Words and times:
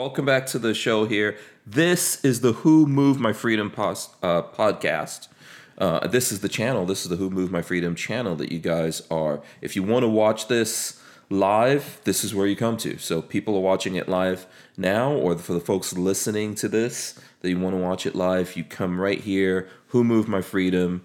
Welcome 0.00 0.24
back 0.24 0.46
to 0.46 0.58
the 0.58 0.72
show 0.72 1.04
here. 1.04 1.36
This 1.66 2.24
is 2.24 2.40
the 2.40 2.54
Who 2.54 2.86
Moved 2.86 3.20
My 3.20 3.34
Freedom 3.34 3.70
uh, 3.76 4.40
podcast. 4.40 5.28
Uh, 5.76 6.06
this 6.06 6.32
is 6.32 6.40
the 6.40 6.48
channel. 6.48 6.86
This 6.86 7.02
is 7.02 7.10
the 7.10 7.16
Who 7.16 7.28
Moved 7.28 7.52
My 7.52 7.60
Freedom 7.60 7.94
channel 7.94 8.34
that 8.36 8.50
you 8.50 8.60
guys 8.60 9.02
are. 9.10 9.42
If 9.60 9.76
you 9.76 9.82
want 9.82 10.04
to 10.04 10.08
watch 10.08 10.48
this 10.48 11.02
live, 11.28 12.00
this 12.04 12.24
is 12.24 12.34
where 12.34 12.46
you 12.46 12.56
come 12.56 12.78
to. 12.78 12.96
So 12.96 13.20
people 13.20 13.54
are 13.56 13.60
watching 13.60 13.96
it 13.96 14.08
live 14.08 14.46
now, 14.74 15.12
or 15.12 15.36
for 15.36 15.52
the 15.52 15.60
folks 15.60 15.92
listening 15.92 16.54
to 16.54 16.68
this 16.68 17.20
that 17.42 17.50
you 17.50 17.60
want 17.60 17.76
to 17.76 17.82
watch 17.82 18.06
it 18.06 18.14
live, 18.14 18.56
you 18.56 18.64
come 18.64 18.98
right 18.98 19.20
here. 19.20 19.68
Who 19.88 20.02
Moved 20.02 20.30
My 20.30 20.40
Freedom 20.40 21.04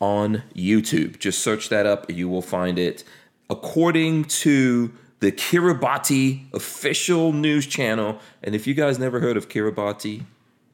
on 0.00 0.42
YouTube. 0.56 1.18
Just 1.18 1.40
search 1.40 1.68
that 1.68 1.84
up, 1.84 2.08
and 2.08 2.16
you 2.16 2.30
will 2.30 2.40
find 2.40 2.78
it. 2.78 3.04
According 3.50 4.24
to 4.24 4.90
the 5.22 5.30
Kiribati 5.30 6.52
official 6.52 7.32
news 7.32 7.64
channel. 7.64 8.18
And 8.42 8.56
if 8.56 8.66
you 8.66 8.74
guys 8.74 8.98
never 8.98 9.20
heard 9.20 9.36
of 9.36 9.48
Kiribati, 9.48 10.24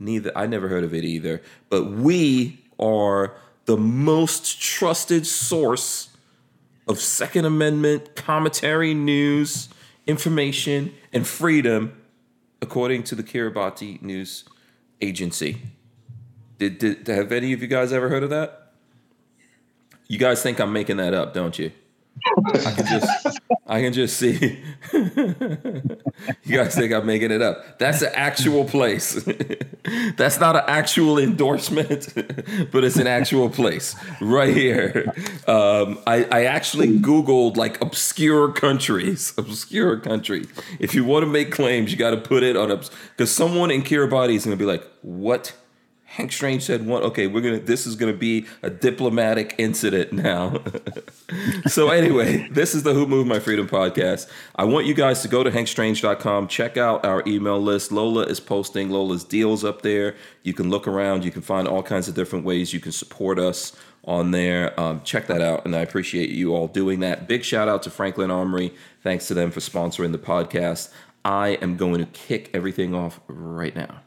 neither 0.01 0.33
I 0.35 0.47
never 0.47 0.69
heard 0.69 0.85
of 0.85 0.95
it 0.95 1.05
either. 1.05 1.43
But 1.69 1.91
we 1.91 2.65
are 2.81 3.37
the 3.67 3.77
most 3.77 4.59
trusted 4.59 5.27
source 5.27 6.17
of 6.89 6.99
Second 6.99 7.45
Amendment 7.45 8.17
commentary, 8.17 8.95
news, 8.95 9.69
information, 10.07 10.95
and 11.13 11.27
freedom, 11.27 12.01
according 12.63 13.03
to 13.03 13.15
the 13.15 13.23
Kiribati 13.23 14.01
News 14.01 14.45
Agency. 15.03 15.61
Did, 16.57 16.79
did 16.79 17.07
have 17.07 17.33
any 17.33 17.53
of 17.53 17.61
you 17.61 17.69
guys 17.69 17.93
ever 17.93 18.09
heard 18.09 18.23
of 18.23 18.31
that? 18.31 18.73
You 20.07 20.17
guys 20.17 20.43
think 20.43 20.59
I'm 20.59 20.73
making 20.73 20.97
that 20.97 21.13
up, 21.13 21.35
don't 21.35 21.59
you? 21.59 21.71
I 22.55 22.73
can 22.73 22.87
just 22.87 23.41
I 23.71 23.83
can 23.83 23.93
just 23.93 24.17
see. 24.17 24.59
you 24.95 26.57
guys 26.57 26.75
think 26.75 26.91
I'm 26.91 27.05
making 27.05 27.31
it 27.31 27.43
up. 27.43 27.79
That's 27.79 28.01
an 28.01 28.13
actual 28.15 28.65
place. 28.65 29.23
That's 30.17 30.41
not 30.41 30.57
an 30.57 30.65
actual 30.67 31.19
endorsement, 31.19 32.15
but 32.73 32.83
it's 32.83 32.97
an 32.97 33.07
actual 33.07 33.51
place 33.51 33.95
right 34.23 34.57
here. 34.57 35.13
Um, 35.47 35.99
I, 36.07 36.25
I 36.33 36.45
actually 36.45 36.99
Googled 36.99 37.59
like 37.59 37.79
obscure 37.83 38.51
countries, 38.53 39.35
obscure 39.37 39.99
country. 39.99 40.47
If 40.79 40.95
you 40.95 41.05
want 41.05 41.25
to 41.25 41.31
make 41.31 41.53
claims, 41.53 41.93
you 41.93 41.99
got 41.99 42.11
to 42.11 42.17
put 42.17 42.43
it 42.43 42.57
on, 42.57 42.69
because 42.69 43.31
someone 43.31 43.71
in 43.71 43.83
Kiribati 43.83 44.35
is 44.35 44.47
going 44.47 44.57
to 44.57 44.63
be 44.63 44.71
like, 44.71 44.85
what? 45.03 45.53
Hank 46.19 46.33
Strange 46.33 46.65
said 46.65 46.85
one. 46.85 47.05
Okay, 47.05 47.29
we're 47.29 47.41
gonna. 47.41 47.61
This 47.61 47.87
is 47.87 47.95
gonna 47.95 48.13
be 48.13 48.45
a 48.61 48.69
diplomatic 48.69 49.55
incident 49.57 50.13
now. 50.13 50.61
so 51.69 51.91
anyway, 51.91 52.49
this 52.51 52.75
is 52.75 52.83
the 52.83 52.93
Who 52.93 53.07
Moved 53.07 53.29
My 53.29 53.39
Freedom 53.39 53.69
podcast. 53.69 54.29
I 54.57 54.65
want 54.65 54.87
you 54.87 54.95
guys 54.95 55.23
to 55.23 55.29
go 55.29 55.45
to 55.45 55.51
hankstrange.com, 55.53 56.49
check 56.49 56.77
out 56.77 57.05
our 57.05 57.23
email 57.25 57.61
list. 57.61 57.93
Lola 57.93 58.25
is 58.25 58.41
posting 58.41 58.91
Lola's 58.91 59.23
deals 59.23 59.65
up 59.65 59.83
there. 59.83 60.17
You 60.43 60.53
can 60.55 60.71
look 60.71 60.89
around. 60.89 61.25
You 61.25 61.31
can 61.31 61.41
find 61.43 61.69
all 61.69 61.85
kinds 61.85 62.09
of 62.09 62.17
different 62.17 62.45
ways 62.45 62.73
you 62.73 62.81
can 62.81 62.91
support 62.91 63.39
us 63.39 63.77
on 64.05 64.33
there. 64.33 64.79
Um, 64.79 65.03
check 65.03 65.29
that 65.29 65.41
out, 65.41 65.65
and 65.67 65.77
I 65.77 65.83
appreciate 65.83 66.31
you 66.31 66.53
all 66.53 66.67
doing 66.67 66.99
that. 66.99 67.29
Big 67.29 67.45
shout 67.45 67.69
out 67.69 67.85
to 67.85 67.91
Franklin 67.91 68.33
Armory. 68.33 68.75
Thanks 69.05 69.29
to 69.29 69.35
them 69.35 69.53
for 69.53 69.61
sponsoring 69.61 70.11
the 70.11 70.19
podcast. 70.19 70.91
I 71.25 71.51
am 71.63 71.77
going 71.77 72.01
to 72.01 72.07
kick 72.07 72.51
everything 72.53 72.93
off 72.93 73.21
right 73.29 73.77
now. 73.77 74.01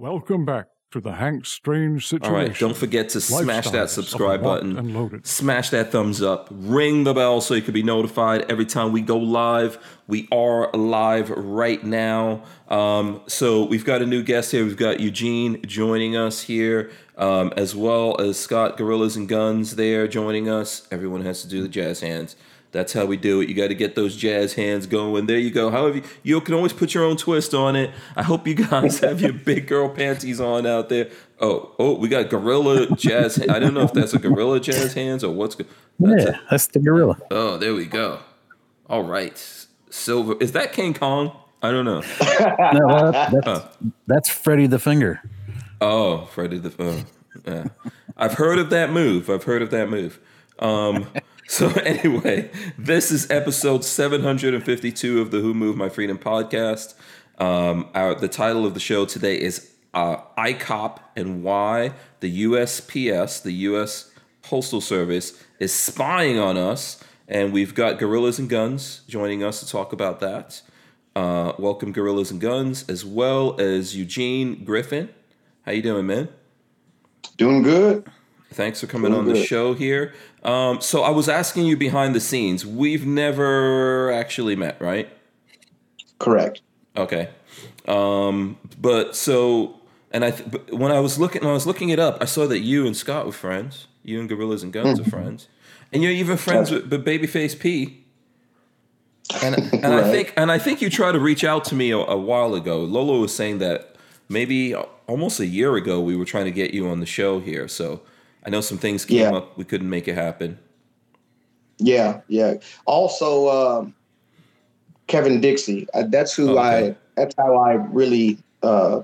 Welcome 0.00 0.44
back 0.44 0.68
to 0.92 1.00
the 1.00 1.14
Hank 1.14 1.44
Strange 1.44 2.06
situation. 2.06 2.32
All 2.32 2.40
right, 2.40 2.56
don't 2.56 2.76
forget 2.76 3.08
to 3.08 3.20
smash 3.20 3.68
that 3.70 3.90
subscribe 3.90 4.44
button, 4.44 4.78
and 4.78 4.94
loaded. 4.94 5.26
smash 5.26 5.70
that 5.70 5.90
thumbs 5.90 6.22
up, 6.22 6.46
ring 6.52 7.02
the 7.02 7.12
bell 7.12 7.40
so 7.40 7.54
you 7.54 7.62
can 7.62 7.74
be 7.74 7.82
notified 7.82 8.42
every 8.48 8.64
time 8.64 8.92
we 8.92 9.00
go 9.00 9.18
live. 9.18 9.76
We 10.06 10.28
are 10.30 10.70
live 10.70 11.30
right 11.30 11.82
now. 11.82 12.44
Um, 12.68 13.22
so 13.26 13.64
we've 13.64 13.84
got 13.84 14.00
a 14.00 14.06
new 14.06 14.22
guest 14.22 14.52
here. 14.52 14.64
We've 14.64 14.76
got 14.76 15.00
Eugene 15.00 15.60
joining 15.66 16.16
us 16.16 16.42
here, 16.42 16.92
um, 17.16 17.52
as 17.56 17.74
well 17.74 18.20
as 18.20 18.38
Scott 18.38 18.76
Gorillas 18.76 19.16
and 19.16 19.28
Guns 19.28 19.74
there 19.74 20.06
joining 20.06 20.48
us. 20.48 20.86
Everyone 20.92 21.22
has 21.22 21.42
to 21.42 21.48
do 21.48 21.60
the 21.60 21.68
jazz 21.68 21.98
hands. 21.98 22.36
That's 22.70 22.92
how 22.92 23.06
we 23.06 23.16
do 23.16 23.40
it. 23.40 23.48
You 23.48 23.54
got 23.54 23.68
to 23.68 23.74
get 23.74 23.94
those 23.94 24.14
jazz 24.14 24.54
hands 24.54 24.86
going. 24.86 25.26
There 25.26 25.38
you 25.38 25.50
go. 25.50 25.70
However, 25.70 26.02
you 26.22 26.40
can 26.42 26.54
always 26.54 26.74
put 26.74 26.92
your 26.92 27.02
own 27.02 27.16
twist 27.16 27.54
on 27.54 27.76
it. 27.76 27.90
I 28.14 28.22
hope 28.22 28.46
you 28.46 28.54
guys 28.54 28.98
have 29.00 29.22
your 29.22 29.32
big 29.32 29.66
girl 29.66 29.88
panties 29.88 30.40
on 30.40 30.66
out 30.66 30.90
there. 30.90 31.08
Oh, 31.40 31.74
oh, 31.78 31.94
we 31.94 32.08
got 32.08 32.28
gorilla 32.28 32.94
jazz. 32.94 33.40
I 33.48 33.58
don't 33.58 33.72
know 33.72 33.82
if 33.82 33.92
that's 33.94 34.12
a 34.12 34.18
gorilla 34.18 34.60
jazz 34.60 34.92
hands 34.92 35.24
or 35.24 35.32
what's. 35.32 35.56
That's 35.56 35.68
yeah, 36.00 36.30
a, 36.30 36.50
that's 36.50 36.66
the 36.66 36.80
gorilla. 36.80 37.18
Oh, 37.30 37.56
there 37.56 37.74
we 37.74 37.86
go. 37.86 38.20
All 38.86 39.02
right, 39.02 39.38
silver. 39.90 40.36
Is 40.40 40.52
that 40.52 40.72
King 40.72 40.92
Kong? 40.92 41.36
I 41.62 41.70
don't 41.70 41.84
know. 41.84 42.00
no, 42.72 43.10
that's, 43.10 43.76
that's 44.06 44.28
Freddy 44.28 44.66
the 44.66 44.78
Finger. 44.78 45.22
Oh, 45.80 46.26
Freddy 46.26 46.58
the. 46.58 46.72
Oh, 46.78 47.04
yeah. 47.46 47.64
I've 48.16 48.34
heard 48.34 48.58
of 48.58 48.70
that 48.70 48.90
move. 48.90 49.30
I've 49.30 49.44
heard 49.44 49.62
of 49.62 49.70
that 49.70 49.88
move. 49.88 50.20
Um, 50.58 51.06
so 51.48 51.70
anyway, 51.84 52.50
this 52.76 53.10
is 53.10 53.30
episode 53.30 53.82
752 53.82 55.20
of 55.20 55.30
the 55.30 55.40
Who 55.40 55.54
Moved 55.54 55.78
My 55.78 55.88
Freedom 55.88 56.18
podcast. 56.18 56.94
Um, 57.38 57.88
our, 57.94 58.14
the 58.14 58.28
title 58.28 58.66
of 58.66 58.74
the 58.74 58.80
show 58.80 59.06
today 59.06 59.40
is 59.40 59.74
uh, 59.94 60.18
ICOP 60.36 60.98
and 61.16 61.42
why 61.42 61.94
the 62.20 62.44
USPS, 62.44 63.42
the 63.42 63.52
U.S. 63.52 64.12
Postal 64.42 64.82
Service, 64.82 65.42
is 65.58 65.72
spying 65.72 66.38
on 66.38 66.58
us. 66.58 67.02
And 67.26 67.52
we've 67.52 67.74
got 67.74 67.98
Gorillas 67.98 68.38
and 68.38 68.50
Guns 68.50 69.00
joining 69.08 69.42
us 69.42 69.60
to 69.60 69.68
talk 69.68 69.94
about 69.94 70.20
that. 70.20 70.60
Uh, 71.16 71.52
welcome, 71.58 71.92
Gorillas 71.92 72.30
and 72.30 72.42
Guns, 72.42 72.86
as 72.90 73.06
well 73.06 73.58
as 73.58 73.96
Eugene 73.96 74.64
Griffin. 74.64 75.08
How 75.62 75.72
you 75.72 75.82
doing, 75.82 76.06
man? 76.06 76.28
Doing 77.38 77.62
good. 77.62 78.06
Thanks 78.52 78.80
for 78.80 78.86
coming 78.86 79.14
on 79.14 79.26
the 79.26 79.44
show 79.44 79.74
here. 79.74 80.14
Um, 80.44 80.80
so 80.80 81.02
I 81.02 81.10
was 81.10 81.28
asking 81.28 81.66
you 81.66 81.76
behind 81.76 82.14
the 82.14 82.20
scenes. 82.20 82.64
We've 82.64 83.06
never 83.06 84.12
actually 84.12 84.56
met, 84.56 84.80
right? 84.80 85.08
Correct. 86.18 86.60
Okay. 86.96 87.28
Um, 87.86 88.58
but 88.80 89.16
so, 89.16 89.80
and 90.10 90.24
I 90.24 90.30
th- 90.32 90.70
when 90.70 90.92
I 90.92 91.00
was 91.00 91.18
looking, 91.18 91.42
when 91.42 91.50
I 91.50 91.54
was 91.54 91.66
looking 91.66 91.88
it 91.88 91.98
up, 91.98 92.18
I 92.20 92.24
saw 92.24 92.46
that 92.46 92.60
you 92.60 92.86
and 92.86 92.96
Scott 92.96 93.26
were 93.26 93.32
friends. 93.32 93.86
You 94.02 94.20
and 94.20 94.28
Gorillas 94.28 94.62
and 94.62 94.72
Guns 94.72 94.98
mm-hmm. 94.98 95.08
are 95.08 95.10
friends, 95.10 95.48
and 95.92 96.02
you're 96.02 96.12
even 96.12 96.36
friends 96.36 96.70
with, 96.70 96.90
with 96.90 97.04
Babyface 97.04 97.58
P. 97.58 98.04
And, 99.42 99.56
and 99.72 99.84
right. 99.84 100.04
I 100.04 100.10
think 100.10 100.32
and 100.36 100.50
I 100.50 100.58
think 100.58 100.80
you 100.80 100.90
tried 100.90 101.12
to 101.12 101.20
reach 101.20 101.44
out 101.44 101.64
to 101.66 101.74
me 101.74 101.90
a, 101.90 101.98
a 101.98 102.16
while 102.16 102.54
ago. 102.54 102.78
Lolo 102.80 103.20
was 103.20 103.34
saying 103.34 103.58
that 103.58 103.96
maybe 104.28 104.74
almost 105.06 105.40
a 105.40 105.46
year 105.46 105.74
ago 105.76 106.00
we 106.00 106.16
were 106.16 106.24
trying 106.24 106.44
to 106.44 106.50
get 106.50 106.72
you 106.72 106.88
on 106.88 107.00
the 107.00 107.06
show 107.06 107.40
here. 107.40 107.68
So 107.68 108.00
I 108.44 108.50
know 108.50 108.60
some 108.60 108.78
things 108.78 109.04
came 109.04 109.18
yeah. 109.18 109.36
up. 109.36 109.56
We 109.58 109.64
couldn't 109.64 109.90
make 109.90 110.08
it 110.08 110.14
happen. 110.14 110.58
Yeah, 111.78 112.20
yeah. 112.28 112.54
Also, 112.86 113.48
um, 113.48 113.94
Kevin 115.06 115.40
Dixie. 115.40 115.86
Uh, 115.94 116.04
that's 116.08 116.34
who 116.34 116.58
okay. 116.58 116.88
I. 116.90 116.96
That's 117.16 117.34
how 117.36 117.56
I 117.56 117.72
really 117.72 118.38
uh, 118.62 119.02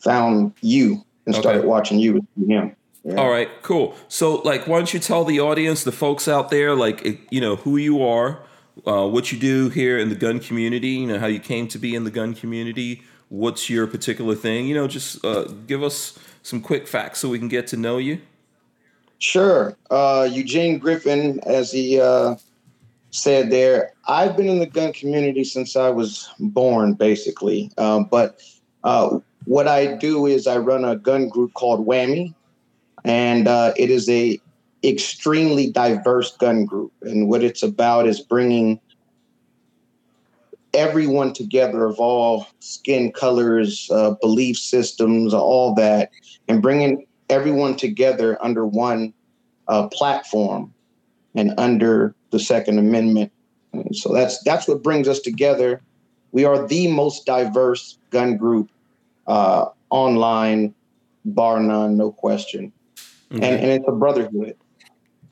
found 0.00 0.54
you 0.62 1.04
and 1.26 1.34
started 1.34 1.64
watching 1.64 1.98
you 1.98 2.14
with 2.14 2.48
him. 2.48 2.74
Yeah. 3.04 3.16
All 3.16 3.30
right, 3.30 3.48
cool. 3.62 3.94
So, 4.08 4.36
like, 4.36 4.66
why 4.66 4.78
don't 4.78 4.92
you 4.92 5.00
tell 5.00 5.24
the 5.24 5.40
audience, 5.40 5.84
the 5.84 5.92
folks 5.92 6.26
out 6.26 6.50
there, 6.50 6.74
like, 6.74 7.30
you 7.30 7.40
know, 7.40 7.56
who 7.56 7.76
you 7.76 8.02
are, 8.02 8.40
uh, 8.86 9.06
what 9.06 9.32
you 9.32 9.38
do 9.38 9.68
here 9.68 9.98
in 9.98 10.08
the 10.08 10.14
gun 10.14 10.40
community, 10.40 10.88
you 10.88 11.06
know, 11.06 11.18
how 11.18 11.26
you 11.26 11.38
came 11.38 11.68
to 11.68 11.78
be 11.78 11.94
in 11.94 12.04
the 12.04 12.10
gun 12.10 12.34
community, 12.34 13.02
what's 13.28 13.70
your 13.70 13.86
particular 13.86 14.34
thing, 14.34 14.66
you 14.66 14.74
know, 14.74 14.86
just 14.86 15.24
uh, 15.24 15.44
give 15.66 15.82
us 15.82 16.18
some 16.42 16.60
quick 16.60 16.86
facts 16.86 17.20
so 17.20 17.28
we 17.28 17.38
can 17.38 17.48
get 17.48 17.66
to 17.68 17.76
know 17.76 17.98
you. 17.98 18.20
Sure. 19.18 19.76
Uh, 19.90 20.28
Eugene 20.30 20.78
Griffin, 20.78 21.40
as 21.40 21.72
he 21.72 22.00
uh, 22.00 22.36
said 23.10 23.50
there, 23.50 23.92
I've 24.06 24.36
been 24.36 24.48
in 24.48 24.60
the 24.60 24.66
gun 24.66 24.92
community 24.92 25.42
since 25.44 25.74
I 25.74 25.90
was 25.90 26.28
born, 26.38 26.94
basically. 26.94 27.70
Um, 27.78 28.04
but 28.04 28.40
uh, 28.84 29.18
what 29.44 29.66
I 29.66 29.96
do 29.96 30.26
is 30.26 30.46
I 30.46 30.58
run 30.58 30.84
a 30.84 30.96
gun 30.96 31.28
group 31.28 31.54
called 31.54 31.86
Whammy, 31.86 32.32
and 33.04 33.48
uh, 33.48 33.72
it 33.76 33.90
is 33.90 34.08
a 34.08 34.40
extremely 34.84 35.70
diverse 35.70 36.36
gun 36.36 36.64
group. 36.64 36.92
And 37.02 37.28
what 37.28 37.42
it's 37.42 37.64
about 37.64 38.06
is 38.06 38.20
bringing 38.20 38.80
everyone 40.74 41.32
together 41.32 41.86
of 41.86 41.98
all 41.98 42.46
skin 42.60 43.10
colors, 43.10 43.90
uh, 43.90 44.12
belief 44.20 44.56
systems, 44.56 45.34
all 45.34 45.74
that, 45.74 46.10
and 46.46 46.62
bringing 46.62 47.07
everyone 47.28 47.76
together 47.76 48.38
under 48.40 48.66
one 48.66 49.12
uh, 49.68 49.88
platform 49.88 50.72
and 51.34 51.54
under 51.58 52.14
the 52.30 52.38
Second 52.38 52.78
Amendment. 52.78 53.32
And 53.72 53.94
so 53.94 54.12
that's 54.12 54.42
that's 54.42 54.66
what 54.66 54.82
brings 54.82 55.08
us 55.08 55.20
together. 55.20 55.82
We 56.32 56.44
are 56.44 56.66
the 56.66 56.90
most 56.90 57.26
diverse 57.26 57.98
gun 58.10 58.36
group 58.36 58.70
uh, 59.26 59.66
online, 59.90 60.74
bar 61.24 61.60
none, 61.60 61.96
no 61.96 62.12
question, 62.12 62.72
mm-hmm. 63.30 63.42
and 63.42 63.54
and 63.60 63.70
it's 63.70 63.84
a 63.88 63.92
brotherhood. 63.92 64.56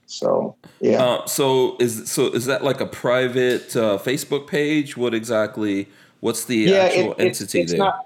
So 0.07 0.57
yeah. 0.81 1.03
Uh, 1.03 1.27
so 1.27 1.77
is 1.81 2.11
so 2.11 2.27
is 2.27 2.47
that 2.47 2.63
like 2.63 2.81
a 2.81 2.87
private 2.87 3.75
uh, 3.75 3.99
Facebook 3.99 4.47
page? 4.47 4.97
What 4.97 5.15
exactly? 5.15 5.89
What's 6.21 6.45
the 6.45 6.75
actual 6.77 7.13
it- 7.13 7.27
it's, 7.27 7.41
entity 7.41 7.61
it's 7.61 7.73
there? 7.73 7.79
not 7.79 8.06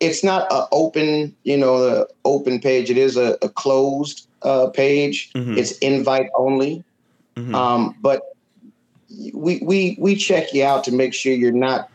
it's 0.00 0.22
not 0.22 0.50
an 0.52 0.64
open 0.72 1.34
you 1.44 1.56
know 1.56 1.80
the 1.80 2.08
open 2.24 2.60
page 2.60 2.90
it 2.90 2.96
is 2.98 3.16
a, 3.16 3.36
a 3.42 3.48
closed 3.48 4.26
uh, 4.42 4.68
page 4.68 5.30
Mhm. 5.34 5.58
it's 5.58 5.72
invite 5.78 6.28
only 6.36 6.84
Mhm. 7.36 7.54
um, 7.54 7.94
but 8.00 8.22
we 9.34 9.58
we 9.62 9.96
we 9.98 10.14
check 10.16 10.52
you 10.52 10.64
out 10.64 10.84
to 10.84 10.92
make 10.92 11.14
sure 11.14 11.32
you're 11.32 11.52
not 11.52 11.88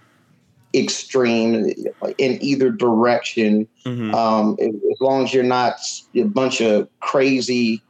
extreme 0.75 1.71
in 2.17 2.43
either 2.43 2.69
direction 2.71 3.67
Mhm. 3.85 4.13
um, 4.13 4.57
as 4.59 4.73
as 4.73 4.97
long 4.99 5.23
as 5.23 5.33
you're 5.33 5.43
not 5.43 5.75
a 6.15 6.23
bunch 6.23 6.61
of 6.61 6.87
crazy 6.99 7.81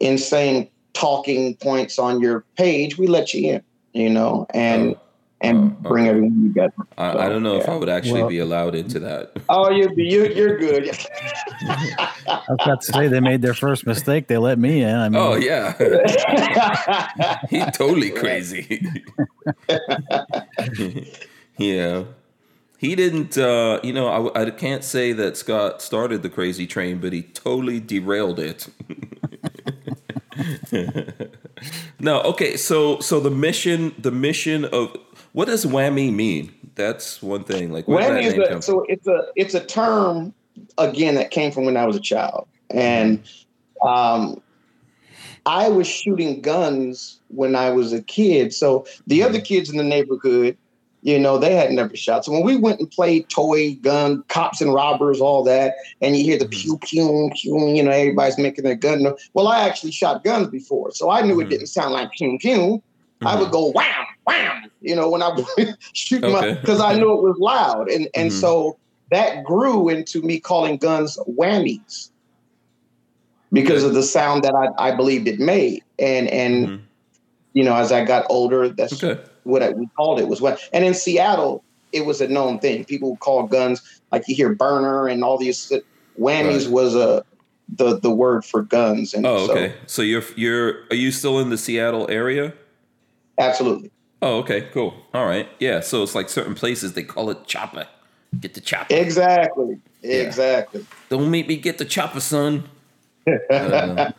insane 0.00 0.68
talking 0.94 1.56
points 1.56 1.98
on 1.98 2.20
your 2.20 2.44
page 2.56 2.98
we 2.98 3.06
let 3.06 3.32
you 3.34 3.52
in 3.54 3.62
you 3.92 4.10
know 4.10 4.46
and 4.54 4.94
Oh. 4.94 5.01
And 5.42 5.76
Oh, 5.84 5.88
bring 5.88 6.04
okay. 6.04 6.10
everyone 6.10 6.42
together 6.44 6.72
I, 6.96 7.10
I 7.26 7.28
don't 7.28 7.42
know 7.42 7.56
if. 7.56 7.68
I 7.68 7.76
would 7.76 7.88
actually 7.88 8.20
Well- 8.20 8.28
be 8.30 8.38
allowed 8.38 8.74
into 8.74 9.00
that. 9.00 9.32
Oh, 9.48 9.70
you 9.70 9.90
you 9.96 10.26
you're 10.28 10.56
good. 10.58 10.88
I 11.66 12.10
was 12.48 12.58
about 12.60 12.80
to 12.82 12.92
say 12.92 13.08
they 13.08 13.20
made 13.20 13.42
their 13.42 13.54
first 13.54 13.86
mistake. 13.86 14.28
They 14.28 14.38
let 14.38 14.58
me 14.58 14.82
in. 14.82 14.94
I 14.94 15.08
mean, 15.08 15.20
Oh 15.20 15.34
yeah, 15.36 15.72
he's 17.50 17.66
totally 17.76 18.10
crazy. 18.10 18.80
yeah, 21.58 22.04
he 22.78 22.94
didn't. 22.94 23.36
Uh, 23.38 23.80
you 23.82 23.92
know, 23.92 24.30
I, 24.34 24.42
I 24.42 24.50
can't 24.50 24.84
say 24.84 25.12
that 25.12 25.36
Scott 25.36 25.82
started 25.82 26.22
the 26.22 26.30
crazy 26.30 26.66
train, 26.66 26.98
but 26.98 27.12
he 27.12 27.22
totally 27.22 27.80
derailed 27.80 28.38
it. 28.38 28.68
no, 32.00 32.20
okay. 32.22 32.56
So, 32.56 33.00
so 33.00 33.20
the 33.20 33.30
mission, 33.30 33.94
the 33.98 34.10
mission 34.10 34.64
of 34.64 34.96
what 35.32 35.46
does 35.46 35.64
whammy 35.64 36.12
mean? 36.12 36.52
That's 36.74 37.22
one 37.22 37.44
thing. 37.44 37.72
Like, 37.72 37.86
Whammy 37.86 38.22
is 38.22 38.34
a, 38.34 38.62
so 38.62 38.84
it's 38.88 39.06
a 39.06 39.26
it's 39.36 39.54
a 39.54 39.64
term 39.64 40.32
again 40.78 41.14
that 41.16 41.30
came 41.30 41.52
from 41.52 41.64
when 41.64 41.76
I 41.76 41.84
was 41.84 41.96
a 41.96 42.00
child, 42.00 42.48
and 42.70 43.22
um, 43.86 44.40
I 45.46 45.68
was 45.68 45.86
shooting 45.86 46.40
guns 46.40 47.20
when 47.28 47.56
I 47.56 47.70
was 47.70 47.92
a 47.92 48.02
kid. 48.02 48.54
So 48.54 48.86
the 49.06 49.20
hmm. 49.20 49.26
other 49.26 49.40
kids 49.40 49.70
in 49.70 49.76
the 49.76 49.84
neighborhood, 49.84 50.56
you 51.02 51.18
know, 51.18 51.38
they 51.38 51.54
had 51.54 51.72
never 51.72 51.96
shot. 51.96 52.24
So 52.24 52.32
when 52.32 52.44
we 52.44 52.56
went 52.56 52.80
and 52.80 52.90
played 52.90 53.28
toy 53.28 53.74
gun, 53.76 54.22
cops 54.28 54.60
and 54.60 54.72
robbers, 54.72 55.20
all 55.20 55.42
that, 55.44 55.74
and 56.00 56.16
you 56.16 56.24
hear 56.24 56.38
the 56.38 56.44
hmm. 56.44 56.50
pew 56.50 56.78
pew 56.78 57.30
pew, 57.34 57.68
you 57.68 57.82
know, 57.82 57.90
everybody's 57.90 58.38
making 58.38 58.64
their 58.64 58.76
gun. 58.76 59.06
Well, 59.34 59.48
I 59.48 59.66
actually 59.66 59.92
shot 59.92 60.24
guns 60.24 60.48
before, 60.48 60.92
so 60.92 61.10
I 61.10 61.22
knew 61.22 61.40
it 61.40 61.44
hmm. 61.44 61.50
didn't 61.50 61.66
sound 61.66 61.92
like 61.92 62.12
pew 62.12 62.38
pew. 62.38 62.82
I 63.26 63.34
would 63.40 63.50
go 63.50 63.72
wham 63.72 64.06
wham, 64.26 64.70
you 64.80 64.94
know, 64.94 65.10
when 65.10 65.22
I 65.22 65.28
was 65.28 65.46
shooting 65.94 66.32
my 66.32 66.54
because 66.54 66.80
I 66.80 66.94
knew 66.94 67.12
it 67.12 67.22
was 67.22 67.36
loud, 67.38 67.90
and 67.90 68.08
and 68.14 68.30
Mhm. 68.30 68.40
so 68.40 68.78
that 69.10 69.44
grew 69.44 69.88
into 69.88 70.22
me 70.22 70.40
calling 70.40 70.76
guns 70.78 71.18
whammies 71.28 72.10
because 73.52 73.82
Okay. 73.82 73.88
of 73.88 73.94
the 73.94 74.02
sound 74.02 74.44
that 74.44 74.54
I, 74.54 74.90
I 74.90 74.94
believed 74.96 75.28
it 75.28 75.38
made, 75.38 75.82
and 75.98 76.28
and 76.28 76.68
Mhm. 76.68 76.80
you 77.54 77.64
know 77.64 77.74
as 77.74 77.92
I 77.92 78.04
got 78.04 78.26
older, 78.30 78.68
that's 78.68 79.02
Okay. 79.02 79.20
what 79.44 79.62
I, 79.62 79.70
we 79.70 79.88
called 79.96 80.20
it 80.20 80.28
was 80.28 80.40
what. 80.40 80.60
And 80.72 80.84
in 80.84 80.94
Seattle, 80.94 81.64
it 81.92 82.06
was 82.06 82.20
a 82.20 82.28
known 82.28 82.58
thing. 82.58 82.84
People 82.84 83.10
would 83.10 83.20
call 83.20 83.44
guns 83.44 83.82
like 84.10 84.24
you 84.28 84.34
hear 84.34 84.54
burner 84.54 85.08
and 85.08 85.24
all 85.24 85.36
these 85.38 85.70
whammies 86.18 86.64
Right. 86.64 86.70
was 86.70 86.94
a 86.94 87.24
the 87.74 87.98
the 87.98 88.10
word 88.10 88.44
for 88.44 88.62
guns. 88.62 89.14
And 89.14 89.26
Oh, 89.26 89.46
so, 89.46 89.52
okay. 89.52 89.74
So 89.86 90.02
you're 90.02 90.22
you're 90.36 90.84
are 90.90 90.96
you 90.96 91.10
still 91.10 91.38
in 91.40 91.50
the 91.50 91.58
Seattle 91.58 92.06
area? 92.10 92.52
Absolutely. 93.48 93.90
Oh, 94.20 94.38
okay, 94.38 94.68
cool. 94.72 94.94
All 95.14 95.26
right. 95.26 95.48
Yeah, 95.58 95.80
so 95.80 96.02
it's 96.02 96.14
like 96.14 96.28
certain 96.28 96.54
places 96.54 96.92
they 96.92 97.02
call 97.02 97.30
it 97.30 97.44
chopper. 97.46 97.88
Get 98.40 98.54
the 98.54 98.60
chopper. 98.60 98.94
Exactly. 98.94 99.78
Yeah. 100.02 100.16
Exactly. 100.22 100.86
Don't 101.10 101.30
make 101.30 101.48
me 101.48 101.56
get 101.56 101.78
the 101.78 101.84
chopper, 101.84 102.20
son. 102.20 102.64
Uh, 103.50 104.10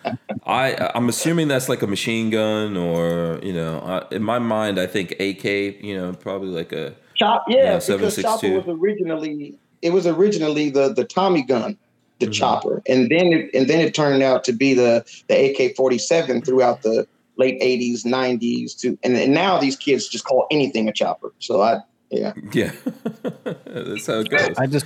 I 0.45 0.91
I'm 0.95 1.09
assuming 1.09 1.47
that's 1.49 1.67
like 1.67 1.81
a 1.81 1.87
machine 1.87 2.29
gun, 2.29 2.77
or 2.77 3.39
you 3.43 3.51
know, 3.53 3.79
uh, 3.79 4.07
in 4.11 4.23
my 4.23 4.39
mind, 4.39 4.79
I 4.79 4.87
think 4.87 5.11
AK. 5.19 5.43
You 5.83 5.97
know, 5.97 6.13
probably 6.13 6.49
like 6.49 6.71
a 6.71 6.95
Chop, 7.15 7.43
Yeah, 7.47 7.63
yeah, 7.63 7.79
because 7.79 8.17
7.62. 8.17 8.21
chopper 8.21 8.49
was 8.51 8.65
originally 8.67 9.59
it 9.81 9.91
was 9.91 10.07
originally 10.07 10.69
the 10.69 10.93
the 10.93 11.03
Tommy 11.03 11.41
gun, 11.43 11.77
the 12.19 12.27
Mhm. 12.27 12.33
chopper, 12.33 12.81
and 12.87 13.09
then 13.11 13.33
it, 13.33 13.49
and 13.53 13.69
then 13.69 13.81
it 13.81 13.93
turned 13.93 14.23
out 14.23 14.43
to 14.45 14.53
be 14.53 14.73
the 14.73 15.03
the 15.27 15.35
AK 15.51 15.75
forty 15.75 15.97
seven 15.97 16.41
throughout 16.41 16.81
the 16.83 17.05
late 17.37 17.57
eighties, 17.61 18.05
nineties, 18.05 18.73
to 18.75 18.97
and, 19.03 19.15
and 19.17 19.33
now 19.33 19.57
these 19.59 19.75
kids 19.75 20.07
just 20.07 20.25
call 20.25 20.47
anything 20.51 20.87
a 20.87 20.93
chopper. 20.93 21.33
So 21.39 21.61
I 21.61 21.79
yeah 22.11 22.33
yeah. 22.51 22.71
that's 23.43 24.05
how 24.07 24.19
it 24.19 24.29
goes. 24.29 24.55
I 24.57 24.67
just, 24.67 24.85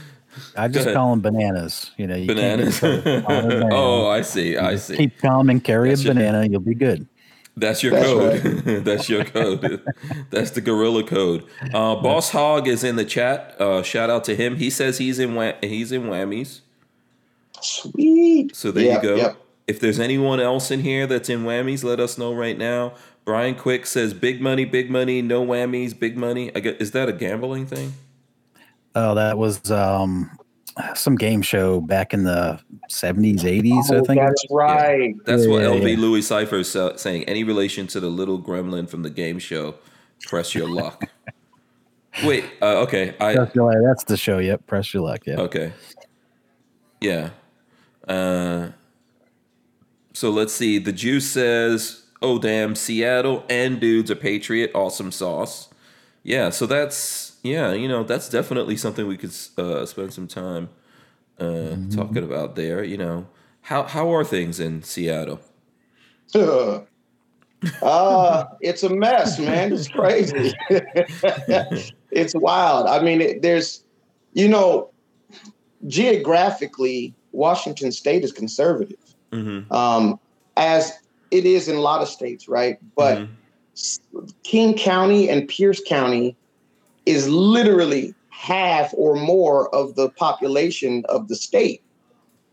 I 0.56 0.68
just 0.68 0.94
call 0.94 1.10
them 1.12 1.22
bananas. 1.22 1.92
You 1.98 2.08
know, 2.08 2.16
you 2.16 2.28
can't 2.28 2.38
Bananas. 2.38 2.80
get 2.80 3.04
credit. 3.04 3.26
Call 3.26 3.36
them 3.42 3.50
bananas. 3.50 3.74
oh, 3.74 4.08
I 4.08 4.22
see. 4.22 4.52
You 4.52 4.60
I 4.60 4.76
see. 4.78 4.96
Keep 4.98 5.18
calm 5.20 5.50
and 5.50 5.64
carry 5.64 5.90
That's 5.90 6.02
a 6.02 6.06
your- 6.06 6.14
banana. 6.14 6.46
You'll 6.48 6.60
be 6.62 6.76
good. 6.76 7.08
That's 7.60 7.82
your 7.82 7.94
That's 7.94 8.06
code. 8.44 8.64
That's 8.86 9.10
your 9.10 9.26
code. 9.26 9.84
That's 10.30 10.52
the 10.52 10.62
gorilla 10.62 11.04
code. 11.04 11.44
Uh, 11.74 11.96
Boss 11.96 12.30
Hog 12.30 12.68
is 12.68 12.84
in 12.84 12.98
the 12.98 13.04
chat. 13.04 13.60
Uh, 13.60 13.82
shout 13.82 14.12
out 14.12 14.24
to 14.26 14.36
him. 14.36 14.58
He 14.58 14.70
says 14.70 15.00
he's 15.00 15.18
in 15.18 15.34
wha- 15.34 15.56
he's 15.62 15.92
in 15.92 16.04
whammies. 16.04 16.62
sweet. 17.62 18.56
So 18.56 18.72
there 18.72 18.84
Yep, 18.84 19.04
you 19.04 19.10
go. 19.10 19.16
yep. 19.16 19.38
If 19.68 19.80
there's 19.82 20.00
anyone 20.00 20.40
else 20.40 20.72
in 20.72 20.80
here 20.82 21.06
that's 21.08 21.28
in 21.30 21.44
whammies, 21.44 21.84
let 21.84 22.00
us 22.00 22.18
know 22.18 22.34
right 22.34 22.58
now. 22.58 22.94
Brian 23.26 23.54
Quick 23.56 23.86
says 23.86 24.14
big 24.14 24.40
money, 24.42 24.64
big 24.64 24.90
money, 24.90 25.22
no 25.22 25.46
whammies, 25.46 25.98
big 25.98 26.16
money. 26.18 26.56
I 26.56 26.62
get, 26.62 26.82
is 26.82 26.92
that 26.92 27.10
a 27.10 27.14
gambling 27.14 27.66
thing? 27.66 27.94
Oh, 28.96 29.14
that 29.16 29.38
was 29.38 29.70
um, 29.70 30.32
some 30.96 31.16
game 31.16 31.42
show 31.42 31.82
back 31.82 32.14
in 32.14 32.24
the 32.24 32.60
seventies, 32.88 33.44
eighties. 33.44 33.92
I 33.92 33.98
Oh, 33.98 34.04
think. 34.06 34.22
that's 34.22 34.46
right. 34.50 35.14
That's 35.26 35.46
what 35.46 35.62
Yeah, 35.62 35.68
LV 35.70 35.92
yeah. 35.96 35.98
Louis 36.00 36.22
Cipher 36.22 36.56
is 36.60 36.72
sa- 36.72 36.96
saying. 36.96 37.26
Any 37.26 37.44
relation 37.44 37.86
to 37.88 38.00
the 38.00 38.08
little 38.10 38.40
gremlin 38.40 38.88
from 38.90 39.04
the 39.04 39.10
game 39.10 39.38
show? 39.38 39.76
Press 40.22 40.56
your 40.56 40.70
luck. 40.70 41.04
Wait. 42.24 42.46
Uh, 42.62 42.78
okay. 42.84 43.16
I 43.20 43.36
Press 43.36 43.54
your 43.54 43.66
luck. 43.72 43.84
That's 43.86 44.06
the 44.06 44.18
show. 44.18 44.40
Yep. 44.40 44.66
Press 44.66 44.94
your 44.94 45.04
luck. 45.04 45.28
Yeah. 45.28 45.42
Okay. 45.42 45.74
Yeah. 47.02 47.32
Uh, 48.08 48.70
so 50.18 50.32
let's 50.32 50.52
see. 50.52 50.80
The 50.80 50.92
juice 50.92 51.30
says, 51.30 52.02
"Oh 52.24 52.40
damn, 52.40 52.74
Seattle 52.74 53.46
and 53.48 53.80
dudes 53.80 54.10
a 54.10 54.16
patriot. 54.16 54.72
Awesome 54.74 55.12
sauce." 55.12 55.70
Yeah. 56.24 56.50
So 56.50 56.66
that's 56.66 57.38
yeah. 57.44 57.74
You 57.74 57.88
know 57.88 58.04
that's 58.04 58.28
definitely 58.28 58.78
something 58.78 59.06
we 59.06 59.16
could 59.16 59.36
uh, 59.60 59.86
spend 59.86 60.14
some 60.14 60.28
time 60.28 60.70
uh, 61.40 61.76
talking 61.92 62.24
about 62.24 62.56
there. 62.56 62.84
You 62.84 62.98
know 62.98 63.28
how 63.62 63.84
how 63.84 64.12
are 64.12 64.24
things 64.24 64.60
in 64.60 64.82
Seattle? 64.82 65.40
uh, 67.84 68.46
it's 68.60 68.82
a 68.82 68.90
mess, 68.90 69.38
man. 69.38 69.72
It's 69.72 69.88
crazy. 69.88 70.52
it's 72.10 72.34
wild. 72.34 72.88
I 72.88 73.04
mean, 73.04 73.22
it, 73.22 73.44
there's, 73.44 73.84
you 74.34 74.48
know, 74.48 74.90
geographically, 75.86 77.14
Washington 77.34 77.92
State 77.92 78.24
is 78.24 78.32
conservative, 78.32 79.07
Mm-hmm. 79.32 79.72
um, 79.74 80.20
as 80.56 80.94
it 81.32 81.46
is 81.46 81.68
in 81.68 81.76
a 81.76 81.82
lot 81.82 82.02
of 82.02 82.08
states, 82.08 82.48
right? 82.48 82.78
But 82.96 83.20
Mhm. 83.20 83.28
King 84.44 84.74
County 84.76 85.30
and 85.30 85.48
Pierce 85.48 85.82
County 85.86 86.36
is 87.06 87.30
literally 87.30 88.16
half 88.30 88.94
or 88.96 89.16
more 89.16 89.74
of 89.74 89.96
the 89.96 90.10
population 90.10 91.04
of 91.10 91.28
the 91.28 91.36
state. 91.36 91.82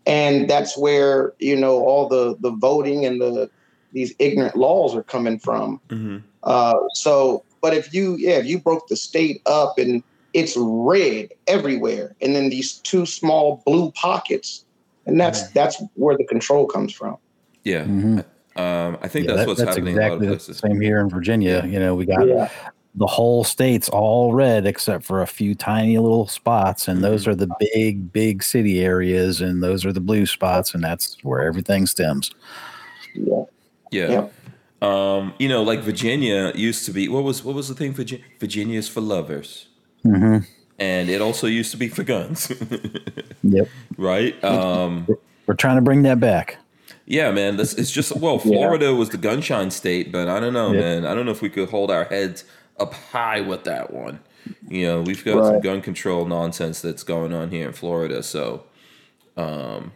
And 0.07 0.51
that's 0.51 0.77
where, 0.77 1.33
you 1.39 1.57
know, 1.57 1.85
all 1.85 2.09
the 2.09 2.37
the 2.41 2.51
voting 2.51 3.07
and 3.07 3.21
the 3.21 3.51
these 3.93 4.13
ignorant 4.19 4.57
laws 4.57 4.95
are 4.95 5.03
coming 5.05 5.39
from. 5.39 5.81
Mm-hmm. 5.89 6.19
Uh, 6.43 6.75
so, 6.95 7.45
but 7.63 7.73
if 7.73 7.95
you, 7.95 8.17
yeah, 8.17 8.35
if 8.35 8.45
you 8.47 8.59
broke 8.59 8.89
the 8.89 8.97
state 8.97 9.41
up 9.47 9.79
and 9.79 10.03
it's 10.35 10.57
red 10.59 11.29
everywhere, 11.47 12.15
and 12.21 12.35
then 12.35 12.51
these 12.51 12.73
two 12.73 13.07
small 13.07 13.63
blue 13.65 13.93
pockets, 13.93 14.65
and 15.07 15.21
that's 15.21 15.49
that's 15.51 15.83
where 15.95 16.17
the 16.17 16.25
control 16.25 16.67
comes 16.67 16.93
from. 16.93 17.17
Yeah. 17.65 17.85
Mhm. 17.85 18.25
Um, 18.57 18.99
I 19.03 19.09
think 19.09 19.27
Yeah, 19.27 19.35
that's 19.35 19.41
that- 19.43 19.49
what's 19.49 19.61
that's 19.61 19.77
happening 19.77 19.95
in 19.95 19.99
a 19.99 20.03
lot 20.03 20.07
of 20.07 20.23
exactly 20.23 20.27
the 20.29 20.33
places. 20.37 20.59
same 20.59 20.81
here 20.81 21.01
in 21.01 21.09
Virginia. 21.09 21.65
You 21.67 21.79
know, 21.81 21.95
we 21.95 22.07
got 22.07 22.27
Yeah. 22.29 22.49
the 22.95 23.07
whole 23.07 23.43
state's 23.43 23.89
all 23.89 24.33
red 24.33 24.67
except 24.67 25.05
for 25.05 25.23
a 25.23 25.27
few 25.27 25.55
tiny 25.57 25.99
little 25.99 26.29
spots, 26.29 26.87
and 26.87 27.03
those 27.03 27.23
Mm-hmm. 27.23 27.31
are 27.31 27.35
the 27.35 27.49
big, 27.75 28.13
big 28.13 28.43
city 28.45 28.81
areas, 28.81 29.41
and 29.41 29.63
those 29.63 29.85
are 29.85 29.93
the 29.93 30.01
blue 30.01 30.27
spots, 30.27 30.73
and 30.75 30.85
that's 30.85 31.17
where 31.25 31.43
everything 31.43 31.87
stems. 31.87 32.31
Yeah. 33.15 33.43
Yeah. 33.91 34.09
Yep. 34.11 34.33
Um, 34.83 35.33
you 35.39 35.49
know, 35.49 35.63
like 35.63 35.81
Virginia 35.81 36.53
used 36.55 36.85
to 36.87 36.93
be. 36.93 37.09
What 37.09 37.25
was 37.25 37.43
what 37.45 37.55
was 37.55 37.69
the 37.69 37.75
thing? 37.75 37.93
Virginia, 37.93 38.25
Virginia's 38.39 38.89
for 38.89 39.01
lovers, 39.01 39.69
hmm 40.03 40.39
and 40.79 41.09
it 41.11 41.21
also 41.21 41.47
used 41.47 41.71
to 41.73 41.77
be 41.77 41.89
for 41.89 42.03
guns, 42.03 42.51
Yep, 43.43 43.69
right? 43.97 44.43
Um, 44.45 45.07
we're 45.47 45.55
trying 45.55 45.77
to 45.77 45.83
bring 45.83 46.03
that 46.03 46.21
back. 46.21 46.59
yeah, 47.07 47.31
man. 47.31 47.57
This 47.57 47.75
it's 47.75 47.91
just 47.91 48.17
well, 48.17 48.35
Yeah. 48.37 48.57
Florida 48.59 48.95
was 48.95 49.11
the 49.11 49.19
gunshine 49.19 49.71
state, 49.73 50.11
but 50.13 50.29
I 50.29 50.41
don't 50.41 50.53
know, 50.55 50.73
Yep. 50.73 50.81
man. 50.81 51.07
I 51.07 51.15
don't 51.15 51.27
know 51.27 51.33
if 51.33 51.43
we 51.43 51.51
could 51.51 51.69
hold 51.71 51.91
our 51.91 52.05
heads 52.05 52.45
up 52.79 52.95
high 52.95 53.41
with 53.41 53.65
that 53.65 53.93
one. 53.93 54.21
You 54.69 54.87
know, 54.87 55.03
we've 55.03 55.25
got 55.25 55.45
some 55.47 55.61
gun 55.61 55.81
control 55.81 56.27
nonsense 56.27 56.81
that's 56.83 57.03
going 57.03 57.33
on 57.33 57.51
here 57.51 57.67
in 57.67 57.73
Florida. 57.73 58.23
So, 58.23 58.65
um, 59.37 59.93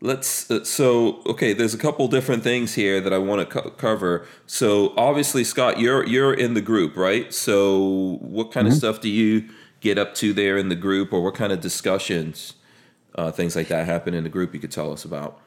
let's. 0.00 0.50
Uh, 0.50 0.64
so, 0.64 1.20
okay, 1.26 1.52
there's 1.52 1.74
a 1.74 1.78
couple 1.78 2.08
different 2.08 2.42
things 2.42 2.74
here 2.74 3.00
that 3.00 3.12
I 3.12 3.18
want 3.18 3.40
to 3.48 3.60
co- 3.60 3.70
cover. 3.70 4.26
So, 4.46 4.94
obviously, 4.96 5.44
Scott, 5.44 5.78
you're 5.80 6.06
you're 6.06 6.32
in 6.32 6.54
the 6.54 6.60
group, 6.62 6.96
right? 6.96 7.32
So, 7.34 8.18
what 8.22 8.52
kind 8.52 8.66
of 8.66 8.72
stuff 8.74 9.00
do 9.00 9.08
you 9.10 9.48
get 9.80 9.98
up 9.98 10.14
to 10.16 10.32
there 10.32 10.56
in 10.56 10.68
the 10.68 10.76
group, 10.76 11.12
or 11.12 11.22
what 11.22 11.34
kind 11.34 11.52
of 11.52 11.60
discussions, 11.60 12.54
uh, 13.14 13.30
things 13.30 13.56
like 13.56 13.68
that 13.68 13.86
happen 13.86 14.14
in 14.14 14.24
the 14.24 14.30
group? 14.30 14.54
You 14.54 14.60
could 14.60 14.70
tell 14.70 14.92
us 14.92 15.04
about. 15.04 15.40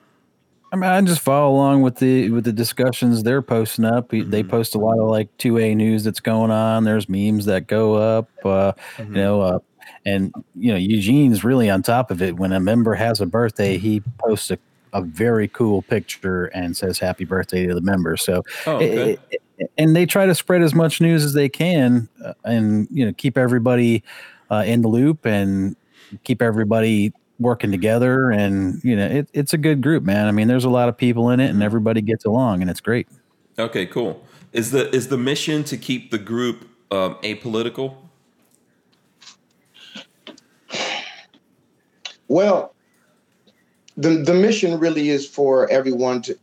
I 0.71 0.75
mean, 0.75 0.89
I 0.89 0.99
just 1.01 1.21
follow 1.21 1.53
along 1.53 1.83
with 1.83 1.97
the 1.97 2.29
with 2.31 2.45
the 2.45 2.51
discussions 2.53 3.21
they're 3.21 3.43
posting 3.43 3.85
up. 3.85 4.09
They 4.09 4.21
Mm-hmm. 4.21 4.49
post 4.49 4.73
a 4.73 4.79
lot 4.79 4.97
of 4.97 5.07
like 5.07 5.29
two 5.37 5.59
A 5.59 5.75
news 5.75 6.03
that's 6.03 6.19
going 6.19 6.49
on. 6.49 6.83
There's 6.83 7.07
memes 7.07 7.45
that 7.45 7.67
go 7.67 7.93
up. 7.95 8.27
Uh, 8.43 8.71
Mm-hmm. 8.97 9.15
You 9.15 9.21
know, 9.21 9.41
uh, 9.41 9.59
and 10.05 10.33
you 10.55 10.71
know 10.71 10.77
Eugene's 10.77 11.43
really 11.43 11.69
on 11.69 11.83
top 11.83 12.09
of 12.09 12.21
it. 12.23 12.37
When 12.37 12.51
a 12.53 12.59
member 12.59 12.95
has 12.95 13.21
a 13.21 13.25
birthday, 13.27 13.77
he 13.77 14.01
posts 14.17 14.49
a, 14.49 14.57
a 14.93 15.01
very 15.01 15.47
cool 15.49 15.81
picture 15.81 16.45
and 16.47 16.75
says 16.77 16.99
"Happy 16.99 17.25
Birthday" 17.25 17.65
to 17.67 17.73
the 17.73 17.81
member. 17.81 18.15
So, 18.17 18.43
Oh, 18.67 18.75
okay. 18.77 19.11
it- 19.13 19.19
it- 19.31 19.71
and 19.77 19.95
they 19.95 20.05
try 20.05 20.25
to 20.25 20.33
spread 20.35 20.61
as 20.61 20.73
much 20.73 20.99
news 20.99 21.23
as 21.23 21.33
they 21.33 21.47
can, 21.49 22.09
uh, 22.23 22.33
and 22.43 22.87
you 22.91 23.05
know 23.05 23.13
keep 23.13 23.37
everybody 23.37 24.03
uh, 24.51 24.63
in 24.65 24.81
the 24.81 24.87
loop 24.87 25.25
and 25.25 25.75
keep 26.23 26.41
everybody 26.41 27.11
working 27.39 27.71
together 27.71 28.29
and 28.29 28.79
you 28.83 28.95
know 28.95 29.05
it, 29.07 29.27
it's 29.33 29.53
a 29.53 29.57
good 29.57 29.81
group 29.81 30.03
man 30.03 30.27
i 30.27 30.31
mean 30.31 30.47
there's 30.47 30.63
a 30.65 30.69
lot 30.69 30.87
of 30.87 30.95
people 30.95 31.31
in 31.31 31.39
it 31.39 31.49
and 31.49 31.63
everybody 31.63 31.99
gets 31.99 32.23
along 32.25 32.61
and 32.61 32.69
it's 32.69 32.79
great 32.79 33.07
Okay, 33.59 33.85
cool. 33.87 34.23
Is 34.51 34.71
the 34.71 34.89
is 34.95 35.07
the 35.09 35.17
mission 35.17 35.63
to 35.65 35.77
keep 35.77 36.09
the 36.11 36.17
group 36.17 36.67
um, 36.91 37.15
apolitical? 37.23 37.95
Well, 42.27 42.72
the 43.97 44.09
the 44.09 44.33
mission 44.33 44.79
really 44.79 45.09
is 45.09 45.27
for 45.27 45.69
everyone 45.69 46.21
to. 46.23 46.37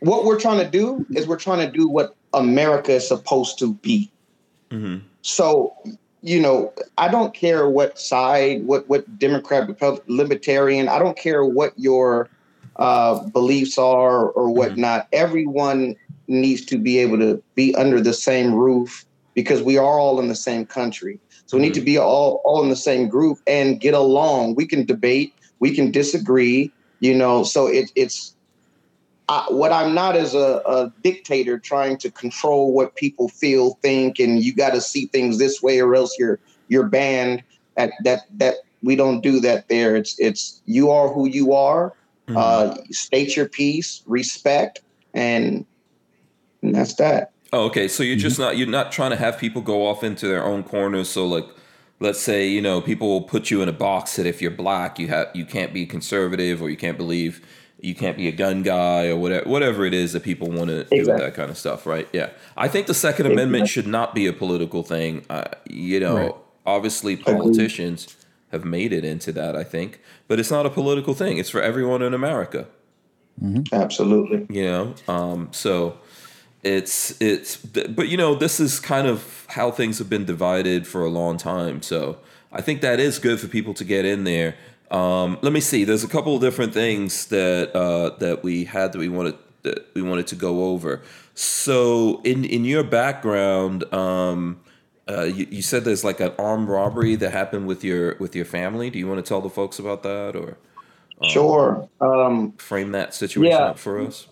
What 0.00 0.24
we're 0.24 0.40
trying 0.40 0.64
to 0.64 0.70
do 0.70 1.06
is 1.10 1.26
we're 1.26 1.36
trying 1.36 1.64
to 1.66 1.70
do 1.70 1.88
what 1.88 2.16
America 2.32 2.92
is 2.92 3.06
supposed 3.06 3.58
to 3.58 3.74
be. 3.74 4.10
Mhm. 4.70 5.02
So, 5.22 5.74
you 6.22 6.40
know, 6.40 6.72
I 6.98 7.08
don't 7.08 7.34
care 7.34 7.68
what 7.68 7.98
side, 7.98 8.66
what 8.66 8.88
what 8.88 9.18
Democrat, 9.18 9.68
Republic, 9.68 10.02
Libertarian. 10.06 10.88
I 10.88 10.98
don't 10.98 11.16
care 11.16 11.44
what 11.44 11.72
your 11.76 12.28
uh, 12.76 13.22
beliefs 13.30 13.78
are 13.78 14.28
or 14.30 14.50
whatnot. 14.50 15.08
Everyone 15.12 15.96
needs 16.28 16.64
to 16.66 16.78
be 16.78 16.98
able 16.98 17.18
to 17.18 17.42
be 17.54 17.74
under 17.74 18.00
the 18.00 18.12
same 18.12 18.54
roof 18.54 19.04
because 19.34 19.62
we 19.62 19.78
are 19.78 19.98
all 19.98 20.18
in 20.20 20.28
the 20.28 20.34
same 20.34 20.66
country. 20.66 21.18
So 21.46 21.56
we 21.56 21.62
need 21.62 21.74
to 21.74 21.80
be 21.80 21.96
all 21.96 22.42
all 22.44 22.62
in 22.62 22.70
the 22.70 22.76
same 22.76 23.08
group 23.08 23.38
and 23.46 23.80
get 23.80 23.94
along. 23.94 24.56
We 24.56 24.66
can 24.66 24.84
debate, 24.84 25.32
we 25.58 25.74
can 25.74 25.90
disagree, 25.90 26.72
you 27.00 27.14
know. 27.14 27.44
So 27.44 27.66
it, 27.66 27.90
it's 27.94 28.34
I, 29.28 29.46
what 29.48 29.72
I'm 29.72 29.94
not 29.94 30.16
is 30.16 30.34
a, 30.34 30.62
a 30.66 30.92
dictator 31.02 31.58
trying 31.58 31.98
to 31.98 32.10
control 32.10 32.72
what 32.72 32.94
people 32.96 33.28
feel, 33.28 33.78
think, 33.82 34.18
and 34.18 34.42
you 34.42 34.54
got 34.54 34.70
to 34.70 34.80
see 34.80 35.06
things 35.06 35.38
this 35.38 35.62
way 35.62 35.80
or 35.80 35.94
else 35.94 36.16
you're 36.18 36.38
you're 36.68 36.88
banned. 36.88 37.42
That 37.76 37.92
that 38.04 38.20
that 38.38 38.56
we 38.82 38.96
don't 38.96 39.20
do 39.20 39.40
that 39.40 39.68
there. 39.68 39.96
It's 39.96 40.18
it's 40.18 40.62
you 40.66 40.90
are 40.90 41.08
who 41.12 41.26
you 41.26 41.52
are. 41.52 41.94
Mm-hmm. 42.28 42.36
Uh, 42.36 42.76
state 42.90 43.36
your 43.36 43.48
piece, 43.48 44.02
respect, 44.06 44.80
and, 45.14 45.64
and 46.60 46.74
that's 46.74 46.94
that. 46.94 47.30
Oh, 47.52 47.66
okay. 47.66 47.86
So 47.86 48.02
you're 48.02 48.16
just 48.16 48.38
not 48.38 48.56
you're 48.56 48.66
not 48.66 48.90
trying 48.90 49.10
to 49.10 49.16
have 49.16 49.38
people 49.38 49.62
go 49.62 49.86
off 49.86 50.02
into 50.02 50.26
their 50.26 50.44
own 50.44 50.64
corners. 50.64 51.08
So 51.08 51.24
like, 51.26 51.46
let's 52.00 52.20
say 52.20 52.46
you 52.48 52.60
know 52.60 52.80
people 52.80 53.08
will 53.08 53.22
put 53.22 53.50
you 53.50 53.62
in 53.62 53.68
a 53.68 53.72
box 53.72 54.16
that 54.16 54.26
if 54.26 54.40
you're 54.42 54.50
black, 54.50 54.98
you 54.98 55.08
have 55.08 55.28
you 55.34 55.44
can't 55.44 55.72
be 55.72 55.86
conservative 55.86 56.60
or 56.62 56.68
you 56.70 56.76
can't 56.76 56.98
believe 56.98 57.44
you 57.80 57.94
can't 57.94 58.16
be 58.16 58.26
a 58.26 58.32
gun 58.32 58.62
guy 58.62 59.08
or 59.08 59.16
whatever 59.16 59.48
whatever 59.48 59.84
it 59.84 59.94
is 59.94 60.12
that 60.12 60.22
people 60.22 60.50
want 60.50 60.68
to 60.70 60.84
do 60.84 60.98
with 61.06 61.18
that 61.18 61.34
kind 61.34 61.50
of 61.50 61.58
stuff, 61.58 61.86
right? 61.86 62.08
Yeah. 62.12 62.30
I 62.56 62.68
think 62.68 62.86
the 62.86 62.94
Second 62.94 63.26
Amendment 63.26 63.68
should 63.68 63.86
not 63.86 64.14
be 64.14 64.26
a 64.26 64.32
political 64.32 64.82
thing. 64.82 65.24
Uh, 65.30 65.44
you 65.68 66.00
know, 66.00 66.16
Right. 66.16 66.34
obviously 66.64 67.16
politicians 67.16 68.16
have 68.52 68.64
made 68.64 68.92
it 68.92 69.04
into 69.04 69.30
that. 69.32 69.54
I 69.56 69.62
think, 69.64 70.00
but 70.28 70.40
it's 70.40 70.50
not 70.50 70.64
a 70.66 70.70
political 70.70 71.12
thing. 71.14 71.36
It's 71.38 71.50
for 71.50 71.60
everyone 71.60 72.02
in 72.02 72.14
America 72.14 72.66
Absolutely. 73.72 74.46
you 74.48 74.64
know 74.64 74.94
um 75.08 75.48
so 75.52 75.98
it's 76.64 77.20
it's 77.20 77.56
but 77.56 78.08
you 78.08 78.16
know 78.16 78.34
this 78.34 78.60
is 78.60 78.80
kind 78.80 79.06
of 79.06 79.46
how 79.50 79.70
things 79.70 79.98
have 79.98 80.10
been 80.10 80.24
divided 80.24 80.86
for 80.86 81.04
a 81.04 81.08
long 81.10 81.36
time 81.38 81.82
so 81.82 82.18
i 82.52 82.60
think 82.60 82.80
that 82.82 83.00
is 83.00 83.18
good 83.18 83.40
for 83.40 83.48
people 83.48 83.74
to 83.74 83.84
get 83.84 84.04
in 84.04 84.24
there 84.24 84.56
um 84.90 85.38
let 85.42 85.52
me 85.52 85.60
see 85.60 85.84
there's 85.84 86.04
a 86.04 86.08
couple 86.08 86.34
of 86.34 86.40
different 86.42 86.74
things 86.74 87.26
that 87.26 87.74
uh 87.76 88.10
that 88.18 88.42
we 88.44 88.64
had 88.64 88.92
that 88.92 88.98
we 88.98 89.08
wanted 89.08 89.36
that 89.62 89.86
we 89.94 90.02
wanted 90.02 90.26
to 90.26 90.36
go 90.36 90.64
over 90.66 91.02
so 91.34 92.20
in 92.24 92.44
in 92.44 92.64
your 92.64 92.84
background 92.84 93.84
um 93.94 94.60
uh, 95.08 95.24
you, 95.24 95.46
you 95.50 95.62
said 95.62 95.84
there's 95.84 96.04
like 96.04 96.20
an 96.20 96.32
armed 96.38 96.68
robbery 96.68 97.16
that 97.16 97.32
happened 97.32 97.66
with 97.66 97.84
your 97.84 98.16
with 98.20 98.36
your 98.36 98.44
family. 98.44 98.90
Do 98.90 98.98
you 98.98 99.08
want 99.08 99.18
to 99.24 99.28
tell 99.28 99.40
the 99.40 99.50
folks 99.50 99.78
about 99.78 100.02
that 100.04 100.36
or 100.36 100.58
Sure. 101.22 101.88
Um, 102.00 102.52
frame 102.58 102.92
that 102.92 103.14
situation 103.14 103.44
Yeah. 103.44 103.68
up 103.68 103.78
for 103.78 104.00
us? 104.00 104.28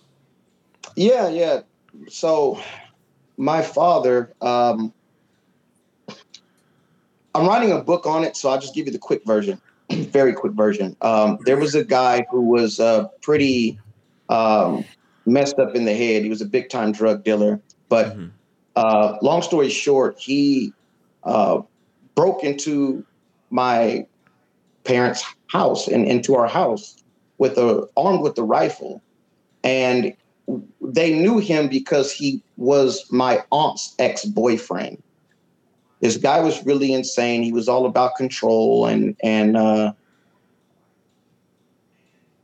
Yeah, 0.95 1.29
yeah. 1.29 1.61
So 2.09 2.59
my 3.37 3.61
father, 3.61 4.33
um, 4.41 4.93
I'm 7.33 7.47
writing 7.47 7.71
a 7.71 7.81
book 7.81 8.05
on 8.05 8.23
it, 8.23 8.37
so 8.37 8.49
I'll 8.49 8.59
just 8.59 8.73
give 8.73 8.85
you 8.85 8.93
the 8.93 8.99
quick 8.99 9.21
version, 9.25 9.59
very 9.91 10.33
quick 10.33 10.53
version. 10.53 10.95
Um, 11.01 11.37
there 11.45 11.57
was 11.57 11.75
a 11.75 11.83
guy 11.83 12.25
who 12.31 12.41
was 12.41 12.79
uh, 12.79 13.07
pretty 13.21 13.77
um, 14.29 14.85
messed 15.25 15.59
up 15.59 15.75
in 15.75 15.85
the 15.85 15.93
head. 15.93 16.23
He 16.23 16.29
was 16.29 16.41
a 16.41 16.45
big 16.45 16.69
time 16.69 16.91
drug 16.91 17.23
dealer, 17.23 17.61
but 17.89 18.17
Mhm. 18.17 18.31
uh, 18.75 19.17
long 19.21 19.41
story 19.41 19.69
short, 19.69 20.17
he 20.19 20.73
uh, 21.23 21.61
broke 22.15 22.43
into 22.43 23.05
my 23.49 24.05
parents' 24.85 25.23
house 25.47 25.87
and 25.87 26.07
into 26.07 26.35
our 26.35 26.47
house 26.47 26.95
with 27.37 27.57
a 27.57 27.87
armed 27.97 28.21
with 28.21 28.37
a 28.37 28.43
rifle, 28.43 29.01
and 29.63 30.13
they 30.81 31.13
knew 31.13 31.39
him 31.39 31.67
because 31.67 32.11
he 32.11 32.41
was 32.57 33.05
my 33.11 33.43
aunt's 33.51 33.95
ex-boyfriend. 33.99 35.01
This 36.01 36.17
guy 36.17 36.39
was 36.39 36.65
really 36.65 36.93
insane. 36.93 37.41
He 37.41 37.51
was 37.51 37.67
all 37.67 37.85
about 37.85 38.15
control 38.15 38.85
and 38.85 39.15
and 39.23 39.57
uh, 39.57 39.93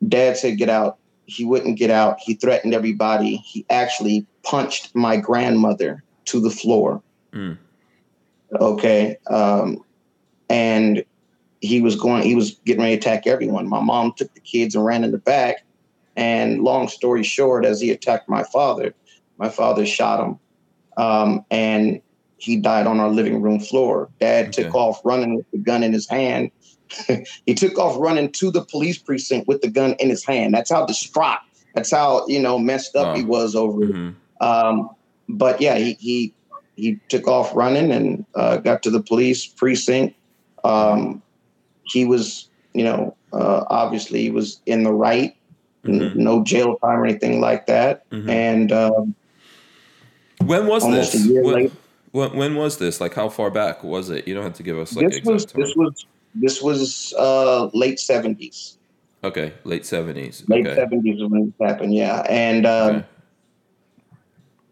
dad 0.08 0.38
said 0.38 0.58
get 0.58 0.70
out. 0.70 0.98
He 1.26 1.46
wouldn't 1.46 1.78
get 1.78 1.92
out. 1.92 2.20
He 2.20 2.34
threatened 2.34 2.74
everybody. 2.74 3.38
He 3.38 3.66
actually 3.70 4.26
punched 4.44 4.94
my 4.96 5.18
grandmother 5.18 6.04
to 6.26 6.40
the 6.40 6.50
floor. 6.50 7.02
Mm. 7.32 7.58
Okay. 8.60 9.18
Um, 9.28 9.84
and 10.50 11.06
he 11.62 11.80
was 11.82 11.96
going, 11.96 12.24
he 12.24 12.36
was 12.36 12.52
getting 12.66 12.82
ready 12.82 12.98
to 12.98 13.00
attack 13.00 13.28
everyone. 13.28 13.70
My 13.70 13.80
mom 13.80 14.14
took 14.18 14.34
the 14.34 14.40
kids 14.42 14.76
and 14.76 14.84
ran 14.84 15.04
in 15.04 15.12
the 15.12 15.18
back. 15.18 15.64
And 16.22 16.62
long 16.62 16.88
story 16.88 17.24
short, 17.24 17.66
as 17.66 17.82
he 17.82 17.90
attacked 17.90 18.30
my 18.30 18.44
father, 18.44 18.94
my 19.40 19.50
father 19.50 19.88
shot 19.88 20.24
him. 20.24 20.40
Um, 20.98 21.44
and 21.50 22.00
he 22.38 22.58
died 22.58 22.86
on 22.86 23.00
our 23.00 23.10
living 23.10 23.42
room 23.42 23.60
floor. 23.60 24.08
Dad 24.20 24.54
took 24.54 24.76
off 24.76 25.02
running 25.04 25.36
with 25.36 25.50
the 25.52 25.58
gun 25.58 25.82
in 25.82 25.94
his 25.94 26.08
hand. 26.08 26.52
he 27.48 27.56
took 27.56 27.80
off 27.80 27.96
running 27.98 28.32
to 28.34 28.52
the 28.52 28.64
police 28.64 29.00
precinct 29.00 29.48
with 29.48 29.62
the 29.62 29.70
gun 29.70 29.96
in 29.98 30.10
his 30.10 30.24
hand. 30.24 30.54
That's 30.54 30.70
how 30.70 30.86
distraught. 30.86 31.40
That's 31.74 31.90
how 31.90 32.28
you 32.28 32.40
know 32.40 32.60
messed 32.60 32.96
up 32.96 33.16
he 33.18 33.24
was 33.24 33.56
over 33.56 33.84
it. 33.86 33.92
Mhm. 33.92 34.16
Um, 34.42 34.90
but 35.28 35.60
yeah, 35.60 35.78
he 35.80 35.94
he 35.94 36.34
he 36.76 37.00
took 37.10 37.28
off 37.28 37.56
running 37.56 37.92
and 37.92 38.26
uh, 38.36 38.58
got 38.58 38.84
to 38.84 38.92
the 38.92 39.02
police 39.02 39.48
precinct. 39.48 40.16
Um, 40.64 41.24
he 41.86 42.06
was, 42.06 42.48
you 42.74 42.84
know, 42.84 43.16
uh, 43.34 43.64
obviously 43.70 44.22
he 44.22 44.30
was 44.30 44.62
in 44.68 44.84
the 44.84 44.94
right, 44.94 45.36
n- 45.88 46.00
Mhm. 46.12 46.16
no 46.16 46.44
jail 46.44 46.78
time 46.78 47.00
or 47.00 47.06
anything 47.06 47.40
like 47.42 47.66
that. 47.68 48.04
Mhm. 48.12 48.30
And 48.30 48.72
um, 48.72 49.16
When 50.46 50.68
was 50.68 50.84
this? 50.90 51.14
a 51.16 51.18
year 51.28 51.44
When, 51.44 51.54
later, 51.56 51.76
when, 52.12 52.36
when 52.36 52.56
was 52.56 52.78
this? 52.78 53.00
Like, 53.00 53.14
how 53.14 53.30
far 53.30 53.52
back 53.52 53.84
was 53.84 54.10
it? 54.10 54.28
You 54.28 54.34
don't 54.34 54.44
have 54.44 54.54
to 54.56 54.64
give 54.64 54.78
us 54.78 54.96
like 54.96 55.08
this 55.08 55.18
exact 55.18 55.34
was 55.34 55.46
time. 55.46 55.62
this 55.62 55.76
was 55.76 56.06
this 56.34 56.62
was 56.62 57.14
uh, 57.18 57.66
late 57.74 58.00
seventies. 58.00 58.78
okay, 59.24 59.54
late 59.66 59.86
seventies. 59.86 60.44
Late 60.48 60.66
Okay. 60.68 60.76
seventies 60.76 61.22
when 61.22 61.46
this 61.46 61.68
happened. 61.70 61.94
Yeah, 61.94 62.22
and 62.30 62.66
um, 62.66 63.04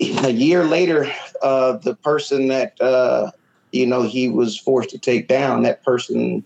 okay. 0.02 0.28
a 0.28 0.32
year 0.32 0.64
later, 0.64 1.12
uh, 1.42 1.74
the 1.78 1.96
person 1.96 2.48
that 2.48 2.80
uh, 2.82 3.32
you 3.72 3.86
know 3.86 4.04
he 4.04 4.30
was 4.30 4.58
forced 4.58 4.90
to 4.92 4.98
take 4.98 5.28
down, 5.28 5.64
that 5.64 5.84
person, 5.84 6.44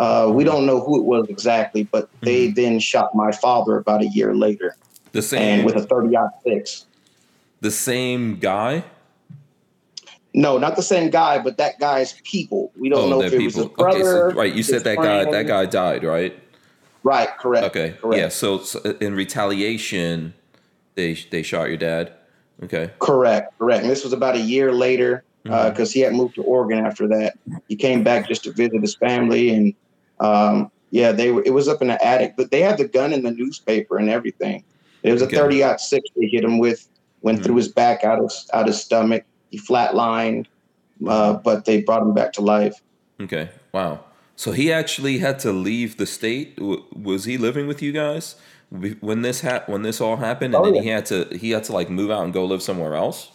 uh, 0.00 0.30
we 0.32 0.44
don't 0.44 0.64
know 0.64 0.80
who 0.80 0.98
it 0.98 1.04
was 1.04 1.26
exactly, 1.28 1.84
but 1.84 2.08
they 2.22 2.46
Mm-hmm. 2.48 2.54
then 2.54 2.80
shot 2.80 3.14
my 3.14 3.30
father 3.32 3.76
about 3.76 4.00
a 4.02 4.06
year 4.08 4.34
later, 4.34 4.74
The 5.12 5.20
same 5.22 5.42
and 5.42 5.64
with 5.66 5.76
a 5.76 5.82
thirty 5.82 6.16
six. 6.46 6.86
the 7.60 7.70
same 7.70 8.36
guy. 8.40 8.82
No, 10.32 10.58
not 10.58 10.76
the 10.76 10.82
same 10.82 11.10
guy, 11.10 11.38
but 11.38 11.58
that 11.58 11.78
guy's 11.80 12.14
people. 12.24 12.72
We 12.76 12.88
don't 12.88 13.12
Oh, 13.12 13.18
know 13.18 13.22
if 13.22 13.32
it 13.32 13.42
was 13.44 13.54
his 13.56 13.66
people. 13.66 13.84
Okay, 13.86 14.00
brother. 14.02 14.30
so 14.30 14.36
right, 14.36 14.54
you 14.54 14.62
said 14.62 14.84
that 14.84 14.96
guy. 14.96 15.24
That 15.30 15.46
guy 15.46 15.66
died, 15.66 16.02
right? 16.04 16.34
Right, 17.02 17.28
correct. 17.38 17.66
Okay, 17.66 17.96
correct. 18.00 18.18
yeah. 18.18 18.28
So, 18.28 18.58
so 18.58 18.78
in 19.00 19.14
retaliation, 19.14 20.32
they 20.94 21.14
they 21.30 21.42
shot 21.42 21.68
your 21.68 21.76
dad. 21.76 22.12
Okay, 22.62 22.90
Correct, 23.00 23.52
correct. 23.58 23.82
And 23.82 23.90
this 23.90 24.04
was 24.04 24.12
about 24.12 24.36
a 24.36 24.40
year 24.40 24.72
later 24.72 25.24
because 25.44 25.92
he 25.92 26.00
had 26.00 26.12
moved 26.12 26.34
to 26.36 26.42
Oregon 26.42 26.84
after 26.86 27.08
that. 27.08 27.34
He 27.68 27.74
came 27.76 28.02
back 28.04 28.28
just 28.28 28.44
to 28.44 28.52
visit 28.52 28.80
his 28.80 28.94
family, 28.96 29.50
and 29.50 29.74
um, 30.20 30.70
yeah, 30.90 31.12
they 31.12 31.30
were. 31.32 31.42
It 31.44 31.50
was 31.54 31.68
up 31.68 31.82
in 31.82 31.88
the 31.88 32.04
attic, 32.04 32.34
but 32.36 32.50
they 32.50 32.60
had 32.60 32.78
the 32.78 32.88
gun 32.88 33.12
in 33.12 33.22
the 33.22 33.30
newspaper 33.30 33.96
and 33.98 34.08
everything. 34.10 34.64
It 35.02 35.12
was 35.12 35.22
a 35.22 35.26
thirty 35.28 35.62
aught 35.62 35.80
six. 35.80 36.08
They 36.16 36.26
hit 36.26 36.44
him 36.44 36.58
with, 36.58 36.86
went 37.22 37.40
Mhm. 37.40 37.44
through 37.44 37.56
his 37.56 37.68
back, 37.68 38.04
out 38.04 38.18
of 38.18 38.32
out 38.52 38.66
his 38.66 38.80
stomach. 38.80 39.24
He 39.50 39.58
flatlined, 39.58 40.46
uh, 41.06 41.34
but 41.34 41.64
they 41.64 41.82
brought 41.82 42.02
him 42.02 42.12
back 42.14 42.32
to 42.34 42.40
life. 42.42 42.74
okay. 43.22 43.50
Wow. 43.72 44.00
So 44.36 44.52
he 44.52 44.72
actually 44.72 45.18
had 45.18 45.38
to 45.40 45.52
leave 45.52 45.96
the 45.98 46.06
state. 46.06 46.56
W- 46.56 46.82
Was 46.94 47.24
he 47.24 47.36
living 47.38 47.66
with 47.66 47.82
you 47.82 47.92
guys 47.92 48.36
when 49.00 49.22
this 49.22 49.42
ha- 49.42 49.62
when 49.66 49.82
this 49.82 50.00
all 50.00 50.16
happened? 50.16 50.54
And 50.54 50.62
Oh, 50.62 50.64
then 50.66 50.76
yeah. 50.76 50.82
he 50.82 50.88
had 50.88 51.06
to 51.06 51.28
he 51.36 51.50
had 51.50 51.64
to 51.64 51.72
like 51.72 51.88
move 51.90 52.10
out 52.10 52.24
and 52.24 52.32
go 52.32 52.44
live 52.44 52.62
somewhere 52.62 52.94
else. 52.94 53.30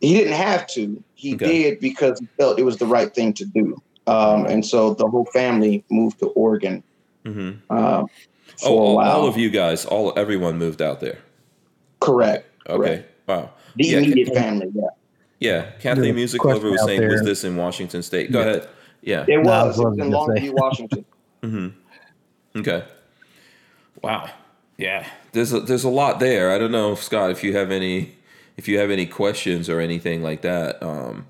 He 0.00 0.14
didn't 0.14 0.34
have 0.34 0.66
to. 0.68 1.02
He 1.14 1.34
Okay. 1.34 1.46
did 1.70 1.80
because 1.80 2.20
he 2.20 2.28
felt 2.38 2.58
it 2.58 2.64
was 2.64 2.76
the 2.78 2.86
right 2.86 3.12
thing 3.14 3.32
to 3.34 3.44
do. 3.44 3.76
Um, 4.06 4.46
and 4.46 4.64
so 4.64 4.94
the 4.94 5.06
whole 5.08 5.24
family 5.26 5.84
moved 5.90 6.20
to 6.20 6.26
Oregon 6.28 6.82
hmm 7.24 7.52
uh, 7.70 8.02
for 8.02 8.08
Oh, 8.64 8.72
a 8.72 8.76
all, 8.76 8.94
while. 8.96 9.10
all 9.20 9.26
of 9.28 9.36
you 9.36 9.50
guys, 9.50 9.84
all 9.84 10.12
everyone 10.16 10.58
moved 10.58 10.80
out 10.80 11.00
there. 11.00 11.18
Correct. 12.00 12.46
Okay. 12.68 12.78
correct. 12.78 13.12
Wow. 13.26 13.50
The 13.76 13.84
Yeah, 13.88 13.98
immediate 13.98 14.34
family. 14.34 14.70
Yeah. 14.72 14.88
Yeah, 15.38 15.70
Kathy 15.80 16.00
There's 16.02 16.14
Music 16.14 16.40
question 16.40 16.62
Lover 16.62 16.70
was 16.70 16.80
out 16.82 16.86
saying, 16.86 17.08
was 17.08 17.22
this 17.22 17.44
in 17.44 17.56
Washington 17.56 18.02
State? 18.02 18.32
Go 18.32 18.40
Yeah. 18.40 18.44
ahead. 18.46 18.68
Yeah. 19.02 19.24
It 19.28 19.42
No, 19.42 19.66
was. 19.66 19.78
was 19.78 19.98
It 19.98 20.06
was 20.06 20.06
in. 20.06 20.12
Longview, 20.12 20.54
Washington. 20.54 21.04
Mm-hmm. 21.42 22.60
Okay. 22.60 22.82
Wow. 24.02 24.30
Yeah. 24.78 25.06
There's 25.32 25.52
a, 25.52 25.60
there's 25.60 25.84
a 25.84 25.90
lot 25.90 26.18
there. 26.18 26.50
I 26.50 26.58
don't 26.58 26.72
know, 26.72 26.94
Scott, 26.94 27.30
if 27.30 27.44
you 27.44 27.54
have 27.56 27.70
any 27.70 28.12
if 28.56 28.66
you 28.68 28.78
have 28.78 28.90
any 28.90 29.04
questions 29.06 29.68
or 29.68 29.80
anything 29.80 30.22
like 30.22 30.40
that. 30.40 30.82
Um, 30.82 31.26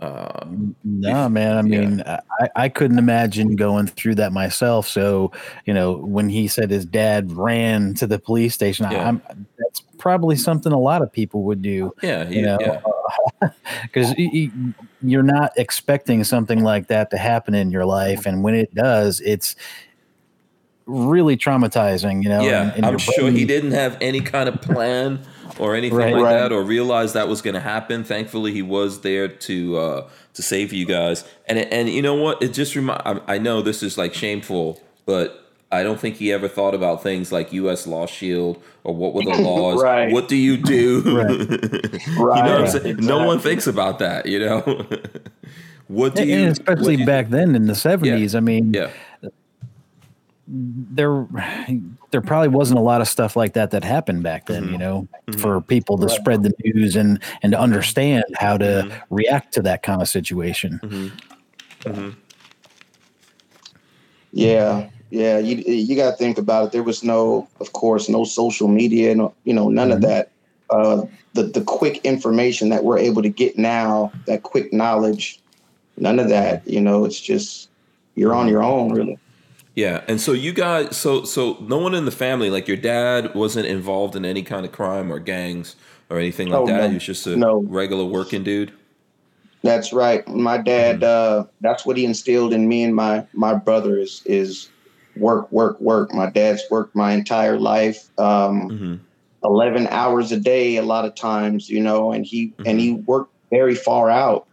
Um, 0.00 0.74
no, 0.84 1.28
man. 1.28 1.56
I 1.56 1.62
mean, 1.62 2.02
I, 2.06 2.20
I 2.56 2.68
couldn't 2.68 2.98
imagine 2.98 3.56
going 3.56 3.86
through 3.86 4.16
that 4.16 4.32
myself. 4.32 4.86
So, 4.88 5.32
you 5.64 5.72
know, 5.72 5.92
when 5.96 6.28
he 6.28 6.48
said 6.48 6.70
his 6.70 6.84
dad 6.84 7.32
ran 7.32 7.94
to 7.94 8.06
the 8.06 8.18
police 8.18 8.54
station, 8.54 8.86
Yeah. 8.90 9.08
I'm, 9.08 9.22
that's 9.58 9.80
probably 9.98 10.36
something 10.36 10.72
a 10.72 10.78
lot 10.78 11.00
of 11.00 11.10
people 11.12 11.44
would 11.44 11.62
do 11.62 11.92
oh, 11.96 12.06
yeah. 12.06 12.28
You 12.28 12.36
You, 12.40 12.42
know, 12.46 12.58
yeah. 12.60 13.48
because 13.82 14.12
you're 15.02 15.22
not 15.22 15.52
expecting 15.56 16.24
something 16.24 16.62
like 16.62 16.88
that 16.88 17.10
to 17.10 17.16
happen 17.16 17.54
in 17.54 17.70
your 17.70 17.86
life. 17.86 18.26
And 18.26 18.42
when 18.42 18.54
it 18.54 18.74
does, 18.74 19.20
it's 19.20 19.54
really 20.86 21.36
traumatizing, 21.36 22.22
you 22.22 22.28
know. 22.28 22.42
Yeah, 22.42 22.62
and- 22.64 22.72
and 22.76 22.86
I'm 22.86 22.98
sure 22.98 23.30
he 23.30 23.44
didn't 23.46 23.70
have 23.72 23.96
any 24.02 24.20
kind 24.20 24.48
of 24.48 24.60
plan 24.60 25.20
or 25.58 25.74
anything 25.74 25.96
Right. 25.98 26.14
like 26.14 26.22
Right. 26.22 26.32
that, 26.34 26.52
or 26.52 26.62
realize 26.62 27.12
that 27.12 27.28
was 27.28 27.42
going 27.42 27.54
to 27.54 27.60
happen. 27.60 28.04
Thankfully, 28.04 28.52
he 28.52 28.62
was 28.62 29.00
there 29.02 29.28
to 29.28 29.76
uh, 29.78 30.08
to 30.34 30.42
save 30.42 30.72
you 30.72 30.86
guys. 30.86 31.24
And 31.46 31.58
and 31.58 31.88
you 31.88 32.02
know 32.02 32.14
what? 32.14 32.42
It 32.42 32.52
just 32.52 32.74
remind. 32.74 33.02
I, 33.04 33.20
I 33.34 33.38
know 33.38 33.62
this 33.62 33.82
is 33.82 33.96
like 33.98 34.14
shameful, 34.14 34.80
but 35.06 35.40
I 35.72 35.82
don't 35.82 35.98
think 35.98 36.16
he 36.16 36.32
ever 36.32 36.46
thought 36.48 36.74
about 36.74 37.02
things 37.02 37.32
like 37.32 37.52
U.S. 37.52 37.86
Law 37.86 38.06
Shield 38.06 38.62
or 38.84 38.94
what 38.94 39.12
were 39.14 39.22
the 39.24 39.40
laws. 39.42 39.82
Right. 39.82 40.12
What 40.12 40.28
do 40.28 40.36
you 40.36 40.56
do? 40.56 41.00
Right. 41.16 41.30
you 42.06 42.16
know 42.16 42.24
what 42.26 42.48
I'm 42.48 42.66
saying? 42.68 42.96
No 42.98 43.26
one 43.26 43.38
thinks 43.40 43.66
about 43.66 43.98
that. 43.98 44.26
You 44.26 44.38
know. 44.40 44.60
what 45.88 46.14
do 46.14 46.22
and 46.22 46.30
you? 46.30 46.46
especially 46.48 46.96
do 46.96 47.00
you- 47.02 47.06
back 47.06 47.28
then 47.30 47.54
in 47.54 47.66
the 47.66 47.72
70s. 47.74 48.34
I 48.36 48.40
mean, 48.40 48.72
Yeah. 48.72 48.90
there 50.46 51.26
there 52.14 52.20
probably 52.20 52.46
wasn't 52.46 52.78
a 52.78 52.82
lot 52.82 53.00
of 53.00 53.08
stuff 53.08 53.34
like 53.34 53.54
that 53.54 53.72
that 53.72 53.82
happened 53.82 54.22
back 54.22 54.46
then 54.46 54.62
mm-hmm. 54.62 54.72
you 54.72 54.78
know 54.78 55.08
mm-hmm. 55.26 55.40
for 55.40 55.60
people 55.60 55.98
to 55.98 56.08
spread 56.08 56.44
the 56.44 56.52
news 56.64 56.94
and 56.94 57.20
and 57.42 57.50
to 57.50 57.58
understand 57.58 58.22
how 58.38 58.56
to 58.56 58.64
mm-hmm. 58.86 59.14
react 59.14 59.52
to 59.52 59.60
that 59.60 59.82
kind 59.82 60.00
of 60.00 60.08
situation 60.08 60.78
Yeah, 64.32 64.88
yeah. 65.10 65.38
You 65.38 65.56
you 65.56 65.96
got 65.96 66.10
to 66.10 66.16
think 66.16 66.38
about 66.38 66.66
it. 66.66 66.72
There 66.72 66.82
was 66.82 67.04
no, 67.04 67.48
of 67.60 67.72
course, 67.72 68.08
no 68.08 68.24
social 68.24 68.68
media, 68.68 69.14
no, 69.14 69.34
you 69.44 69.54
know, 69.54 69.68
none 69.68 69.92
of 69.92 70.00
that. 70.00 70.30
Uh, 70.70 71.02
the 71.34 71.44
the 71.44 71.62
quick 71.62 71.98
information 72.04 72.68
that 72.70 72.84
we're 72.84 72.98
able 72.98 73.22
to 73.22 73.28
get 73.28 73.56
now, 73.56 74.12
that 74.26 74.42
quick 74.42 74.72
knowledge, 74.72 75.40
none 75.96 76.18
of 76.18 76.28
that. 76.30 76.66
You 76.66 76.80
know, 76.80 77.04
it's 77.04 77.20
just 77.20 77.68
you're 78.16 78.34
on 78.34 78.48
your 78.48 78.62
own, 78.62 78.92
really. 78.92 79.18
Yeah, 79.74 80.04
and 80.06 80.20
so 80.20 80.32
you 80.32 80.52
guys, 80.52 80.96
so 80.96 81.24
so 81.24 81.56
no 81.60 81.78
one 81.78 81.94
in 81.94 82.04
the 82.04 82.12
family, 82.12 82.48
like 82.48 82.68
your 82.68 82.76
dad, 82.76 83.34
wasn't 83.34 83.66
involved 83.66 84.14
in 84.14 84.24
any 84.24 84.42
kind 84.42 84.64
of 84.64 84.70
crime 84.70 85.12
or 85.12 85.18
gangs 85.18 85.74
or 86.08 86.18
anything 86.18 86.48
like 86.48 86.60
Oh, 86.60 86.66
that. 86.66 86.82
no. 86.82 86.88
He 86.88 86.94
was 86.94 87.04
just 87.04 87.26
a 87.26 87.36
No. 87.36 87.64
regular 87.66 88.04
working 88.04 88.44
dude. 88.44 88.72
That's 89.64 89.92
right. 89.92 90.26
My 90.28 90.58
dad. 90.58 91.02
Uh, 91.02 91.46
that's 91.60 91.84
what 91.84 91.96
he 91.96 92.04
instilled 92.04 92.52
in 92.52 92.68
me 92.68 92.84
and 92.84 92.94
my 92.94 93.26
my 93.32 93.54
brother 93.54 93.98
is 93.98 94.22
is 94.26 94.68
work, 95.16 95.50
work, 95.50 95.80
work. 95.80 96.12
My 96.14 96.30
dad's 96.30 96.62
worked 96.70 96.94
my 96.94 97.12
entire 97.12 97.58
life. 97.58 98.08
Um, 98.18 98.68
hmm 98.70 98.94
11 99.44 99.86
hours 99.88 100.32
a 100.32 100.40
day 100.40 100.76
a 100.76 100.82
lot 100.82 101.04
of 101.04 101.14
times 101.14 101.68
you 101.68 101.78
know 101.78 102.12
and 102.12 102.24
he 102.24 102.54
and 102.64 102.80
he 102.80 102.92
worked 102.92 103.30
very 103.50 103.74
far 103.74 104.08
out 104.08 104.46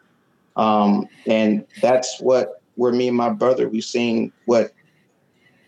um 0.57 1.07
and 1.27 1.65
that's 1.81 2.19
what 2.19 2.61
where 2.75 2.91
me 2.91 3.07
and 3.07 3.15
my 3.15 3.29
brother 3.29 3.69
we've 3.69 3.85
seen 3.85 4.33
what 4.43 4.73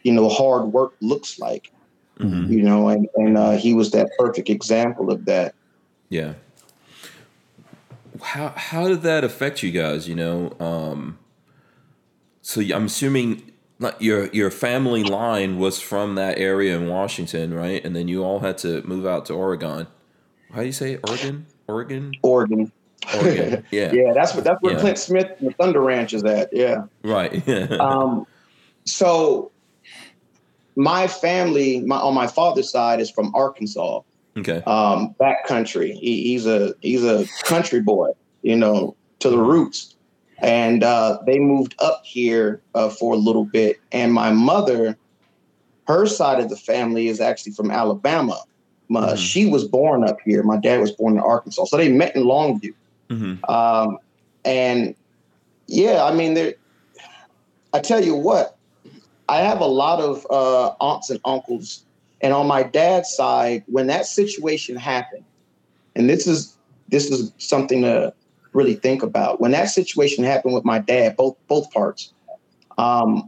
you 0.04 0.12
know 0.12 0.30
hard 0.30 0.66
work 0.74 0.94
looks 1.02 1.40
like 1.40 1.72
hmm 2.20 2.52
you 2.52 2.62
know 2.62 2.90
and 2.90 3.08
and 3.16 3.38
uh, 3.38 3.52
he 3.52 3.74
was 3.74 3.92
that 3.92 4.10
perfect 4.20 4.50
example 4.50 5.12
of 5.12 5.26
that 5.26 5.56
Yeah. 6.10 6.34
How 8.22 8.50
how 8.56 8.88
did 8.88 9.02
that 9.02 9.24
affect 9.24 9.64
you 9.64 9.72
guys? 9.72 10.08
You 10.08 10.16
know, 10.16 10.54
um, 10.60 11.18
so 12.42 12.62
I'm 12.62 12.86
assuming 12.86 13.52
like 13.80 13.96
your 14.00 14.28
your 14.28 14.52
family 14.52 15.04
line 15.04 15.58
was 15.58 15.80
from 15.82 16.16
that 16.16 16.38
area 16.38 16.78
in 16.78 16.88
Washington, 16.88 17.54
right? 17.54 17.84
And 17.84 17.96
then 17.96 18.08
you 18.08 18.24
all 18.24 18.40
had 18.40 18.58
to 18.60 18.82
move 18.84 19.06
out 19.06 19.26
to 19.28 19.34
Oregon. 19.34 19.88
How 20.54 20.60
do 20.62 20.66
you 20.68 20.72
say 20.72 20.94
it? 20.94 21.00
Oregon? 21.04 21.48
Oregon? 21.68 22.18
oregon 22.22 22.72
Oregon. 23.18 23.66
Yeah. 23.72 23.92
yeah 23.94 24.14
that's 24.14 24.36
what 24.36 24.44
that's 24.44 24.62
where 24.62 24.76
Yeah. 24.76 24.80
clint 24.80 24.98
smith 25.00 25.32
and 25.40 25.50
the 25.50 25.54
thunder 25.54 25.82
ranch 25.82 26.14
is 26.14 26.24
at 26.24 26.50
yeah 26.54 26.84
Right. 27.04 27.48
um, 27.80 28.26
so 28.86 29.52
my 30.76 31.08
family 31.08 31.82
my, 31.82 31.98
on 31.98 32.14
my 32.14 32.28
father's 32.28 32.70
side 32.70 33.00
is 33.00 33.10
from 33.10 33.34
arkansas 33.36 34.02
okay. 34.38 34.64
um, 34.66 35.16
backcountry. 35.20 35.94
He, 35.94 36.24
he's 36.24 36.46
a 36.46 36.74
he's 36.82 37.04
a 37.04 37.26
country 37.44 37.82
boy, 37.82 38.12
you 38.42 38.56
know, 38.56 38.96
to 39.20 39.30
the 39.30 39.38
roots. 39.38 39.96
And 40.40 40.84
uh, 40.84 41.20
they 41.26 41.40
moved 41.40 41.76
up 41.80 42.02
here 42.04 42.62
uh, 42.76 42.90
for 42.90 43.14
a 43.14 43.18
little 43.18 43.46
bit. 43.46 43.80
And 43.92 44.14
my 44.14 44.32
mother, 44.32 44.98
her 45.88 46.06
side 46.06 46.42
of 46.42 46.50
the 46.50 46.58
family 46.58 47.08
is 47.08 47.22
actually 47.22 47.54
from 47.54 47.72
Alabama. 47.72 48.42
Uh, 48.94 49.14
Mhm. 49.14 49.18
She 49.18 49.46
was 49.46 49.64
born 49.64 50.04
up 50.04 50.18
here. 50.26 50.44
My 50.44 50.58
dad 50.58 50.82
was 50.82 50.92
born 50.92 51.14
in 51.14 51.20
Arkansas, 51.20 51.66
so 51.66 51.78
they 51.78 51.90
met 51.90 52.16
in 52.16 52.24
Longview. 52.24 52.74
hmm 53.10 53.36
Um, 53.48 53.98
and 54.44 54.96
yeah, 55.68 56.04
I 56.04 56.14
mean, 56.14 56.34
there. 56.34 56.56
I 57.74 57.80
tell 57.80 58.04
you 58.04 58.14
what, 58.14 58.53
I 59.34 59.38
have 59.38 59.62
a 59.62 59.66
lot 59.66 60.00
of 60.00 60.28
uh, 60.30 60.76
aunts 60.80 61.10
and 61.10 61.20
uncles, 61.26 61.84
and 62.22 62.36
on 62.36 62.46
my 62.46 62.62
dad's 62.62 63.10
side, 63.10 63.64
when 63.66 63.88
that 63.88 64.06
situation 64.06 64.76
happened, 64.76 65.24
and 65.96 66.08
this 66.08 66.28
is 66.28 66.56
this 66.90 67.10
is 67.10 67.34
something 67.40 67.82
to 67.82 68.14
really 68.54 68.76
think 68.76 69.02
about. 69.02 69.42
When 69.42 69.50
that 69.50 69.70
situation 69.70 70.24
happened 70.24 70.54
with 70.54 70.64
my 70.64 70.78
dad, 70.78 71.18
both 71.18 71.36
both 71.48 71.72
parts, 71.72 72.14
um, 72.78 73.28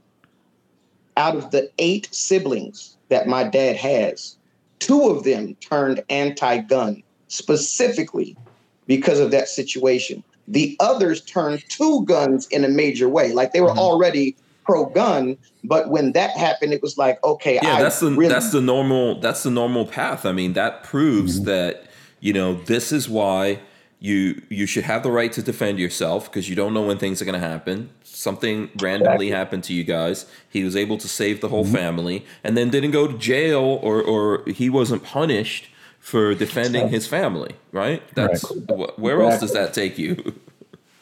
out 1.17 1.35
of 1.35 1.49
the 1.49 1.71
eight 1.79 2.07
siblings 2.11 2.97
that 3.09 3.27
my 3.27 3.43
dad 3.43 3.75
has, 3.75 4.37
two 4.77 5.09
of 5.09 5.23
them 5.23 5.55
turned 5.55 6.03
anti-gun 6.11 7.01
specifically 7.29 8.37
because 8.85 9.19
of 9.19 9.31
that 9.31 9.47
situation. 9.47 10.23
The 10.47 10.77
others 10.79 11.21
turned 11.21 11.63
to 11.69 12.05
guns 12.05 12.47
in 12.49 12.63
a 12.63 12.69
major 12.69 13.09
way. 13.09 13.33
Like 13.33 13.53
they 13.53 13.61
were 13.61 13.69
Mhm. 13.69 13.79
already 13.79 14.35
pro 14.65 14.85
gun, 14.85 15.37
but 15.63 15.89
when 15.89 16.11
that 16.13 16.31
happened, 16.31 16.73
it 16.73 16.81
was 16.81 16.97
like, 16.97 17.23
okay, 17.23 17.59
yeah 17.61 17.75
I 17.75 17.81
that's 17.81 17.99
the 17.99 18.11
really, 18.11 18.27
that's 18.27 18.51
the 18.51 18.61
normal 18.61 19.19
that's 19.19 19.43
the 19.43 19.51
normal 19.51 19.85
path 19.85 20.25
i 20.25 20.31
mean 20.31 20.53
that 20.53 20.83
proves 20.83 21.37
mm-hmm. 21.37 21.45
that 21.45 21.85
you 22.19 22.33
know 22.33 22.55
this 22.63 22.91
is 22.91 23.07
why 23.07 23.59
you 23.99 24.41
you 24.49 24.65
should 24.65 24.83
have 24.83 25.03
the 25.03 25.11
right 25.11 25.31
to 25.33 25.41
defend 25.41 25.79
yourself 25.79 26.25
because 26.25 26.49
you 26.49 26.55
don't 26.55 26.73
know 26.73 26.81
when 26.81 26.97
things 26.97 27.21
are 27.21 27.25
going 27.25 27.39
to 27.39 27.47
happen 27.47 27.89
something 28.03 28.69
randomly 28.79 29.27
Exactly. 29.27 29.29
happened 29.29 29.63
to 29.65 29.73
you 29.73 29.83
guys 29.83 30.25
he 30.49 30.63
was 30.63 30.75
able 30.75 30.97
to 30.97 31.07
save 31.07 31.41
the 31.41 31.49
whole 31.49 31.63
mm-hmm. 31.63 31.75
family 31.75 32.25
and 32.43 32.57
then 32.57 32.69
didn't 32.69 32.91
go 32.91 33.07
to 33.07 33.17
jail 33.17 33.79
or 33.81 34.01
or 34.01 34.43
he 34.47 34.69
wasn't 34.69 35.03
punished 35.03 35.69
for 36.05 36.35
defending 36.35 36.89
his 36.89 37.07
family, 37.07 37.55
right? 37.71 38.03
That's 38.13 38.47
wh- 38.69 38.99
where 38.99 39.23
else 39.23 39.39
does 39.39 39.53
that 39.53 39.73
take 39.73 39.97
you? 39.97 40.35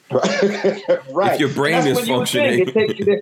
right. 1.12 1.34
If 1.34 1.40
your 1.42 1.50
brain 1.50 1.86
is 1.86 1.98
what 1.98 2.08
you 2.08 2.14
would 2.20 2.30
think. 2.30 2.70
functioning. 2.70 2.70
It 2.70 2.74
takes 2.74 3.00
you. 3.00 3.22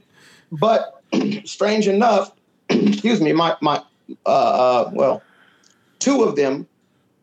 But 0.52 1.02
strange 1.46 1.88
enough, 1.88 2.32
excuse 2.70 3.22
me, 3.22 3.34
my 3.34 3.56
my 3.62 3.82
uh, 4.26 4.30
uh 4.30 4.92
well, 4.94 5.22
two 6.00 6.24
of 6.24 6.36
them 6.36 6.68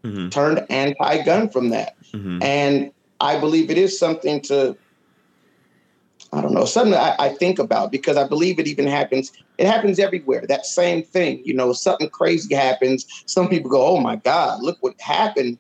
Mhm. 0.04 0.30
turned 0.30 0.64
anti-gun 0.70 1.48
from 1.48 1.70
that, 1.70 1.94
Mhm. 2.14 2.42
and 2.42 2.92
I 3.20 3.38
believe 3.38 3.70
it 3.70 3.78
is 3.78 3.98
something 3.98 4.40
to. 4.42 4.76
I 6.30 6.42
don't 6.42 6.52
know, 6.52 6.66
something 6.66 6.92
I, 6.94 7.16
I 7.18 7.28
think 7.30 7.58
about 7.58 7.90
because 7.90 8.18
I 8.18 8.28
believe 8.28 8.58
it 8.58 8.66
even 8.66 8.86
happens. 8.86 9.32
It 9.56 9.66
happens 9.66 9.98
everywhere. 9.98 10.44
That 10.46 10.66
same 10.66 11.02
thing, 11.02 11.40
you 11.42 11.54
know, 11.54 11.72
something 11.72 12.10
crazy 12.10 12.54
happens. 12.54 13.06
Some 13.24 13.48
people 13.48 13.70
go, 13.70 13.86
"Oh 13.86 13.98
my 13.98 14.16
God, 14.16 14.62
look 14.62 14.76
what 14.80 14.94
happened! 15.00 15.58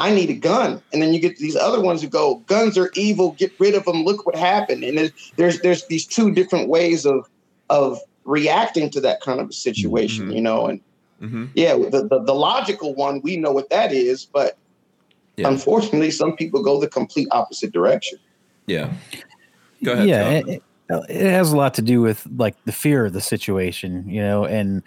I 0.00 0.12
need 0.14 0.30
a 0.30 0.34
gun." 0.34 0.82
And 0.92 1.00
then 1.02 1.12
you 1.12 1.20
get 1.20 1.36
these 1.38 1.56
other 1.56 1.80
ones 1.80 2.02
who 2.02 2.08
go, 2.08 2.36
"Guns 2.46 2.76
are 2.78 2.90
evil. 2.94 3.32
Get 3.32 3.52
rid 3.58 3.74
of 3.74 3.84
them. 3.84 4.04
Look 4.04 4.26
what 4.26 4.34
happened." 4.36 4.82
And 4.84 4.96
there's 4.98 5.12
there's, 5.36 5.60
there's 5.60 5.86
these 5.86 6.06
two 6.06 6.32
different 6.32 6.68
ways 6.68 7.04
of 7.06 7.28
of 7.68 7.98
reacting 8.24 8.90
to 8.90 9.00
that 9.00 9.20
kind 9.20 9.40
of 9.40 9.48
a 9.50 9.52
situation, 9.52 10.28
Mhm. 10.28 10.34
you 10.34 10.40
know. 10.40 10.66
And 10.66 10.80
Mhm. 11.22 11.48
yeah, 11.54 11.74
the, 11.76 12.06
the 12.08 12.18
the 12.24 12.34
logical 12.34 12.94
one, 12.94 13.20
we 13.22 13.36
know 13.36 13.52
what 13.52 13.68
that 13.70 13.92
is, 13.92 14.24
but 14.24 14.56
Yeah. 15.36 15.48
unfortunately, 15.48 16.10
some 16.10 16.34
people 16.36 16.62
go 16.62 16.80
the 16.80 16.88
complete 16.88 17.28
opposite 17.30 17.72
direction. 17.72 18.18
Yeah. 18.66 18.92
Go 19.82 19.92
ahead. 19.92 20.08
yeah, 20.08 20.30
it, 20.30 20.62
it 21.08 21.30
has 21.30 21.52
a 21.52 21.56
lot 21.56 21.74
to 21.74 21.82
do 21.82 22.00
with 22.02 22.26
like 22.36 22.56
the 22.64 22.72
fear 22.72 23.06
of 23.06 23.12
the 23.12 23.20
situation, 23.20 24.04
you 24.08 24.20
know, 24.20 24.44
and 24.44 24.82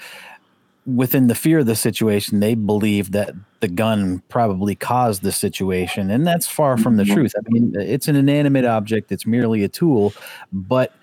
within 0.85 1.27
the 1.27 1.35
fear 1.35 1.59
of 1.59 1.65
the 1.65 1.75
situation, 1.75 2.39
they 2.39 2.55
believe 2.55 3.11
that 3.13 3.33
the 3.61 3.67
gun 3.67 4.21
probably 4.29 4.75
caused 4.75 5.23
the 5.23 5.31
situation, 5.31 6.11
and 6.11 6.27
that's 6.27 6.47
far 6.47 6.77
from 6.77 6.97
the 6.97 7.03
Mhm. 7.03 7.13
truth. 7.13 7.33
I 7.37 7.41
mean, 7.49 7.73
it's 7.79 8.07
an 8.07 8.15
inanimate 8.15 8.65
object; 8.65 9.11
it's 9.11 9.25
merely 9.25 9.63
a 9.63 9.69
tool, 9.69 10.15
but 10.51 10.95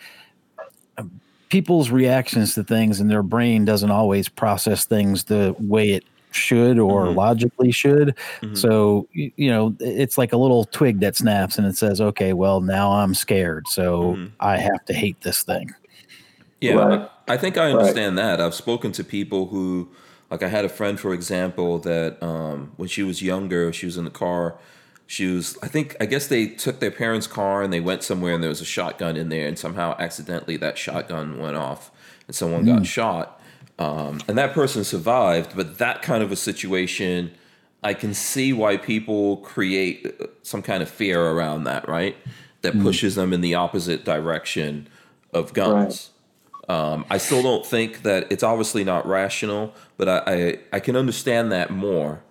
um, 0.99 1.21
people's 1.51 1.91
reactions 1.91 2.55
to 2.55 2.65
things 2.65 3.01
and 3.01 3.11
their 3.11 3.23
brain 3.23 3.65
doesn't 3.65 3.91
always 3.91 4.29
process 4.29 4.85
things 4.87 5.25
the 5.25 5.55
way 5.59 5.93
it 5.93 6.05
should 6.33 6.79
or 6.79 7.09
Mhm. 7.09 7.17
logically 7.17 7.73
should. 7.73 8.17
Mhm. 8.43 8.57
So, 8.57 9.09
you 9.15 9.51
know, 9.51 9.75
it's 9.81 10.17
like 10.19 10.33
a 10.33 10.37
little 10.37 10.65
twig 10.67 11.01
that 11.01 11.17
snaps 11.17 11.59
and 11.59 11.67
it 11.67 11.77
says, 11.77 12.01
okay, 12.01 12.33
well, 12.35 12.61
now 12.61 12.93
I'm 12.93 13.15
scared. 13.15 13.67
So 13.69 14.15
Mhm. 14.17 14.33
I 14.41 14.59
have 14.59 14.85
to 14.87 14.95
hate 14.95 15.21
this 15.23 15.43
thing. 15.43 15.71
Yeah, 16.61 16.75
Right. 16.75 17.11
I 17.31 17.37
think 17.37 17.57
I 17.57 17.71
understand 17.71 18.19
that. 18.19 18.41
I've 18.41 18.55
spoken 18.55 18.93
to 18.93 19.05
people 19.05 19.47
who, 19.47 19.89
like, 20.31 20.43
I 20.43 20.49
had 20.49 20.65
a 20.65 20.69
friend, 20.69 20.99
for 20.99 21.15
example, 21.15 21.79
that 21.81 22.23
um, 22.23 22.73
when 22.77 22.89
she 22.89 23.03
was 23.03 23.23
younger, 23.23 23.73
she 23.73 23.87
was 23.87 23.97
in 23.97 24.05
the 24.05 24.11
car. 24.11 24.57
She 25.07 25.27
was, 25.27 25.59
I 25.63 25.69
think, 25.69 25.97
I 26.01 26.07
guess 26.07 26.29
they 26.29 26.47
took 26.47 26.81
their 26.81 26.91
parents' 26.91 27.27
car 27.27 27.63
and 27.63 27.73
they 27.73 27.81
went 27.81 28.03
somewhere 28.03 28.35
and 28.35 28.43
there 28.43 28.49
was 28.49 28.61
a 28.61 28.65
shotgun 28.65 29.17
in 29.17 29.29
there, 29.29 29.49
and 29.49 29.59
somehow 29.59 29.97
accidentally 29.99 30.57
that 30.59 30.79
shotgun 30.79 31.39
went 31.39 31.57
off 31.57 31.91
and 32.27 32.35
someone 32.37 32.65
got 32.65 32.87
shot. 32.87 33.41
Um, 33.79 34.21
and 34.29 34.37
that 34.39 34.53
person 34.53 34.85
survived, 34.85 35.57
but 35.57 35.79
that 35.79 36.03
kind 36.03 36.23
of 36.23 36.31
a 36.31 36.37
situation, 36.37 37.33
I 37.83 37.95
can 37.95 38.13
see 38.15 38.53
why 38.53 38.77
people 38.77 39.39
create 39.39 40.15
uh, 40.21 40.27
some 40.43 40.63
kind 40.63 40.83
of 40.83 40.89
fear 40.89 41.21
around 41.21 41.65
that, 41.65 41.89
right? 41.89 42.17
That 42.63 42.75
pushes 42.83 43.15
them 43.15 43.33
in 43.33 43.41
the 43.41 43.55
opposite 43.55 44.05
direction 44.05 44.87
of 45.33 45.55
guns. 45.55 46.11
Um, 46.69 47.05
I 47.11 47.19
still 47.19 47.43
don't 47.43 47.67
think 47.67 48.03
that 48.03 48.31
it's 48.31 48.43
obviously 48.43 48.85
not 48.85 49.07
rational, 49.07 49.75
but 49.97 50.09
I, 50.09 50.23
I, 50.27 50.59
I 50.75 50.81
can 50.81 50.95
understand 50.97 51.51
that 51.53 51.71
more 51.71 52.23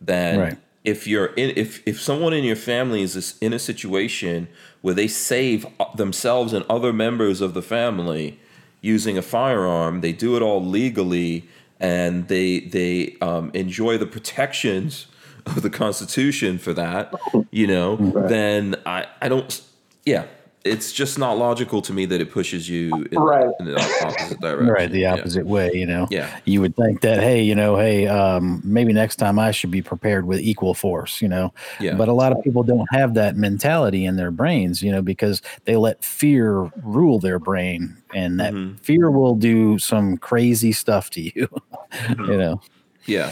than 0.00 0.38
Right. 0.38 0.58
if 0.84 1.06
you're 1.06 1.26
in 1.34 1.52
if 1.56 1.82
if 1.86 2.00
someone 2.00 2.32
in 2.32 2.44
your 2.44 2.56
family 2.56 3.02
is 3.02 3.36
in 3.40 3.52
a 3.52 3.58
situation 3.58 4.48
where 4.82 4.94
they 4.94 5.08
save 5.08 5.66
themselves 5.96 6.52
and 6.52 6.64
other 6.68 6.92
members 6.92 7.40
of 7.40 7.54
the 7.54 7.62
family 7.62 8.38
using 8.80 9.18
a 9.18 9.22
firearm, 9.22 10.00
they 10.00 10.12
do 10.12 10.36
it 10.36 10.42
all 10.42 10.64
legally, 10.64 11.48
and 11.80 12.28
they 12.28 12.60
they 12.60 13.16
um, 13.20 13.50
enjoy 13.54 13.98
the 13.98 14.06
protections 14.06 15.06
of 15.46 15.62
the 15.62 15.70
Constitution 15.70 16.58
for 16.58 16.72
that, 16.74 17.12
you 17.50 17.66
know, 17.66 17.96
then 18.28 18.76
I 18.86 19.06
I 19.20 19.28
don't 19.28 19.60
yeah. 20.04 20.26
It's 20.64 20.92
just 20.92 21.18
not 21.18 21.38
logical 21.38 21.80
to 21.82 21.92
me 21.92 22.04
that 22.06 22.20
it 22.20 22.30
pushes 22.32 22.68
you 22.68 23.06
in, 23.12 23.18
Right. 23.18 23.48
in 23.60 23.66
the 23.66 23.76
opposite 24.02 24.40
direction. 24.40 24.66
Right. 24.68 24.90
The 24.90 25.00
Yeah. 25.00 25.14
opposite 25.14 25.46
way, 25.46 25.70
you 25.72 25.86
know. 25.86 26.08
Yeah. 26.10 26.28
You 26.44 26.60
would 26.60 26.74
think 26.76 27.00
that, 27.02 27.20
hey, 27.20 27.42
you 27.42 27.54
know, 27.54 27.76
hey, 27.76 28.06
um, 28.08 28.60
maybe 28.64 28.92
next 28.92 29.16
time 29.16 29.38
I 29.38 29.52
should 29.52 29.70
be 29.70 29.82
prepared 29.82 30.26
with 30.26 30.40
equal 30.40 30.74
force, 30.74 31.22
you 31.22 31.28
know. 31.28 31.54
Yeah. 31.80 31.94
But 31.94 32.08
a 32.08 32.12
lot 32.12 32.32
of 32.32 32.42
people 32.42 32.64
don't 32.64 32.88
have 32.92 33.14
that 33.14 33.36
mentality 33.36 34.04
in 34.04 34.16
their 34.16 34.30
brains, 34.32 34.82
you 34.82 34.90
know, 34.90 35.00
because 35.00 35.40
they 35.64 35.76
let 35.76 36.04
fear 36.04 36.68
rule 36.82 37.18
their 37.20 37.38
brain, 37.38 37.96
and 38.12 38.38
that 38.40 38.52
Mhm. 38.52 38.80
fear 38.80 39.10
will 39.10 39.36
do 39.36 39.78
some 39.78 40.16
crazy 40.18 40.72
stuff 40.72 41.08
to 41.10 41.22
you. 41.22 41.48
you 42.18 42.36
know. 42.36 42.60
Yeah. 43.06 43.30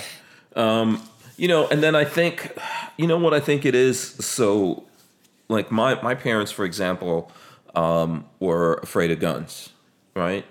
Um, 0.54 1.02
you 1.36 1.48
know, 1.48 1.66
and 1.68 1.82
then 1.82 1.94
I 1.94 2.04
think, 2.04 2.52
you 2.96 3.06
know 3.06 3.18
what 3.18 3.34
I 3.34 3.40
think 3.40 3.66
it 3.66 3.74
is? 3.74 3.98
So, 4.00 4.84
like 5.48 5.70
my, 5.70 6.00
my 6.02 6.14
parents, 6.14 6.50
for 6.50 6.64
example, 6.64 7.30
um, 7.74 8.24
were 8.40 8.74
afraid 8.82 9.10
of 9.10 9.20
guns, 9.20 9.70
right? 10.14 10.44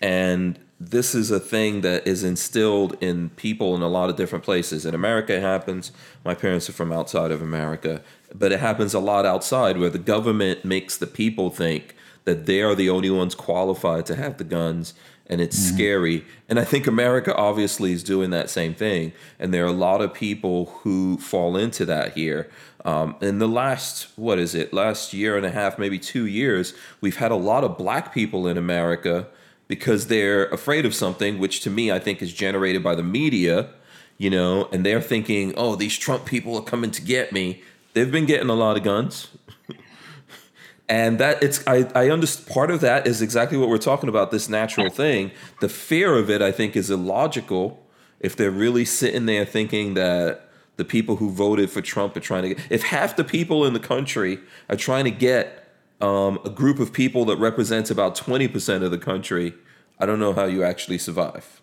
And 0.00 0.58
this 0.80 1.14
is 1.14 1.30
a 1.30 1.40
thing 1.40 1.80
that 1.80 2.06
is 2.06 2.22
instilled 2.22 2.96
in 3.00 3.30
people 3.30 3.74
in 3.74 3.82
a 3.82 3.88
lot 3.88 4.10
of 4.10 4.16
different 4.16 4.44
places. 4.44 4.86
In 4.86 4.94
America, 4.94 5.34
it 5.34 5.42
happens. 5.42 5.90
My 6.24 6.34
parents 6.34 6.68
are 6.68 6.72
from 6.72 6.92
outside 6.92 7.32
of 7.32 7.42
America, 7.42 8.00
but 8.32 8.52
it 8.52 8.60
happens 8.60 8.94
a 8.94 9.00
lot 9.00 9.26
outside 9.26 9.78
where 9.78 9.90
the 9.90 9.98
government 9.98 10.64
makes 10.64 10.96
the 10.96 11.06
people 11.06 11.50
think 11.50 11.96
that 12.24 12.46
they 12.46 12.62
are 12.62 12.74
the 12.74 12.90
only 12.90 13.10
ones 13.10 13.34
qualified 13.34 14.06
to 14.06 14.14
have 14.14 14.36
the 14.36 14.44
guns 14.44 14.94
and 15.28 15.40
it's 15.40 15.58
scary. 15.58 16.24
And 16.48 16.58
I 16.58 16.64
think 16.64 16.86
America 16.86 17.34
obviously 17.34 17.92
is 17.92 18.02
doing 18.02 18.30
that 18.30 18.48
same 18.48 18.74
thing. 18.74 19.12
And 19.38 19.52
there 19.52 19.64
are 19.64 19.68
a 19.68 19.72
lot 19.72 20.00
of 20.00 20.14
people 20.14 20.66
who 20.82 21.18
fall 21.18 21.56
into 21.56 21.84
that 21.84 22.14
here. 22.14 22.48
Um, 22.84 23.16
in 23.20 23.38
the 23.38 23.48
last, 23.48 24.08
what 24.16 24.38
is 24.38 24.54
it, 24.54 24.72
last 24.72 25.12
year 25.12 25.36
and 25.36 25.44
a 25.44 25.50
half, 25.50 25.78
maybe 25.78 25.98
two 25.98 26.26
years, 26.26 26.74
we've 27.00 27.16
had 27.16 27.30
a 27.30 27.36
lot 27.36 27.64
of 27.64 27.76
black 27.76 28.14
people 28.14 28.46
in 28.46 28.56
America 28.56 29.26
because 29.66 30.06
they're 30.06 30.46
afraid 30.46 30.86
of 30.86 30.94
something, 30.94 31.38
which 31.38 31.60
to 31.62 31.70
me 31.70 31.92
I 31.92 31.98
think 31.98 32.22
is 32.22 32.32
generated 32.32 32.82
by 32.82 32.94
the 32.94 33.02
media, 33.02 33.68
you 34.16 34.30
know, 34.30 34.68
and 34.72 34.84
they're 34.84 35.00
thinking, 35.00 35.54
oh, 35.56 35.76
these 35.76 35.96
Trump 35.96 36.24
people 36.24 36.56
are 36.56 36.62
coming 36.62 36.90
to 36.92 37.02
get 37.02 37.32
me. 37.32 37.62
They've 37.94 38.10
been 38.10 38.26
getting 38.26 38.48
a 38.48 38.54
lot 38.54 38.76
of 38.76 38.82
guns. 38.82 39.28
and 40.88 41.18
that 41.18 41.42
it's 41.42 41.66
I, 41.66 41.90
I 41.94 42.10
understand 42.10 42.48
part 42.48 42.70
of 42.70 42.80
that 42.80 43.06
is 43.06 43.20
exactly 43.20 43.58
what 43.58 43.68
we're 43.68 43.78
talking 43.78 44.08
about, 44.08 44.30
this 44.30 44.48
natural 44.48 44.88
thing. 44.88 45.32
The 45.60 45.68
fear 45.68 46.16
of 46.16 46.30
it, 46.30 46.40
I 46.40 46.52
think, 46.52 46.76
is 46.76 46.90
illogical 46.90 47.84
if 48.20 48.34
they're 48.34 48.50
really 48.50 48.84
sitting 48.84 49.26
there 49.26 49.44
thinking 49.44 49.94
that 49.94 50.47
the 50.78 50.84
people 50.84 51.16
who 51.16 51.28
voted 51.30 51.70
for 51.70 51.82
Trump 51.82 52.16
are 52.16 52.20
trying 52.20 52.44
to 52.44 52.54
get 52.54 52.58
if 52.70 52.84
half 52.84 53.16
the 53.16 53.24
people 53.24 53.66
in 53.66 53.74
the 53.74 53.80
country 53.80 54.38
are 54.70 54.76
trying 54.76 55.04
to 55.04 55.10
get 55.10 55.68
um, 56.00 56.38
a 56.44 56.50
group 56.50 56.78
of 56.78 56.92
people 56.92 57.24
that 57.26 57.36
represents 57.36 57.90
about 57.90 58.16
20% 58.16 58.82
of 58.84 58.92
the 58.92 58.98
country, 58.98 59.54
I 59.98 60.06
don't 60.06 60.20
know 60.20 60.32
how 60.32 60.44
you 60.44 60.62
actually 60.62 60.98
survive. 60.98 61.60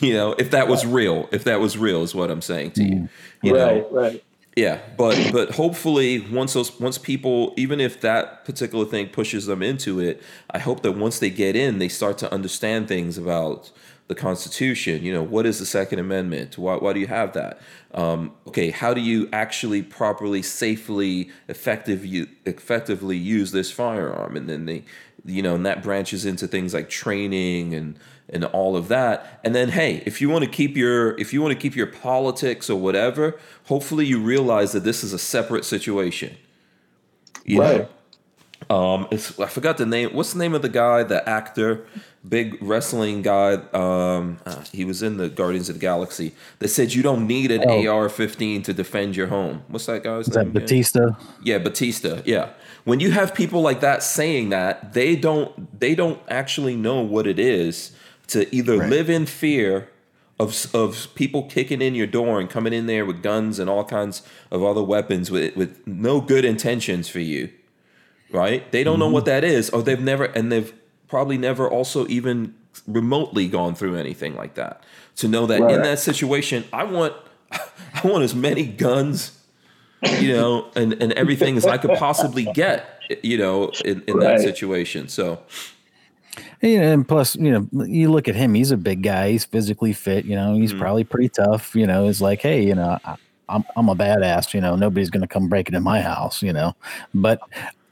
you 0.00 0.14
know, 0.14 0.34
if 0.34 0.52
that 0.52 0.68
was 0.68 0.86
real, 0.86 1.28
if 1.32 1.42
that 1.44 1.60
was 1.60 1.76
real 1.76 2.02
is 2.02 2.14
what 2.14 2.30
I'm 2.30 2.40
saying 2.42 2.72
to 2.72 2.84
you. 2.84 3.08
You 3.42 3.52
know, 3.54 3.88
right. 3.90 4.24
yeah, 4.56 4.78
but 4.96 5.32
but 5.32 5.50
hopefully 5.56 6.20
once 6.20 6.52
those 6.52 6.78
once 6.80 6.98
people 6.98 7.52
even 7.56 7.80
if 7.80 8.00
that 8.02 8.44
particular 8.44 8.84
thing 8.84 9.08
pushes 9.08 9.46
them 9.46 9.62
into 9.62 9.98
it, 9.98 10.22
I 10.50 10.60
hope 10.60 10.82
that 10.82 10.92
once 10.92 11.18
they 11.18 11.30
get 11.30 11.56
in, 11.56 11.78
they 11.78 11.88
start 11.88 12.18
to 12.18 12.32
understand 12.32 12.86
things 12.86 13.18
about 13.18 13.72
the 14.08 14.14
Constitution. 14.14 15.02
You 15.02 15.12
know, 15.12 15.22
what 15.22 15.46
is 15.46 15.58
the 15.58 15.66
Second 15.66 15.98
Amendment? 15.98 16.58
Why 16.58 16.76
why 16.76 16.92
do 16.92 17.00
you 17.00 17.06
have 17.06 17.32
that? 17.32 17.60
Um, 17.94 18.32
okay, 18.48 18.70
how 18.70 18.94
do 18.94 19.00
you 19.00 19.28
actually 19.32 19.82
properly, 19.82 20.42
safely, 20.42 21.30
effective 21.48 22.04
you, 22.04 22.28
effectively 22.44 23.16
use 23.16 23.52
this 23.52 23.70
firearm? 23.70 24.36
And 24.36 24.48
then 24.48 24.66
they, 24.66 24.84
you 25.24 25.42
know, 25.42 25.54
and 25.54 25.64
that 25.66 25.82
branches 25.82 26.24
into 26.24 26.46
things 26.46 26.74
like 26.74 26.88
training 26.88 27.74
and 27.74 27.98
and 28.28 28.44
all 28.46 28.76
of 28.76 28.88
that. 28.88 29.40
And 29.44 29.54
then, 29.54 29.68
hey, 29.70 30.02
if 30.06 30.20
you 30.20 30.28
want 30.28 30.44
to 30.44 30.50
keep 30.50 30.76
your 30.76 31.18
if 31.18 31.32
you 31.32 31.42
want 31.42 31.52
to 31.52 31.58
keep 31.60 31.76
your 31.76 31.86
politics 31.86 32.68
or 32.68 32.78
whatever, 32.78 33.38
hopefully 33.64 34.06
you 34.06 34.20
realize 34.20 34.72
that 34.72 34.84
this 34.84 35.04
is 35.04 35.12
a 35.12 35.18
separate 35.18 35.64
situation. 35.64 36.36
You 37.44 37.58
know? 37.78 37.88
Um, 38.70 39.08
it's, 39.10 39.38
I 39.38 39.46
forgot 39.46 39.76
the 39.78 39.86
name. 39.86 40.10
What's 40.14 40.32
the 40.32 40.38
name 40.38 40.54
of 40.54 40.62
the 40.62 40.68
guy? 40.68 41.02
The 41.02 41.26
actor, 41.28 41.84
big 42.26 42.58
wrestling 42.62 43.22
guy. 43.22 43.54
Um, 43.72 44.38
uh, 44.46 44.62
he 44.72 44.84
was 44.84 45.02
in 45.02 45.16
the 45.16 45.28
Guardians 45.28 45.68
of 45.68 45.76
the 45.76 45.80
Galaxy. 45.80 46.34
They 46.58 46.66
said 46.68 46.92
you 46.94 47.02
don't 47.02 47.26
need 47.26 47.50
an 47.50 47.64
Oh. 47.68 47.86
AR-15 47.86 48.64
to 48.64 48.72
defend 48.72 49.16
your 49.16 49.26
home. 49.28 49.62
What's 49.68 49.86
that 49.86 50.02
guy's 50.04 50.28
Is 50.28 50.34
name? 50.36 50.44
that 50.44 50.50
again? 50.50 50.62
Batista? 50.62 51.08
Yeah, 51.42 51.58
Batista. 51.58 52.22
Yeah. 52.24 52.50
When 52.84 53.00
you 53.00 53.10
have 53.12 53.34
people 53.34 53.62
like 53.62 53.80
that 53.80 54.02
saying 54.02 54.48
that, 54.50 54.92
they 54.92 55.16
don't 55.16 55.78
they 55.78 55.94
don't 55.94 56.20
actually 56.28 56.76
know 56.76 57.00
what 57.00 57.26
it 57.26 57.38
is 57.38 57.92
to 58.28 58.52
either 58.54 58.78
Right. 58.78 58.90
live 58.90 59.08
in 59.10 59.26
fear 59.26 59.88
of 60.40 60.66
of 60.74 61.08
people 61.14 61.44
kicking 61.44 61.80
in 61.82 61.94
your 61.94 62.06
door 62.08 62.40
and 62.40 62.50
coming 62.50 62.72
in 62.72 62.86
there 62.86 63.04
with 63.06 63.22
guns 63.22 63.58
and 63.60 63.70
all 63.70 63.84
kinds 63.84 64.22
of 64.50 64.64
other 64.64 64.82
weapons 64.82 65.30
with 65.30 65.54
with 65.56 65.78
no 65.86 66.20
good 66.20 66.44
intentions 66.44 67.08
for 67.08 67.20
you, 67.20 67.50
right? 68.32 68.70
They 68.72 68.82
don't 68.84 68.98
know 68.98 69.08
what 69.10 69.24
that 69.26 69.44
is, 69.44 69.70
or 69.70 69.82
they've 69.82 70.00
never 70.00 70.24
and 70.24 70.50
they've 70.50 70.72
probably 71.08 71.38
never 71.38 71.68
also 71.68 72.06
even 72.08 72.54
remotely 72.86 73.46
gone 73.48 73.74
through 73.74 73.96
anything 73.96 74.34
like 74.34 74.54
that 74.54 74.82
to 75.16 75.28
know 75.28 75.46
that 75.46 75.60
in 75.70 75.82
that 75.82 75.98
situation, 75.98 76.64
I 76.72 76.84
want 76.84 77.14
I 77.52 78.00
want 78.06 78.24
as 78.24 78.34
many 78.34 78.64
guns, 78.66 79.38
you 80.18 80.32
know, 80.32 80.70
and 80.74 80.94
and 80.94 81.12
everything 81.12 81.56
as 81.56 81.66
I 81.66 81.76
could 81.78 81.92
possibly 81.98 82.44
get, 82.44 82.88
you 83.22 83.36
know, 83.38 83.68
in, 83.84 84.02
in 84.06 84.18
that 84.20 84.40
situation. 84.40 85.08
So 85.08 85.40
Yeah, 86.62 86.92
and 86.92 87.06
plus, 87.06 87.36
you 87.36 87.50
know, 87.52 87.84
you 87.84 88.10
look 88.10 88.26
at 88.28 88.34
him; 88.34 88.54
he's 88.54 88.70
a 88.70 88.76
big 88.76 89.02
guy. 89.02 89.32
He's 89.32 89.44
physically 89.44 89.92
fit. 89.92 90.24
You 90.24 90.34
know, 90.36 90.54
he's 90.54 90.72
Mhm. 90.72 90.78
probably 90.78 91.04
pretty 91.04 91.28
tough. 91.28 91.74
You 91.76 91.86
know, 91.86 92.08
it's 92.08 92.20
like, 92.22 92.40
hey, 92.40 92.64
you 92.64 92.74
know, 92.74 92.98
I, 93.04 93.16
I'm 93.52 93.64
I'm 93.76 93.88
a 93.88 93.94
badass. 93.94 94.54
You 94.54 94.60
know, 94.60 94.74
nobody's 94.76 95.10
going 95.10 95.20
to 95.22 95.28
come 95.28 95.48
breaking 95.48 95.74
in 95.74 95.82
my 95.82 96.00
house. 96.00 96.42
You 96.42 96.52
know, 96.52 96.74
but 97.14 97.40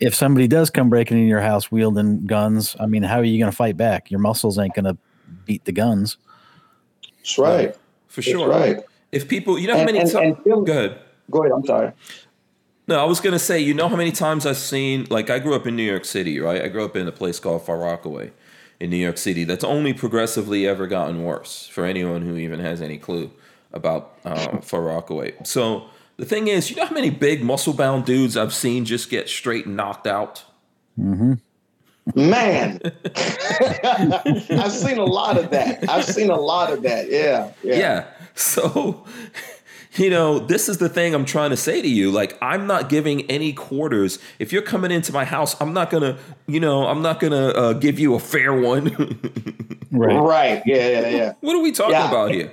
if 0.01 0.15
somebody 0.15 0.49
does 0.49 0.71
come 0.71 0.89
breaking 0.91 1.19
in 1.19 1.27
your 1.27 1.41
house 1.41 1.71
wielding 1.71 2.27
guns, 2.27 2.75
I 2.81 2.87
mean, 2.87 3.03
how 3.03 3.19
are 3.19 3.25
you 3.25 3.39
going 3.39 3.51
to 3.51 3.57
fight 3.57 3.77
back? 3.77 4.11
Your 4.11 4.21
muscles 4.21 4.59
ain't 4.59 4.75
going 4.75 4.87
to 4.87 4.97
beat 5.45 5.65
the 5.67 5.73
guns. 5.73 6.17
That's 7.19 7.39
right. 7.39 7.75
for 8.09 8.21
That's 8.23 8.29
sure, 8.29 8.49
right. 8.49 8.79
if 9.13 9.29
people, 9.29 9.59
you 9.59 9.69
know 9.69 9.75
how 9.75 9.81
And, 9.81 9.93
many 9.93 9.99
times. 10.01 10.15
and 10.15 10.39
Phil- 10.43 10.63
Go 10.63 10.73
ahead. 10.73 10.99
go 11.31 11.41
ahead. 11.41 11.53
I'm 11.53 11.65
sorry. 11.67 11.93
No, 12.89 12.99
I 12.99 13.05
was 13.05 13.21
gonna 13.21 13.39
say, 13.39 13.61
you 13.61 13.73
know 13.73 13.89
how 13.89 13.95
many 13.95 14.11
times 14.11 14.45
I've 14.47 14.57
seen 14.57 15.07
like 15.11 15.31
I 15.31 15.39
grew 15.39 15.55
up 15.55 15.65
in 15.67 15.77
New 15.77 15.85
York 15.85 16.05
City, 16.05 16.41
right? 16.41 16.61
I 16.63 16.67
grew 16.69 16.85
up 16.85 16.97
in 16.97 17.07
a 17.07 17.13
place 17.13 17.39
called 17.39 17.65
Far 17.65 17.79
Rockaway 17.79 18.33
in 18.81 18.91
New 18.91 18.97
York 18.97 19.17
City. 19.17 19.45
That's 19.45 19.63
only 19.63 19.93
progressively 19.93 20.67
ever 20.67 20.89
gotten 20.89 21.23
worse 21.23 21.69
for 21.69 21.85
anyone 21.85 22.23
who 22.23 22.37
even 22.37 22.59
has 22.59 22.83
any 22.83 22.99
clue 22.99 23.31
about 23.73 24.19
uh, 24.25 24.59
Far 24.59 24.83
Rockaway. 24.83 25.35
So 25.45 25.85
the 26.17 26.25
thing 26.25 26.49
is, 26.49 26.71
you 26.71 26.77
know 26.77 26.87
how 26.87 26.95
many 26.95 27.11
big 27.11 27.43
muscle 27.45 27.73
bound 27.73 28.05
dudes 28.05 28.37
I've 28.37 28.55
seen 28.55 28.85
just 28.85 29.11
get 29.11 29.29
straight 29.29 29.67
knocked 29.67 30.07
out? 30.07 30.45
Man, 30.97 31.31
I've 33.15 34.73
seen 34.73 34.99
a 34.99 35.05
lot 35.05 35.39
of 35.39 35.51
that. 35.51 35.89
I've 35.89 36.05
seen 36.05 36.31
a 36.31 36.37
lot 36.41 36.73
of 36.73 36.83
that. 36.83 37.11
Yeah. 37.11 37.53
Yeah. 37.63 37.75
Yeah. 37.79 38.07
So, 38.35 39.05
you 39.95 40.11
know, 40.11 40.39
this 40.41 40.69
is 40.69 40.79
the 40.79 40.89
thing 40.89 41.15
I'm 41.15 41.25
trying 41.25 41.51
to 41.51 41.57
say 41.57 41.81
to 41.83 41.89
you. 41.89 42.11
Like, 42.11 42.37
I'm 42.43 42.67
not 42.67 42.89
giving 42.89 43.31
any 43.31 43.53
quarters. 43.53 44.19
If 44.39 44.53
you're 44.53 44.63
coming 44.63 44.91
into 44.91 45.13
my 45.13 45.25
house, 45.25 45.61
I'm 45.61 45.73
not 45.73 45.91
gonna, 45.91 46.19
you 46.47 46.59
know, 46.61 46.87
I'm 46.87 47.03
not 47.03 47.21
gonna 47.21 47.49
uh, 47.49 47.73
give 47.75 47.99
you 47.99 48.15
a 48.15 48.19
fair 48.21 48.53
one. 48.55 49.19
Right. 49.93 50.63
Yeah. 50.67 50.89
Yeah. 50.89 51.09
Yeah. 51.09 51.33
what 51.41 51.57
are 51.57 51.63
we 51.63 51.73
talking 51.73 51.95
Yeah. 51.95 52.09
about 52.09 52.31
here? 52.31 52.53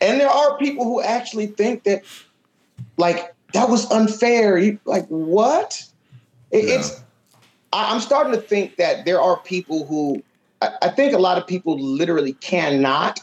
And 0.00 0.20
there 0.20 0.30
are 0.30 0.56
people 0.58 0.84
who 0.84 1.02
actually 1.02 1.46
think 1.46 1.84
that, 1.84 2.04
like, 2.96 3.34
that 3.52 3.68
was 3.68 3.90
unfair. 3.90 4.58
You, 4.58 4.78
like, 4.84 5.06
what? 5.08 5.82
It, 6.50 6.64
Yeah. 6.66 6.74
It's. 6.76 7.02
I, 7.72 7.92
I'm 7.92 8.00
starting 8.00 8.32
to 8.32 8.40
think 8.40 8.76
that 8.76 9.04
there 9.04 9.20
are 9.20 9.38
people 9.40 9.86
who. 9.86 10.22
I, 10.62 10.70
I 10.82 10.88
think 10.88 11.12
a 11.12 11.18
lot 11.18 11.38
of 11.38 11.46
people 11.46 11.78
literally 11.78 12.32
cannot 12.34 13.20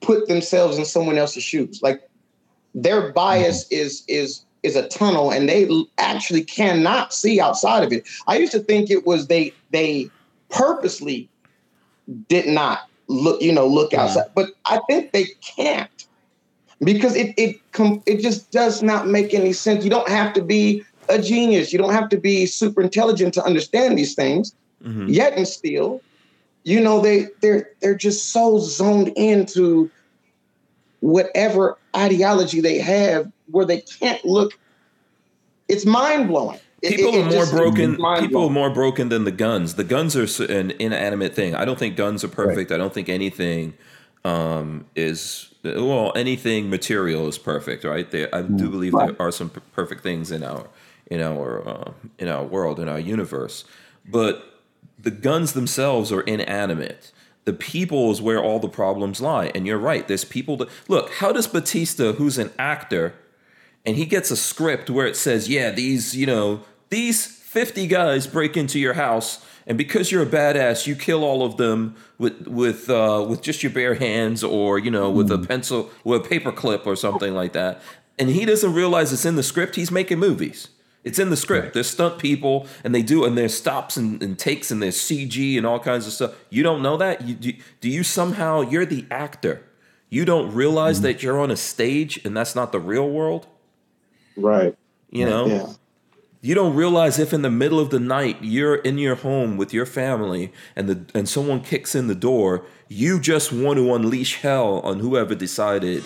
put 0.00 0.28
themselves 0.28 0.78
in 0.78 0.84
someone 0.84 1.16
else's 1.18 1.44
shoes. 1.44 1.80
Like, 1.82 2.08
their 2.74 3.02
mm-hmm. 3.02 3.12
bias 3.12 3.66
is 3.70 4.04
is 4.08 4.44
is 4.62 4.76
a 4.76 4.88
tunnel, 4.88 5.30
and 5.30 5.48
they 5.48 5.68
actually 5.98 6.44
cannot 6.44 7.12
see 7.12 7.40
outside 7.40 7.84
of 7.84 7.92
it. 7.92 8.08
I 8.26 8.36
used 8.38 8.52
to 8.52 8.60
think 8.60 8.90
it 8.90 9.06
was 9.06 9.26
they 9.26 9.52
they 9.70 10.10
purposely 10.50 11.28
did 12.28 12.46
not 12.46 12.88
look, 13.08 13.40
you 13.42 13.52
know, 13.52 13.66
look 13.66 13.94
outside. 13.94 14.26
But 14.34 14.50
I 14.64 14.80
think 14.88 15.12
they 15.12 15.26
can't 15.40 15.90
because 16.82 17.14
it 17.16 17.34
it 17.36 17.60
com- 17.72 18.02
it 18.06 18.20
just 18.20 18.50
does 18.50 18.82
not 18.82 19.06
make 19.06 19.34
any 19.34 19.52
sense. 19.52 19.84
You 19.84 19.90
don't 19.90 20.08
have 20.08 20.32
to 20.34 20.42
be 20.42 20.84
a 21.08 21.20
genius. 21.20 21.72
You 21.72 21.78
don't 21.78 21.92
have 21.92 22.08
to 22.10 22.16
be 22.16 22.46
super 22.46 22.80
intelligent 22.80 23.34
to 23.34 23.44
understand 23.44 23.98
these 23.98 24.14
things. 24.14 24.54
Mhm. 24.84 25.06
Yet 25.08 25.34
and 25.36 25.46
still, 25.46 26.00
you 26.64 26.80
know, 26.80 27.00
they 27.00 27.28
they're 27.40 27.70
they're 27.80 27.94
just 27.94 28.32
so 28.32 28.58
zoned 28.58 29.08
into 29.16 29.90
whatever 31.00 31.76
ideology 31.96 32.60
they 32.60 32.78
have 32.78 33.30
where 33.50 33.64
they 33.64 33.80
can't 33.80 34.24
look. 34.24 34.52
It's 35.68 35.86
mind 35.86 36.28
blowing. 36.28 36.58
People 36.82 37.16
are 37.16 37.30
more 37.30 37.46
broken. 37.46 37.96
People 38.18 38.46
are 38.46 38.50
more 38.50 38.70
broken 38.70 39.08
than 39.08 39.24
the 39.24 39.30
guns. 39.30 39.76
The 39.76 39.84
guns 39.84 40.16
are 40.16 40.44
an 40.52 40.72
inanimate 40.80 41.34
thing. 41.34 41.54
I 41.54 41.64
don't 41.64 41.78
think 41.78 41.96
guns 41.96 42.24
are 42.24 42.28
perfect. 42.28 42.72
I 42.72 42.76
don't 42.76 42.92
think 42.92 43.08
anything 43.08 43.74
um, 44.24 44.86
is 44.96 45.51
well. 45.62 46.12
Anything 46.16 46.70
material 46.70 47.28
is 47.28 47.38
perfect, 47.38 47.84
right? 47.84 48.10
There, 48.10 48.34
I 48.34 48.42
do 48.42 48.70
believe 48.70 48.92
there 48.92 49.16
are 49.20 49.32
some 49.32 49.50
perfect 49.50 50.02
things 50.02 50.30
in 50.30 50.42
our 50.42 50.68
in 51.06 51.20
our 51.20 51.68
uh, 51.68 51.92
in 52.18 52.28
our 52.28 52.44
world 52.44 52.80
in 52.80 52.88
our 52.88 52.98
universe, 52.98 53.64
but 54.06 54.60
the 54.98 55.10
guns 55.10 55.52
themselves 55.52 56.12
are 56.12 56.22
inanimate. 56.22 57.12
The 57.44 57.52
people 57.52 58.12
is 58.12 58.22
where 58.22 58.42
all 58.42 58.60
the 58.60 58.68
problems 58.68 59.20
lie. 59.20 59.50
And 59.52 59.66
you're 59.66 59.78
right. 59.78 60.06
There's 60.06 60.24
people 60.24 60.56
that 60.58 60.68
look. 60.88 61.10
How 61.14 61.32
does 61.32 61.48
Batista, 61.48 62.12
who's 62.12 62.38
an 62.38 62.52
actor, 62.58 63.14
and 63.84 63.96
he 63.96 64.06
gets 64.06 64.30
a 64.30 64.36
script 64.36 64.88
where 64.88 65.06
it 65.06 65.16
says, 65.16 65.48
"Yeah, 65.48 65.70
these, 65.70 66.16
you 66.16 66.26
know, 66.26 66.60
these 66.90 67.26
50 67.26 67.86
guys 67.86 68.26
break 68.26 68.56
into 68.56 68.78
your 68.78 68.94
house, 68.94 69.44
and 69.66 69.78
because 69.78 70.10
you're 70.10 70.22
a 70.22 70.26
badass, 70.26 70.86
you 70.86 70.94
kill 70.94 71.24
all 71.24 71.44
of 71.44 71.56
them 71.56 71.96
with 72.18 72.46
with 72.46 72.88
uh, 72.90 73.24
with 73.28 73.42
just 73.42 73.62
your 73.62 73.72
bare 73.72 73.94
hands, 73.94 74.42
or 74.42 74.78
you 74.78 74.90
know, 74.90 75.10
with 75.10 75.30
a 75.30 75.38
pencil, 75.38 75.90
with 76.04 76.24
a 76.24 76.28
paper 76.28 76.52
clip, 76.52 76.86
or 76.86 76.96
something 76.96 77.34
like 77.34 77.52
that." 77.52 77.80
And 78.18 78.28
he 78.28 78.44
doesn't 78.44 78.74
realize 78.74 79.12
it's 79.12 79.24
in 79.24 79.36
the 79.36 79.42
script. 79.42 79.76
He's 79.76 79.90
making 79.90 80.18
movies. 80.18 80.68
It's 81.04 81.18
in 81.18 81.30
the 81.30 81.36
script. 81.36 81.74
There's 81.74 81.90
stunt 81.90 82.18
people, 82.18 82.66
and 82.84 82.94
they 82.94 83.02
do, 83.02 83.24
and 83.24 83.36
there's 83.36 83.54
stops 83.54 83.96
and, 83.96 84.22
and 84.22 84.38
takes, 84.38 84.70
and 84.70 84.80
there's 84.80 84.96
CG 84.96 85.56
and 85.56 85.66
all 85.66 85.80
kinds 85.80 86.06
of 86.06 86.12
stuff. 86.12 86.34
You 86.48 86.62
don't 86.62 86.80
know 86.82 86.96
that? 86.96 87.22
You, 87.22 87.34
do, 87.34 87.52
do 87.80 87.88
you 87.88 88.04
somehow? 88.04 88.60
You're 88.60 88.86
the 88.86 89.06
actor. 89.10 89.64
You 90.10 90.24
don't 90.24 90.52
realize 90.52 91.00
that 91.00 91.22
you're 91.22 91.40
on 91.40 91.50
a 91.50 91.56
stage, 91.56 92.20
and 92.24 92.36
that's 92.36 92.54
not 92.54 92.70
the 92.70 92.78
real 92.78 93.08
world. 93.08 93.46
right. 94.36 94.76
You 95.10 95.26
know, 95.26 95.46
Yeah. 95.46 95.66
You 96.44 96.56
don't 96.56 96.74
realize 96.74 97.20
if 97.20 97.32
in 97.32 97.42
the 97.42 97.50
middle 97.50 97.78
of 97.78 97.90
the 97.90 98.00
night 98.00 98.36
you're 98.42 98.74
in 98.74 98.98
your 98.98 99.14
home 99.14 99.56
with 99.56 99.72
your 99.72 99.86
family 99.86 100.52
and 100.74 100.88
the 100.88 101.06
and 101.14 101.28
someone 101.28 101.60
kicks 101.62 101.94
in 101.94 102.08
the 102.08 102.16
door, 102.16 102.66
you 102.88 103.20
just 103.20 103.52
want 103.52 103.78
to 103.78 103.94
unleash 103.94 104.40
hell 104.42 104.80
on 104.80 104.98
whoever 104.98 105.36
decided 105.36 106.02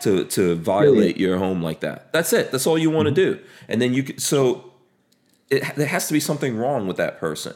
to 0.00 0.24
to 0.24 0.56
violate 0.56 1.16
your 1.16 1.38
home 1.38 1.62
like 1.62 1.80
that. 1.80 2.12
That's 2.12 2.32
it. 2.32 2.50
That's 2.50 2.66
all 2.66 2.76
you 2.76 2.90
want 2.90 3.06
to 3.06 3.14
do. 3.14 3.38
And 3.68 3.80
then 3.80 3.94
you 3.94 4.18
so 4.18 4.72
it, 5.50 5.62
there 5.76 5.86
has 5.86 6.08
to 6.08 6.12
be 6.12 6.20
something 6.20 6.56
wrong 6.56 6.88
with 6.88 6.96
that 6.96 7.20
person 7.20 7.54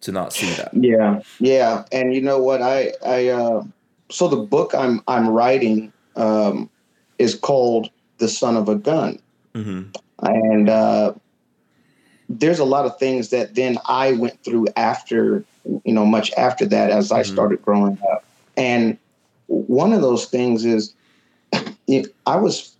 to 0.00 0.12
not 0.12 0.32
see 0.32 0.50
that. 0.54 0.70
Yeah, 0.72 1.20
yeah, 1.40 1.84
and 1.92 2.14
you 2.14 2.22
know 2.22 2.38
what? 2.38 2.62
I 2.62 2.94
I 3.04 3.28
uh, 3.28 3.64
so 4.10 4.28
the 4.28 4.36
book 4.36 4.74
I'm 4.74 5.02
I'm 5.06 5.28
writing 5.28 5.92
um, 6.16 6.70
is 7.18 7.34
called 7.34 7.90
"The 8.16 8.28
Son 8.28 8.56
of 8.56 8.70
a 8.70 8.76
Gun," 8.76 9.18
hmm 9.54 9.82
and 10.22 10.68
uh, 10.68 11.14
there's 12.30 12.60
a 12.60 12.64
lot 12.64 12.86
of 12.86 12.96
things 12.98 13.30
that 13.30 13.56
then 13.56 13.76
I 13.86 14.12
went 14.12 14.42
through 14.44 14.68
after 14.76 15.44
you 15.84 15.92
know 15.92 16.06
much 16.06 16.32
after 16.34 16.64
that 16.66 16.90
as 16.90 17.10
I 17.10 17.22
Mhm. 17.22 17.26
started 17.26 17.62
growing 17.62 17.98
up, 18.12 18.24
and 18.56 18.96
one 19.48 19.92
of 19.92 20.00
those 20.00 20.26
things 20.26 20.64
is 20.64 20.94
you 21.86 22.02
know, 22.02 22.08
I 22.26 22.36
was 22.36 22.76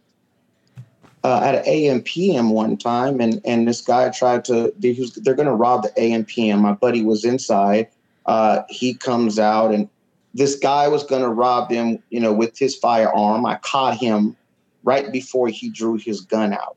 uh, 1.24 1.40
at 1.42 1.56
an 1.56 1.64
AMPM 1.64 2.50
one 2.52 2.76
time, 2.76 3.20
and 3.20 3.40
and 3.44 3.66
this 3.66 3.80
guy 3.80 4.08
tried 4.10 4.44
to. 4.46 4.72
He 4.80 4.98
was, 5.00 5.12
they're 5.14 5.34
going 5.34 5.48
to 5.48 5.54
rob 5.54 5.82
the 5.82 5.90
AMPM. 5.90 6.60
My 6.60 6.72
buddy 6.72 7.02
was 7.02 7.24
inside. 7.24 7.88
Uh, 8.26 8.62
he 8.68 8.94
comes 8.94 9.38
out, 9.38 9.74
and 9.74 9.88
this 10.32 10.54
guy 10.54 10.86
was 10.86 11.02
going 11.02 11.22
to 11.22 11.28
rob 11.28 11.68
them. 11.68 11.98
You 12.10 12.20
know, 12.20 12.32
with 12.32 12.56
his 12.56 12.76
firearm. 12.76 13.44
I 13.44 13.56
caught 13.56 13.96
him 13.96 14.36
right 14.84 15.10
before 15.10 15.48
he 15.48 15.68
drew 15.68 15.96
his 15.96 16.20
gun 16.20 16.52
out, 16.52 16.76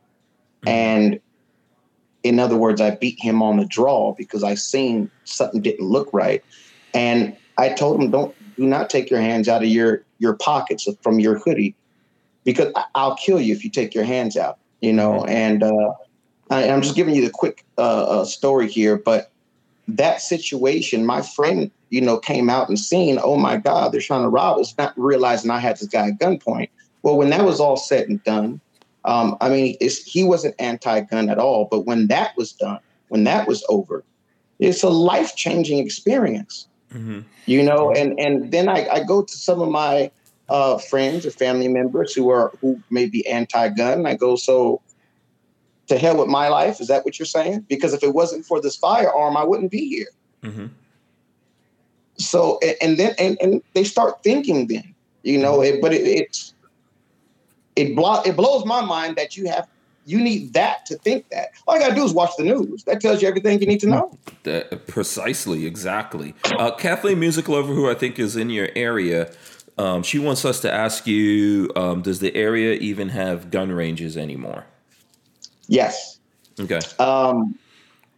and 0.65 1.19
in 2.23 2.39
other 2.39 2.57
words, 2.57 2.81
I 2.81 2.95
beat 2.95 3.19
him 3.19 3.41
on 3.41 3.57
the 3.57 3.65
draw 3.65 4.13
because 4.17 4.43
I 4.43 4.55
seen 4.55 5.11
something 5.25 5.61
didn't 5.61 5.87
look 5.87 6.09
right, 6.13 6.43
and 6.93 7.35
I 7.57 7.69
told 7.69 8.01
him, 8.01 8.11
"Don't 8.11 8.35
do 8.55 8.65
not 8.65 8.89
take 8.89 9.09
your 9.09 9.21
hands 9.21 9.47
out 9.47 9.63
of 9.63 9.69
your 9.69 10.05
your 10.19 10.35
pockets 10.35 10.87
from 11.01 11.19
your 11.19 11.39
hoodie." 11.39 11.75
because 12.43 12.73
I'll 12.95 13.15
kill 13.15 13.39
you 13.39 13.53
if 13.53 13.63
you 13.63 13.69
take 13.69 13.93
your 13.93 14.03
hands 14.03 14.37
out, 14.37 14.59
you 14.81 14.93
know. 14.93 15.23
And 15.25 15.63
uh, 15.63 15.93
I, 16.49 16.69
I'm 16.69 16.81
just 16.81 16.95
giving 16.95 17.15
you 17.15 17.23
the 17.25 17.31
quick 17.31 17.63
uh, 17.77 18.21
uh, 18.21 18.25
story 18.25 18.69
here, 18.69 18.97
but 18.97 19.31
that 19.87 20.21
situation, 20.21 21.05
my 21.05 21.21
friend, 21.21 21.71
you 21.89 22.01
know, 22.01 22.17
came 22.17 22.49
out 22.49 22.69
and 22.69 22.79
seen, 22.79 23.19
oh 23.21 23.37
my 23.37 23.57
God, 23.57 23.91
they're 23.91 24.01
trying 24.01 24.23
to 24.23 24.29
rob 24.29 24.59
us, 24.59 24.73
not 24.77 24.93
realizing 24.97 25.51
I 25.51 25.59
had 25.59 25.77
this 25.77 25.87
guy 25.87 26.09
at 26.09 26.19
gunpoint. 26.19 26.69
Well, 27.03 27.17
when 27.17 27.29
that 27.31 27.45
was 27.45 27.59
all 27.59 27.77
said 27.77 28.07
and 28.07 28.23
done, 28.23 28.61
um, 29.05 29.37
I 29.41 29.49
mean, 29.49 29.75
it's, 29.81 30.03
he 30.03 30.23
wasn't 30.23 30.55
anti-gun 30.59 31.29
at 31.29 31.37
all, 31.37 31.67
but 31.69 31.81
when 31.81 32.07
that 32.07 32.35
was 32.37 32.53
done, 32.53 32.79
when 33.09 33.25
that 33.25 33.47
was 33.47 33.63
over, 33.69 34.03
it's 34.59 34.83
a 34.83 34.89
life-changing 34.89 35.79
experience 35.79 36.67
hmm 36.91 37.21
you 37.45 37.63
know 37.63 37.91
and 37.91 38.17
and 38.19 38.51
then 38.51 38.69
i, 38.69 38.87
I 38.87 39.03
go 39.03 39.23
to 39.23 39.33
some 39.33 39.59
of 39.59 39.67
my 39.67 40.11
uh, 40.49 40.77
friends 40.77 41.25
or 41.25 41.31
family 41.31 41.67
members 41.67 42.13
who 42.13 42.29
are 42.29 42.51
who 42.61 42.81
may 42.89 43.05
be 43.05 43.25
anti-gun. 43.27 44.05
I 44.05 44.15
go, 44.15 44.35
so 44.35 44.81
to 45.87 45.97
hell 45.97 46.17
with 46.17 46.27
my 46.27 46.47
life. 46.47 46.79
Is 46.81 46.87
that 46.87 47.05
what 47.05 47.17
you're 47.17 47.25
saying? 47.25 47.65
Because 47.67 47.93
if 47.93 48.03
it 48.03 48.13
wasn't 48.13 48.45
for 48.45 48.61
this 48.61 48.75
firearm, 48.75 49.37
I 49.37 49.43
wouldn't 49.43 49.71
be 49.71 49.87
here. 49.87 50.07
Mm-hmm. 50.43 50.67
So 52.17 52.59
and 52.81 52.97
then 52.97 53.15
and, 53.17 53.37
and 53.41 53.63
they 53.73 53.83
start 53.83 54.21
thinking 54.23 54.67
then, 54.67 54.93
you 55.23 55.37
know. 55.37 55.61
It, 55.61 55.81
but 55.81 55.93
it, 55.93 56.05
it's 56.05 56.52
it 57.75 57.95
blo- 57.95 58.21
it 58.23 58.35
blows 58.35 58.65
my 58.65 58.81
mind 58.81 59.15
that 59.15 59.35
you 59.37 59.47
have 59.47 59.67
you 60.05 60.19
need 60.19 60.51
that 60.53 60.85
to 60.85 60.97
think 60.97 61.29
that. 61.29 61.49
All 61.65 61.75
you 61.75 61.81
gotta 61.81 61.95
do 61.95 62.03
is 62.03 62.13
watch 62.13 62.31
the 62.37 62.43
news. 62.43 62.83
That 62.83 62.99
tells 62.99 63.21
you 63.21 63.27
everything 63.27 63.61
you 63.61 63.67
need 63.67 63.79
to 63.79 63.87
know. 63.87 64.17
That, 64.43 64.85
precisely, 64.87 65.65
exactly. 65.65 66.35
Uh, 66.57 66.71
Kathleen 66.75 67.21
Music 67.21 67.47
Lover, 67.47 67.73
who 67.73 67.89
I 67.89 67.93
think 67.93 68.19
is 68.19 68.35
in 68.35 68.49
your 68.49 68.67
area, 68.75 69.31
um, 69.77 70.03
she 70.03 70.19
wants 70.19 70.43
us 70.43 70.59
to 70.61 70.71
ask 70.71 71.07
you: 71.07 71.71
um, 71.77 72.01
Does 72.01 72.19
the 72.19 72.35
area 72.35 72.73
even 72.73 73.09
have 73.09 73.49
gun 73.49 73.71
ranges 73.71 74.17
anymore? 74.17 74.65
Yes. 75.67 76.19
Okay. 76.59 76.81
Um, 76.99 77.57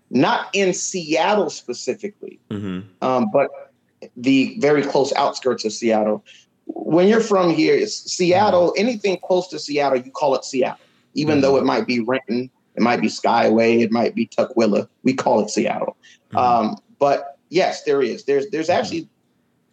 not 0.09 0.49
in 0.53 0.73
Seattle 0.73 1.49
specifically, 1.51 2.39
Mm-hmm. 2.49 2.81
um, 3.05 3.29
but 3.31 3.71
the 4.17 4.57
very 4.59 4.81
close 4.81 5.13
outskirts 5.13 5.65
of 5.65 5.71
Seattle. 5.71 6.23
When 6.67 7.07
you're 7.07 7.21
from 7.21 7.49
here, 7.51 7.75
it's 7.75 8.11
Seattle, 8.11 8.73
anything 8.77 9.17
close 9.23 9.47
to 9.49 9.59
Seattle, 9.59 9.99
you 9.99 10.11
call 10.11 10.35
it 10.35 10.43
Seattle. 10.45 10.79
Even 11.13 11.41
though 11.41 11.55
it 11.57 11.63
might 11.63 11.87
be 11.87 11.99
Renton, 12.01 12.49
it 12.75 12.81
might 12.81 12.99
be 12.99 13.07
Skyway, 13.07 13.81
it 13.81 13.91
might 13.91 14.15
be 14.15 14.27
Tukwila, 14.27 14.87
we 15.03 15.13
call 15.13 15.41
it 15.41 15.49
Seattle. 15.49 15.95
Mhm. 16.33 16.37
Um, 16.37 16.77
but 16.99 17.37
yes, 17.49 17.83
there 17.83 18.01
is. 18.01 18.23
There's 18.25 18.49
there's 18.49 18.69
actually 18.69 19.07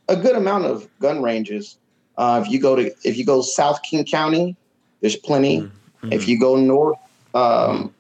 a 0.08 0.16
good 0.16 0.36
amount 0.36 0.66
of 0.66 0.88
gun 1.00 1.22
ranges. 1.22 1.76
Uh, 2.18 2.42
if 2.44 2.52
you 2.52 2.60
go 2.60 2.76
to 2.76 2.92
if 3.04 3.16
you 3.16 3.24
go 3.24 3.42
South 3.42 3.82
King 3.82 4.04
County, 4.04 4.54
there's 5.00 5.16
plenty. 5.16 5.62
Mhm. 5.62 6.12
If 6.12 6.28
you 6.28 6.38
go 6.38 6.56
north 6.56 6.98
um, 7.34 7.94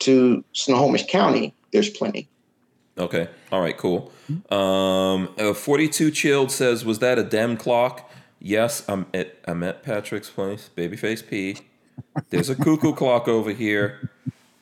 to 0.00 0.44
Snohomish 0.52 1.06
County, 1.06 1.54
there's 1.72 1.90
plenty. 1.90 2.28
Okay. 2.96 3.28
All 3.50 3.60
right. 3.60 3.76
Cool. 3.76 4.12
Um, 4.50 5.28
uh, 5.38 5.52
Forty-two 5.52 6.10
chilled 6.10 6.50
says, 6.50 6.84
"Was 6.84 7.00
that 7.00 7.18
a 7.18 7.24
dem 7.24 7.56
clock?" 7.56 8.10
Yes, 8.40 8.84
I'm 8.88 9.06
at 9.14 9.36
I'm 9.46 9.62
at 9.62 9.82
Patrick's 9.82 10.30
place, 10.30 10.70
Babyface 10.76 11.26
P. 11.26 11.56
There's 12.30 12.50
a 12.50 12.54
cuckoo 12.54 12.92
clock 12.96 13.26
over 13.28 13.50
here. 13.50 14.10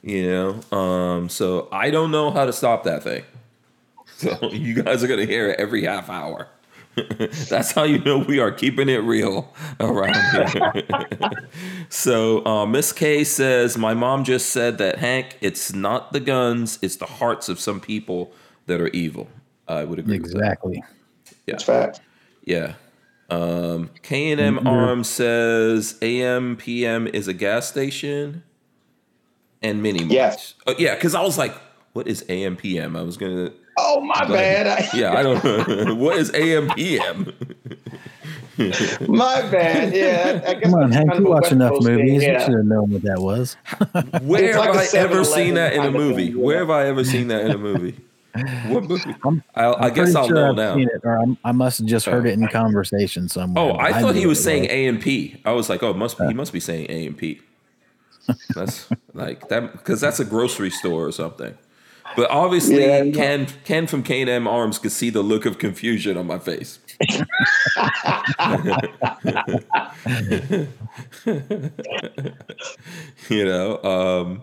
You 0.02 0.26
know, 0.70 0.76
um, 0.76 1.28
so 1.28 1.68
I 1.70 1.90
don't 1.90 2.10
know 2.10 2.30
how 2.30 2.44
to 2.44 2.52
stop 2.52 2.84
that 2.84 3.02
thing. 3.02 3.24
So 4.04 4.50
you 4.52 4.80
guys 4.80 5.02
are 5.02 5.08
gonna 5.08 5.24
hear 5.26 5.48
it 5.50 5.58
every 5.58 5.84
half 5.84 6.08
hour. 6.08 6.46
That's 7.48 7.72
how 7.72 7.84
you 7.84 7.98
know 8.00 8.18
we 8.18 8.38
are 8.38 8.52
keeping 8.52 8.88
it 8.88 8.98
real 8.98 9.52
around 9.80 10.14
here. 10.50 10.82
so 11.88 12.44
uh, 12.44 12.66
Miss 12.66 12.92
K 12.92 13.24
says, 13.24 13.78
"My 13.78 13.94
mom 13.94 14.24
just 14.24 14.50
said 14.50 14.78
that 14.78 14.98
Hank, 14.98 15.38
it's 15.40 15.72
not 15.72 16.12
the 16.12 16.20
guns, 16.20 16.78
it's 16.82 16.96
the 16.96 17.06
hearts 17.06 17.48
of 17.48 17.58
some 17.58 17.80
people 17.80 18.32
that 18.66 18.80
are 18.80 18.88
evil." 18.88 19.28
I 19.68 19.84
would 19.84 19.98
agree. 19.98 20.18
With 20.18 20.32
that. 20.32 20.38
Exactly. 20.38 20.84
That's 21.46 21.64
fact. 21.64 22.00
Yeah. 22.44 22.74
Um, 23.30 23.88
K 24.02 24.30
and 24.32 24.40
M 24.40 24.58
Mhm. 24.58 24.66
Arms 24.66 25.08
says 25.08 25.96
AM 26.02 26.56
PM 26.56 27.06
is 27.06 27.26
a 27.28 27.32
gas 27.32 27.68
station 27.68 28.42
and 29.62 29.82
mini 29.82 30.00
marts. 30.00 30.12
Yes. 30.12 30.54
Oh, 30.66 30.74
yeah, 30.78 30.94
because 30.94 31.14
I 31.14 31.22
was 31.22 31.38
like, 31.38 31.54
"What 31.94 32.06
is 32.06 32.24
AM 32.28 32.56
PM?" 32.56 32.96
I 32.96 33.02
was 33.02 33.16
gonna. 33.16 33.52
Oh 33.76 34.00
my 34.00 34.26
Go 34.26 34.34
ahead. 34.34 34.66
bad. 34.66 34.88
Yeah, 34.94 35.12
I 35.14 35.22
don't 35.22 35.42
know. 35.88 35.94
what 35.94 36.16
is 36.18 36.32
AM 36.34 36.68
PM? 36.70 37.32
my 39.08 39.42
bad. 39.50 39.94
Yeah. 39.94 40.42
I, 40.46 40.50
I 40.50 40.54
guess 40.54 40.62
Come 40.64 40.74
on, 40.74 40.90
that's 40.90 40.94
Hank. 40.96 41.08
kind 41.10 41.20
You 41.20 41.26
of 41.26 41.30
a 41.30 41.30
watch 41.30 41.42
West 41.42 41.52
enough 41.52 41.70
Coast 41.72 41.86
thing, 41.86 41.96
movies. 41.96 42.22
You 42.22 42.40
should 42.40 42.54
have 42.54 42.64
known 42.64 42.90
what 42.90 43.02
that 43.02 43.20
was. 43.20 43.56
Where 44.22 44.58
like 44.58 44.66
have 44.74 44.76
I 44.94 44.98
ever 44.98 45.24
seen 45.24 45.54
that 45.54 45.72
in 45.72 45.82
a 45.82 45.90
movie? 45.90 46.26
thing, 46.28 46.36
yeah. 46.38 46.44
Where 46.44 46.58
have 46.58 46.70
I 46.70 46.86
ever 46.86 47.04
seen 47.04 47.28
that 47.28 47.44
in 47.46 47.50
a 47.52 47.58
movie? 47.58 47.96
What 48.68 48.84
movie? 48.84 49.14
I'm- 49.24 49.42
I'll, 49.54 49.76
I 49.76 49.90
guess 49.90 50.14
I'll 50.14 50.26
sure 50.26 50.34
know 50.36 50.50
I've 50.50 50.56
now. 50.56 50.74
Seen 50.76 50.88
it, 50.88 51.00
or 51.04 51.18
I'm, 51.18 51.36
I 51.44 51.52
must 51.52 51.78
have 51.78 51.86
just 51.86 52.06
heard 52.06 52.24
Oh. 52.26 52.28
it 52.28 52.32
in 52.32 52.44
uh, 52.44 52.48
conversation 52.48 53.28
somewhere. 53.28 53.64
Oh, 53.64 53.72
but 53.72 53.80
I 53.80 54.00
thought 54.00 54.14
knew 54.14 54.20
he 54.20 54.26
was 54.26 54.42
saying 54.42 54.66
A 54.70 54.86
and 54.86 55.00
P. 55.00 55.40
I 55.44 55.52
was 55.52 55.68
like, 55.68 55.82
oh, 55.82 55.92
must 55.94 56.16
he 56.18 56.24
uh. 56.24 56.30
must 56.32 56.52
be 56.52 56.60
saying 56.60 56.86
A 56.90 57.06
and 57.06 57.16
P. 57.16 57.40
That's 58.54 58.88
like 59.14 59.48
that 59.48 59.72
because 59.72 60.00
that's 60.00 60.20
a 60.20 60.24
grocery 60.24 60.70
store 60.70 61.06
or 61.06 61.12
something. 61.12 61.56
But 62.16 62.30
obviously, 62.30 62.80
Yeah, 62.80 63.02
no. 63.04 63.12
Ken 63.12 63.46
Ken 63.64 63.86
from 63.86 64.02
K 64.02 64.20
and 64.20 64.30
M 64.30 64.46
Arms 64.46 64.78
could 64.78 64.92
see 64.92 65.10
the 65.10 65.22
look 65.22 65.46
of 65.46 65.58
confusion 65.58 66.16
on 66.16 66.26
my 66.26 66.38
face. 66.38 66.78
you 73.28 73.44
know, 73.44 73.82
um, 73.82 74.42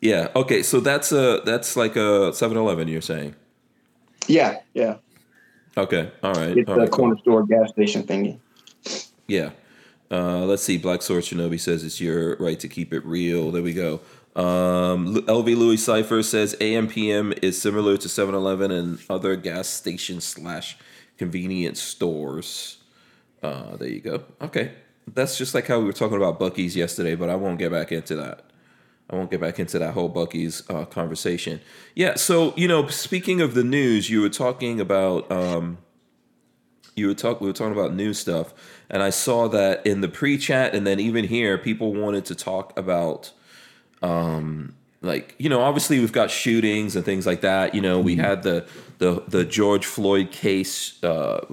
yeah. 0.00 0.28
Okay, 0.36 0.62
so 0.62 0.80
that's 0.80 1.12
a 1.12 1.40
that's 1.44 1.76
like 1.76 1.96
a 1.96 2.32
7-Eleven. 2.32 2.88
You're 2.88 3.00
saying? 3.00 3.34
Yeah. 4.26 4.60
Yeah. 4.74 4.96
Okay, 5.76 6.10
all 6.22 6.32
right. 6.34 6.56
It's 6.56 6.68
all 6.68 6.74
the 6.76 6.82
right, 6.82 6.90
cool. 6.90 7.06
corner 7.06 7.18
store 7.18 7.44
gas 7.46 7.70
station 7.70 8.04
thingy. 8.04 8.38
Yeah. 9.26 9.50
Uh, 10.10 10.44
let's 10.44 10.62
see. 10.62 10.78
Black 10.78 11.02
Sword 11.02 11.24
Shinobi 11.24 11.58
says 11.58 11.82
it's 11.82 12.00
your 12.00 12.36
right 12.36 12.60
to 12.60 12.68
keep 12.68 12.92
it 12.92 13.04
real. 13.04 13.50
There 13.50 13.62
we 13.62 13.72
go. 13.72 14.00
Um, 14.36 15.14
LV 15.26 15.56
Louis 15.56 15.76
Cipher 15.76 16.22
says 16.22 16.56
AMPM 16.60 17.38
is 17.42 17.60
similar 17.60 17.96
to 17.96 18.08
7 18.08 18.34
Eleven 18.34 18.70
and 18.70 18.98
other 19.08 19.36
gas 19.36 19.68
station 19.68 20.20
slash 20.20 20.76
convenience 21.16 21.80
stores. 21.80 22.78
Uh, 23.42 23.76
there 23.76 23.88
you 23.88 24.00
go. 24.00 24.24
Okay. 24.40 24.72
That's 25.06 25.38
just 25.38 25.54
like 25.54 25.66
how 25.66 25.78
we 25.78 25.84
were 25.84 25.92
talking 25.92 26.16
about 26.16 26.40
Buc-ee's 26.40 26.74
yesterday, 26.74 27.14
but 27.14 27.28
I 27.28 27.36
won't 27.36 27.58
get 27.58 27.70
back 27.70 27.92
into 27.92 28.16
that. 28.16 28.44
I 29.10 29.16
won't 29.16 29.30
get 29.30 29.40
back 29.40 29.60
into 29.60 29.78
that 29.78 29.92
whole 29.92 30.12
Buc-ee's 30.12 30.68
uh, 30.70 30.86
conversation. 30.86 31.60
Yeah. 31.94 32.14
So, 32.14 32.54
you 32.56 32.66
know, 32.66 32.88
speaking 32.88 33.40
of 33.40 33.54
the 33.54 33.62
news, 33.62 34.10
you 34.10 34.20
were 34.20 34.30
talking 34.30 34.80
about. 34.80 35.30
Um, 35.30 35.78
you 36.96 37.08
were 37.08 37.14
talk 37.14 37.40
we 37.40 37.48
were 37.48 37.52
talking 37.52 37.72
about 37.72 37.92
new 37.92 38.14
stuff 38.14 38.54
and 38.88 39.02
i 39.02 39.10
saw 39.10 39.48
that 39.48 39.84
in 39.84 40.00
the 40.00 40.08
pre-chat 40.08 40.74
and 40.76 40.86
then 40.86 41.00
even 41.00 41.24
here 41.24 41.58
people 41.58 41.92
wanted 41.92 42.24
to 42.24 42.36
talk 42.36 42.76
about 42.78 43.32
um 44.04 44.74
like 45.02 45.34
you 45.38 45.48
know 45.48 45.60
obviously 45.60 45.98
we've 45.98 46.12
got 46.12 46.30
shootings 46.30 46.96
and 46.96 47.04
things 47.04 47.26
like 47.26 47.40
that. 47.40 47.74
You 47.74 47.80
know 47.80 48.00
we 48.00 48.16
had 48.16 48.42
the 48.42 48.66
the 48.98 49.22
the 49.28 49.44
george 49.44 49.86
floyd 49.86 50.30
case 50.30 51.02
uh 51.02 51.44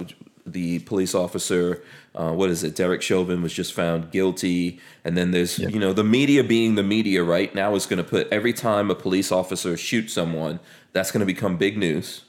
the 0.46 0.78
police 0.80 1.14
officer 1.14 1.82
uh, 2.14 2.30
what 2.30 2.50
is 2.50 2.62
it? 2.62 2.76
Derek 2.76 3.00
chauvin 3.00 3.40
was 3.40 3.54
just 3.54 3.72
found 3.72 4.10
guilty. 4.10 4.78
And 5.02 5.16
then 5.16 5.30
there's 5.30 5.58
you 5.58 5.78
know 5.78 5.94
the 5.94 6.04
media 6.04 6.44
being 6.44 6.74
the 6.74 6.82
media 6.82 7.24
right? 7.24 7.54
Now 7.54 7.74
is 7.74 7.86
going 7.86 8.04
to 8.04 8.08
put 8.08 8.28
every 8.30 8.52
time 8.52 8.90
a 8.90 8.94
police 8.94 9.32
officer 9.32 9.78
shoots 9.78 10.12
someone 10.12 10.60
that's 10.92 11.10
going 11.10 11.20
to 11.20 11.26
become 11.26 11.56
big 11.56 11.78
news 11.78 12.24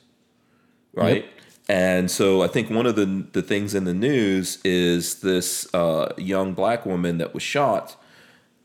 right? 0.94 1.26
And 1.70 2.12
so 2.12 2.42
I 2.44 2.48
think 2.48 2.70
one 2.70 2.86
of 2.86 2.96
the 2.96 3.26
the 3.32 3.42
things 3.42 3.74
in 3.74 3.86
the 3.86 3.94
news 3.94 4.60
is 4.64 5.22
this 5.22 5.74
uh, 5.74 6.14
young 6.18 6.54
black 6.54 6.86
woman 6.86 7.18
that 7.20 7.34
was 7.34 7.44
shot, 7.44 7.96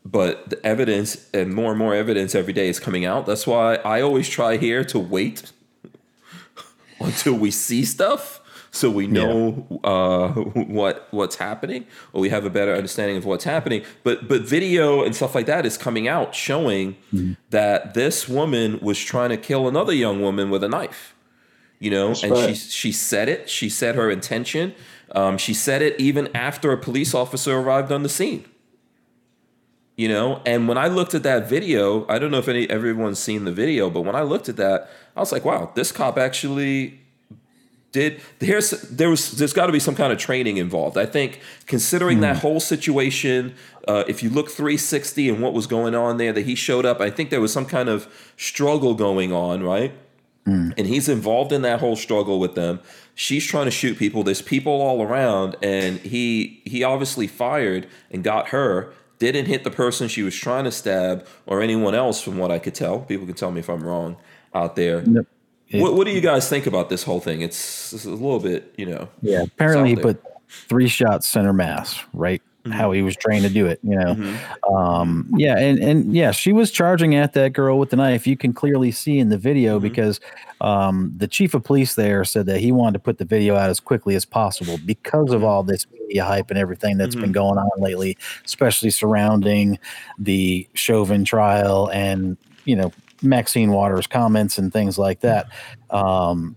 but 0.04 0.50
the 0.50 0.66
evidence 0.66 1.28
and 1.32 1.54
more 1.54 1.70
and 1.70 1.78
more 1.78 1.94
evidence 1.94 2.34
every 2.34 2.52
day 2.52 2.68
is 2.68 2.80
coming 2.80 3.04
out. 3.04 3.26
That's 3.26 3.46
why 3.46 3.76
I 3.76 4.00
always 4.00 4.28
try 4.28 4.56
here 4.56 4.84
to 4.84 4.98
wait 4.98 5.52
until 7.00 7.34
we 7.34 7.50
see 7.50 7.84
stuff 7.84 8.40
so 8.70 8.90
we 8.90 9.06
know 9.06 9.80
uh, 9.82 10.28
what 10.30 11.08
what's 11.10 11.36
happening 11.36 11.86
or 12.12 12.20
we 12.20 12.28
have 12.28 12.44
a 12.44 12.50
better 12.50 12.74
understanding 12.74 13.16
of 13.16 13.24
what's 13.24 13.44
happening. 13.44 13.82
But 14.04 14.28
but 14.28 14.42
video 14.42 15.02
and 15.04 15.14
stuff 15.14 15.34
like 15.34 15.46
that 15.46 15.66
is 15.66 15.76
coming 15.76 16.06
out 16.06 16.34
showing 16.34 16.96
that 17.50 17.94
this 17.94 18.28
woman 18.28 18.78
was 18.80 18.98
trying 18.98 19.30
to 19.30 19.36
kill 19.36 19.68
another 19.68 19.92
young 19.92 20.20
woman 20.20 20.50
with 20.50 20.62
a 20.62 20.68
knife 20.68 21.14
you 21.78 21.90
know 21.90 22.08
and 22.22 22.32
right. 22.32 22.48
she 22.48 22.70
she 22.70 22.92
said 22.92 23.28
it 23.28 23.48
she 23.48 23.68
said 23.68 23.94
her 23.94 24.10
intention 24.10 24.74
um, 25.12 25.38
she 25.38 25.54
said 25.54 25.80
it 25.80 25.98
even 25.98 26.28
after 26.34 26.72
a 26.72 26.76
police 26.76 27.14
officer 27.14 27.58
arrived 27.58 27.90
on 27.90 28.02
the 28.02 28.08
scene 28.08 28.44
you 29.98 30.08
know 30.08 30.40
and 30.46 30.68
when 30.68 30.78
i 30.78 30.86
looked 30.86 31.12
at 31.12 31.24
that 31.24 31.48
video 31.48 32.06
i 32.08 32.18
don't 32.18 32.30
know 32.30 32.38
if 32.38 32.48
any 32.48 32.70
everyone's 32.70 33.18
seen 33.18 33.44
the 33.44 33.52
video 33.52 33.90
but 33.90 34.02
when 34.02 34.14
i 34.14 34.22
looked 34.22 34.48
at 34.48 34.56
that 34.56 34.88
i 35.16 35.20
was 35.20 35.32
like 35.32 35.44
wow 35.44 35.70
this 35.74 35.92
cop 35.92 36.16
actually 36.16 37.00
did 37.90 38.20
there's 38.38 38.70
there 38.82 39.10
was 39.10 39.32
there's 39.32 39.52
got 39.52 39.66
to 39.66 39.72
be 39.72 39.80
some 39.80 39.96
kind 39.96 40.12
of 40.12 40.18
training 40.18 40.56
involved 40.56 40.96
i 40.96 41.04
think 41.04 41.40
considering 41.66 42.20
that 42.20 42.36
whole 42.38 42.60
situation 42.60 43.54
uh, 43.88 44.04
if 44.06 44.22
you 44.22 44.30
look 44.30 44.50
360 44.50 45.30
and 45.30 45.42
what 45.42 45.52
was 45.52 45.66
going 45.66 45.94
on 45.94 46.16
there 46.18 46.32
that 46.32 46.46
he 46.46 46.54
showed 46.54 46.86
up 46.86 47.00
i 47.00 47.10
think 47.10 47.30
there 47.30 47.40
was 47.40 47.52
some 47.52 47.66
kind 47.66 47.88
of 47.88 48.32
struggle 48.36 48.94
going 48.94 49.32
on 49.32 49.62
right 49.62 49.92
and 50.78 50.86
he's 50.86 51.10
involved 51.10 51.52
in 51.52 51.60
that 51.62 51.80
whole 51.80 51.94
struggle 51.94 52.40
with 52.40 52.54
them. 52.54 52.80
She's 53.14 53.44
trying 53.44 53.66
to 53.66 53.70
shoot 53.70 53.98
people. 53.98 54.22
There's 54.22 54.40
people 54.40 54.80
all 54.80 55.02
around, 55.02 55.56
and 55.62 55.98
he 55.98 56.62
he 56.64 56.82
obviously 56.82 57.26
fired 57.26 57.86
and 58.10 58.24
got 58.24 58.48
her. 58.48 58.94
Didn't 59.18 59.46
hit 59.46 59.64
the 59.64 59.70
person 59.70 60.08
she 60.08 60.22
was 60.22 60.34
trying 60.34 60.64
to 60.64 60.70
stab 60.70 61.26
or 61.46 61.60
anyone 61.60 61.94
else, 61.94 62.20
from 62.20 62.38
what 62.38 62.50
I 62.50 62.58
could 62.58 62.74
tell. 62.74 63.00
People 63.00 63.26
can 63.26 63.34
tell 63.34 63.50
me 63.50 63.60
if 63.60 63.68
I'm 63.68 63.82
wrong 63.82 64.16
out 64.54 64.76
there. 64.76 65.02
Yep. 65.02 65.26
What, 65.72 65.94
what 65.94 66.06
do 66.06 66.12
you 66.12 66.20
guys 66.20 66.48
think 66.48 66.66
about 66.66 66.88
this 66.88 67.02
whole 67.02 67.20
thing? 67.20 67.42
It's, 67.42 67.92
it's 67.92 68.06
a 68.06 68.10
little 68.10 68.40
bit, 68.40 68.72
you 68.78 68.86
know. 68.86 69.08
Yeah, 69.20 69.42
apparently, 69.42 69.96
but 69.96 70.22
three 70.48 70.88
shots 70.88 71.26
center 71.26 71.52
mass, 71.52 72.02
right? 72.14 72.40
How 72.70 72.92
he 72.92 73.00
was 73.02 73.16
trained 73.16 73.44
to 73.44 73.50
do 73.50 73.66
it, 73.66 73.78
you 73.82 73.96
know. 73.96 74.14
Mhm. 74.14 74.70
Um, 74.74 75.30
yeah, 75.36 75.56
and 75.58 75.78
and 75.78 76.12
yeah, 76.14 76.32
she 76.32 76.52
was 76.52 76.70
charging 76.70 77.14
at 77.14 77.32
that 77.32 77.52
girl 77.54 77.78
with 77.78 77.90
the 77.90 77.96
knife. 77.96 78.26
You 78.26 78.36
can 78.36 78.52
clearly 78.52 78.90
see 78.90 79.18
in 79.18 79.28
the 79.30 79.38
video 79.38 79.78
Mhm. 79.78 79.82
because 79.82 80.20
um, 80.60 81.12
the 81.16 81.28
chief 81.28 81.54
of 81.54 81.62
police 81.64 81.94
there 81.94 82.24
said 82.24 82.46
that 82.46 82.60
he 82.60 82.72
wanted 82.72 82.94
to 82.94 82.98
put 82.98 83.16
the 83.18 83.24
video 83.24 83.54
out 83.56 83.70
as 83.70 83.80
quickly 83.80 84.16
as 84.16 84.24
possible 84.24 84.78
because 84.84 85.30
of 85.32 85.44
all 85.44 85.62
this 85.62 85.86
media 85.92 86.24
hype 86.24 86.50
and 86.50 86.58
everything 86.58 86.98
that's 86.98 87.14
been 87.14 87.32
going 87.32 87.58
on 87.58 87.70
lately, 87.80 88.18
especially 88.44 88.90
surrounding 88.90 89.78
the 90.18 90.66
Chauvin 90.74 91.24
trial 91.24 91.88
and 91.92 92.36
you 92.64 92.76
know 92.76 92.92
Maxine 93.22 93.70
Waters' 93.72 94.06
comments 94.06 94.58
and 94.58 94.72
things 94.72 94.98
like 94.98 95.20
that. 95.20 95.46
Um, 95.90 96.54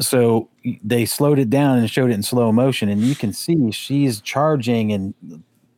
so 0.00 0.48
they 0.82 1.04
slowed 1.04 1.38
it 1.38 1.50
down 1.50 1.78
and 1.78 1.90
showed 1.90 2.10
it 2.10 2.14
in 2.14 2.22
slow 2.22 2.52
motion, 2.52 2.88
and 2.88 3.00
you 3.00 3.14
can 3.14 3.32
see 3.32 3.70
she's 3.70 4.20
charging 4.20 4.92
and 4.92 5.14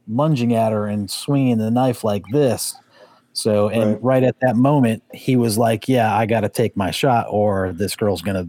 lunging 0.09 0.55
at 0.55 0.73
her 0.73 0.87
and 0.87 1.11
swinging 1.11 1.59
the 1.59 1.71
knife 1.71 2.05
like 2.05 2.25
this. 2.33 2.75
So, 3.33 3.69
and 3.69 4.03
right, 4.03 4.23
at 4.23 4.37
that 4.41 4.57
moment, 4.57 5.03
he 5.13 5.35
was 5.37 5.59
like, 5.59 5.89
"Yeah, 5.89 6.17
I 6.17 6.27
got 6.27 6.41
to 6.41 6.49
take 6.49 6.77
my 6.77 6.91
shot, 6.91 7.27
or 7.29 7.73
this 7.73 7.97
girl's 7.97 8.23
gonna 8.23 8.49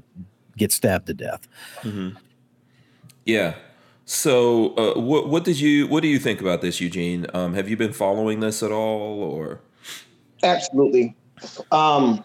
get 0.58 0.72
stabbed 0.72 1.08
to 1.08 1.14
death." 1.14 1.48
Yeah. 3.26 3.56
So, 4.06 4.76
uh, 4.76 5.00
what 5.00 5.30
what 5.30 5.44
did 5.44 5.60
you 5.60 5.88
what 5.88 6.04
do 6.04 6.08
you 6.08 6.20
think 6.20 6.40
about 6.40 6.62
this, 6.62 6.80
Eugene? 6.80 7.26
Um, 7.34 7.56
have 7.56 7.68
you 7.68 7.76
been 7.76 7.94
following 7.94 8.40
this 8.40 8.62
at 8.62 8.72
all, 8.72 9.24
or 9.24 9.62
Absolutely. 10.44 11.16
Um, 11.72 12.24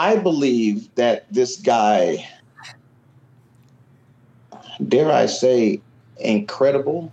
I 0.00 0.16
believe 0.16 0.88
that 0.94 1.26
this 1.30 1.56
guy, 1.56 2.26
dare 4.88 5.12
I 5.12 5.26
say, 5.26 5.82
incredible. 6.16 7.12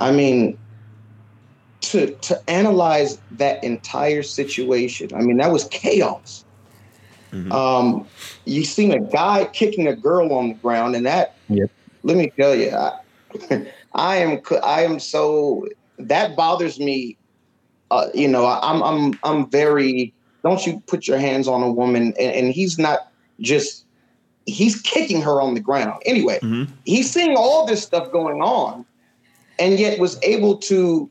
I 0.00 0.12
mean, 0.12 0.58
to 1.80 2.14
to 2.14 2.38
analyze 2.46 3.16
that 3.38 3.64
entire 3.64 4.22
situation. 4.22 5.08
I 5.14 5.22
mean, 5.22 5.38
that 5.38 5.50
was 5.50 5.64
chaos. 5.70 6.44
Mhm. 7.32 7.50
Um, 7.50 8.06
you 8.44 8.64
seen 8.64 8.92
a 8.92 9.00
guy 9.10 9.48
kicking 9.54 9.88
a 9.88 9.96
girl 9.96 10.34
on 10.34 10.48
the 10.48 10.54
ground, 10.56 10.94
and 10.96 11.06
that. 11.06 11.36
Yep. 11.48 11.70
Let 12.02 12.18
me 12.18 12.30
tell 12.38 12.54
you, 12.54 12.70
I, 12.70 12.92
I 13.94 14.16
am 14.16 14.42
I 14.62 14.82
am 14.82 15.00
so 15.00 15.66
that 15.96 16.36
bothers 16.36 16.78
me 16.78 17.16
uh, 17.90 18.08
you 18.12 18.28
know, 18.28 18.44
I'm 18.44 18.82
I'm 18.82 19.18
I'm 19.22 19.50
very. 19.50 20.12
Don't 20.44 20.64
you 20.66 20.80
put 20.86 21.08
your 21.08 21.18
hands 21.18 21.48
on 21.48 21.62
a 21.62 21.72
woman, 21.72 22.14
and, 22.18 22.32
and 22.34 22.52
he's 22.52 22.78
not 22.78 23.10
just. 23.40 23.84
He's 24.46 24.78
kicking 24.82 25.22
her 25.22 25.40
on 25.40 25.54
the 25.54 25.60
ground. 25.60 26.02
Anyway, 26.04 26.38
Mhm. 26.42 26.68
he's 26.84 27.10
seeing 27.10 27.34
all 27.34 27.64
this 27.66 27.82
stuff 27.82 28.12
going 28.12 28.42
on, 28.42 28.84
and 29.58 29.78
yet 29.80 29.98
was 29.98 30.18
able 30.22 30.58
to 30.58 31.08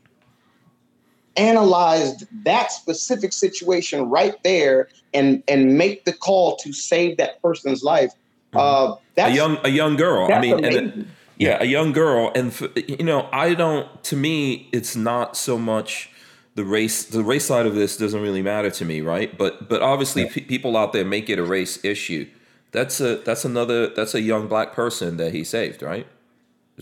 analyze 1.36 2.22
that 2.44 2.70
specific 2.70 3.32
situation 3.32 4.08
right 4.08 4.40
there 4.44 4.88
and 5.12 5.42
and 5.48 5.76
make 5.76 6.04
the 6.04 6.12
call 6.12 6.54
to 6.58 6.72
save 6.72 7.16
that 7.16 7.42
person's 7.42 7.82
life. 7.82 8.12
Uh, 8.54 8.94
a 9.16 9.30
young 9.30 9.58
a 9.64 9.68
young 9.68 9.96
girl? 9.96 10.32
I 10.32 10.40
mean, 10.40 10.64
and 10.64 10.74
it- 10.76 11.06
yeah, 11.38 11.58
a 11.60 11.64
young 11.64 11.90
girl, 11.90 12.30
and 12.36 12.52
you 12.86 13.04
know, 13.04 13.28
I 13.32 13.54
don't. 13.54 13.88
To 14.04 14.16
me, 14.16 14.68
it's 14.72 14.94
not 14.94 15.36
so 15.36 15.58
much 15.58 16.08
the 16.54 16.64
race. 16.64 17.04
The 17.04 17.22
race 17.22 17.44
side 17.46 17.66
of 17.66 17.74
this 17.74 17.96
doesn't 17.96 18.20
really 18.20 18.42
matter 18.42 18.70
to 18.70 18.84
me, 18.84 19.00
right? 19.00 19.36
But 19.36 19.68
but 19.68 19.82
obviously, 19.82 20.26
pe- 20.28 20.42
people 20.42 20.76
out 20.76 20.92
there 20.92 21.04
make 21.04 21.28
it 21.30 21.38
a 21.38 21.44
race 21.44 21.84
issue. 21.84 22.26
That's 22.72 23.00
a 23.00 23.16
that's 23.16 23.44
another 23.44 23.88
that's 23.88 24.14
a 24.14 24.20
young 24.20 24.48
black 24.48 24.72
person 24.72 25.16
that 25.16 25.32
he 25.32 25.44
saved, 25.44 25.82
right? 25.82 26.06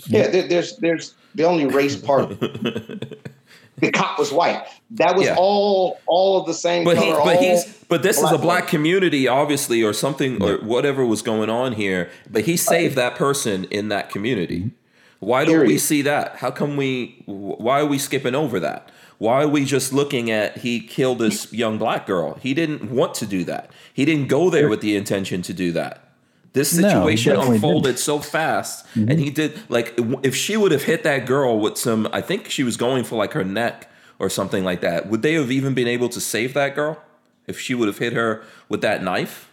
Yeah, 0.07 0.29
there, 0.29 0.49
there's 0.49 0.77
there's 0.79 1.15
the 1.35 1.45
only 1.45 1.67
race 1.67 1.97
part. 1.97 2.39
the 2.41 3.91
cop 3.93 4.19
was 4.19 4.33
white. 4.33 4.65
That 4.93 5.17
was 5.17 5.27
Yeah. 5.27 5.37
all 5.39 6.01
all 6.07 6.39
of 6.41 6.47
the 6.47 6.55
same 6.55 6.85
But 6.85 6.97
he, 6.99 7.11
color. 7.11 7.25
but 7.25 7.37
he's, 7.43 7.65
but 7.89 8.03
this 8.03 8.17
is 8.19 8.25
a 8.25 8.39
black 8.39 8.41
black 8.41 8.67
community, 8.69 9.29
obviously, 9.29 9.83
or 9.83 9.93
something, 9.93 10.43
or 10.43 10.57
whatever 10.59 11.05
was 11.05 11.23
going 11.23 11.51
on 11.51 11.73
here. 11.73 12.11
But 12.31 12.45
he 12.45 12.57
saved 12.57 12.97
that 12.97 13.17
person 13.17 13.65
in 13.65 13.89
that 13.89 14.11
community. 14.11 14.71
Why 15.21 15.45
don't 15.45 15.67
we 15.67 15.79
see 15.79 16.03
that? 16.03 16.37
How 16.37 16.51
come 16.51 16.77
we? 16.77 17.23
Why 17.27 17.81
are 17.81 17.87
we 17.87 17.99
skipping 17.99 18.35
over 18.35 18.59
that? 18.61 18.91
Why 19.23 19.45
are 19.45 19.49
we 19.49 19.65
just 19.65 19.93
looking 19.93 20.33
at 20.33 20.59
he 20.59 20.81
killed 20.81 21.21
this 21.21 21.53
young 21.53 21.79
black 21.79 22.09
girl? 22.09 22.41
He 22.43 22.55
didn't 22.55 22.91
want 22.91 23.15
to 23.15 23.25
do 23.25 23.45
that. 23.45 23.71
He 23.95 24.05
didn't 24.05 24.27
go 24.27 24.51
there 24.51 24.69
with 24.69 24.81
the 24.81 24.97
intention 24.97 25.43
to 25.43 25.53
do 25.53 25.71
that. 25.71 26.03
This 26.55 26.77
No, 26.77 27.07
he 27.07 27.17
situation 27.17 27.35
definitely 27.35 27.57
unfolded 27.59 28.01
so 28.01 28.19
fast, 28.19 28.85
and 28.97 29.11
mm-hmm. 29.11 29.19
he 29.19 29.31
did 29.31 29.61
like 29.69 29.97
if 30.25 30.35
she 30.35 30.57
would 30.57 30.73
have 30.73 30.83
hit 30.83 31.05
that 31.05 31.25
girl 31.25 31.61
with 31.61 31.79
some, 31.79 32.09
I 32.13 32.21
think 32.21 32.51
she 32.51 32.65
was 32.65 32.77
going 32.77 33.05
for 33.05 33.15
like 33.15 33.33
her 33.35 33.45
neck 33.45 33.89
or 34.19 34.29
something 34.29 34.65
like 34.65 34.81
that. 34.81 35.09
Would 35.09 35.23
they 35.23 35.35
have 35.35 35.53
even 35.53 35.73
been 35.73 35.87
able 35.87 36.09
to 36.09 36.21
save 36.21 36.53
that 36.55 36.75
girl 36.75 37.01
if 37.47 37.61
she 37.61 37.77
would 37.77 37.87
have 37.87 37.99
hit 37.99 38.15
her 38.15 38.43
with 38.69 38.81
that 38.81 39.05
knife? 39.05 39.49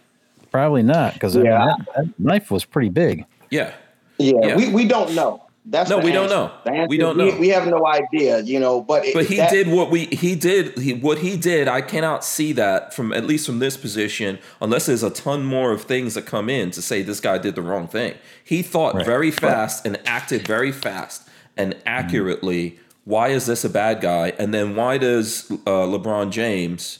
Probably 0.50 0.82
not, 0.82 1.14
because 1.14 1.36
Yeah. 1.36 1.76
that, 1.76 1.94
that 1.94 2.18
knife 2.18 2.50
was 2.50 2.64
pretty 2.64 2.88
big. 2.88 3.24
Yeah, 3.50 3.72
yeah, 4.18 4.32
yeah. 4.42 4.56
We, 4.56 4.72
we 4.72 4.88
don't 4.88 5.14
know. 5.14 5.44
That's 5.70 5.88
No, 5.88 5.98
the 6.00 6.04
we 6.04 6.10
don't 6.10 6.28
know. 6.28 6.50
We 6.88 6.98
don't 6.98 7.16
know. 7.16 7.34
we 7.38 7.48
have 7.50 7.68
no 7.68 7.86
idea, 7.86 8.40
you 8.40 8.58
know. 8.58 8.80
But 8.82 9.06
it, 9.06 9.14
but 9.14 9.26
he 9.26 9.36
that- 9.36 9.50
did 9.52 9.68
what 9.68 9.88
we 9.90 10.06
he 10.06 10.34
did 10.34 10.76
he, 10.76 10.94
what 10.94 11.18
he 11.18 11.36
did. 11.36 11.68
I 11.68 11.80
cannot 11.80 12.24
see 12.24 12.52
that 12.54 12.92
from 12.92 13.12
at 13.12 13.24
least 13.24 13.46
from 13.46 13.60
this 13.60 13.76
position, 13.76 14.40
unless 14.60 14.86
there's 14.86 15.04
a 15.04 15.10
ton 15.10 15.44
more 15.44 15.70
of 15.70 15.82
things 15.82 16.14
that 16.14 16.26
come 16.26 16.50
in 16.50 16.72
to 16.72 16.82
say 16.82 17.02
this 17.02 17.20
guy 17.20 17.38
did 17.38 17.54
the 17.54 17.62
wrong 17.62 17.86
thing. 17.86 18.14
He 18.44 18.62
thought 18.62 18.96
Right. 18.96 19.06
very 19.06 19.30
fast 19.30 19.86
and 19.86 20.00
acted 20.06 20.44
very 20.44 20.72
fast 20.72 21.22
and 21.56 21.76
accurately. 21.86 22.78
Why 23.04 23.28
is 23.28 23.46
this 23.46 23.64
a 23.64 23.70
bad 23.70 24.00
guy? 24.00 24.32
And 24.40 24.52
then 24.52 24.74
why 24.74 24.98
does 24.98 25.50
uh, 25.52 25.86
LeBron 25.86 26.30
James 26.32 26.98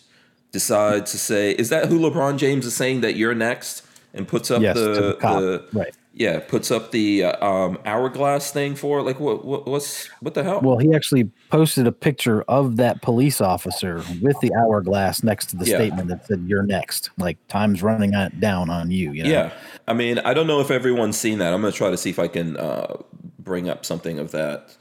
decide 0.52 1.06
to 1.06 1.18
say, 1.18 1.52
"Is 1.52 1.70
that 1.70 1.86
who 1.86 1.98
LeBron 1.98 2.38
James 2.38 2.66
is 2.66 2.74
saying 2.76 3.00
that 3.00 3.16
you're 3.16 3.34
next?" 3.34 3.82
And 4.14 4.26
puts 4.26 4.50
up 4.50 4.60
Yes, 4.62 4.74
the, 4.76 4.80
the 4.88 5.16
the 5.20 5.64
Right. 5.72 5.94
Yeah 6.12 6.40
puts 6.40 6.70
up 6.70 6.90
the 6.90 7.24
uh, 7.24 7.46
um, 7.46 7.78
hourglass 7.84 8.50
thing 8.50 8.74
for 8.74 9.02
like 9.02 9.20
what, 9.20 9.44
what 9.44 9.66
what's 9.66 10.08
what 10.20 10.34
the 10.34 10.42
hell? 10.42 10.60
Well, 10.60 10.78
he 10.78 10.94
actually 10.94 11.30
posted 11.50 11.86
a 11.86 11.92
picture 11.92 12.42
of 12.42 12.76
that 12.76 13.02
police 13.02 13.40
officer 13.40 14.04
with 14.20 14.38
the 14.40 14.52
hourglass 14.54 15.22
next 15.22 15.46
to 15.50 15.56
the 15.56 15.66
Yeah. 15.66 15.76
statement 15.76 16.08
that 16.08 16.26
said 16.26 16.44
"You're 16.46 16.62
next." 16.64 17.10
Like 17.18 17.38
time's 17.48 17.82
running 17.82 18.14
on, 18.14 18.32
down 18.38 18.70
on 18.70 18.90
you. 18.90 19.12
You 19.12 19.24
know? 19.24 19.30
Yeah, 19.30 19.52
I 19.88 19.94
mean, 19.94 20.18
I 20.20 20.34
don't 20.34 20.46
know 20.46 20.60
if 20.60 20.70
everyone's 20.70 21.18
seen 21.18 21.38
that. 21.38 21.52
I'm 21.52 21.60
gonna 21.60 21.72
try 21.72 21.90
to 21.90 21.96
see 21.96 22.10
if 22.10 22.18
I 22.18 22.28
can 22.28 22.56
uh, 22.56 22.96
bring 23.38 23.68
up 23.68 23.84
something 23.84 24.18
of 24.18 24.32
that. 24.32 24.76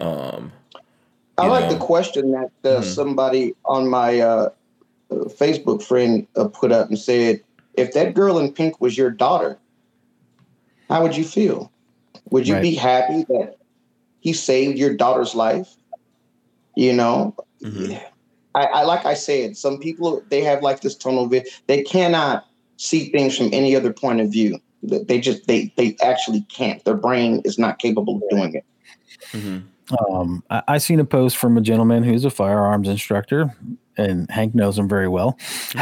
Um, 0.00 0.52
I 1.38 1.46
like 1.46 1.64
know. 1.64 1.74
the 1.74 1.78
question 1.78 2.32
that 2.32 2.50
uh, 2.64 2.80
Mhm. 2.80 2.84
somebody 2.84 3.54
on 3.64 3.88
my 3.88 4.20
uh, 4.20 4.48
uh, 5.10 5.14
Facebook 5.28 5.82
friend 5.82 6.26
uh, 6.36 6.48
put 6.48 6.72
up 6.72 6.88
and 6.88 6.98
said, 6.98 7.42
"If 7.74 7.92
that 7.94 8.14
girl 8.14 8.38
in 8.38 8.52
pink 8.52 8.80
was 8.80 8.98
your 8.98 9.10
daughter, 9.10 9.58
how 10.92 11.02
would 11.02 11.16
you 11.16 11.24
feel? 11.24 11.72
Would 12.30 12.46
you 12.46 12.54
Right. 12.54 12.62
be 12.62 12.74
happy 12.74 13.24
that 13.28 13.56
he 14.20 14.32
saved 14.32 14.78
your 14.78 14.94
daughter's 14.94 15.34
life? 15.34 15.74
You 16.76 16.92
know, 16.92 17.34
Mhm. 17.62 18.00
I, 18.54 18.64
I 18.66 18.82
like 18.84 19.06
I 19.06 19.14
said, 19.14 19.56
some 19.56 19.78
people 19.78 20.22
they 20.28 20.42
have 20.42 20.62
like 20.62 20.80
this 20.80 20.94
tunnel 20.96 21.26
vision. 21.26 21.46
They 21.66 21.82
cannot 21.82 22.44
see 22.76 23.10
things 23.10 23.36
from 23.36 23.50
any 23.52 23.74
other 23.74 23.92
point 23.92 24.20
of 24.20 24.30
view. 24.30 24.58
They 24.82 25.02
they 25.04 25.20
just 25.20 25.46
they 25.46 25.72
they 25.76 25.96
actually 26.02 26.42
can't. 26.54 26.84
Their 26.84 26.96
brain 26.96 27.40
is 27.44 27.58
not 27.58 27.78
capable 27.78 28.16
of 28.16 28.22
doing 28.30 28.54
it. 28.54 28.64
mhm. 29.32 29.62
Um, 30.10 30.42
I, 30.48 30.62
I 30.68 30.78
seen 30.78 31.00
a 31.00 31.04
post 31.04 31.36
from 31.36 31.56
a 31.58 31.60
gentleman 31.60 32.02
who's 32.02 32.24
a 32.24 32.30
firearms 32.30 32.88
instructor, 32.88 33.54
and 33.96 34.30
Hank 34.30 34.54
knows 34.54 34.78
him 34.78 34.88
very 34.88 35.08
well. 35.08 35.38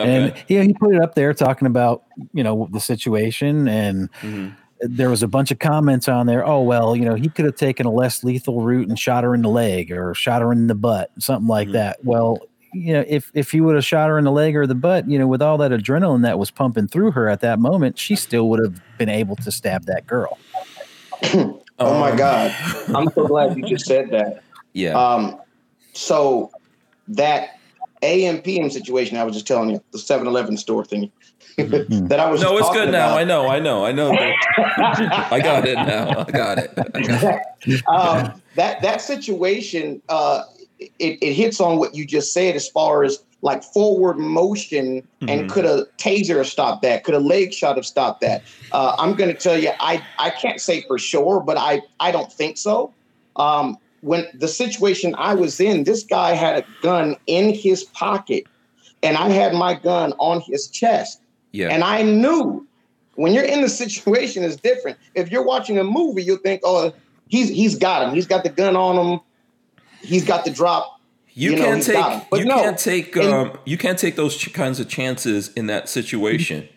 and 0.00 0.30
Okay. 0.30 0.44
yeah, 0.48 0.62
he 0.62 0.74
put 0.74 0.94
it 0.94 1.00
up 1.00 1.14
there 1.14 1.32
talking 1.34 1.66
about 1.66 2.04
you 2.32 2.42
know 2.42 2.68
the 2.72 2.80
situation, 2.80 3.68
and 3.68 4.10
Mhm. 4.22 4.54
there 4.80 5.10
was 5.10 5.22
a 5.22 5.28
bunch 5.28 5.50
of 5.50 5.58
comments 5.58 6.08
on 6.08 6.26
there. 6.26 6.46
Oh 6.46 6.62
well, 6.62 6.94
you 6.96 7.04
know 7.04 7.14
he 7.14 7.28
could 7.28 7.44
have 7.44 7.56
taken 7.56 7.86
a 7.86 7.90
less 7.92 8.22
lethal 8.24 8.62
route 8.62 8.88
and 8.88 8.98
shot 8.98 9.24
her 9.24 9.34
in 9.34 9.42
the 9.42 9.48
leg 9.48 9.90
or 9.92 10.14
shot 10.14 10.42
her 10.42 10.52
in 10.52 10.66
the 10.66 10.74
butt, 10.74 11.10
something 11.18 11.48
like 11.48 11.68
Mhm. 11.68 11.72
that. 11.72 11.98
Well. 12.04 12.38
You 12.74 12.92
know, 12.92 13.04
if 13.08 13.30
if 13.32 13.50
he 13.50 13.62
would 13.62 13.76
have 13.76 13.84
shot 13.84 14.10
her 14.10 14.18
in 14.18 14.24
the 14.26 14.30
leg 14.30 14.54
or 14.54 14.66
the 14.66 14.74
butt, 14.74 15.08
you 15.08 15.18
know, 15.18 15.26
with 15.26 15.40
all 15.40 15.56
that 15.56 15.70
adrenaline 15.70 16.20
that 16.24 16.38
was 16.38 16.50
pumping 16.50 16.86
through 16.86 17.12
her 17.12 17.26
at 17.26 17.40
that 17.40 17.58
moment, 17.58 17.98
she 17.98 18.14
still 18.14 18.50
would 18.50 18.60
have 18.62 18.78
been 18.98 19.08
able 19.08 19.36
to 19.36 19.50
stab 19.50 19.86
that 19.86 20.06
girl. 20.06 20.36
Oh 21.32 21.98
my 21.98 22.10
Um, 22.10 22.16
God. 22.18 22.54
I'm 22.94 23.08
so 23.14 23.26
glad 23.26 23.56
you 23.56 23.62
just 23.64 23.86
said 23.86 24.10
that. 24.10 24.42
Yeah. 24.74 24.90
Um, 25.02 25.38
so 25.94 26.50
that 27.08 27.58
AM 28.02 28.40
PM 28.42 28.70
situation 28.70 29.16
I 29.16 29.24
was 29.24 29.34
just 29.34 29.46
telling 29.46 29.70
you, 29.70 29.82
the 29.92 29.98
7-Eleven 29.98 30.56
store 30.56 30.84
thing 30.84 31.10
that 31.56 32.20
I 32.20 32.30
was 32.30 32.40
no, 32.40 32.56
just 32.58 32.70
it's 32.70 32.78
good 32.78 32.92
now. 32.92 33.08
about. 33.08 33.18
I 33.18 33.24
know. 33.24 33.48
I 33.48 33.58
know. 33.58 33.84
I 33.84 33.92
know. 33.92 34.10
that- 34.10 35.28
I 35.32 35.40
got 35.40 35.66
it 35.66 35.74
now. 35.74 36.20
I 36.26 36.30
got 36.30 36.58
it. 36.58 36.72
I 36.94 37.00
got 37.02 37.40
it. 37.66 37.82
um, 37.88 38.40
that 38.54 38.80
that 38.82 39.00
situation 39.00 40.00
uh, 40.08 40.42
it, 40.78 41.18
it 41.20 41.32
hits 41.32 41.60
on 41.60 41.78
what 41.78 41.94
you 41.96 42.06
just 42.06 42.32
said 42.32 42.54
as 42.54 42.68
far 42.68 43.02
as 43.02 43.24
like 43.42 43.64
forward 43.64 44.18
motion 44.18 45.06
and 45.22 45.28
Mhm. 45.42 45.48
could 45.50 45.64
a 45.64 45.86
taser 45.96 46.36
have 46.36 46.46
stopped 46.46 46.82
that? 46.82 47.02
Could 47.04 47.14
a 47.14 47.20
leg 47.20 47.52
shot 47.52 47.74
have 47.76 47.86
stopped 47.86 48.20
that? 48.20 48.42
Uh, 48.72 48.94
I'm 48.98 49.14
going 49.14 49.32
to 49.32 49.40
tell 49.40 49.58
you, 49.58 49.70
I 49.80 50.00
I 50.20 50.30
can't 50.30 50.60
say 50.60 50.82
for 50.82 50.98
sure, 50.98 51.40
but 51.40 51.56
I 51.56 51.82
I 51.98 52.12
don't 52.12 52.32
think 52.32 52.56
so. 52.58 52.92
Um, 53.34 53.78
when 54.00 54.26
the 54.34 54.48
situation 54.48 55.14
I 55.16 55.34
was 55.34 55.60
in, 55.60 55.84
this 55.84 56.04
guy 56.04 56.32
had 56.32 56.62
a 56.62 56.66
gun 56.82 57.16
in 57.26 57.52
his 57.52 57.84
pocket, 57.84 58.44
and 59.02 59.16
I 59.16 59.28
had 59.28 59.54
my 59.54 59.74
gun 59.74 60.12
on 60.18 60.40
his 60.40 60.68
chest. 60.68 61.20
Yeah. 61.52 61.68
And 61.68 61.82
I 61.82 62.02
knew 62.02 62.66
when 63.14 63.32
you're 63.32 63.44
in 63.44 63.62
the 63.62 63.68
situation 63.84 64.42
is 64.42 64.56
different. 64.56 64.98
If 65.14 65.30
you're 65.30 65.44
watching 65.44 65.78
a 65.78 65.84
movie, 65.84 66.22
you'll 66.22 66.38
think, 66.38 66.60
oh, 66.64 66.92
he's 67.28 67.48
he's 67.48 67.76
got 67.76 68.06
him. 68.06 68.14
He's 68.14 68.26
got 68.26 68.44
the 68.44 68.50
gun 68.50 68.76
on 68.76 68.96
him. 68.96 69.20
He's 70.00 70.24
got 70.24 70.44
the 70.44 70.50
drop. 70.50 71.00
you, 71.32 71.52
you 71.52 71.56
can't 71.56 71.76
he's 71.76 71.86
take. 71.86 72.22
You 72.32 72.44
no, 72.44 72.62
can't 72.62 72.78
take 72.78 73.16
um, 73.16 73.58
you 73.64 73.78
can't 73.78 73.98
take 73.98 74.16
those 74.16 74.36
ch- 74.36 74.52
kinds 74.52 74.80
of 74.80 74.88
chances 74.88 75.52
in 75.54 75.66
that 75.66 75.88
situation. 75.88 76.68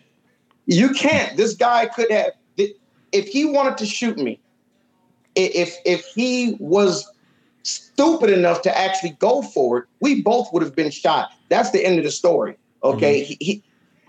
You 0.66 0.90
can't. 0.90 1.36
This 1.36 1.54
guy 1.54 1.86
could 1.86 2.10
have 2.10 2.32
if 3.12 3.28
he 3.28 3.44
wanted 3.44 3.76
to 3.78 3.86
shoot 3.86 4.18
me. 4.18 4.40
If 5.34 5.76
if 5.84 6.04
he 6.06 6.56
was 6.58 7.10
stupid 7.62 8.30
enough 8.30 8.62
to 8.62 8.78
actually 8.78 9.10
go 9.18 9.42
for 9.42 9.78
it, 9.78 9.84
we 10.00 10.22
both 10.22 10.52
would 10.52 10.62
have 10.62 10.74
been 10.74 10.90
shot. 10.90 11.30
That's 11.48 11.70
the 11.70 11.84
end 11.84 11.98
of 11.98 12.04
the 12.04 12.10
story. 12.10 12.56
Okay, 12.82 13.22
he, 13.22 13.36
he 13.40 13.62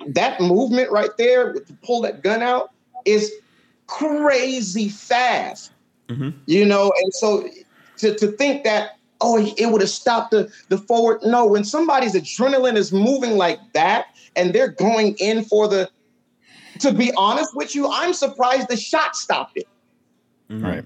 that 0.07 0.41
movement 0.41 0.91
right 0.91 1.11
there 1.17 1.53
to 1.53 1.73
pull 1.83 2.01
that 2.01 2.23
gun 2.23 2.41
out 2.41 2.71
is 3.05 3.31
crazy 3.87 4.89
fast. 4.89 5.71
Mhm. 6.09 6.33
You 6.45 6.65
know, 6.65 6.91
and 7.01 7.13
so 7.13 7.47
to, 7.97 8.15
to 8.15 8.27
think 8.27 8.63
that 8.63 8.97
oh 9.21 9.37
it 9.57 9.67
would 9.67 9.81
have 9.81 9.89
stopped 9.89 10.31
the 10.31 10.51
the 10.69 10.77
forward 10.77 11.19
no 11.23 11.45
when 11.45 11.63
somebody's 11.63 12.13
adrenaline 12.13 12.75
is 12.75 12.91
moving 12.91 13.37
like 13.37 13.59
that 13.73 14.07
and 14.35 14.53
they're 14.53 14.67
going 14.71 15.15
in 15.19 15.43
for 15.45 15.67
the 15.67 15.89
to 16.79 16.91
be 16.91 17.11
honest 17.15 17.55
with 17.55 17.75
you 17.75 17.89
i'm 17.89 18.13
surprised 18.13 18.67
the 18.67 18.75
shot 18.75 19.15
stopped 19.15 19.55
it 19.55 19.67
Mhm. 20.49 20.63
Right. 20.63 20.85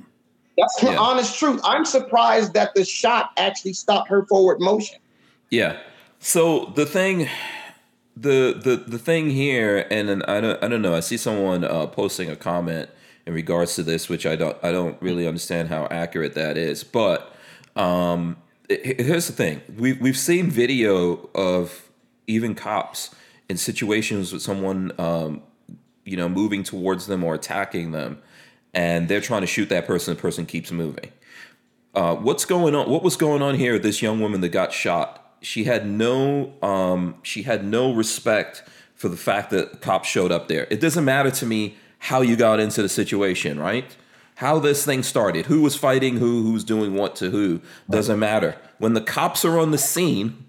That's 0.57 0.79
the 0.81 0.91
Yeah. 0.91 0.97
honest 0.97 1.37
truth 1.39 1.59
i'm 1.63 1.85
surprised 1.85 2.53
that 2.53 2.73
the 2.75 2.83
shot 2.85 3.31
actually 3.37 3.73
stopped 3.73 4.09
her 4.09 4.25
forward 4.25 4.59
motion 4.59 4.97
Yeah. 5.49 5.77
So 6.19 6.73
the 6.75 6.85
thing, 6.85 7.27
the 8.15 8.59
the 8.59 8.83
the 8.87 8.97
thing 8.97 9.29
here, 9.29 9.85
and 9.91 10.09
then 10.09 10.23
I 10.23 10.41
don't 10.41 10.61
I 10.63 10.67
don't 10.67 10.81
know. 10.81 10.95
I 10.95 10.99
see 11.01 11.15
someone 11.17 11.63
uh, 11.63 11.85
posting 11.87 12.29
a 12.29 12.35
comment 12.35 12.89
in 13.27 13.33
regards 13.33 13.75
to 13.75 13.83
this, 13.83 14.09
which 14.09 14.25
I 14.25 14.35
don't 14.35 14.57
I 14.63 14.71
don't 14.71 14.99
really 15.01 15.27
understand 15.27 15.69
how 15.69 15.87
accurate 15.91 16.33
that 16.33 16.57
is. 16.57 16.83
But 16.83 17.31
um, 17.75 18.37
h- 18.69 18.95
here's 18.99 19.27
the 19.27 19.33
thing: 19.33 19.61
we 19.77 19.93
we've 19.93 20.17
seen 20.17 20.49
video 20.49 21.29
of 21.35 21.87
even 22.25 22.55
cops 22.55 23.13
in 23.47 23.57
situations 23.57 24.33
with 24.33 24.41
someone 24.41 24.91
um, 24.99 25.43
you 26.03 26.17
know 26.17 26.27
moving 26.27 26.63
towards 26.63 27.05
them 27.05 27.23
or 27.23 27.35
attacking 27.35 27.91
them, 27.91 28.19
and 28.73 29.07
they're 29.07 29.21
trying 29.21 29.41
to 29.41 29.47
shoot 29.47 29.69
that 29.69 29.85
person. 29.87 30.15
The 30.15 30.21
person 30.21 30.45
keeps 30.45 30.71
moving. 30.71 31.11
Uh, 31.93 32.15
what's 32.15 32.45
going 32.45 32.75
on 32.75 32.89
what 32.89 33.01
was 33.01 33.15
going 33.15 33.41
on 33.41 33.55
here 33.55 33.79
this 33.79 34.01
young 34.01 34.19
woman 34.19 34.41
that 34.41 34.49
got 34.49 34.71
shot? 34.71 35.35
She 35.41 35.63
had 35.63 35.87
no 35.87 36.53
um, 36.61 37.15
she 37.23 37.43
had 37.43 37.65
no 37.65 37.93
respect 37.93 38.63
for 38.95 39.09
the 39.09 39.17
fact 39.17 39.49
that 39.51 39.81
cops 39.81 40.07
showed 40.07 40.31
up 40.31 40.47
there. 40.47 40.67
It 40.69 40.79
doesn't 40.79 41.05
matter 41.05 41.31
to 41.31 41.45
me 41.45 41.75
how 41.99 42.21
you 42.21 42.35
got 42.35 42.59
into 42.59 42.81
the 42.81 42.89
situation 42.89 43.59
right? 43.59 43.95
How 44.35 44.59
this 44.59 44.85
thing 44.85 45.01
started 45.01 45.47
who 45.47 45.61
was 45.61 45.75
fighting 45.75 46.17
who 46.17 46.43
who's 46.43 46.63
doing 46.63 46.93
what 46.93 47.15
to 47.17 47.31
who 47.31 47.61
doesn't 47.89 48.19
matter. 48.19 48.57
When 48.77 48.93
the 48.93 49.01
cops 49.01 49.43
are 49.43 49.57
on 49.57 49.71
the 49.71 49.77
scene 49.79 50.45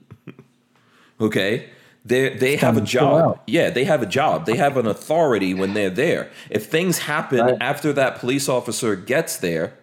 okay 1.21 1.71
they 2.09 2.30
they 2.30 2.56
have 2.56 2.76
a 2.76 2.80
time 2.80 2.86
to 2.86 2.92
chill 2.92 3.00
job 3.00 3.40
yeah 3.46 3.70
they 3.70 3.84
have 3.84 4.02
a 4.02 4.06
job 4.06 4.46
they 4.46 4.56
have 4.56 4.76
an 4.76 4.86
authority 4.86 5.54
when 5.54 5.74
they're 5.74 5.90
there 5.90 6.30
if 6.50 6.66
things 6.66 6.98
happen 6.98 7.38
Right. 7.38 7.56
after 7.61 7.92
that 7.92 8.18
police 8.18 8.48
officer 8.48 8.96
gets 8.96 9.36
there 9.36 9.74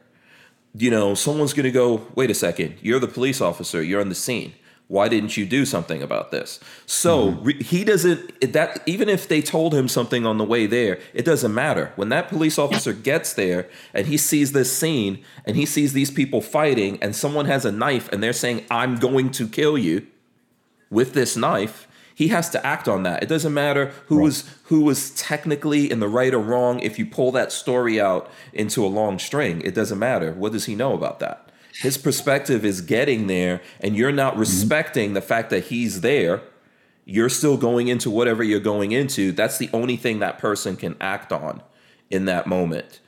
you 0.77 0.91
know, 0.91 1.15
someone's 1.15 1.53
going 1.53 1.65
to 1.65 1.71
go, 1.71 2.05
wait 2.15 2.29
a 2.29 2.33
second, 2.33 2.75
you're 2.81 2.99
the 2.99 3.07
police 3.07 3.39
officer, 3.39 3.81
you're 3.81 4.01
on 4.01 4.09
the 4.09 4.15
scene. 4.15 4.53
Why 4.87 5.07
didn't 5.07 5.35
you 5.35 5.45
do 5.47 5.65
something 5.65 6.03
about 6.03 6.29
this? 6.29 6.59
So 6.85 7.31
mm-hmm. 7.31 7.43
re- 7.43 7.63
he 7.63 7.83
doesn't, 7.83 8.53
that 8.53 8.83
even 8.85 9.09
if 9.09 9.27
they 9.27 9.41
told 9.41 9.73
him 9.73 9.87
something 9.87 10.25
on 10.27 10.37
the 10.37 10.43
way 10.43 10.67
there, 10.67 10.99
it 11.13 11.25
doesn't 11.25 11.53
matter. 11.53 11.91
When 11.95 12.09
that 12.09 12.27
police 12.27 12.59
officer 12.59 12.93
gets 12.93 13.33
there 13.33 13.67
and 13.95 14.05
he 14.05 14.17
sees 14.17 14.51
this 14.51 14.75
scene 14.75 15.23
and 15.45 15.55
he 15.55 15.65
sees 15.65 15.93
these 15.93 16.11
people 16.11 16.39
fighting 16.41 17.01
and 17.01 17.15
someone 17.15 17.45
has 17.45 17.65
a 17.65 17.71
knife 17.71 18.11
and 18.11 18.21
they're 18.21 18.33
saying, 18.33 18.65
I'm 18.69 18.97
going 18.97 19.31
to 19.31 19.47
kill 19.47 19.77
you 19.77 20.05
with 20.91 21.13
this 21.13 21.35
knife, 21.35 21.84
he 22.15 22.29
has 22.29 22.49
to 22.51 22.65
act 22.65 22.87
on 22.87 23.03
that. 23.03 23.21
It 23.21 23.29
doesn't 23.29 23.53
matter 23.53 23.91
who 24.07 24.21
was 24.21 24.49
who 24.63 24.81
was 24.81 25.11
technically 25.11 25.91
in 25.91 25.99
the 25.99 26.07
right 26.07 26.33
or 26.33 26.39
wrong. 26.39 26.79
If 26.79 26.97
you 26.97 27.05
pull 27.05 27.31
that 27.33 27.51
story 27.51 27.99
out 27.99 28.31
into 28.53 28.83
a 28.83 28.87
long 28.87 29.19
string, 29.19 29.61
it 29.61 29.75
doesn't 29.75 29.99
matter. 29.99 30.31
What 30.31 30.53
does 30.53 30.65
he 30.65 30.75
know 30.75 30.93
about 30.93 31.19
that? 31.19 31.51
His 31.81 31.97
perspective 31.97 32.63
is 32.63 32.79
getting 32.79 33.27
there, 33.27 33.61
and 33.81 33.97
you're 33.97 34.13
not 34.13 34.33
mm-hmm. 34.33 34.39
respecting 34.39 35.13
the 35.13 35.21
fact 35.21 35.49
that 35.49 35.65
he's 35.65 36.01
there. 36.01 36.41
You're 37.03 37.29
still 37.29 37.57
going 37.57 37.89
into 37.89 38.09
whatever 38.09 38.43
you're 38.43 38.61
going 38.61 38.93
into. 38.93 39.33
That's 39.33 39.57
the 39.57 39.69
only 39.73 39.97
thing 39.97 40.19
that 40.19 40.39
person 40.39 40.77
can 40.77 40.95
act 41.01 41.33
on 41.33 41.61
in 42.09 42.25
that 42.25 42.47
moment. 42.47 43.01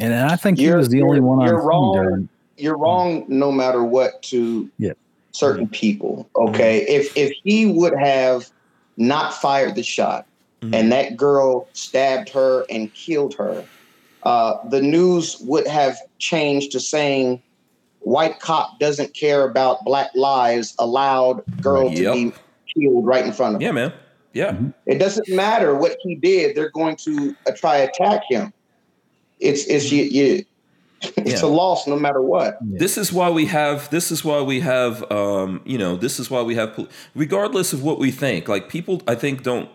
And 0.00 0.14
I 0.14 0.36
think 0.36 0.58
You're- 0.60 0.78
was 0.78 0.88
the 0.88 1.02
only 1.02 1.20
one 1.20 1.40
you're 1.40 1.58
scene 1.58 1.66
wrong. 1.66 1.94
during. 1.94 2.28
you're 2.56 2.78
wrong 2.78 3.24
no 3.28 3.50
matter 3.50 3.82
what 3.82 4.22
to 4.22 4.70
Yeah. 4.78 4.92
Certain 5.38 5.68
people 5.68 6.28
okay 6.34 6.80
if 6.88 7.16
if 7.16 7.32
he 7.44 7.64
would 7.66 7.94
have 7.96 8.50
not 8.96 9.32
fired 9.32 9.74
the 9.76 9.82
shot 9.82 10.26
Mhm. 10.62 10.74
and 10.74 10.90
that 10.92 11.16
girl 11.16 11.68
stabbed 11.74 12.28
her 12.30 12.64
and 12.68 12.92
killed 12.92 13.34
her 13.34 13.64
uh, 14.24 14.54
the 14.68 14.82
news 14.82 15.36
would 15.42 15.68
have 15.68 15.96
changed 16.18 16.72
to 16.72 16.80
saying 16.80 17.40
white 18.00 18.40
cop 18.40 18.80
doesn't 18.80 19.14
care 19.14 19.44
about 19.48 19.84
black 19.84 20.10
lives 20.16 20.74
allowed 20.80 21.44
girl 21.62 21.88
Yep. 21.92 21.96
to 21.96 22.12
be 22.12 22.32
killed 22.74 23.06
right 23.06 23.24
in 23.24 23.32
front 23.32 23.54
of 23.54 23.60
him 23.62 23.66
Yeah, 23.66 23.72
man. 23.72 23.92
Yeah. 24.32 24.58
it 24.86 24.98
doesn't 24.98 25.28
matter 25.28 25.76
what 25.76 25.96
he 26.02 26.16
did 26.16 26.56
they're 26.56 26.70
going 26.70 26.96
to 27.04 27.36
uh, 27.46 27.52
try 27.56 27.76
attack 27.76 28.22
him 28.28 28.52
it's 29.38 29.64
it's 29.66 29.92
you, 29.92 30.02
you 30.02 30.44
it's 31.02 31.42
Yeah. 31.42 31.48
a 31.48 31.50
loss 31.50 31.86
no 31.86 31.96
matter 31.96 32.20
what. 32.20 32.58
This 32.60 32.98
is 32.98 33.12
why 33.12 33.30
we 33.30 33.46
have 33.46 33.88
this 33.90 34.10
is 34.10 34.24
why 34.24 34.40
we 34.42 34.60
have 34.60 35.10
um 35.12 35.60
you 35.64 35.78
know 35.78 35.96
this 35.96 36.18
is 36.18 36.30
why 36.30 36.42
we 36.42 36.54
have 36.56 36.88
regardless 37.14 37.72
of 37.72 37.82
what 37.82 37.98
we 37.98 38.10
think 38.10 38.48
like 38.48 38.68
people 38.68 39.02
i 39.06 39.14
think 39.14 39.42
don't 39.42 39.68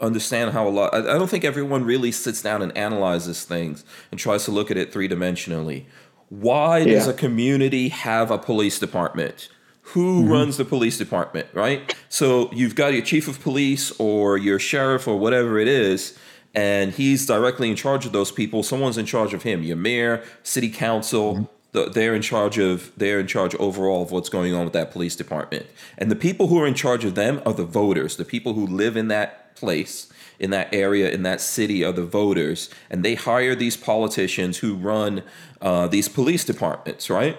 understand 0.00 0.52
how 0.52 0.66
a 0.66 0.70
lot 0.70 0.94
I, 0.94 0.98
I 0.98 1.18
don't 1.18 1.28
think 1.28 1.44
everyone 1.44 1.84
really 1.84 2.12
sits 2.12 2.40
down 2.42 2.62
and 2.62 2.76
analyzes 2.76 3.44
things 3.44 3.84
and 4.10 4.18
tries 4.20 4.44
to 4.44 4.50
look 4.52 4.70
at 4.70 4.76
it 4.76 4.92
three-dimensionally. 4.92 5.86
Why 6.28 6.84
does 6.84 7.08
a 7.08 7.12
community 7.14 7.88
have 7.88 8.30
a 8.30 8.38
police 8.38 8.78
department? 8.78 9.48
Who 9.94 10.26
runs 10.26 10.56
the 10.58 10.64
police 10.64 10.98
department 10.98 11.48
right? 11.52 11.94
So 12.08 12.50
you've 12.52 12.74
got 12.74 12.92
your 12.92 13.02
chief 13.02 13.26
of 13.28 13.40
police 13.40 13.90
or 13.98 14.36
your 14.38 14.58
sheriff 14.58 15.08
or 15.08 15.18
whatever 15.18 15.58
it 15.58 15.68
is 15.68 16.16
and 16.58 16.92
he's 16.94 17.24
directly 17.24 17.70
in 17.70 17.76
charge 17.76 18.04
of 18.04 18.12
those 18.12 18.32
people 18.32 18.62
someone's 18.62 18.98
in 18.98 19.06
charge 19.06 19.32
of 19.32 19.42
him 19.44 19.62
your 19.62 19.76
mayor 19.76 20.22
city 20.42 20.68
council 20.68 21.48
the, 21.72 21.84
they're 21.90 22.14
in 22.14 22.22
charge 22.22 22.58
of 22.58 22.90
they're 22.96 23.20
in 23.20 23.26
charge 23.26 23.54
overall 23.56 24.02
of 24.02 24.10
what's 24.10 24.28
going 24.28 24.54
on 24.54 24.64
with 24.64 24.72
that 24.72 24.90
police 24.90 25.14
department 25.14 25.66
and 25.96 26.10
the 26.10 26.16
people 26.16 26.48
who 26.48 26.60
are 26.60 26.66
in 26.66 26.74
charge 26.74 27.04
of 27.04 27.14
them 27.14 27.40
are 27.46 27.52
the 27.52 27.64
voters 27.64 28.16
the 28.16 28.24
people 28.24 28.54
who 28.54 28.66
live 28.66 28.96
in 28.96 29.08
that 29.08 29.54
place 29.54 30.12
in 30.38 30.50
that 30.50 30.72
area 30.72 31.10
in 31.10 31.22
that 31.22 31.40
city 31.40 31.84
are 31.84 31.92
the 31.92 32.04
voters 32.04 32.70
and 32.90 33.04
they 33.04 33.14
hire 33.14 33.54
these 33.54 33.76
politicians 33.76 34.58
who 34.58 34.74
run 34.74 35.22
uh, 35.60 35.86
these 35.86 36.08
police 36.08 36.44
departments 36.44 37.08
right 37.08 37.36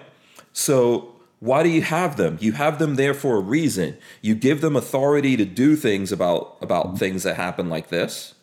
so 0.54 1.16
why 1.40 1.64
do 1.64 1.70
you 1.70 1.82
have 1.82 2.18
them? 2.18 2.38
You 2.42 2.52
have 2.52 2.80
them 2.80 2.96
there 2.96 3.14
for 3.14 3.38
a 3.38 3.40
reason. 3.40 3.98
You 4.22 4.36
give 4.36 4.60
them 4.60 4.76
authority 4.76 5.38
to 5.38 5.46
do 5.46 5.78
things 5.78 6.12
about 6.12 6.58
about 6.62 6.98
things 7.00 7.24
that 7.24 7.38
happen 7.38 7.70
like 7.70 7.88
this. 7.88 8.34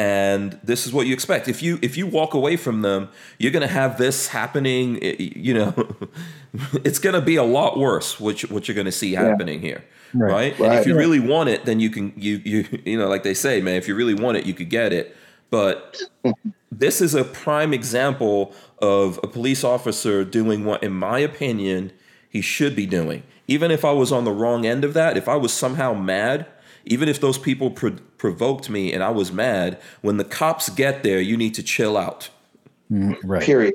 And 0.00 0.58
this 0.64 0.86
is 0.86 0.94
what 0.94 1.06
you 1.06 1.12
expect. 1.12 1.46
If 1.46 1.62
you 1.62 1.78
if 1.82 1.98
you 1.98 2.06
walk 2.06 2.32
away 2.32 2.56
from 2.56 2.80
them, 2.80 3.10
you're 3.38 3.52
going 3.52 3.68
to 3.68 3.72
have 3.72 3.98
this 3.98 4.28
happening, 4.28 4.96
eh, 5.02 5.16
eh, 5.20 5.30
you 5.36 5.52
know. 5.52 5.74
it's 6.84 6.98
going 6.98 7.12
to 7.12 7.20
be 7.20 7.36
a 7.36 7.42
lot 7.42 7.78
worse 7.78 8.18
you, 8.18 8.48
what 8.48 8.66
you're 8.66 8.74
going 8.74 8.86
to 8.86 8.92
see 8.92 9.12
happening 9.12 9.60
here. 9.60 9.84
Right? 10.14 10.58
Right. 10.58 10.60
And 10.60 10.72
if 10.72 10.78
Right. 10.78 10.86
you 10.86 10.96
really 10.96 11.20
want 11.20 11.50
it, 11.50 11.66
then 11.66 11.80
you 11.80 11.90
can 11.90 12.14
you 12.16 12.40
you 12.46 12.66
you 12.86 12.98
know 12.98 13.08
like 13.08 13.24
they 13.24 13.34
say, 13.34 13.60
man, 13.60 13.74
if 13.74 13.88
you 13.88 13.94
really 13.94 14.14
want 14.14 14.38
it, 14.38 14.46
you 14.46 14.54
could 14.54 14.70
get 14.70 14.94
it. 14.94 15.14
But 15.50 16.00
this 16.72 17.02
is 17.02 17.14
a 17.14 17.24
prime 17.24 17.74
example 17.74 18.54
of 18.78 19.20
a 19.22 19.26
police 19.26 19.64
officer 19.64 20.24
doing 20.24 20.64
what, 20.64 20.82
in 20.82 20.92
my 20.92 21.18
opinion, 21.18 21.92
he 22.30 22.40
should 22.40 22.74
be 22.74 22.86
doing. 22.86 23.22
Even 23.48 23.70
if 23.70 23.84
I 23.84 23.92
was 23.92 24.12
on 24.12 24.24
the 24.24 24.32
wrong 24.32 24.64
end 24.64 24.82
of 24.82 24.94
that, 24.94 25.18
if 25.18 25.28
I 25.28 25.36
was 25.36 25.52
somehow 25.52 25.92
mad, 25.92 26.46
even 26.86 27.06
if 27.08 27.20
those 27.20 27.36
people 27.36 27.70
pro- 27.70 27.98
provoked 28.20 28.68
me 28.68 28.92
and 28.92 29.02
I 29.02 29.08
was 29.08 29.32
mad, 29.32 29.78
when 30.02 30.18
the 30.18 30.24
cops 30.24 30.68
get 30.68 31.02
there, 31.02 31.20
you 31.20 31.38
need 31.38 31.54
to 31.54 31.62
chill 31.62 31.96
out. 31.96 32.28
Mhm, 32.92 33.16
Right. 33.24 33.42
period 33.42 33.74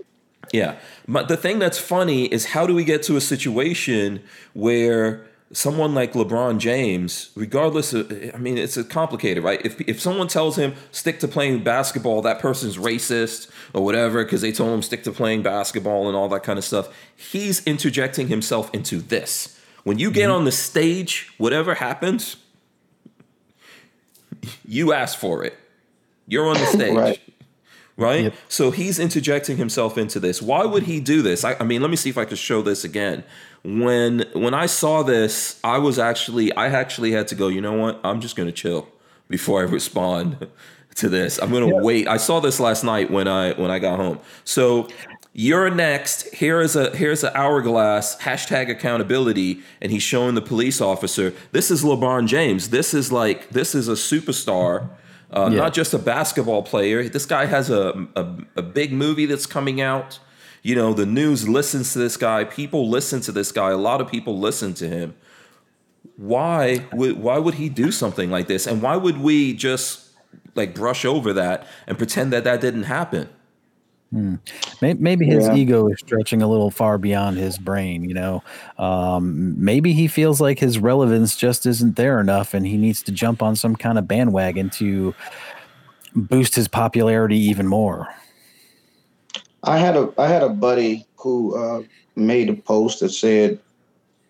Yeah. 0.53 0.75
But 1.07 1.27
the 1.27 1.35
thing 1.35 1.57
that's 1.57 1.79
funny 1.79 2.25
is 2.25 2.45
how 2.45 2.67
do 2.67 2.75
we 2.75 2.83
get 2.83 3.01
to 3.03 3.17
a 3.17 3.21
situation 3.21 4.21
where 4.53 5.25
someone 5.51 5.95
like 5.95 6.13
LeBron 6.13 6.59
James, 6.59 7.31
regardless 7.35 7.91
of, 7.93 8.11
I 8.35 8.37
mean, 8.37 8.59
it's 8.59 8.79
complicated, 8.83 9.43
right? 9.43 9.59
If, 9.65 9.81
if 9.81 9.99
someone 9.99 10.27
tells 10.27 10.55
him 10.57 10.75
stick 10.91 11.19
to 11.21 11.27
playing 11.27 11.63
basketball, 11.63 12.21
that 12.21 12.37
person's 12.37 12.77
racist 12.77 13.49
or 13.73 13.83
whatever, 13.83 14.23
because 14.23 14.41
they 14.41 14.51
told 14.51 14.71
him 14.75 14.83
stick 14.83 15.03
to 15.05 15.11
playing 15.11 15.41
basketball 15.41 16.07
and 16.07 16.15
all 16.15 16.29
that 16.29 16.43
kind 16.43 16.59
of 16.59 16.65
stuff, 16.65 16.89
he's 17.15 17.65
interjecting 17.65 18.27
himself 18.27 18.69
into 18.75 18.99
this. 18.99 19.59
When 19.83 19.97
you 19.97 20.11
get 20.11 20.25
mm-hmm. 20.25 20.37
on 20.37 20.45
the 20.45 20.51
stage, 20.51 21.33
whatever 21.39 21.73
happens, 21.73 22.37
you 24.65 24.93
asked 24.93 25.17
for 25.17 25.43
it. 25.43 25.57
You're 26.27 26.47
on 26.47 26.55
the 26.55 26.65
stage. 26.77 26.95
right. 26.95 27.21
Right? 27.97 28.23
Yep. 28.25 28.33
So 28.49 28.71
he's 28.71 28.99
interjecting 28.99 29.55
himself 29.55 29.97
into 29.97 30.19
this. 30.19 30.41
Why 30.41 30.65
would 30.65 30.83
he 30.83 30.99
do 30.99 31.21
this? 31.21 31.45
I, 31.45 31.55
I 31.61 31.63
mean, 31.63 31.81
let 31.81 31.89
me 31.89 31.95
see 31.95 32.09
if 32.09 32.17
I 32.17 32.25
can 32.25 32.35
show 32.35 32.61
this 32.61 32.83
again 32.83 33.23
when 33.65 34.25
when 34.33 34.53
I 34.53 34.67
saw 34.67 35.01
this, 35.01 35.59
I 35.63 35.79
was 35.79 35.97
actually 35.97 36.53
I 36.53 36.67
actually 36.67 37.11
had 37.11 37.27
to 37.29 37.35
go. 37.35 37.47
You 37.47 37.61
know 37.61 37.73
what? 37.73 37.99
I'm 38.03 38.21
just 38.21 38.35
gonna 38.35 38.51
chill 38.51 38.87
before 39.27 39.61
I 39.61 39.63
respond 39.63 40.47
to 40.95 41.09
this. 41.09 41.39
I'm 41.39 41.51
gonna 41.51 41.67
yeah. 41.67 41.81
wait. 41.81 42.07
I 42.07 42.17
saw 42.17 42.39
this 42.39 42.59
last 42.59 42.83
night 42.83 43.09
when 43.09 43.27
I 43.27 43.53
when 43.53 43.71
I 43.71 43.79
got 43.79 43.97
home. 43.97 44.19
So 44.43 44.87
you're 45.37 45.69
next. 45.69 46.33
Here 46.33 46.61
is 46.61 46.75
a 46.75 46.95
here's 46.95 47.23
an 47.23 47.33
hourglass 47.35 48.15
hashtag 48.17 48.69
accountability, 48.69 49.61
and 49.81 49.91
he's 49.91 50.01
showing 50.01 50.33
the 50.33 50.41
police 50.41 50.79
officer. 50.79 51.33
This 51.51 51.69
is 51.69 51.83
LeBron 51.83 52.27
James. 52.27 52.69
This 52.69 52.93
is 52.93 53.11
like 53.11 53.49
this 53.49 53.75
is 53.75 53.87
a 53.87 53.93
superstar. 53.93 54.89
Uh, 55.31 55.49
yeah. 55.51 55.57
Not 55.57 55.73
just 55.73 55.93
a 55.93 55.99
basketball 55.99 56.63
player. 56.63 57.09
This 57.09 57.25
guy 57.25 57.45
has 57.47 57.69
a, 57.69 58.07
a, 58.15 58.37
a 58.57 58.61
big 58.61 58.93
movie 58.93 59.25
that's 59.25 59.45
coming 59.45 59.81
out 59.81 60.19
you 60.65 60.73
know, 60.73 60.93
the 60.93 61.05
news 61.05 61.47
listens 61.47 61.93
to 61.93 61.99
this 61.99 62.17
guy. 62.17 62.43
People 62.43 62.89
listen 62.89 63.21
to 63.21 63.31
this 63.31 63.51
guy. 63.51 63.69
A 63.69 63.77
lot 63.77 64.01
of 64.01 64.09
people 64.09 64.39
listen 64.39 64.73
to 64.73 64.89
him. 64.89 65.13
Why 66.17 66.87
would 66.91 67.21
why 67.21 67.37
would 67.37 67.53
he 67.53 67.69
do 67.69 67.91
something 67.91 68.31
like 68.31 68.47
this? 68.47 68.65
And 68.65 68.81
why 68.81 68.95
would 68.95 69.19
we 69.19 69.53
just 69.53 70.09
like 70.55 70.73
brush 70.73 71.05
over 71.05 71.33
that 71.33 71.67
and 71.85 71.99
pretend 71.99 72.33
that 72.33 72.45
that 72.45 72.61
didn't 72.61 72.83
happen? 72.83 73.29
Hmm. 74.15 74.35
Maybe 74.79 75.25
his 75.25 75.45
yeah. 75.45 75.55
ego 75.55 75.89
is 75.89 75.99
stretching 75.99 76.41
a 76.41 76.47
little 76.47 76.71
far 76.71 76.97
beyond 76.97 77.35
his 77.35 77.57
brain. 77.57 78.07
You 78.07 78.13
know, 78.13 78.43
um, 78.77 79.61
maybe 79.61 79.91
he 79.91 80.07
feels 80.07 80.39
like 80.39 80.57
his 80.57 80.79
relevance 80.79 81.35
just 81.35 81.65
isn't 81.65 81.97
there 81.97 82.21
enough, 82.21 82.53
and 82.53 82.65
he 82.65 82.77
needs 82.77 83.03
to 83.03 83.11
jump 83.11 83.43
on 83.43 83.57
some 83.57 83.75
kind 83.75 83.99
of 83.99 84.07
bandwagon 84.07 84.69
to 84.69 85.13
boost 86.15 86.55
his 86.55 86.69
popularity 86.69 87.37
even 87.37 87.67
more. 87.67 88.07
I 89.63 89.79
had 89.79 89.97
a 89.97 90.13
I 90.17 90.29
had 90.29 90.43
a 90.43 90.49
buddy 90.49 91.05
who 91.17 91.53
uh, 91.57 91.83
made 92.15 92.49
a 92.49 92.55
post 92.55 93.01
that 93.01 93.09
said, 93.09 93.59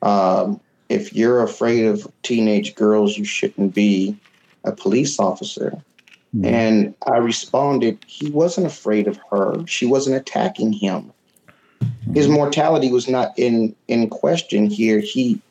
um, 0.02 0.60
"If 0.90 1.14
you're 1.14 1.44
afraid 1.44 1.86
of 1.86 2.12
teenage 2.24 2.74
girls, 2.74 3.20
you 3.20 3.24
shouldn't 3.24 3.76
be 3.76 4.18
a 4.64 4.72
police 4.72 5.20
officer." 5.20 5.80
Mm-hmm. 6.36 6.46
And 6.46 6.96
I 7.08 7.18
responded, 7.18 7.98
"He 8.08 8.30
wasn't 8.30 8.68
afraid 8.68 9.08
of 9.08 9.20
her. 9.32 9.66
She 9.68 9.86
wasn't 9.86 10.18
attacking 10.18 10.74
him. 10.74 11.12
His 12.14 12.26
mm-hmm. 12.26 12.36
mortality 12.36 12.92
was 12.92 13.08
not 13.08 13.38
in 13.38 13.76
in 13.88 14.10
question 14.10 14.70
here. 14.70 15.00
He." 15.00 15.42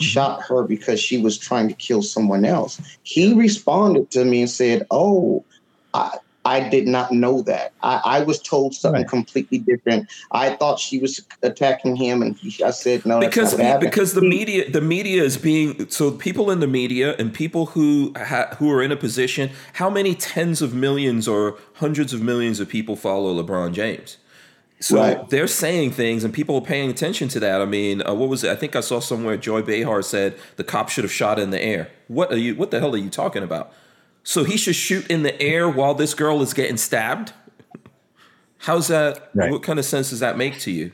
Shot 0.00 0.42
her 0.42 0.64
because 0.64 0.98
she 0.98 1.18
was 1.18 1.38
trying 1.38 1.68
to 1.68 1.74
kill 1.74 2.02
someone 2.02 2.44
else. 2.44 2.80
He 3.04 3.34
responded 3.34 4.10
to 4.12 4.24
me 4.24 4.40
and 4.40 4.50
said, 4.50 4.84
"Oh, 4.90 5.44
I, 5.94 6.16
I 6.44 6.68
did 6.68 6.88
not 6.88 7.12
know 7.12 7.42
that. 7.42 7.72
I, 7.82 8.00
I 8.04 8.20
was 8.22 8.40
told 8.40 8.74
something 8.74 9.02
right. 9.02 9.08
completely 9.08 9.58
different. 9.58 10.08
I 10.32 10.56
thought 10.56 10.80
she 10.80 10.98
was 10.98 11.24
attacking 11.42 11.96
him, 11.96 12.20
and 12.22 12.36
he, 12.36 12.62
I 12.64 12.70
said 12.70 13.06
no. 13.06 13.20
Because 13.20 13.54
because 13.54 14.14
the 14.14 14.22
media 14.22 14.70
the 14.70 14.80
media 14.80 15.22
is 15.22 15.36
being 15.36 15.88
so 15.88 16.10
people 16.10 16.50
in 16.50 16.60
the 16.60 16.66
media 16.66 17.14
and 17.16 17.32
people 17.32 17.66
who 17.66 18.12
ha, 18.16 18.56
who 18.58 18.70
are 18.70 18.82
in 18.82 18.90
a 18.90 18.96
position. 18.96 19.50
How 19.74 19.88
many 19.88 20.14
tens 20.14 20.62
of 20.62 20.74
millions 20.74 21.28
or 21.28 21.58
hundreds 21.74 22.12
of 22.12 22.20
millions 22.22 22.58
of 22.58 22.68
people 22.68 22.96
follow 22.96 23.40
LeBron 23.40 23.72
James? 23.72 24.18
So 24.80 24.96
right. 24.96 25.28
they're 25.30 25.46
saying 25.46 25.92
things, 25.92 26.24
and 26.24 26.34
people 26.34 26.56
are 26.56 26.60
paying 26.60 26.90
attention 26.90 27.28
to 27.28 27.40
that. 27.40 27.62
I 27.62 27.66
mean, 27.66 28.04
uh, 28.04 28.14
what 28.14 28.28
was 28.28 28.42
it? 28.42 28.50
I 28.50 28.56
think 28.56 28.74
I 28.74 28.80
saw 28.80 28.98
somewhere 28.98 29.36
Joy 29.36 29.62
Behar 29.62 30.02
said 30.02 30.36
the 30.56 30.64
cop 30.64 30.88
should 30.88 31.04
have 31.04 31.12
shot 31.12 31.38
in 31.38 31.50
the 31.50 31.62
air. 31.62 31.92
What 32.08 32.32
are 32.32 32.36
you? 32.36 32.56
What 32.56 32.72
the 32.72 32.80
hell 32.80 32.92
are 32.94 32.98
you 32.98 33.10
talking 33.10 33.44
about? 33.44 33.72
So 34.24 34.44
he 34.44 34.56
should 34.56 34.76
shoot 34.76 35.10
in 35.10 35.22
the 35.22 35.40
air 35.40 35.68
while 35.68 35.94
this 35.94 36.14
girl 36.14 36.42
is 36.42 36.54
getting 36.54 36.76
stabbed? 36.76 37.32
How's 38.58 38.88
that? 38.88 39.30
Right. 39.34 39.50
What 39.50 39.62
kind 39.62 39.78
of 39.78 39.84
sense 39.84 40.10
does 40.10 40.20
that 40.20 40.36
make 40.36 40.60
to 40.60 40.70
you? 40.70 40.92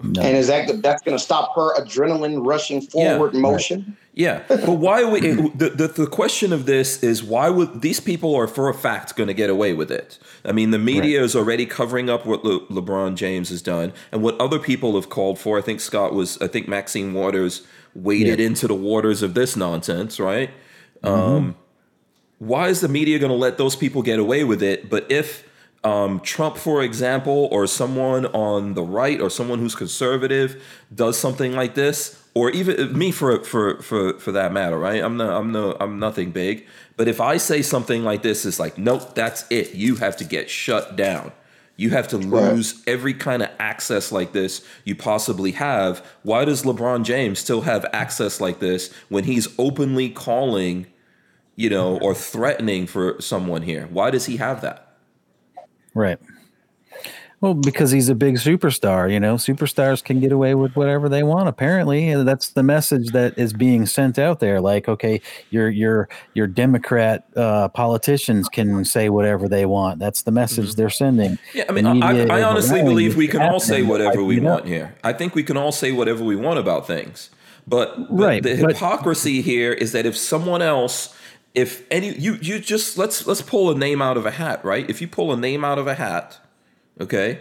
No. 0.00 0.22
And 0.22 0.36
is 0.36 0.46
that 0.46 0.80
that's 0.80 1.02
going 1.02 1.16
to 1.16 1.22
stop 1.22 1.56
her 1.56 1.74
adrenaline 1.74 2.46
rushing 2.46 2.80
forward 2.80 3.34
yeah, 3.34 3.40
motion? 3.40 3.84
Right. 3.86 3.96
Yeah, 4.14 4.42
but 4.48 4.78
why 4.78 5.04
would 5.04 5.22
the, 5.22 5.70
the 5.70 5.86
the 5.86 6.06
question 6.06 6.52
of 6.52 6.66
this 6.66 7.02
is 7.04 7.22
why 7.22 7.48
would 7.48 7.82
these 7.82 8.00
people 8.00 8.34
are 8.34 8.48
for 8.48 8.68
a 8.68 8.74
fact 8.74 9.14
going 9.14 9.28
to 9.28 9.34
get 9.34 9.48
away 9.48 9.74
with 9.74 9.92
it? 9.92 10.18
I 10.44 10.50
mean, 10.50 10.72
the 10.72 10.78
media 10.78 11.20
right. 11.20 11.24
is 11.24 11.36
already 11.36 11.66
covering 11.66 12.10
up 12.10 12.26
what 12.26 12.44
Le, 12.44 12.60
LeBron 12.66 13.14
James 13.14 13.48
has 13.50 13.62
done 13.62 13.92
and 14.10 14.22
what 14.22 14.40
other 14.40 14.58
people 14.58 14.94
have 14.96 15.08
called 15.08 15.38
for. 15.38 15.56
I 15.56 15.62
think 15.62 15.80
Scott 15.80 16.14
was, 16.14 16.36
I 16.40 16.48
think 16.48 16.66
Maxine 16.66 17.14
Waters 17.14 17.64
waded 17.94 18.40
yeah. 18.40 18.46
into 18.46 18.66
the 18.66 18.74
waters 18.74 19.22
of 19.22 19.34
this 19.34 19.56
nonsense, 19.56 20.18
right? 20.18 20.50
Mm-hmm. 21.02 21.08
Um, 21.08 21.56
why 22.38 22.68
is 22.68 22.80
the 22.80 22.88
media 22.88 23.18
going 23.18 23.30
to 23.30 23.36
let 23.36 23.58
those 23.58 23.76
people 23.76 24.02
get 24.02 24.18
away 24.18 24.44
with 24.44 24.62
it? 24.62 24.88
But 24.88 25.10
if 25.10 25.48
um, 25.84 26.20
Trump, 26.20 26.56
for 26.56 26.82
example, 26.82 27.48
or 27.50 27.66
someone 27.66 28.26
on 28.26 28.74
the 28.74 28.82
right 28.82 29.20
or 29.20 29.30
someone 29.30 29.58
who's 29.58 29.74
conservative 29.74 30.62
does 30.94 31.18
something 31.18 31.52
like 31.52 31.74
this, 31.74 32.22
or 32.34 32.50
even 32.50 32.80
uh, 32.80 32.96
me 32.96 33.10
for 33.10 33.42
for 33.44 33.80
for 33.82 34.18
for 34.18 34.32
that 34.32 34.52
matter, 34.52 34.78
right? 34.78 35.02
I'm 35.02 35.16
no 35.16 35.36
I'm 35.36 35.52
no 35.52 35.76
I'm 35.80 35.98
nothing 35.98 36.30
big, 36.30 36.66
but 36.96 37.08
if 37.08 37.20
I 37.20 37.36
say 37.36 37.62
something 37.62 38.04
like 38.04 38.22
this, 38.22 38.44
it's 38.44 38.58
like 38.58 38.76
nope, 38.78 39.14
that's 39.14 39.44
it. 39.50 39.74
You 39.74 39.96
have 39.96 40.16
to 40.18 40.24
get 40.24 40.50
shut 40.50 40.96
down. 40.96 41.32
You 41.76 41.90
have 41.90 42.08
to 42.08 42.18
lose 42.18 42.74
right. 42.74 42.82
every 42.88 43.14
kind 43.14 43.40
of 43.40 43.50
access 43.60 44.10
like 44.10 44.32
this 44.32 44.66
you 44.84 44.96
possibly 44.96 45.52
have. 45.52 46.04
Why 46.24 46.44
does 46.44 46.64
LeBron 46.64 47.04
James 47.04 47.38
still 47.38 47.60
have 47.60 47.86
access 47.92 48.40
like 48.40 48.58
this 48.58 48.92
when 49.08 49.24
he's 49.24 49.48
openly 49.58 50.10
calling? 50.10 50.86
You 51.58 51.68
know, 51.68 51.98
or 51.98 52.14
threatening 52.14 52.86
for 52.86 53.20
someone 53.20 53.62
here. 53.62 53.88
Why 53.90 54.12
does 54.12 54.26
he 54.26 54.36
have 54.36 54.60
that? 54.60 54.96
Right. 55.92 56.20
Well, 57.40 57.54
because 57.54 57.90
he's 57.90 58.08
a 58.08 58.14
big 58.14 58.36
superstar, 58.36 59.12
you 59.12 59.18
know, 59.18 59.34
superstars 59.34 60.02
can 60.02 60.20
get 60.20 60.30
away 60.30 60.54
with 60.54 60.76
whatever 60.76 61.08
they 61.08 61.24
want. 61.24 61.48
Apparently, 61.48 62.10
and 62.10 62.26
that's 62.26 62.50
the 62.50 62.62
message 62.62 63.08
that 63.08 63.36
is 63.36 63.52
being 63.52 63.86
sent 63.86 64.20
out 64.20 64.38
there. 64.38 64.60
Like, 64.60 64.88
okay, 64.88 65.20
your 65.50 65.68
your 65.68 66.08
your 66.34 66.46
Democrat 66.46 67.26
uh, 67.34 67.68
politicians 67.68 68.48
can 68.48 68.84
say 68.84 69.08
whatever 69.08 69.48
they 69.48 69.66
want. 69.66 69.98
That's 69.98 70.22
the 70.22 70.32
message 70.32 70.66
mm-hmm. 70.66 70.76
they're 70.76 70.90
sending. 70.90 71.38
Yeah, 71.54 71.64
I 71.68 71.72
mean, 71.72 71.86
I, 71.86 72.26
I, 72.26 72.42
honestly 72.44 72.82
believe 72.82 73.16
we 73.16 73.26
can 73.26 73.42
all 73.42 73.60
say 73.60 73.82
whatever 73.82 74.22
we 74.22 74.38
want 74.38 74.66
here. 74.66 74.94
I 75.02 75.12
think 75.12 75.34
we 75.34 75.42
can 75.42 75.56
all 75.56 75.72
say 75.72 75.90
whatever 75.90 76.22
we 76.22 76.36
want 76.36 76.60
about 76.60 76.86
things. 76.86 77.30
But, 77.66 77.96
but 77.96 78.10
right, 78.10 78.42
the 78.42 78.56
hypocrisy 78.56 79.40
but, 79.40 79.44
here 79.44 79.72
is 79.72 79.92
that 79.92 80.06
if 80.06 80.16
someone 80.16 80.62
else 80.62 81.14
if 81.54 81.84
any 81.90 82.16
you 82.18 82.34
you 82.40 82.58
just 82.58 82.98
let's 82.98 83.26
let's 83.26 83.42
pull 83.42 83.70
a 83.70 83.74
name 83.74 84.02
out 84.02 84.16
of 84.16 84.26
a 84.26 84.32
hat, 84.32 84.64
right? 84.64 84.88
If 84.88 85.00
you 85.00 85.08
pull 85.08 85.32
a 85.32 85.36
name 85.36 85.64
out 85.64 85.78
of 85.78 85.86
a 85.86 85.94
hat, 85.94 86.38
okay, 87.00 87.40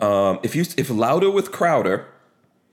um, 0.00 0.38
if 0.42 0.54
you 0.54 0.64
if 0.76 0.90
Louder 0.90 1.30
with 1.30 1.52
Crowder, 1.52 2.06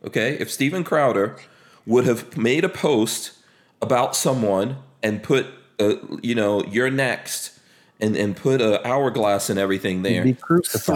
okay, 0.06 0.34
if 0.40 0.52
Steven 0.52 0.84
Crowder 0.84 1.38
would 1.86 2.06
have 2.06 2.38
made 2.38 2.64
a 2.64 2.70
post 2.70 3.34
about 3.82 4.16
someone 4.16 4.78
and 5.02 5.24
put 5.24 5.48
uh, 5.80 5.96
you 6.22 6.36
know 6.36 6.64
you're 6.66 6.90
next 6.92 7.60
and 8.00 8.16
and 8.16 8.36
put 8.36 8.62
a 8.62 8.86
hourglass 8.88 9.50
and 9.50 9.60
everything 9.60 10.02
there, 10.02 10.26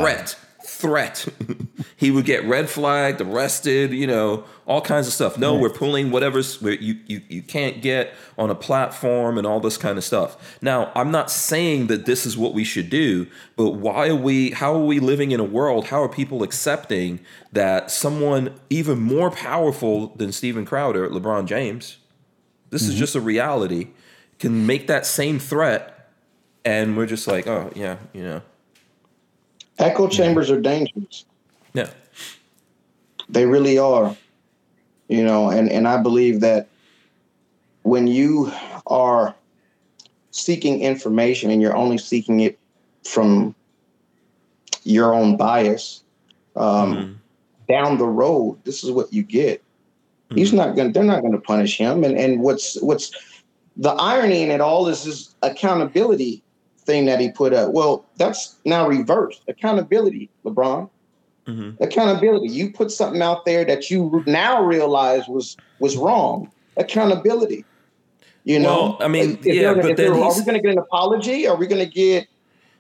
threat 0.02 0.38
threat. 0.66 1.28
he 1.95 2.11
would 2.11 2.26
get 2.26 2.43
red 2.45 2.70
flagged, 2.70 3.22
arrested, 3.22 3.91
you 3.91 4.07
know, 4.07 4.43
all 4.66 4.82
kinds 4.82 5.07
of 5.07 5.13
stuff. 5.13 5.38
No, 5.38 5.55
we're 5.55 5.70
pulling 5.70 6.11
whatever's 6.11 6.61
where 6.61 6.74
you, 6.74 6.99
you 7.05 7.22
you 7.30 7.41
can't 7.41 7.82
get 7.82 8.13
on 8.38 8.49
a 8.49 8.55
platform 8.55 9.38
and 9.38 9.45
all 9.45 9.59
this 9.59 9.78
kind 9.78 9.97
of 9.97 10.03
stuff. 10.03 10.57
Now, 10.61 10.91
I'm 10.95 11.11
not 11.11 11.30
saying 11.30 11.88
that 11.88 12.05
this 12.05 12.26
is 12.26 12.38
what 12.38 12.53
we 12.53 12.63
should 12.63 12.89
do, 12.89 13.28
but 13.55 13.72
why 13.72 14.09
are 14.09 14.16
we 14.16 14.51
how 14.51 14.74
are 14.74 14.86
we 14.86 14.99
living 14.99 15.32
in 15.32 15.39
a 15.39 15.45
world? 15.45 15.88
How 15.88 16.01
are 16.01 16.09
people 16.09 16.43
accepting 16.43 17.20
that 17.51 17.91
someone 17.91 18.59
even 18.70 18.99
more 18.99 19.32
powerful 19.32 20.07
than 20.16 20.32
Steven 20.32 20.66
Crowder, 20.66 21.09
LeBron 21.09 21.45
James, 21.45 21.97
this 22.72 22.84
mm-hmm. 22.84 22.91
is 22.91 22.99
just 22.99 23.16
a 23.16 23.22
reality, 23.22 23.89
can 24.39 24.66
make 24.66 24.88
that 24.88 25.05
same 25.05 25.39
threat 25.39 25.95
and 26.66 26.97
we're 26.97 27.05
just 27.05 27.28
like, 27.28 27.47
oh 27.47 27.72
yeah, 27.76 27.97
you 28.11 28.24
know. 28.24 28.41
Echo 29.80 30.08
chambers 30.08 30.50
are 30.50 30.60
dangerous. 30.60 31.26
Yeah. 31.74 31.90
They 33.30 33.46
really 33.46 33.78
are. 33.78 34.16
You 35.08 35.24
know, 35.24 35.50
and, 35.50 35.70
and 35.70 35.88
I 35.88 36.02
believe 36.02 36.40
that 36.42 36.68
when 37.84 38.08
you 38.08 38.52
are 38.88 39.36
seeking 40.32 40.82
information 40.82 41.52
and 41.52 41.62
you're 41.62 41.76
only 41.76 41.98
seeking 41.98 42.40
it 42.40 42.58
from 43.04 43.54
your 44.84 45.14
own 45.14 45.38
bias, 45.38 46.04
um, 46.56 46.96
mm-hmm. 46.96 47.14
down 47.68 47.98
the 47.98 48.06
road, 48.06 48.58
this 48.64 48.84
is 48.84 48.92
what 48.92 49.14
you 49.14 49.22
get. 49.22 49.62
He's 50.34 50.54
not 50.54 50.76
going. 50.76 50.92
They're 50.92 51.04
not 51.04 51.22
going 51.22 51.34
to 51.34 51.40
punish 51.40 51.78
him. 51.78 52.04
And 52.04 52.18
and 52.18 52.42
what's 52.42 52.82
what's 52.82 53.12
the 53.78 53.92
irony 53.92 54.42
in 54.42 54.52
it 54.52 54.60
all 54.60 54.88
is 54.88 55.04
this 55.04 55.36
accountability 55.44 56.42
thing 56.86 57.06
that 57.06 57.20
he 57.20 57.32
put 57.32 57.54
up. 57.54 57.72
Well, 57.72 58.06
that's 58.18 58.56
now 58.66 58.88
reversed. 58.88 59.42
Accountability, 59.48 60.30
LeBron. 60.46 60.90
Mhm. 61.48 61.80
Accountability. 61.80 62.48
You 62.48 62.72
put 62.72 62.92
something 62.92 63.22
out 63.22 63.46
there 63.46 63.66
that 63.66 63.90
you 63.92 64.24
now 64.26 64.64
realize 64.64 65.28
was 65.28 65.58
was 65.80 65.96
wrong. 65.98 66.50
Accountability. 66.78 67.66
You 68.44 68.60
know. 68.60 68.76
Well, 68.76 68.98
I 69.02 69.08
mean, 69.08 69.38
If 69.44 69.46
yeah, 69.46 69.74
there- 69.74 69.82
but 69.82 69.98
then 69.98 70.12
are 70.14 70.34
we 70.34 70.44
going 70.44 70.56
to 70.56 70.62
get 70.62 70.72
an 70.72 70.78
apology? 70.78 71.48
Are 71.48 71.56
we 71.56 71.68
going 71.68 71.84
to 71.86 71.92
get? 71.92 72.28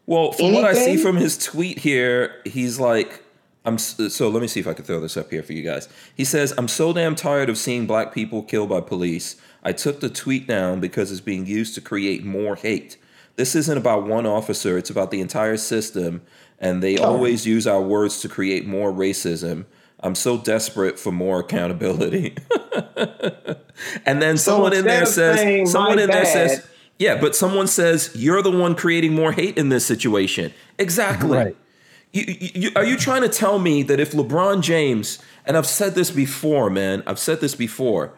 Well, 0.07 0.31
from 0.31 0.53
what 0.53 0.65
I 0.65 0.73
see 0.73 0.97
from 0.97 1.15
his 1.17 1.37
tweet 1.37 1.79
here, 1.79 2.35
he's 2.45 2.79
like, 2.79 3.23
"I'm." 3.65 3.77
So 3.79 4.29
let 4.29 4.41
me 4.41 4.47
see 4.47 4.59
if 4.59 4.67
I 4.67 4.73
can 4.73 4.85
throw 4.85 4.99
this 4.99 5.17
up 5.17 5.31
here 5.31 5.41
for 5.41 5.53
you 5.53 5.63
guys. 5.63 5.89
He 6.15 6.23
says, 6.23 6.53
"I'm 6.57 6.67
so 6.67 6.93
damn 6.93 7.15
tired 7.15 7.49
of 7.49 7.57
seeing 7.57 7.87
black 7.87 8.13
people 8.13 8.43
killed 8.43 8.69
by 8.69 8.81
police. 8.81 9.35
I 9.63 9.71
took 9.71 9.99
the 10.01 10.09
tweet 10.09 10.47
down 10.47 10.79
because 10.79 11.11
it's 11.11 11.21
being 11.21 11.47
used 11.47 11.73
to 11.75 11.81
create 11.81 12.23
more 12.23 12.55
hate. 12.55 12.97
This 13.35 13.55
isn't 13.55 13.77
about 13.77 14.05
one 14.07 14.25
officer; 14.25 14.77
it's 14.77 14.89
about 14.89 15.11
the 15.11 15.21
entire 15.21 15.57
system, 15.57 16.21
and 16.59 16.81
they 16.81 16.97
Oh. 16.97 17.05
always 17.05 17.45
use 17.45 17.67
our 17.67 17.81
words 17.81 18.21
to 18.21 18.29
create 18.29 18.65
more 18.65 18.91
racism." 18.91 19.65
I'm 20.01 20.15
so 20.15 20.37
desperate 20.37 20.99
for 20.99 21.11
more 21.11 21.39
accountability. 21.39 22.35
and 24.05 24.21
then 24.21 24.37
So 24.37 24.51
someone 24.53 24.73
in 24.73 24.85
there 24.85 25.05
says, 25.05 25.71
someone 25.71 25.95
"My 25.97 26.03
in 26.03 26.09
there 26.09 26.25
says, 26.25 26.65
yeah, 26.99 27.19
but 27.19 27.35
someone 27.35 27.67
says 27.67 28.11
you're 28.13 28.41
the 28.41 28.51
one 28.51 28.75
creating 28.75 29.13
more 29.13 29.31
hate 29.31 29.57
in 29.57 29.69
this 29.69 29.85
situation. 29.85 30.53
Exactly. 30.77 31.37
Right. 31.37 31.55
You, 32.13 32.23
you- 32.27 32.71
are 32.75 32.85
you 32.85 32.97
trying 32.97 33.21
to 33.23 33.29
tell 33.29 33.59
me 33.59 33.83
that 33.83 33.99
if 33.99 34.11
LeBron 34.11 34.61
James, 34.61 35.19
and 35.45 35.57
I've 35.57 35.65
said 35.67 35.95
this 35.95 36.11
before, 36.11 36.69
man, 36.69 37.03
I've 37.07 37.19
said 37.19 37.41
this 37.41 37.55
before, 37.55 38.13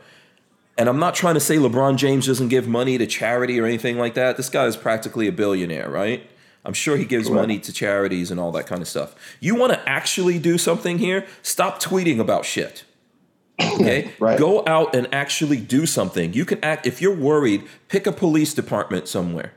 and 0.77 0.87
I'm 0.89 0.99
not 0.99 1.15
trying 1.15 1.33
to 1.33 1.39
say 1.39 1.55
LeBron 1.57 1.97
James 1.97 2.27
doesn't 2.27 2.49
give 2.49 2.67
money 2.67 2.97
to 2.97 3.07
charity 3.07 3.59
or 3.59 3.65
anything 3.65 3.97
like 3.97 4.13
that. 4.15 4.37
This 4.37 4.49
guy 4.49 4.65
is 4.65 4.77
practically 4.77 5.27
a 5.27 5.31
billionaire, 5.31 5.89
right? 5.89 6.29
I'm 6.65 6.73
sure 6.73 6.97
he 6.97 7.05
gives 7.05 7.29
money 7.29 7.59
to 7.59 7.71
charities 7.71 8.29
and 8.29 8.39
all 8.39 8.51
that 8.51 8.67
kind 8.67 8.81
of 8.81 8.87
stuff. 8.89 9.15
You 9.39 9.55
want 9.55 9.73
to 9.73 9.89
actually 9.89 10.37
do 10.37 10.57
something 10.57 10.97
here? 10.97 11.25
Stop 11.41 11.81
tweeting 11.81 12.19
about 12.19 12.43
shit. 12.45 12.83
Okay? 13.61 14.11
Right. 14.19 14.37
Go 14.37 14.63
out 14.67 14.93
and 14.93 15.07
actually 15.13 15.57
do 15.61 15.85
something. 15.85 16.33
You 16.33 16.43
can 16.45 16.61
act 16.63 16.85
if 16.85 17.01
you're 17.01 17.15
worried, 17.15 17.63
pick 17.87 18.05
a 18.05 18.11
police 18.11 18.53
department 18.53 19.07
somewhere. 19.07 19.53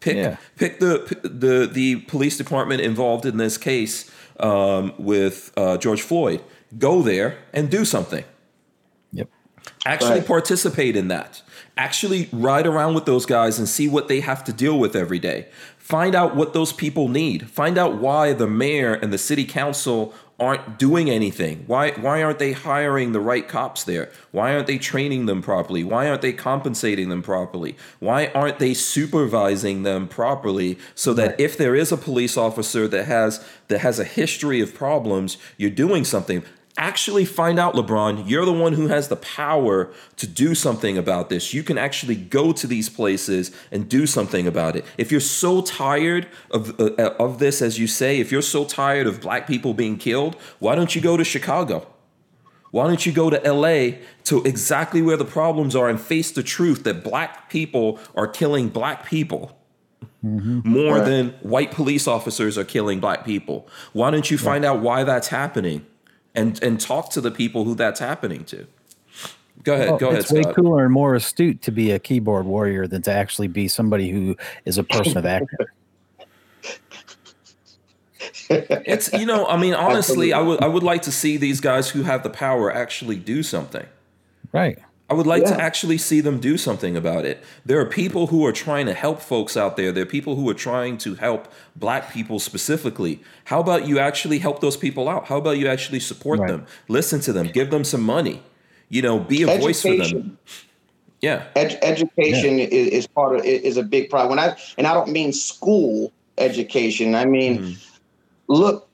Pick 0.00 0.16
Yeah. 0.16 0.36
pick 0.56 0.80
the 0.80 1.16
the 1.22 1.66
the 1.72 1.96
police 2.02 2.36
department 2.36 2.80
involved 2.80 3.24
in 3.24 3.36
this 3.36 3.56
case 3.56 4.10
um, 4.40 4.92
with 4.98 5.52
uh, 5.56 5.76
George 5.76 6.02
Floyd. 6.02 6.42
Go 6.76 7.02
there 7.02 7.38
and 7.52 7.70
do 7.70 7.84
something. 7.84 8.24
Actually 9.84 10.18
Right. 10.20 10.26
participate 10.26 10.96
in 10.96 11.08
that. 11.08 11.42
Actually 11.76 12.28
ride 12.32 12.66
around 12.66 12.94
with 12.94 13.04
those 13.04 13.26
guys 13.26 13.58
and 13.58 13.68
see 13.68 13.88
what 13.88 14.08
they 14.08 14.20
have 14.20 14.44
to 14.44 14.52
deal 14.52 14.78
with 14.78 14.94
every 14.94 15.18
day. 15.18 15.46
Find 15.78 16.14
out 16.14 16.36
what 16.36 16.52
those 16.52 16.72
people 16.72 17.08
need. 17.08 17.50
Find 17.50 17.76
out 17.76 17.96
why 17.96 18.32
the 18.32 18.46
mayor 18.46 18.94
and 18.94 19.12
the 19.12 19.18
city 19.18 19.44
council 19.44 20.14
aren't 20.38 20.78
doing 20.78 21.08
anything. 21.10 21.64
Why 21.66 21.90
why 21.92 22.22
aren't 22.22 22.38
they 22.38 22.52
hiring 22.52 23.12
the 23.12 23.20
right 23.20 23.46
cops 23.46 23.84
there? 23.84 24.10
Why 24.32 24.54
aren't 24.54 24.66
they 24.66 24.78
training 24.78 25.26
them 25.26 25.40
properly? 25.42 25.84
Why 25.84 26.08
aren't 26.08 26.22
they 26.22 26.32
compensating 26.32 27.08
them 27.08 27.22
properly? 27.22 27.76
Why 28.00 28.26
aren't 28.34 28.58
they 28.58 28.74
supervising 28.74 29.82
them 29.82 30.08
properly 30.08 30.78
so 30.94 31.14
that 31.14 31.38
if 31.40 31.56
there 31.56 31.74
is 31.74 31.92
a 31.92 31.96
police 31.96 32.36
officer 32.36 32.88
that 32.88 33.04
has 33.06 33.44
that 33.68 33.80
has 33.80 33.98
a 33.98 34.04
history 34.04 34.60
of 34.60 34.74
problems, 34.74 35.36
you're 35.56 35.70
doing 35.70 36.04
something 36.04 36.42
actually 36.78 37.24
find 37.24 37.58
out 37.58 37.74
lebron 37.74 38.28
you're 38.28 38.46
the 38.46 38.52
one 38.52 38.72
who 38.72 38.86
has 38.88 39.08
the 39.08 39.16
power 39.16 39.92
to 40.16 40.26
do 40.26 40.54
something 40.54 40.96
about 40.96 41.28
this. 41.28 41.52
You 41.52 41.62
can 41.62 41.76
actually 41.76 42.16
go 42.16 42.52
to 42.52 42.66
these 42.66 42.88
places 42.88 43.50
and 43.70 43.88
do 43.88 44.06
something 44.06 44.46
about 44.46 44.76
it. 44.76 44.84
If 44.96 45.12
you're 45.12 45.20
so 45.20 45.60
tired 45.60 46.28
of 46.50 46.80
uh, 46.80 47.14
of 47.18 47.38
this 47.38 47.60
as 47.60 47.78
you 47.78 47.86
say 47.86 48.20
if 48.20 48.32
you're 48.32 48.42
so 48.42 48.64
tired 48.64 49.06
of 49.06 49.20
black 49.20 49.46
people 49.46 49.74
being 49.74 49.96
killed 49.98 50.34
why 50.60 50.74
don't 50.74 50.94
you 50.94 51.00
go 51.02 51.16
to 51.16 51.24
chicago? 51.24 51.86
Why 52.70 52.86
don't 52.86 53.04
you 53.04 53.12
go 53.12 53.28
to 53.28 53.38
LA 53.52 53.98
to 54.24 54.42
exactly 54.44 55.02
where 55.02 55.18
the 55.18 55.26
problems 55.26 55.76
are 55.76 55.90
and 55.90 56.00
face 56.00 56.30
the 56.32 56.42
truth 56.42 56.84
that 56.84 57.04
black 57.04 57.50
people 57.50 57.98
are 58.14 58.26
killing 58.26 58.70
black 58.70 59.04
people? 59.06 59.58
More 60.22 60.94
Right. 60.96 61.04
than 61.04 61.28
white 61.42 61.70
police 61.70 62.08
officers 62.08 62.56
are 62.56 62.64
killing 62.64 62.98
black 62.98 63.26
people? 63.26 63.68
Why 63.92 64.10
don't 64.10 64.30
you 64.30 64.38
find 64.38 64.64
out 64.64 64.80
why 64.80 65.04
that's 65.04 65.28
happening 65.28 65.84
and 66.34 66.62
and 66.62 66.80
talk 66.80 67.10
to 67.10 67.20
the 67.20 67.30
people 67.30 67.64
who 67.64 67.74
that's 67.74 68.00
happening 68.00 68.44
to? 68.46 68.66
Go 69.64 69.74
ahead, 69.74 69.88
Well, 69.90 69.98
go 69.98 70.08
ahead, 70.08 70.20
it's 70.22 70.32
way 70.32 70.42
Scott. 70.42 70.56
cooler 70.56 70.84
and 70.84 70.92
more 70.92 71.14
astute 71.14 71.62
to 71.62 71.70
be 71.70 71.92
a 71.92 71.98
keyboard 71.98 72.46
warrior 72.46 72.86
than 72.86 73.02
to 73.02 73.12
actually 73.12 73.48
be 73.48 73.68
somebody 73.68 74.10
who 74.10 74.36
is 74.64 74.76
a 74.78 74.82
person 74.82 75.18
of 75.18 75.26
action. 75.26 75.58
It's 78.50 79.12
you 79.12 79.26
know, 79.26 79.46
I 79.46 79.56
mean, 79.56 79.74
honestly, 79.74 80.32
I 80.32 80.40
would 80.40 80.62
I 80.62 80.66
would 80.66 80.82
like 80.82 81.02
to 81.02 81.12
see 81.12 81.36
these 81.36 81.60
guys 81.60 81.90
who 81.90 82.02
have 82.02 82.22
the 82.22 82.30
power 82.30 82.72
actually 82.72 83.16
do 83.16 83.42
something. 83.42 83.86
Right. 84.52 84.78
I 85.12 85.14
would 85.14 85.26
like 85.26 85.44
to 85.44 85.60
actually 85.60 85.98
see 85.98 86.22
them 86.22 86.40
do 86.40 86.56
something 86.56 86.96
about 86.96 87.26
it. 87.26 87.44
There 87.66 87.78
are 87.78 87.84
people 87.84 88.28
who 88.28 88.46
are 88.46 88.52
trying 88.52 88.86
to 88.86 88.94
help 88.94 89.20
folks 89.20 89.58
out 89.58 89.76
there. 89.76 89.92
There 89.92 90.04
are 90.04 90.06
people 90.06 90.36
who 90.36 90.48
are 90.48 90.54
trying 90.54 90.96
to 90.98 91.16
help 91.16 91.48
black 91.76 92.10
people 92.14 92.38
specifically. 92.38 93.20
How 93.44 93.60
about 93.60 93.86
you 93.86 93.98
actually 93.98 94.38
help 94.38 94.60
those 94.62 94.78
people 94.78 95.10
out? 95.10 95.26
How 95.26 95.36
about 95.36 95.58
you 95.58 95.68
actually 95.68 96.00
support 96.00 96.40
Right. 96.40 96.48
them, 96.48 96.66
listen 96.88 97.20
to 97.20 97.32
them, 97.34 97.48
give 97.48 97.68
them 97.70 97.84
some 97.84 98.00
money, 98.02 98.40
you 98.88 99.02
know, 99.02 99.18
be 99.18 99.42
a 99.42 99.58
voice 99.58 99.82
for 99.82 99.94
them. 99.94 100.38
Yeah. 101.20 101.42
Ed- 101.56 101.78
education 101.82 102.58
is, 102.58 102.88
is 102.88 103.06
part 103.06 103.36
of 103.36 103.44
is 103.44 103.76
a 103.76 103.82
big 103.82 104.08
problem. 104.08 104.30
When 104.30 104.38
I 104.38 104.56
and 104.78 104.86
I 104.86 104.94
don't 104.94 105.10
mean 105.10 105.34
school 105.34 106.10
education. 106.38 107.14
I 107.14 107.26
mean, 107.26 107.58
Mhm. 107.58 107.76
look, 108.48 108.88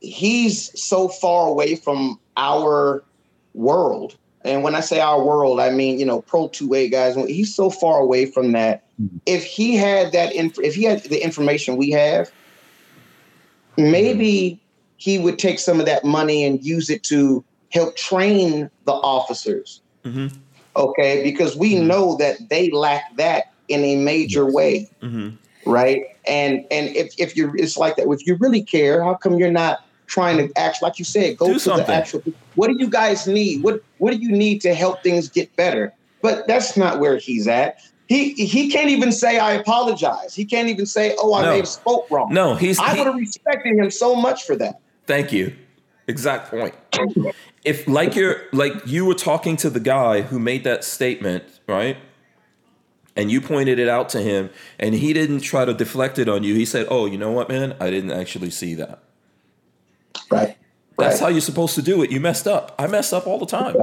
he's 0.00 0.56
so 0.82 1.06
far 1.06 1.46
away 1.46 1.76
from 1.76 2.18
our 2.36 3.04
world. 3.54 4.16
And 4.44 4.62
when 4.62 4.74
I 4.74 4.80
say 4.80 5.00
our 5.00 5.22
world, 5.24 5.60
I 5.60 5.70
mean 5.70 5.98
you 5.98 6.06
know 6.06 6.22
Pro 6.22 6.48
Two 6.48 6.74
A 6.74 6.88
guys. 6.88 7.14
He's 7.14 7.54
so 7.54 7.70
far 7.70 7.98
away 8.00 8.26
from 8.26 8.52
that. 8.52 8.84
Mhm. 9.00 9.20
If 9.26 9.44
he 9.44 9.74
had 9.74 10.12
that, 10.12 10.34
inf- 10.34 10.58
if 10.62 10.74
he 10.74 10.84
had 10.84 11.02
the 11.04 11.22
information 11.24 11.76
we 11.76 11.90
have, 11.90 12.30
maybe 13.76 14.60
he 14.96 15.18
would 15.18 15.38
take 15.38 15.58
some 15.58 15.80
of 15.80 15.86
that 15.86 16.04
money 16.04 16.44
and 16.44 16.64
use 16.64 16.90
it 16.90 17.02
to 17.04 17.44
help 17.72 17.96
train 17.96 18.70
the 18.86 18.92
officers 18.92 19.80
hmm 20.04 20.28
okay 20.76 21.22
because 21.22 21.56
we 21.56 21.74
Mhm. 21.74 21.86
know 21.86 22.16
that 22.16 22.36
they 22.50 22.70
lack 22.70 23.02
that 23.16 23.44
in 23.68 23.82
a 23.84 23.96
major 23.96 24.50
way 24.50 24.88
hmm 25.00 25.30
right 25.66 26.02
and 26.28 26.64
and 26.70 26.94
if, 26.94 27.14
if 27.18 27.36
you're 27.36 27.56
it's 27.56 27.76
like 27.76 27.96
that 27.96 28.06
if 28.08 28.26
you 28.26 28.36
really 28.38 28.62
care 28.62 29.02
how 29.02 29.14
come 29.14 29.38
you're 29.38 29.50
not 29.50 29.78
trying 30.14 30.36
to 30.38 30.46
act 30.66 30.76
like 30.80 30.98
you 31.00 31.04
said 31.04 31.36
go 31.36 31.46
Do 31.48 31.54
to 31.54 31.60
something. 31.60 31.86
the 31.86 31.92
actual 31.92 32.22
what 32.54 32.68
do 32.68 32.76
you 32.78 32.88
guys 32.88 33.26
need 33.26 33.62
what 33.64 33.82
what 33.98 34.12
do 34.12 34.18
you 34.18 34.30
need 34.30 34.60
to 34.60 34.72
help 34.74 35.02
things 35.02 35.28
get 35.28 35.54
better 35.56 35.92
but 36.22 36.46
that's 36.46 36.76
not 36.76 37.00
where 37.00 37.16
he's 37.18 37.46
at 37.48 37.78
he 38.06 38.32
he 38.34 38.70
can't 38.70 38.90
even 38.90 39.10
say 39.10 39.38
i 39.38 39.52
apologize 39.52 40.34
he 40.34 40.44
can't 40.44 40.68
even 40.68 40.86
say 40.86 41.14
oh 41.18 41.34
i 41.34 41.42
No. 41.42 41.50
may 41.50 41.56
have 41.56 41.68
spoke 41.68 42.06
wrong 42.10 42.32
No, 42.32 42.54
he's 42.54 42.78
i 42.78 42.92
he- 42.92 42.98
would 42.98 43.06
have 43.08 43.16
respected 43.16 43.76
him 43.76 43.90
so 43.90 44.14
much 44.14 44.44
for 44.44 44.56
that 44.56 44.74
Thank 45.06 45.32
you. 45.32 45.52
Exact 46.06 46.50
point. 46.50 46.74
If 47.64 47.86
like 47.88 48.14
you're 48.14 48.36
like 48.52 48.72
you 48.86 49.04
were 49.04 49.14
talking 49.30 49.56
to 49.58 49.68
the 49.70 49.80
guy 49.80 50.20
who 50.22 50.38
made 50.38 50.64
that 50.64 50.82
statement, 50.84 51.44
right? 51.66 51.96
And 53.16 53.30
you 53.30 53.40
pointed 53.40 53.78
it 53.78 53.88
out 53.88 54.08
to 54.10 54.20
him 54.20 54.50
and 54.78 54.94
he 54.94 55.12
didn't 55.12 55.40
try 55.40 55.64
to 55.66 55.72
deflect 55.74 56.18
it 56.18 56.28
on 56.28 56.42
you. 56.42 56.54
He 56.54 56.64
said, 56.64 56.86
"Oh, 56.90 57.04
you 57.06 57.16
know 57.18 57.30
what, 57.32 57.48
man? 57.48 57.74
I 57.80 57.88
didn't 57.90 58.10
actually 58.12 58.50
see 58.50 58.72
that." 58.74 59.03
Right 60.30 60.56
That's 60.98 61.14
Right. 61.14 61.20
how 61.20 61.28
you're 61.28 61.40
supposed 61.40 61.74
to 61.74 61.82
do 61.82 62.02
it. 62.02 62.10
You 62.10 62.20
messed 62.20 62.46
up. 62.46 62.74
I 62.78 62.86
mess 62.86 63.12
up 63.12 63.26
all 63.26 63.38
the 63.38 63.46
time. 63.46 63.76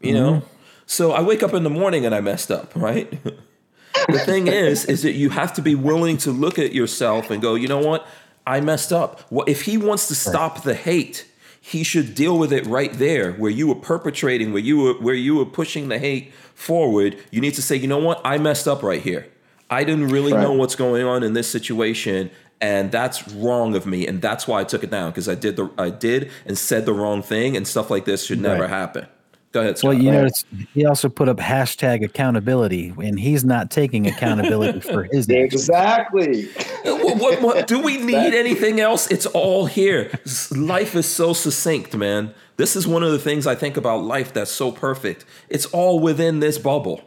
You 0.00 0.14
know? 0.14 0.32
Mm-hmm. 0.32 0.46
So 0.86 1.12
I 1.12 1.22
wake 1.22 1.42
up 1.42 1.54
in 1.54 1.62
the 1.62 1.70
morning 1.70 2.04
and 2.04 2.14
I 2.14 2.20
messed 2.20 2.50
up, 2.50 2.72
right? 2.74 3.08
the 4.08 4.18
thing 4.18 4.48
is, 4.48 4.84
is 4.84 5.02
that 5.02 5.12
you 5.12 5.30
have 5.30 5.52
to 5.54 5.62
be 5.62 5.74
willing 5.74 6.18
to 6.18 6.30
look 6.32 6.58
at 6.58 6.72
yourself 6.74 7.30
and 7.30 7.40
go, 7.40 7.54
you 7.54 7.68
know 7.68 7.78
what? 7.78 8.06
I 8.46 8.60
messed 8.60 8.92
up. 8.92 9.22
Well, 9.30 9.44
if 9.48 9.62
he 9.62 9.78
wants 9.78 10.08
to 10.08 10.14
stop 10.14 10.62
the 10.64 10.74
hate, 10.74 11.26
he 11.60 11.82
should 11.82 12.14
deal 12.14 12.36
with 12.38 12.52
it 12.52 12.66
right 12.66 12.92
there 12.92 13.32
where 13.32 13.50
you 13.50 13.66
were 13.68 13.74
perpetrating, 13.76 14.52
where 14.52 14.60
you 14.60 14.78
were 14.78 14.92
where 14.94 15.14
you 15.14 15.36
were 15.36 15.46
pushing 15.46 15.88
the 15.88 15.98
hate 15.98 16.34
forward. 16.54 17.16
You 17.30 17.40
need 17.40 17.54
to 17.54 17.62
say, 17.62 17.76
you 17.76 17.88
know 17.88 17.98
what? 17.98 18.20
I 18.22 18.36
messed 18.36 18.68
up 18.68 18.82
right 18.82 19.00
here. 19.00 19.26
I 19.70 19.82
didn't 19.84 20.08
really 20.08 20.34
Right. 20.34 20.42
know 20.42 20.52
what's 20.52 20.76
going 20.76 21.06
on 21.06 21.22
in 21.22 21.32
this 21.32 21.48
situation 21.48 22.30
and 22.60 22.90
that's 22.92 23.28
wrong 23.32 23.74
of 23.74 23.84
me 23.86 24.06
and 24.06 24.22
that's 24.22 24.46
why 24.48 24.60
I 24.60 24.64
took 24.64 24.82
it 24.84 24.90
down 24.90 25.10
because 25.10 25.28
I 25.28 25.34
did 25.34 25.56
the 25.56 25.70
I 25.78 25.90
did 25.90 26.30
and 26.46 26.56
said 26.56 26.86
the 26.86 26.92
wrong 26.94 27.22
thing 27.22 27.56
and 27.56 27.66
stuff 27.66 27.90
like 27.90 28.04
this 28.04 28.24
should 28.24 28.40
never 28.40 28.62
Right. 28.62 28.70
happen. 28.70 29.06
Go 29.52 29.60
ahead, 29.60 29.78
Scott. 29.78 29.88
Well, 29.90 29.98
you 30.02 30.10
know 30.10 30.22
notice 30.22 30.44
he 30.72 30.84
also 30.84 31.08
put 31.08 31.28
up 31.28 31.36
hashtag 31.36 32.04
accountability, 32.04 32.92
and 33.00 33.20
he's 33.20 33.44
not 33.44 33.70
taking 33.70 34.04
accountability 34.08 34.80
for 34.80 35.04
his. 35.12 35.28
Exactly. 35.28 36.46
what, 36.84 37.18
what, 37.18 37.40
what- 37.40 37.66
do 37.68 37.78
we 37.80 37.98
need 37.98 38.34
anything 38.34 38.80
else? 38.80 39.06
It's 39.12 39.26
all 39.26 39.66
here. 39.66 40.10
Life 40.50 40.96
is 40.96 41.06
so 41.06 41.32
succinct, 41.34 41.94
man. 41.96 42.34
This 42.56 42.74
is 42.74 42.88
one 42.88 43.04
of 43.04 43.12
the 43.12 43.18
things 43.20 43.46
I 43.46 43.54
think 43.54 43.76
about 43.76 44.02
life 44.02 44.32
that's 44.32 44.50
so 44.50 44.72
perfect. 44.72 45.24
It's 45.48 45.66
all 45.66 46.00
within 46.00 46.40
this 46.40 46.58
bubble. 46.58 47.02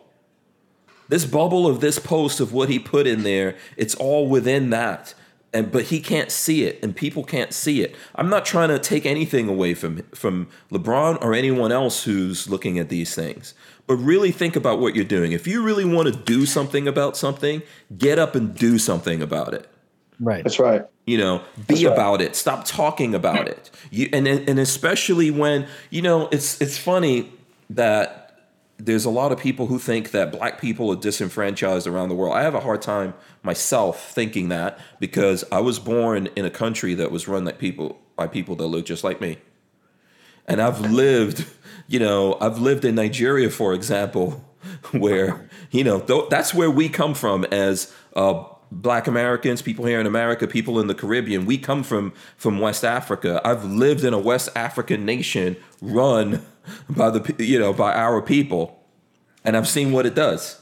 This 1.10 1.26
bubble 1.26 1.68
of 1.68 1.82
this 1.82 2.00
post 2.00 2.40
of 2.40 2.54
what 2.54 2.70
he 2.70 2.80
put 2.80 3.08
in 3.08 3.24
there, 3.24 3.56
it's 3.76 3.96
all 3.96 4.28
within 4.28 4.70
that. 4.70 5.14
And 5.58 5.72
but 5.72 5.86
he 5.86 6.00
can't 6.00 6.32
see 6.32 6.66
it 6.66 6.80
and 6.84 6.96
people 6.96 7.24
can't 7.24 7.54
see 7.54 7.82
it. 7.82 7.96
I'm 8.16 8.30
not 8.30 8.46
trying 8.46 8.70
to 8.70 8.80
take 8.80 9.06
anything 9.06 9.50
away 9.50 9.74
from 9.74 10.04
from 10.14 10.48
LeBron 10.72 11.24
or 11.24 11.34
anyone 11.34 11.72
else 11.72 12.04
who's 12.04 12.48
looking 12.50 12.78
at 12.78 12.90
these 12.90 13.16
things. 13.16 13.54
But 13.88 13.96
really 13.96 14.32
think 14.32 14.56
about 14.56 14.80
what 14.80 14.96
you're 14.96 15.06
doing. 15.06 15.32
If 15.32 15.48
you 15.48 15.64
really 15.64 15.86
want 15.86 16.14
to 16.14 16.14
do 16.14 16.46
something 16.46 16.88
about 16.88 17.18
something, 17.18 17.64
get 17.98 18.20
up 18.20 18.36
and 18.36 18.54
do 18.54 18.78
something 18.78 19.22
about 19.22 19.54
it 19.54 19.70
Right. 20.20 20.44
That's 20.44 20.60
right. 20.60 20.84
you 21.06 21.18
know 21.18 21.44
be 21.68 21.86
right. 21.86 21.94
about 21.94 22.22
it 22.22 22.36
stop 22.36 22.66
talking 22.66 23.14
about 23.14 23.48
it 23.48 23.70
you 23.92 24.10
and 24.12 24.28
and 24.28 24.60
especially 24.60 25.30
when 25.30 25.68
you 25.92 26.02
know 26.02 26.28
it's 26.32 26.60
it's 26.60 26.78
funny 26.78 27.32
that 27.70 28.27
there's 28.78 29.06
a 29.06 29.10
lot 29.10 29.32
of 29.32 29.40
people 29.40 29.68
who 29.68 29.80
think 29.80 30.12
that 30.12 30.32
black 30.32 30.62
people 30.62 30.92
are 30.92 30.96
disenfranchised 30.96 31.88
around 31.88 32.10
the 32.10 32.16
world. 32.16 32.36
I 32.36 32.44
have 32.44 32.54
a 32.54 32.60
hard 32.60 32.82
time 32.82 33.14
myself 33.44 34.12
thinking 34.12 34.50
that 34.50 34.78
because 35.00 35.46
i 35.52 35.60
was 35.60 35.80
born 35.80 36.28
in 36.36 36.46
a 36.46 36.50
country 36.50 36.94
that 36.94 37.12
was 37.12 37.28
run 37.28 37.46
like 37.46 37.58
people 37.58 37.98
by 38.16 38.28
people 38.28 38.56
that 38.58 38.68
look 38.68 38.86
just 38.86 39.04
like 39.04 39.22
me. 39.22 39.38
And 40.46 40.62
i've 40.62 40.82
lived 40.82 41.46
you 41.88 42.00
know 42.00 42.38
i've 42.42 42.60
lived 42.60 42.86
in 42.86 42.96
nigeria 42.96 43.50
for 43.50 43.74
example 43.74 44.44
where 44.92 45.50
you 45.72 45.84
know 45.84 46.00
th- 46.00 46.30
that's 46.30 46.54
where 46.54 46.70
we 46.70 46.90
come 46.90 47.14
from 47.14 47.46
as 47.46 47.94
uh, 48.16 48.44
black 48.72 49.08
americans 49.08 49.62
people 49.62 49.86
here 49.86 50.00
in 50.00 50.06
america 50.06 50.48
people 50.48 50.80
in 50.80 50.88
the 50.88 50.96
caribbean 50.96 51.46
we 51.46 51.58
come 51.58 51.84
from 51.84 52.12
from 52.36 52.60
west 52.60 52.84
africa 52.84 53.40
i've 53.46 53.64
lived 53.64 54.04
in 54.04 54.14
a 54.14 54.20
west 54.20 54.50
african 54.56 55.06
nation 55.06 55.56
run 55.82 56.46
by 56.90 57.10
the 57.10 57.46
you 57.46 57.58
know 57.58 57.72
by 57.72 57.94
our 57.94 58.22
people 58.22 58.84
and 59.44 59.56
i've 59.56 59.68
seen 59.68 59.92
what 59.92 60.06
it 60.06 60.16
does 60.16 60.62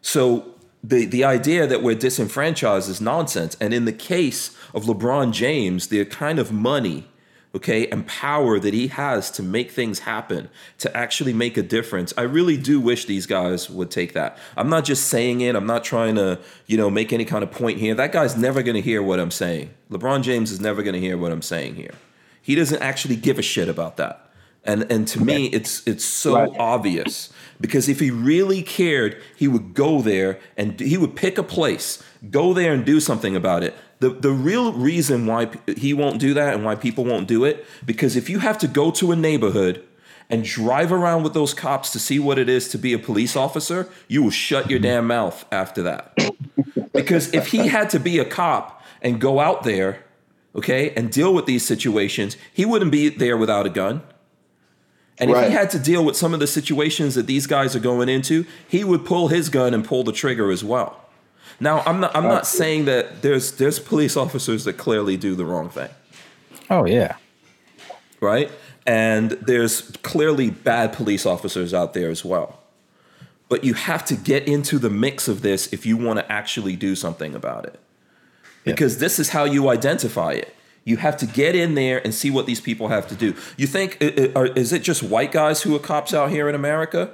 so 0.00 0.54
the 0.84 1.06
the 1.06 1.24
idea 1.24 1.66
that 1.66 1.82
we're 1.82 1.94
disenfranchised 1.94 2.90
is 2.90 3.00
nonsense. 3.00 3.56
And 3.60 3.72
in 3.72 3.86
the 3.86 3.92
case 3.92 4.54
of 4.74 4.84
LeBron 4.84 5.32
James, 5.32 5.88
the 5.88 6.04
kind 6.04 6.38
of 6.38 6.52
money, 6.52 7.08
okay, 7.54 7.86
and 7.88 8.06
power 8.06 8.58
that 8.58 8.74
he 8.74 8.88
has 8.88 9.30
to 9.32 9.42
make 9.42 9.70
things 9.70 10.00
happen, 10.00 10.48
to 10.78 10.94
actually 10.96 11.32
make 11.32 11.56
a 11.56 11.62
difference, 11.62 12.12
I 12.16 12.22
really 12.22 12.56
do 12.56 12.80
wish 12.80 13.04
these 13.04 13.26
guys 13.26 13.70
would 13.70 13.90
take 13.90 14.12
that. 14.14 14.36
I'm 14.56 14.68
not 14.68 14.84
just 14.84 15.08
saying 15.08 15.40
it. 15.40 15.54
I'm 15.54 15.66
not 15.66 15.84
trying 15.84 16.16
to, 16.16 16.40
you 16.66 16.76
know, 16.76 16.90
make 16.90 17.12
any 17.12 17.24
kind 17.24 17.44
of 17.44 17.50
point 17.52 17.78
here. 17.78 17.94
That 17.94 18.12
guy's 18.12 18.36
never 18.36 18.62
going 18.62 18.74
to 18.74 18.82
hear 18.82 19.02
what 19.02 19.20
I'm 19.20 19.30
saying. 19.30 19.70
LeBron 19.90 20.22
James 20.22 20.50
is 20.50 20.60
never 20.60 20.82
going 20.82 20.94
to 20.94 21.00
hear 21.00 21.16
what 21.16 21.30
I'm 21.30 21.42
saying 21.42 21.76
here. 21.76 21.94
He 22.42 22.54
doesn't 22.54 22.82
actually 22.82 23.16
give 23.16 23.38
a 23.38 23.42
shit 23.42 23.68
about 23.68 23.96
that. 23.98 24.20
And 24.66 24.90
and 24.90 25.06
to 25.08 25.22
me, 25.22 25.46
it's 25.46 25.86
it's 25.86 26.04
so 26.04 26.34
Right. 26.36 26.50
obvious 26.58 27.28
because 27.60 27.86
if 27.86 28.00
he 28.00 28.10
really 28.10 28.62
cared, 28.62 29.20
he 29.36 29.46
would 29.46 29.74
go 29.74 30.00
there 30.00 30.38
and 30.56 30.80
he 30.80 30.96
would 30.96 31.14
pick 31.16 31.36
a 31.36 31.42
place, 31.42 32.02
go 32.30 32.54
there 32.54 32.72
and 32.72 32.82
do 32.84 32.98
something 32.98 33.36
about 33.36 33.62
it. 33.62 33.74
The 34.04 34.10
the 34.10 34.32
real 34.32 34.74
reason 34.74 35.24
why 35.24 35.48
he 35.78 35.94
won't 35.94 36.20
do 36.20 36.34
that 36.34 36.52
and 36.52 36.62
why 36.62 36.74
people 36.74 37.06
won't 37.06 37.26
do 37.26 37.42
it 37.42 37.64
because 37.86 38.16
if 38.16 38.28
you 38.28 38.40
have 38.40 38.58
to 38.58 38.68
go 38.68 38.90
to 38.90 39.12
a 39.12 39.16
neighborhood 39.16 39.82
and 40.28 40.44
drive 40.44 40.92
around 40.92 41.22
with 41.22 41.32
those 41.32 41.54
cops 41.54 41.90
to 41.92 41.98
see 41.98 42.18
what 42.18 42.38
it 42.38 42.46
is 42.46 42.68
to 42.68 42.76
be 42.76 42.92
a 42.92 42.98
police 42.98 43.34
officer, 43.34 43.88
you 44.06 44.22
will 44.22 44.30
shut 44.30 44.68
your 44.68 44.78
damn 44.78 45.06
mouth 45.06 45.46
after 45.50 45.82
that. 45.84 46.14
because 46.92 47.32
if 47.32 47.46
he 47.46 47.68
had 47.68 47.88
to 47.88 47.98
be 47.98 48.18
a 48.18 48.26
cop 48.26 48.82
and 49.00 49.22
go 49.22 49.40
out 49.40 49.62
there, 49.62 50.04
okay, 50.54 50.90
and 50.90 51.10
deal 51.10 51.32
with 51.32 51.46
these 51.46 51.64
situations, 51.64 52.36
he 52.52 52.66
wouldn't 52.66 52.92
be 52.92 53.08
there 53.08 53.38
without 53.38 53.64
a 53.64 53.70
gun. 53.70 54.02
And 55.16 55.30
if 55.30 55.46
he 55.46 55.50
had 55.50 55.70
to 55.70 55.78
deal 55.78 56.04
with 56.04 56.14
some 56.14 56.34
of 56.34 56.40
the 56.40 56.46
situations 56.46 57.14
that 57.14 57.26
these 57.26 57.46
guys 57.46 57.74
are 57.74 57.80
going 57.80 58.10
into, 58.10 58.44
he 58.68 58.84
would 58.84 59.06
pull 59.06 59.28
his 59.28 59.48
gun 59.48 59.72
and 59.72 59.82
pull 59.82 60.04
the 60.04 60.12
trigger 60.12 60.50
as 60.50 60.62
well. 60.62 61.03
Now, 61.60 61.82
I'm 61.86 62.00
not 62.00 62.14
I'm 62.16 62.24
not 62.24 62.42
uh, 62.42 62.44
saying 62.44 62.84
that 62.86 63.22
there's 63.22 63.52
there's 63.52 63.78
police 63.78 64.16
officers 64.16 64.64
that 64.64 64.74
clearly 64.74 65.16
do 65.16 65.34
the 65.34 65.44
wrong 65.44 65.68
thing, 65.68 65.90
Oh 66.70 66.84
yeah. 66.84 67.16
right? 68.20 68.50
And 68.86 69.30
there's 69.32 69.82
clearly 70.02 70.50
bad 70.50 70.92
police 70.92 71.24
officers 71.24 71.72
out 71.72 71.94
there 71.94 72.10
as 72.10 72.24
well. 72.24 72.60
But 73.48 73.64
you 73.64 73.74
have 73.74 74.04
to 74.06 74.14
get 74.16 74.46
into 74.48 74.78
the 74.78 74.90
mix 74.90 75.28
of 75.28 75.42
this 75.42 75.72
if 75.72 75.86
you 75.86 75.96
want 75.96 76.18
to 76.18 76.30
actually 76.32 76.76
do 76.76 76.94
something 76.94 77.34
about 77.34 77.64
it. 77.66 77.78
Because 78.64 78.98
this 78.98 79.18
is 79.18 79.30
how 79.30 79.44
you 79.44 79.68
identify 79.68 80.32
it. 80.32 80.54
You 80.84 80.96
have 80.98 81.16
to 81.18 81.26
get 81.26 81.54
in 81.54 81.74
there 81.74 82.00
and 82.02 82.14
see 82.14 82.30
what 82.30 82.46
these 82.46 82.60
people 82.60 82.88
have 82.88 83.06
to 83.08 83.14
do. 83.14 83.34
You 83.56 83.66
think 83.66 83.98
i- 84.02 84.14
i- 84.18 84.32
are- 84.34 84.46
is 84.46 84.72
it 84.72 84.82
just 84.82 85.02
white 85.02 85.32
guys 85.32 85.62
who 85.62 85.74
are 85.76 85.78
cops 85.78 86.12
out 86.14 86.30
here 86.30 86.48
in 86.48 86.54
America? 86.54 87.10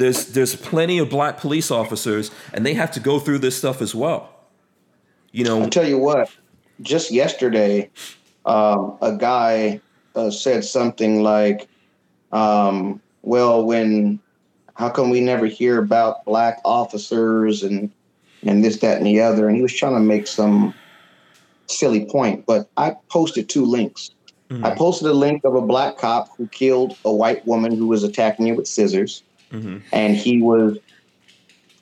There's 0.00 0.28
there's 0.28 0.56
plenty 0.56 0.96
of 0.96 1.10
black 1.10 1.36
police 1.36 1.70
officers, 1.70 2.30
and 2.54 2.64
they 2.64 2.72
have 2.72 2.90
to 2.92 3.00
go 3.00 3.18
through 3.18 3.40
this 3.40 3.58
stuff 3.58 3.82
as 3.82 3.94
well. 3.94 4.34
You 5.30 5.44
know, 5.44 5.60
I'll 5.60 5.68
tell 5.68 5.86
you 5.86 5.98
what, 5.98 6.30
just 6.80 7.10
yesterday, 7.10 7.90
um, 8.46 8.96
a 9.02 9.14
guy 9.14 9.82
uh, 10.14 10.30
said 10.30 10.64
something 10.64 11.22
like, 11.22 11.68
um, 12.32 13.02
well, 13.20 13.62
when, 13.62 14.18
how 14.74 14.88
come 14.88 15.10
we 15.10 15.20
never 15.20 15.44
hear 15.44 15.78
about 15.78 16.24
black 16.24 16.60
officers 16.64 17.62
and, 17.62 17.92
and 18.42 18.64
this, 18.64 18.78
that, 18.78 18.96
and 18.96 19.06
the 19.06 19.20
other? 19.20 19.48
And 19.48 19.56
he 19.56 19.62
was 19.62 19.74
trying 19.74 19.94
to 19.94 20.00
make 20.00 20.26
some 20.26 20.74
silly 21.66 22.06
point, 22.06 22.46
but 22.46 22.70
I 22.78 22.96
posted 23.10 23.50
two 23.50 23.66
links. 23.66 24.12
Mhm. 24.48 24.64
I 24.64 24.74
posted 24.74 25.08
a 25.08 25.12
link 25.12 25.44
of 25.44 25.54
a 25.54 25.60
black 25.60 25.98
cop 25.98 26.34
who 26.38 26.48
killed 26.48 26.96
a 27.04 27.12
white 27.12 27.46
woman 27.46 27.76
who 27.76 27.86
was 27.86 28.02
attacking 28.02 28.48
him 28.48 28.56
with 28.56 28.66
scissors 28.66 29.22
Mhm. 29.52 29.82
and 29.92 30.16
he 30.16 30.40
was, 30.40 30.78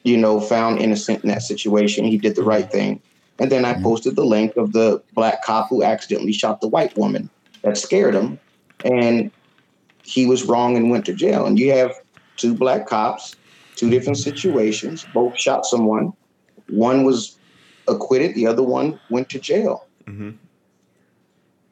you 0.05 0.17
know, 0.17 0.41
found 0.41 0.79
innocent 0.81 1.23
in 1.23 1.29
that 1.31 1.43
situation. 1.43 2.05
He 2.05 2.17
did 2.19 2.35
the 2.37 2.43
right 2.43 2.71
thing. 2.71 3.01
And 3.39 3.53
then 3.53 3.65
I 3.65 3.75
posted 3.83 4.17
the 4.17 4.25
link 4.25 4.57
of 4.57 4.73
the 4.73 5.01
black 5.15 5.45
cop 5.45 5.69
who 5.69 5.83
accidentally 5.83 6.33
shot 6.33 6.61
the 6.61 6.69
white 6.69 6.97
woman 6.97 7.29
that 7.63 7.77
scared 7.79 8.15
him, 8.15 8.39
and 8.85 9.31
he 10.03 10.27
was 10.27 10.45
wrong 10.45 10.77
and 10.77 10.91
went 10.91 11.05
to 11.07 11.13
jail. 11.15 11.47
And 11.47 11.59
you 11.59 11.71
have 11.73 11.93
two 12.37 12.55
black 12.55 12.87
cops, 12.89 13.37
two 13.77 13.91
different 13.91 14.19
situations, 14.19 15.07
both 15.15 15.39
shot 15.39 15.67
someone. 15.67 16.13
One 16.69 17.05
was 17.05 17.37
acquitted, 17.87 18.35
the 18.35 18.47
other 18.47 18.63
one 18.63 18.99
went 19.11 19.29
to 19.31 19.39
jail. 19.39 19.85
Mhm. 20.07 20.35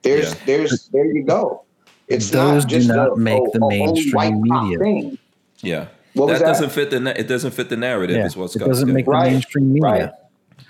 There's, 0.02 0.34
Yeah. 0.34 0.40
there's, 0.46 0.88
there 0.92 1.06
you 1.06 1.22
go. 1.24 1.62
It's 2.08 2.30
Those 2.30 2.62
not 2.64 2.68
do 2.70 2.86
not 2.86 3.12
a, 3.12 3.16
make 3.16 3.42
a- 3.42 3.58
the 3.58 3.64
a 3.64 3.68
mainstream 3.68 4.12
white 4.14 4.48
cop 4.48 4.62
media. 4.64 4.78
thing. 4.78 5.18
Yeah, 5.66 5.86
What 6.14 6.28
was 6.28 6.38
that 6.38 6.44
that? 6.46 6.52
doesn't 6.52 6.70
fit 6.70 6.90
the 6.90 7.00
na- 7.00 7.10
it 7.16 7.28
doesn't 7.28 7.50
fit 7.52 7.68
the 7.68 7.76
narrative. 7.76 8.16
Yeah. 8.16 8.26
Is 8.26 8.36
what 8.36 8.54
It 8.54 8.60
doesn't 8.60 8.86
said. 8.88 8.94
make 8.94 9.06
the 9.06 9.12
mainstream 9.12 9.72
media. 9.72 9.82
Right. 9.90 10.10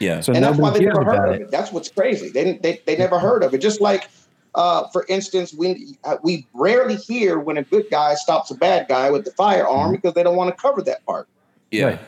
yeah, 0.00 0.20
So 0.20 0.32
and 0.32 0.42
that's 0.44 0.56
why 0.58 0.68
nobody 0.68 0.78
they 0.80 0.84
hears 0.86 0.98
never 0.98 1.04
heard 1.10 1.14
about 1.18 1.28
of 1.28 1.34
it. 1.36 1.42
it. 1.42 1.50
That's 1.50 1.72
what's 1.72 1.88
crazy. 1.88 2.28
They 2.30 2.44
didn't- 2.44 2.62
they, 2.62 2.80
they 2.86 2.96
never 2.96 3.18
heard 3.18 3.42
of 3.44 3.54
it. 3.54 3.58
Just 3.58 3.80
like, 3.80 4.08
uh, 4.54 4.88
for 4.88 5.04
instance, 5.08 5.52
we 5.54 5.96
uh, 6.04 6.16
we 6.22 6.46
rarely 6.54 6.96
hear 6.96 7.38
when 7.38 7.56
a 7.58 7.62
good 7.62 7.86
guy 7.90 8.14
stops 8.14 8.50
a 8.50 8.54
bad 8.54 8.88
guy 8.88 9.10
with 9.10 9.24
the 9.24 9.30
firearm 9.32 9.92
because 9.92 10.14
they 10.14 10.22
don't 10.22 10.36
want 10.36 10.48
to 10.54 10.60
cover 10.60 10.80
that 10.82 11.04
part. 11.06 11.28
yeah. 11.70 11.84
Right. 11.84 12.00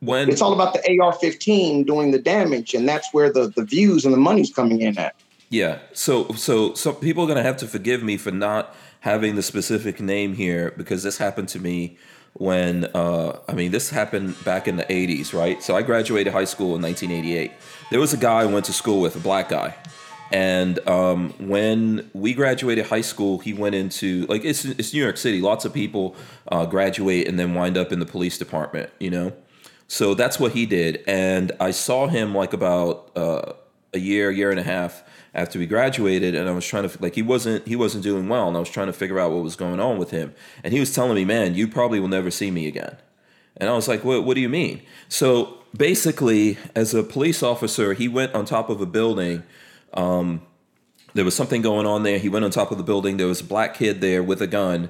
When 0.00 0.28
It's 0.28 0.42
all 0.42 0.52
about 0.52 0.74
the 0.74 0.80
AR-15 1.00 1.86
doing 1.86 2.10
the 2.10 2.18
damage, 2.18 2.74
and 2.74 2.86
that's 2.88 3.08
where 3.14 3.32
the 3.32 3.48
the 3.56 3.64
views 3.64 4.04
and 4.04 4.12
the 4.12 4.18
money's 4.18 4.52
coming 4.52 4.80
in 4.82 4.96
at. 4.98 5.14
Yeah. 5.48 5.78
So 5.94 6.28
so 6.36 6.74
some 6.74 6.96
people 6.96 7.24
are 7.24 7.26
gonna 7.26 7.42
have 7.42 7.56
to 7.58 7.66
forgive 7.66 8.02
me 8.02 8.16
for 8.18 8.30
not 8.30 8.74
having 9.00 9.36
the 9.36 9.42
specific 9.42 9.98
name 10.00 10.34
here 10.34 10.74
because 10.76 11.02
this 11.02 11.16
happened 11.18 11.48
to 11.48 11.58
me 11.58 11.96
when 12.38 12.84
uh, 12.94 13.38
I 13.48 13.54
mean 13.54 13.70
this 13.70 13.90
happened 13.90 14.42
back 14.44 14.68
in 14.68 14.76
the 14.76 14.84
'80s, 14.84 15.32
right? 15.32 15.62
So 15.62 15.76
I 15.76 15.82
graduated 15.82 16.32
high 16.32 16.44
school 16.44 16.76
in 16.76 16.82
1988. 16.82 17.52
There 17.90 18.00
was 18.00 18.12
a 18.12 18.16
guy 18.16 18.40
I 18.40 18.46
went 18.46 18.66
to 18.66 18.72
school 18.72 19.00
with, 19.00 19.16
a 19.16 19.20
black 19.20 19.48
guy, 19.48 19.74
and 20.30 20.86
um, 20.88 21.30
when 21.38 22.10
we 22.12 22.34
graduated 22.34 22.86
high 22.86 23.00
school, 23.00 23.38
he 23.38 23.52
went 23.52 23.74
into 23.74 24.26
like 24.26 24.44
it's 24.44 24.64
it's 24.64 24.92
New 24.92 25.02
York 25.02 25.16
City. 25.16 25.40
Lots 25.40 25.64
of 25.64 25.72
people 25.72 26.14
uh, 26.48 26.66
graduate 26.66 27.26
and 27.26 27.38
then 27.38 27.54
wind 27.54 27.76
up 27.76 27.92
in 27.92 28.00
the 28.00 28.06
police 28.06 28.38
department, 28.38 28.90
you 28.98 29.10
know. 29.10 29.32
So 29.88 30.14
that's 30.14 30.40
what 30.40 30.52
he 30.52 30.66
did, 30.66 31.02
and 31.06 31.52
I 31.60 31.70
saw 31.70 32.08
him 32.08 32.34
like 32.34 32.52
about 32.52 33.10
uh, 33.16 33.52
a 33.94 33.98
year, 33.98 34.30
year 34.30 34.50
and 34.50 34.60
a 34.60 34.64
half 34.64 35.02
after 35.36 35.58
we 35.58 35.66
graduated, 35.66 36.34
and 36.34 36.48
I 36.48 36.52
was 36.52 36.66
trying 36.66 36.88
to 36.88 37.02
like 37.02 37.14
he 37.14 37.22
wasn't 37.22 37.68
he 37.68 37.76
wasn't 37.76 38.02
doing 38.02 38.28
well, 38.28 38.48
and 38.48 38.56
I 38.56 38.60
was 38.60 38.70
trying 38.70 38.86
to 38.86 38.92
figure 38.92 39.20
out 39.20 39.30
what 39.30 39.44
was 39.44 39.54
going 39.54 39.78
on 39.78 39.98
with 39.98 40.10
him, 40.10 40.34
and 40.64 40.72
he 40.72 40.80
was 40.80 40.92
telling 40.92 41.14
me, 41.14 41.24
"Man, 41.26 41.54
you 41.54 41.68
probably 41.68 42.00
will 42.00 42.08
never 42.08 42.30
see 42.30 42.50
me 42.50 42.66
again." 42.66 42.96
And 43.58 43.68
I 43.68 43.74
was 43.74 43.86
like, 43.86 44.02
"What? 44.02 44.24
What 44.24 44.34
do 44.34 44.40
you 44.40 44.48
mean?" 44.48 44.80
So 45.08 45.58
basically, 45.76 46.56
as 46.74 46.94
a 46.94 47.02
police 47.02 47.42
officer, 47.42 47.92
he 47.92 48.08
went 48.08 48.34
on 48.34 48.46
top 48.46 48.70
of 48.70 48.80
a 48.80 48.86
building. 48.86 49.42
Um, 49.92 50.40
there 51.12 51.24
was 51.24 51.36
something 51.36 51.60
going 51.60 51.86
on 51.86 52.02
there. 52.02 52.18
He 52.18 52.30
went 52.30 52.46
on 52.46 52.50
top 52.50 52.70
of 52.70 52.78
the 52.78 52.84
building. 52.84 53.18
There 53.18 53.26
was 53.26 53.42
a 53.42 53.44
black 53.44 53.74
kid 53.74 54.00
there 54.00 54.22
with 54.22 54.40
a 54.40 54.46
gun, 54.46 54.88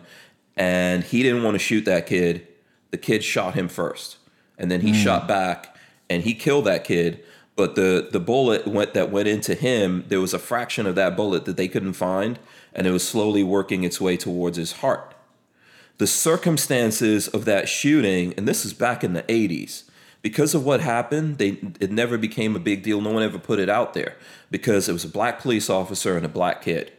and 0.56 1.02
he 1.02 1.24
didn't 1.24 1.42
want 1.42 1.56
to 1.56 1.58
shoot 1.58 1.84
that 1.86 2.06
kid. 2.06 2.46
The 2.92 2.98
kid 2.98 3.24
shot 3.24 3.54
him 3.54 3.66
first, 3.66 4.18
and 4.56 4.70
then 4.70 4.80
he 4.80 4.92
shot 4.94 5.26
back, 5.26 5.76
and 6.08 6.22
he 6.22 6.34
killed 6.34 6.66
that 6.66 6.84
kid. 6.84 7.24
But 7.56 7.74
the 7.74 8.08
the 8.12 8.20
bullet 8.20 8.66
went 8.66 8.92
that 8.92 9.10
went 9.10 9.28
into 9.28 9.54
him. 9.54 10.04
There 10.08 10.20
was 10.20 10.34
a 10.34 10.38
fraction 10.38 10.86
of 10.86 10.94
that 10.94 11.16
bullet 11.16 11.46
that 11.46 11.56
they 11.56 11.68
couldn't 11.68 11.94
find, 11.94 12.38
and 12.74 12.86
it 12.86 12.90
was 12.90 13.06
slowly 13.06 13.42
working 13.42 13.82
its 13.82 13.98
way 13.98 14.18
towards 14.18 14.58
his 14.58 14.72
heart. 14.72 15.14
The 15.96 16.06
circumstances 16.06 17.26
of 17.28 17.46
that 17.46 17.66
shooting, 17.68 18.34
and 18.36 18.46
this 18.46 18.66
is 18.66 18.74
back 18.74 19.02
in 19.02 19.14
the 19.14 19.22
'80s, 19.22 19.84
because 20.20 20.54
of 20.54 20.66
what 20.66 20.80
happened, 20.80 21.38
they 21.38 21.58
it 21.80 21.90
never 21.90 22.18
became 22.18 22.54
a 22.54 22.60
big 22.60 22.82
deal. 22.82 23.00
No 23.00 23.12
one 23.12 23.22
ever 23.22 23.38
put 23.38 23.58
it 23.58 23.70
out 23.70 23.94
there 23.94 24.16
because 24.50 24.86
it 24.86 24.92
was 24.92 25.04
a 25.04 25.08
black 25.08 25.40
police 25.40 25.70
officer 25.70 26.14
and 26.14 26.26
a 26.26 26.28
black 26.30 26.60
kid, 26.60 26.92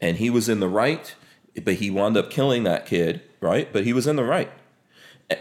and 0.00 0.18
he 0.18 0.30
was 0.30 0.48
in 0.48 0.60
the 0.60 0.68
right, 0.68 1.16
but 1.64 1.74
he 1.74 1.90
wound 1.90 2.16
up 2.16 2.30
killing 2.30 2.62
that 2.62 2.86
kid, 2.86 3.22
right? 3.40 3.72
But 3.72 3.84
he 3.84 3.92
was 3.92 4.06
in 4.06 4.16
the 4.16 4.24
right 4.24 4.52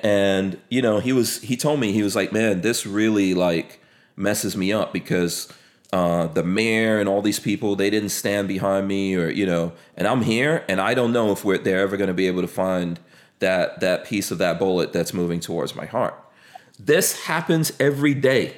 and 0.02 0.60
you 0.70 0.82
know 0.82 1.00
he 1.00 1.14
was 1.14 1.40
he 1.42 1.56
told 1.56 1.80
me 1.80 1.92
he 1.92 2.02
was 2.02 2.16
like 2.16 2.34
man 2.34 2.62
this 2.62 2.88
really 2.88 3.36
like 3.36 3.80
messes 4.16 4.56
me 4.56 4.72
up 4.72 4.94
because 4.94 5.52
uh, 5.94 6.28
the 6.28 6.44
mayor 6.44 7.00
and 7.00 7.08
all 7.08 7.22
these 7.22 7.40
people 7.40 7.76
they 7.76 7.90
didn't 7.90 8.10
stand 8.10 8.48
behind 8.48 8.88
me 8.88 9.16
or 9.16 9.30
you 9.30 9.46
know 9.46 9.72
and 9.96 10.08
i'm 10.08 10.24
here 10.24 10.66
and 10.68 10.82
i 10.82 10.94
don't 10.94 11.14
know 11.14 11.32
if 11.32 11.46
we're 11.46 11.58
they're 11.58 11.80
ever 11.80 11.96
going 11.96 12.08
to 12.08 12.14
be 12.14 12.28
able 12.28 12.42
to 12.42 12.48
find 12.48 13.00
that 13.40 13.80
that 13.80 14.06
piece 14.06 14.32
of 14.32 14.38
that 14.38 14.60
bullet 14.60 14.94
that's 14.94 15.14
moving 15.14 15.40
towards 15.40 15.76
my 15.76 15.86
heart. 15.86 16.16
This 16.80 17.26
happens 17.26 17.72
every 17.80 18.14
day 18.14 18.56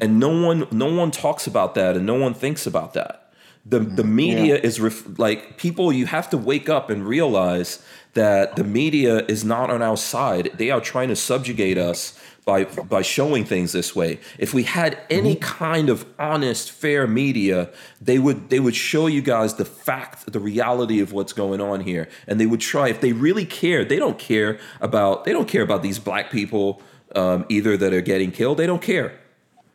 and 0.00 0.18
no 0.18 0.46
one 0.46 0.66
no 0.70 0.92
one 0.92 1.10
talks 1.10 1.46
about 1.46 1.74
that 1.74 1.96
and 1.96 2.06
no 2.06 2.14
one 2.14 2.34
thinks 2.34 2.66
about 2.66 2.94
that. 2.94 3.32
The 3.64 3.78
the 3.80 4.04
media 4.04 4.58
is 4.58 4.80
ref- 4.80 5.18
like 5.18 5.56
people 5.56 5.92
you 5.92 6.06
have 6.06 6.28
to 6.30 6.38
wake 6.38 6.68
up 6.68 6.90
and 6.90 7.06
realize 7.06 7.84
that 8.14 8.56
the 8.56 8.64
media 8.64 9.24
is 9.26 9.44
not 9.44 9.70
on 9.70 9.80
our 9.82 9.96
side. 9.96 10.50
They 10.54 10.70
are 10.70 10.80
trying 10.80 11.08
to 11.08 11.16
subjugate 11.16 11.78
us 11.78 12.18
by 12.44 12.64
by 12.64 13.02
showing 13.02 13.44
things 13.44 13.72
this 13.72 13.94
way 13.94 14.18
if 14.38 14.52
we 14.52 14.64
had 14.64 14.98
any 15.10 15.36
kind 15.36 15.88
of 15.88 16.04
honest 16.18 16.70
fair 16.72 17.06
media 17.06 17.70
they 18.00 18.18
would 18.18 18.50
they 18.50 18.58
would 18.58 18.74
show 18.74 19.06
you 19.06 19.22
guys 19.22 19.54
the 19.54 19.64
fact 19.64 20.32
the 20.32 20.40
reality 20.40 21.00
of 21.00 21.12
what's 21.12 21.32
going 21.32 21.60
on 21.60 21.80
here 21.80 22.08
and 22.26 22.40
they 22.40 22.46
would 22.46 22.60
try 22.60 22.88
if 22.88 23.00
they 23.00 23.12
really 23.12 23.44
care 23.46 23.84
they 23.84 23.96
don't 23.98 24.18
care 24.18 24.58
about 24.80 25.24
they 25.24 25.32
don't 25.32 25.46
care 25.48 25.62
about 25.62 25.82
these 25.82 25.98
black 26.00 26.30
people 26.30 26.82
um, 27.14 27.44
either 27.48 27.76
that 27.76 27.92
are 27.92 28.00
getting 28.00 28.32
killed 28.32 28.58
they 28.58 28.66
don't 28.66 28.82
care 28.82 29.18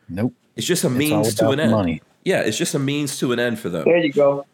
Nope. 0.08 0.34
it's 0.56 0.66
just 0.66 0.84
a 0.84 0.88
It's 0.88 0.96
means 0.96 1.34
to 1.36 1.48
an 1.50 1.60
end 1.60 1.70
money. 1.72 2.02
yeah 2.24 2.40
it's 2.42 2.58
just 2.58 2.74
a 2.74 2.78
means 2.78 3.18
to 3.20 3.32
an 3.32 3.38
end 3.38 3.58
for 3.58 3.68
them 3.70 3.84
There 3.84 3.96
you 3.98 4.12
go. 4.12 4.44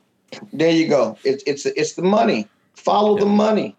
There 0.52 0.70
you 0.70 0.88
go. 0.88 1.16
It's 1.24 1.44
it's 1.46 1.64
it's 1.64 1.92
the 1.92 2.02
money. 2.02 2.48
Follow 2.74 3.16
the 3.16 3.26
money. 3.26 3.76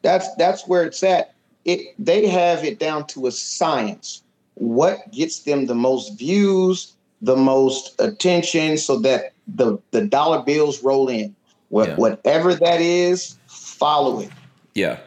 That's 0.00 0.26
that's 0.36 0.66
where 0.66 0.84
it's 0.84 1.02
at. 1.02 1.31
It 1.64 1.94
they 1.98 2.26
have 2.26 2.64
it 2.64 2.78
down 2.78 3.06
to 3.08 3.26
a 3.26 3.30
science. 3.30 4.22
What 4.54 5.10
gets 5.12 5.40
them 5.40 5.66
the 5.66 5.74
most 5.74 6.18
views, 6.18 6.92
the 7.20 7.36
most 7.36 7.94
attention, 8.00 8.78
so 8.78 8.98
that 9.00 9.32
the 9.46 9.78
the 9.90 10.06
dollar 10.06 10.42
bills 10.42 10.82
roll 10.82 11.08
in. 11.08 11.34
What, 11.68 11.88
Yeah. 11.88 11.96
Whatever 11.96 12.54
that 12.54 12.82
is, 12.82 13.38
follow 13.46 14.20
it. 14.20 14.28
Yeah, 14.74 14.98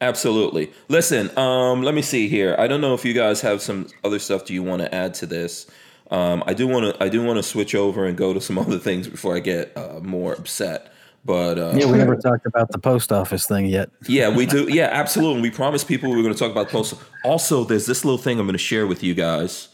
absolutely. 0.00 0.72
Listen, 0.88 1.36
um, 1.36 1.82
let 1.82 1.94
me 1.94 2.00
see 2.00 2.28
here. 2.28 2.56
I 2.58 2.66
don't 2.66 2.80
know 2.80 2.94
if 2.94 3.04
you 3.04 3.12
guys 3.12 3.42
have 3.42 3.60
some 3.60 3.88
other 4.02 4.18
stuff. 4.18 4.46
Do 4.46 4.54
you 4.54 4.62
want 4.62 4.80
to 4.80 4.94
add 4.94 5.12
to 5.14 5.26
this? 5.26 5.66
Um, 6.10 6.42
I 6.46 6.54
do 6.54 6.66
want 6.66 6.94
to. 6.94 7.02
I 7.02 7.10
do 7.10 7.22
want 7.22 7.36
to 7.38 7.42
switch 7.42 7.74
over 7.74 8.06
and 8.06 8.16
go 8.16 8.32
to 8.32 8.40
some 8.40 8.58
other 8.64 8.78
things 8.78 9.06
before 9.06 9.36
I 9.36 9.40
get 9.40 9.76
uh, 9.76 10.00
more 10.02 10.32
upset. 10.32 10.93
But 11.24 11.58
uh, 11.58 11.72
Yeah, 11.74 11.86
we 11.90 11.96
never 11.96 12.16
talked 12.16 12.44
about 12.46 12.70
the 12.70 12.78
post 12.78 13.10
office 13.10 13.46
thing 13.46 13.66
yet. 13.66 13.90
yeah, 14.06 14.28
we 14.28 14.44
do. 14.46 14.66
Yeah, 14.74 14.88
absolutely. 14.92 15.40
We 15.42 15.50
promised 15.50 15.88
people 15.88 16.10
we 16.10 16.16
were 16.16 16.22
going 16.22 16.34
to 16.34 16.38
talk 16.38 16.50
about 16.50 16.68
postal. 16.68 16.98
Also, 17.24 17.64
there's 17.64 17.86
this 17.86 18.04
little 18.04 18.18
thing 18.18 18.38
I'm 18.38 18.46
going 18.46 18.52
to 18.52 18.58
share 18.58 18.86
with 18.86 19.02
you 19.02 19.14
guys. 19.14 19.68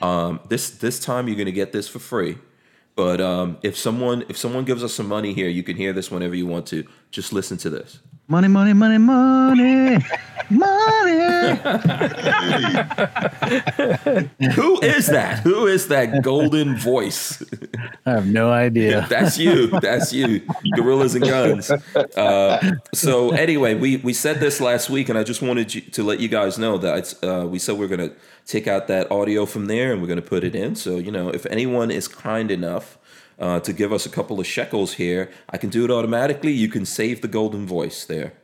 Um, 0.00 0.40
this 0.48 0.70
this 0.70 1.00
time 1.00 1.26
you're 1.28 1.36
going 1.36 1.46
to 1.46 1.52
get 1.52 1.72
this 1.72 1.88
for 1.88 1.98
free. 1.98 2.38
But 2.94 3.20
um, 3.20 3.58
if 3.62 3.76
someone 3.76 4.24
if 4.28 4.36
someone 4.36 4.64
gives 4.64 4.84
us 4.84 4.94
some 4.94 5.08
money 5.08 5.32
here, 5.32 5.48
you 5.48 5.62
can 5.62 5.76
hear 5.76 5.92
this 5.92 6.10
whenever 6.10 6.34
you 6.34 6.46
want 6.46 6.66
to. 6.68 6.84
Just 7.10 7.32
listen 7.32 7.56
to 7.58 7.70
this. 7.70 8.00
Money, 8.28 8.48
money, 8.48 8.72
money, 8.72 8.98
money, 8.98 9.98
money. 10.50 11.52
Who 14.54 14.80
is 14.80 15.08
that? 15.08 15.40
Who 15.42 15.66
is 15.66 15.88
that 15.88 16.22
golden 16.22 16.76
voice? 16.76 17.42
I 18.06 18.12
have 18.12 18.26
no 18.26 18.50
idea. 18.50 19.06
That's 19.10 19.38
you. 19.38 19.66
That's 19.80 20.12
you. 20.12 20.42
Gorillas 20.76 21.14
and 21.16 21.24
guns. 21.24 21.70
Uh, 21.70 22.74
so 22.94 23.32
anyway, 23.32 23.74
we 23.74 23.96
we 23.98 24.12
said 24.12 24.40
this 24.40 24.60
last 24.60 24.88
week, 24.88 25.08
and 25.08 25.18
I 25.18 25.24
just 25.24 25.42
wanted 25.42 25.74
you, 25.74 25.80
to 25.80 26.02
let 26.02 26.20
you 26.20 26.28
guys 26.28 26.58
know 26.58 26.78
that 26.78 26.98
it's, 26.98 27.22
uh, 27.22 27.46
we 27.50 27.58
said 27.58 27.76
we're 27.76 27.88
going 27.88 28.10
to 28.10 28.14
take 28.46 28.66
out 28.68 28.86
that 28.86 29.10
audio 29.10 29.46
from 29.46 29.66
there, 29.66 29.92
and 29.92 30.00
we're 30.00 30.08
going 30.08 30.22
to 30.22 30.28
put 30.28 30.44
it 30.44 30.54
in. 30.54 30.76
So 30.76 30.98
you 30.98 31.10
know, 31.10 31.28
if 31.28 31.44
anyone 31.46 31.90
is 31.90 32.08
kind 32.08 32.50
enough. 32.50 32.98
Uh, 33.42 33.58
to 33.58 33.72
give 33.72 33.92
us 33.92 34.06
a 34.06 34.08
couple 34.08 34.38
of 34.38 34.46
shekels 34.46 34.92
here, 34.94 35.28
I 35.50 35.56
can 35.58 35.68
do 35.68 35.84
it 35.84 35.90
automatically. 35.90 36.52
You 36.52 36.68
can 36.68 36.84
save 36.86 37.22
the 37.22 37.28
golden 37.28 37.66
voice 37.66 38.04
there. 38.04 38.34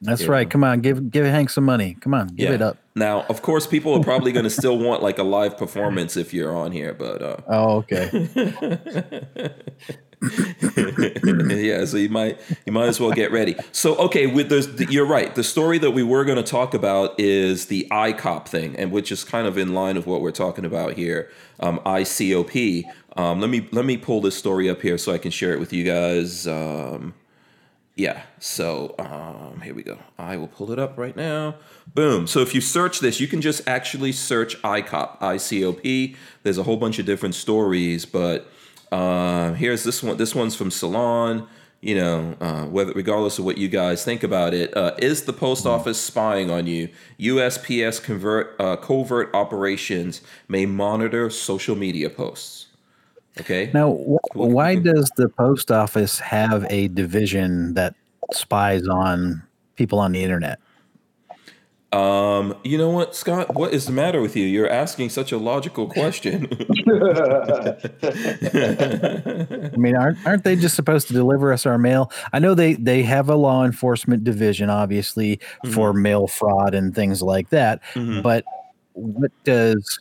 That's 0.00 0.22
Yeah. 0.22 0.30
right. 0.30 0.48
Come 0.48 0.64
on, 0.64 0.80
give 0.80 1.10
give 1.10 1.26
Hank 1.26 1.50
some 1.50 1.64
money. 1.64 1.96
Come 2.00 2.14
on, 2.14 2.28
give 2.28 2.52
it 2.52 2.62
up. 2.62 2.78
Now, 2.94 3.26
of 3.28 3.42
course, 3.42 3.66
people 3.66 3.92
are 3.94 4.02
probably 4.02 4.32
going 4.32 4.44
to 4.50 4.50
still 4.50 4.78
want 4.78 5.02
like 5.02 5.18
a 5.18 5.22
live 5.22 5.58
performance 5.58 6.16
if 6.16 6.32
you're 6.32 6.56
on 6.56 6.72
here, 6.72 6.94
but 6.94 7.20
uh, 7.22 7.36
Oh, 7.48 7.76
okay. 7.84 8.08
yeah, 11.48 11.84
so 11.84 11.96
you 11.98 12.08
might 12.08 12.40
you 12.64 12.72
might 12.72 12.86
as 12.86 12.98
well 12.98 13.12
get 13.12 13.30
ready. 13.32 13.54
So 13.72 13.96
okay, 13.96 14.26
with 14.26 14.48
the 14.48 14.86
you're 14.90 15.06
right. 15.06 15.34
The 15.34 15.44
story 15.44 15.78
that 15.78 15.90
we 15.90 16.02
were 16.02 16.24
going 16.24 16.36
to 16.42 16.50
talk 16.50 16.72
about 16.74 17.18
is 17.20 17.66
the 17.66 17.86
ICOP 17.90 18.48
thing, 18.48 18.76
and 18.76 18.90
which 18.90 19.12
is 19.12 19.24
kind 19.24 19.46
of 19.46 19.58
in 19.58 19.74
line 19.74 19.96
of 19.96 20.06
what 20.06 20.20
we're 20.22 20.30
talking 20.32 20.64
about 20.64 20.94
here. 20.94 21.30
Um, 21.60 21.78
ICOP. 21.80 22.84
Um, 23.16 23.40
let 23.40 23.48
me 23.48 23.66
let 23.72 23.84
me 23.84 23.96
pull 23.96 24.20
this 24.20 24.36
story 24.36 24.68
up 24.68 24.82
here 24.82 24.98
so 24.98 25.12
I 25.12 25.18
can 25.18 25.30
share 25.30 25.52
it 25.52 25.60
with 25.60 25.72
you 25.72 25.84
guys. 25.84 26.46
Um, 26.46 27.14
yeah, 27.96 28.24
so 28.38 28.94
um, 28.98 29.62
here 29.62 29.74
we 29.74 29.82
go. 29.82 29.98
I 30.18 30.36
will 30.36 30.48
pull 30.48 30.70
it 30.70 30.78
up 30.78 30.98
right 30.98 31.16
now. 31.16 31.54
Boom. 31.94 32.26
So 32.26 32.40
if 32.40 32.54
you 32.54 32.60
search 32.60 33.00
this, 33.00 33.20
you 33.20 33.26
can 33.26 33.40
just 33.40 33.66
actually 33.66 34.12
search 34.12 34.60
ICOP, 34.60 35.18
ICOP. 35.18 36.14
There's 36.42 36.58
a 36.58 36.62
whole 36.62 36.76
bunch 36.76 36.98
of 36.98 37.06
different 37.06 37.34
stories, 37.34 38.04
but 38.04 38.50
uh, 38.92 39.54
here's 39.54 39.82
this 39.82 40.02
one. 40.02 40.18
This 40.18 40.34
one's 40.34 40.54
from 40.54 40.70
Salon. 40.70 41.48
You 41.80 41.94
know, 41.94 42.36
uh, 42.40 42.64
whether 42.66 42.92
regardless 42.92 43.38
of 43.38 43.46
what 43.46 43.56
you 43.56 43.68
guys 43.68 44.04
think 44.04 44.22
about 44.22 44.52
it, 44.52 44.76
uh, 44.76 44.94
is 44.98 45.24
the 45.24 45.32
post 45.32 45.64
office 45.64 46.00
spying 46.00 46.50
on 46.50 46.66
you? 46.66 46.90
USPS 47.18 48.02
convert 48.02 48.56
uh, 48.60 48.76
covert 48.76 49.34
operations 49.34 50.20
may 50.48 50.66
monitor 50.66 51.30
social 51.30 51.76
media 51.76 52.10
posts. 52.10 52.65
Okay. 53.40 53.70
Now, 53.74 53.92
wh- 53.94 54.36
why 54.36 54.76
does 54.76 55.10
the 55.16 55.28
post 55.28 55.70
office 55.70 56.18
have 56.20 56.66
a 56.70 56.88
division 56.88 57.74
that 57.74 57.94
spies 58.32 58.86
on 58.88 59.42
people 59.76 59.98
on 59.98 60.12
the 60.12 60.22
internet? 60.22 60.58
Um, 61.92 62.56
you 62.64 62.76
know 62.76 62.90
what, 62.90 63.14
Scott? 63.14 63.54
What 63.54 63.72
is 63.72 63.86
the 63.86 63.92
matter 63.92 64.20
with 64.20 64.36
you? 64.36 64.44
You're 64.44 64.68
asking 64.68 65.10
such 65.10 65.30
a 65.32 65.38
logical 65.38 65.86
question. 65.88 66.48
I 68.02 69.70
mean, 69.76 69.94
aren't 69.96 70.18
aren't 70.26 70.44
they 70.44 70.56
just 70.56 70.74
supposed 70.74 71.06
to 71.08 71.14
deliver 71.14 71.52
us 71.52 71.64
our 71.64 71.78
mail? 71.78 72.10
I 72.32 72.38
know 72.38 72.54
they 72.54 72.74
they 72.74 73.02
have 73.04 73.28
a 73.30 73.36
law 73.36 73.64
enforcement 73.64 74.24
division, 74.24 74.68
obviously, 74.68 75.40
for 75.72 75.92
mail 75.92 76.26
fraud 76.26 76.74
and 76.74 76.94
things 76.94 77.22
like 77.22 77.50
that. 77.50 77.82
Mhm. 77.94 78.22
But 78.22 78.44
what 78.94 79.30
does 79.44 80.00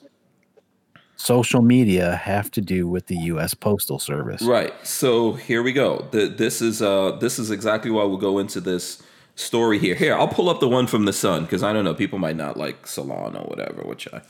social 1.16 1.62
media 1.62 2.16
have 2.16 2.52
to 2.52 2.62
do 2.62 2.88
with 2.88 3.08
the 3.08 3.16
U.S. 3.18 3.54
Postal 3.54 4.00
Service? 4.00 4.42
Right. 4.42 4.74
So 4.86 5.34
here 5.34 5.64
we 5.64 5.74
go. 5.74 6.08
The, 6.12 6.28
this 6.28 6.62
is 6.62 6.82
uh 6.82 7.12
this 7.14 7.40
is 7.40 7.52
exactly 7.52 7.92
why 7.92 8.04
we'll 8.04 8.18
go 8.18 8.40
into 8.40 8.60
this 8.60 9.02
story 9.36 9.80
here. 9.80 9.96
Here, 9.96 10.16
I'll 10.16 10.28
pull 10.28 10.50
up 10.50 10.60
the 10.60 10.70
one 10.70 10.88
from 10.88 11.06
the 11.06 11.14
Sun 11.14 11.44
because 11.44 11.64
I 11.64 11.74
don't 11.74 11.84
know. 11.84 11.94
People 11.94 12.20
might 12.20 12.36
not 12.36 12.58
like 12.58 12.88
Salon 12.88 13.36
or 13.36 13.44
whatever, 13.46 13.84
which 13.84 14.08
I, 14.12 14.22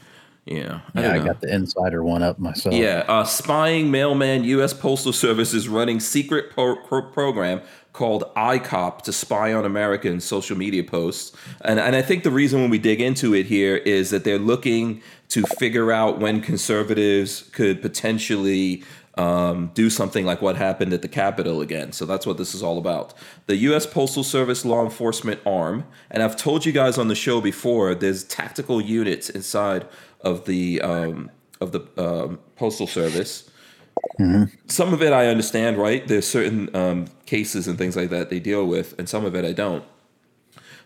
yeah, 0.45 0.81
I 0.93 1.01
Yeah, 1.01 1.13
I 1.13 1.19
got 1.19 1.41
the 1.41 1.53
insider 1.53 2.03
one 2.03 2.21
up 2.21 2.37
myself. 2.39 2.75
Yeah, 2.75 3.03
uh, 3.07 3.23
spying 3.23 3.89
mailman 3.89 4.43
U.S. 4.43 4.73
Postal 4.73 5.13
Service 5.13 5.53
is 5.53 5.67
running 5.67 5.99
secret 5.99 6.51
pro- 6.51 6.75
pro- 6.75 7.09
program 7.09 7.61
called 7.93 8.25
ICOP 8.35 9.01
to 9.03 9.13
spy 9.13 9.53
on 9.53 9.63
American 9.63 10.19
social 10.19 10.57
media 10.57 10.83
posts. 10.83 11.35
And, 11.61 11.79
and 11.79 11.95
I 11.95 12.01
think 12.01 12.23
the 12.23 12.29
reason 12.29 12.59
when 12.61 12.69
we 12.69 12.77
dig 12.77 12.99
into 12.99 13.33
it 13.33 13.45
here 13.45 13.77
is 13.77 14.09
that 14.09 14.25
they're 14.25 14.37
looking 14.37 15.01
to 15.29 15.43
figure 15.59 15.91
out 15.91 16.19
when 16.19 16.41
conservatives 16.41 17.49
could 17.51 17.81
potentially 17.81 18.83
um, 19.17 19.71
do 19.73 19.89
something 19.89 20.25
like 20.25 20.41
what 20.41 20.55
happened 20.55 20.93
at 20.93 21.01
the 21.01 21.07
Capitol 21.07 21.61
again. 21.61 21.91
So 21.91 22.05
that's 22.05 22.25
what 22.25 22.37
this 22.37 22.53
is 22.53 22.61
all 22.61 22.77
about. 22.77 23.13
The 23.47 23.55
U.S. 23.57 23.85
Postal 23.85 24.23
Service 24.23 24.65
law 24.65 24.83
enforcement 24.83 25.39
arm, 25.45 25.85
and 26.11 26.21
I've 26.21 26.35
told 26.35 26.65
you 26.65 26.71
guys 26.71 26.97
on 26.97 27.07
the 27.07 27.15
show 27.15 27.41
before, 27.41 27.95
there's 27.95 28.23
tactical 28.23 28.81
units 28.81 29.29
inside 29.29 29.87
of 30.21 30.45
the 30.45 30.81
um, 30.81 31.31
of 31.61 31.71
the 31.71 31.81
um, 31.97 32.39
Postal 32.55 32.87
Service. 32.87 33.49
Some 34.67 34.93
of 34.93 35.01
it 35.01 35.13
I 35.13 35.27
understand, 35.27 35.77
right? 35.77 36.05
There's 36.05 36.27
certain 36.27 36.75
um, 36.75 37.05
cases 37.25 37.67
and 37.67 37.77
things 37.77 37.95
like 37.95 38.09
that 38.09 38.29
they 38.29 38.39
deal 38.39 38.65
with, 38.65 38.97
and 38.99 39.07
some 39.07 39.23
of 39.23 39.35
it 39.35 39.45
I 39.45 39.53
don't. 39.53 39.83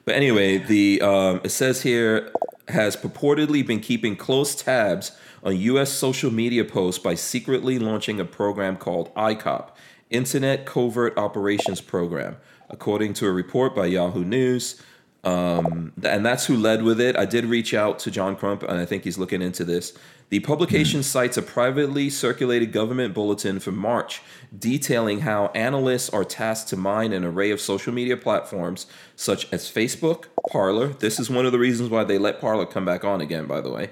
But 0.05 0.15
anyway, 0.15 0.59
the 0.59 1.01
um, 1.01 1.41
it 1.43 1.49
says 1.49 1.81
here 1.81 2.31
has 2.70 2.95
purportedly 2.95 3.65
been 3.65 3.80
keeping 3.80 4.15
close 4.15 4.55
tabs 4.55 5.11
on 5.43 5.57
U.S. 5.57 5.91
social 5.91 6.32
media 6.32 6.65
posts 6.65 7.01
by 7.01 7.15
secretly 7.15 7.80
launching 7.80 8.20
a 8.20 8.26
program 8.26 8.78
called 8.78 9.13
ICOP, 9.15 9.70
Internet 10.09 10.65
Covert 10.65 11.17
Operations 11.17 11.82
Program, 11.82 12.38
according 12.70 13.13
to 13.13 13.28
a 13.28 13.32
report 13.32 13.76
by 13.76 13.86
Yahoo 13.86 14.24
News. 14.24 14.82
Um, 15.24 15.91
and 16.03 16.26
that's 16.26 16.45
who 16.45 16.55
led 16.55 16.84
with 16.84 17.01
it. 17.01 17.17
I 17.17 17.26
did 17.26 17.45
reach 17.45 17.74
out 17.74 17.99
to 17.99 18.11
John 18.11 18.36
Crump, 18.36 18.63
and 18.63 18.80
I 18.80 18.86
think 18.86 19.03
he's 19.03 19.17
looking 19.17 19.41
into 19.41 19.65
this. 19.65 19.97
The 20.30 20.39
publication 20.41 21.01
cites 21.01 21.38
a 21.38 21.41
privately 21.41 22.07
circulated 22.11 22.71
government 22.71 23.15
bulletin 23.15 23.59
from 23.59 23.75
March 23.75 24.21
detailing 24.57 25.21
how 25.21 25.47
analysts 25.55 26.07
are 26.11 26.23
tasked 26.23 26.69
to 26.69 26.77
mine 26.77 27.13
an 27.13 27.25
array 27.25 27.49
of 27.49 27.59
social 27.59 27.91
media 27.91 28.15
platforms 28.15 28.86
such 29.15 29.51
as 29.51 29.71
Facebook, 29.71 30.25
Parler. 30.51 30.89
This 30.89 31.19
is 31.19 31.32
one 31.32 31.47
of 31.47 31.51
the 31.51 31.57
reasons 31.57 31.89
why 31.89 32.03
they 32.03 32.19
let 32.19 32.39
Parler 32.39 32.67
come 32.67 32.86
back 32.86 33.03
on 33.03 33.21
again, 33.21 33.47
by 33.47 33.59
the 33.59 33.71
way. 33.71 33.89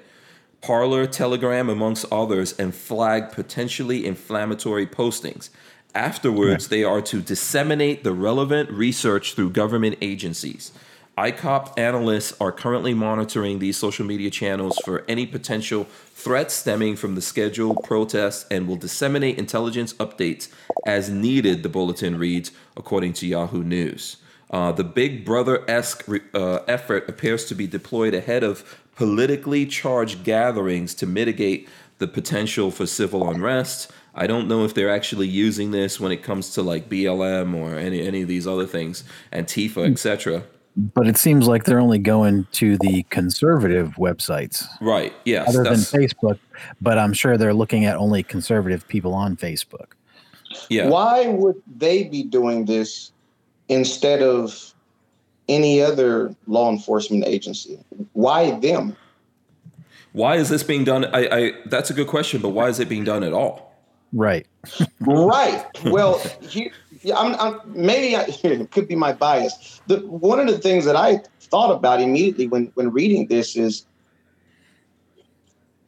Parler, 0.61 1.07
Telegram, 1.07 1.69
amongst 1.69 2.05
others, 2.11 2.53
and 2.59 2.75
flag 2.75 3.31
potentially 3.31 4.05
inflammatory 4.05 4.85
postings. 4.85 5.49
Afterwards, 5.95 6.67
they 6.67 6.83
are 6.83 7.01
to 7.01 7.19
disseminate 7.19 8.03
the 8.03 8.13
relevant 8.13 8.69
research 8.69 9.33
through 9.33 9.49
government 9.49 9.97
agencies. 10.01 10.71
ICOP 11.17 11.79
analysts 11.79 12.35
are 12.39 12.51
currently 12.51 12.93
monitoring 12.93 13.57
these 13.57 13.75
social 13.75 14.05
media 14.05 14.29
channels 14.29 14.77
for 14.85 15.03
any 15.07 15.25
potential 15.25 15.85
threats 16.13 16.53
stemming 16.53 16.95
from 16.95 17.15
the 17.15 17.21
scheduled 17.21 17.83
protests 17.83 18.45
and 18.51 18.67
will 18.67 18.75
disseminate 18.75 19.39
intelligence 19.39 19.93
updates 19.95 20.47
as 20.85 21.09
needed, 21.09 21.63
the 21.63 21.69
bulletin 21.69 22.19
reads, 22.19 22.51
according 22.75 23.13
to 23.13 23.25
Yahoo 23.25 23.63
News. 23.63 24.17
Uh, 24.51 24.71
the 24.71 24.83
Big 24.83 25.25
Brother 25.25 25.67
esque 25.67 26.07
uh, 26.35 26.59
effort 26.67 27.09
appears 27.09 27.45
to 27.45 27.55
be 27.55 27.65
deployed 27.65 28.13
ahead 28.13 28.43
of 28.43 28.79
politically 28.95 29.65
charged 29.65 30.23
gatherings 30.23 30.93
to 30.93 31.07
mitigate 31.07 31.67
the 31.97 32.07
potential 32.07 32.69
for 32.69 32.85
civil 32.85 33.27
unrest. 33.27 33.91
I 34.13 34.27
don't 34.27 34.47
know 34.47 34.65
if 34.65 34.75
they're 34.75 34.93
actually 34.93 35.27
using 35.27 35.71
this 35.71 35.99
when 35.99 36.11
it 36.11 36.21
comes 36.21 36.51
to 36.51 36.61
like 36.61 36.89
BLM 36.89 37.55
or 37.55 37.75
any 37.75 38.05
any 38.05 38.21
of 38.21 38.27
these 38.27 38.47
other 38.47 38.67
things, 38.67 39.03
Antifa, 39.33 39.89
etc. 39.91 40.43
But 40.77 41.07
it 41.07 41.17
seems 41.17 41.47
like 41.47 41.63
they're 41.63 41.79
only 41.79 41.97
going 41.97 42.45
to 42.53 42.77
the 42.77 43.01
conservative 43.09 43.95
websites 43.95 44.67
Right? 44.79 45.11
Yes. 45.25 45.49
other 45.49 45.63
than 45.63 45.79
Facebook. 45.79 46.37
But 46.79 46.99
I'm 46.99 47.13
sure 47.13 47.35
they're 47.35 47.53
looking 47.53 47.85
at 47.85 47.97
only 47.97 48.21
conservative 48.21 48.87
people 48.87 49.13
on 49.13 49.35
Facebook. 49.35 49.93
yeah. 50.69 50.87
Why 50.87 51.27
would 51.27 51.61
they 51.75 52.03
be 52.03 52.21
doing 52.23 52.65
this 52.65 53.11
instead 53.69 54.21
of 54.21 54.73
any 55.49 55.81
other 55.81 56.35
law 56.45 56.69
enforcement 56.71 57.25
agency? 57.25 57.79
Why 58.13 58.51
them? 58.59 58.95
Why 60.13 60.35
is 60.35 60.49
this 60.49 60.63
being 60.63 60.83
done? 60.83 61.05
I, 61.05 61.27
I 61.27 61.51
that's 61.65 61.89
a 61.89 61.93
good 61.93 62.07
question, 62.07 62.41
but 62.41 62.49
why 62.49 62.69
is 62.69 62.79
it 62.79 62.87
being 62.87 63.03
done 63.03 63.23
at 63.23 63.33
all? 63.33 63.75
Right. 64.13 64.47
right. 65.01 65.65
Well, 65.85 66.19
he, 66.41 66.71
yeah, 67.01 67.17
I'm, 67.17 67.35
I'm, 67.35 67.59
maybe 67.65 68.15
I, 68.15 68.23
it 68.43 68.71
could 68.71 68.87
be 68.87 68.95
my 68.95 69.13
bias. 69.13 69.81
The, 69.87 69.99
one 70.07 70.39
of 70.39 70.47
the 70.47 70.57
things 70.57 70.85
that 70.85 70.95
I 70.95 71.21
thought 71.41 71.71
about 71.71 72.01
immediately 72.01 72.47
when, 72.47 72.71
when 72.75 72.91
reading 72.91 73.27
this 73.27 73.55
is 73.55 73.85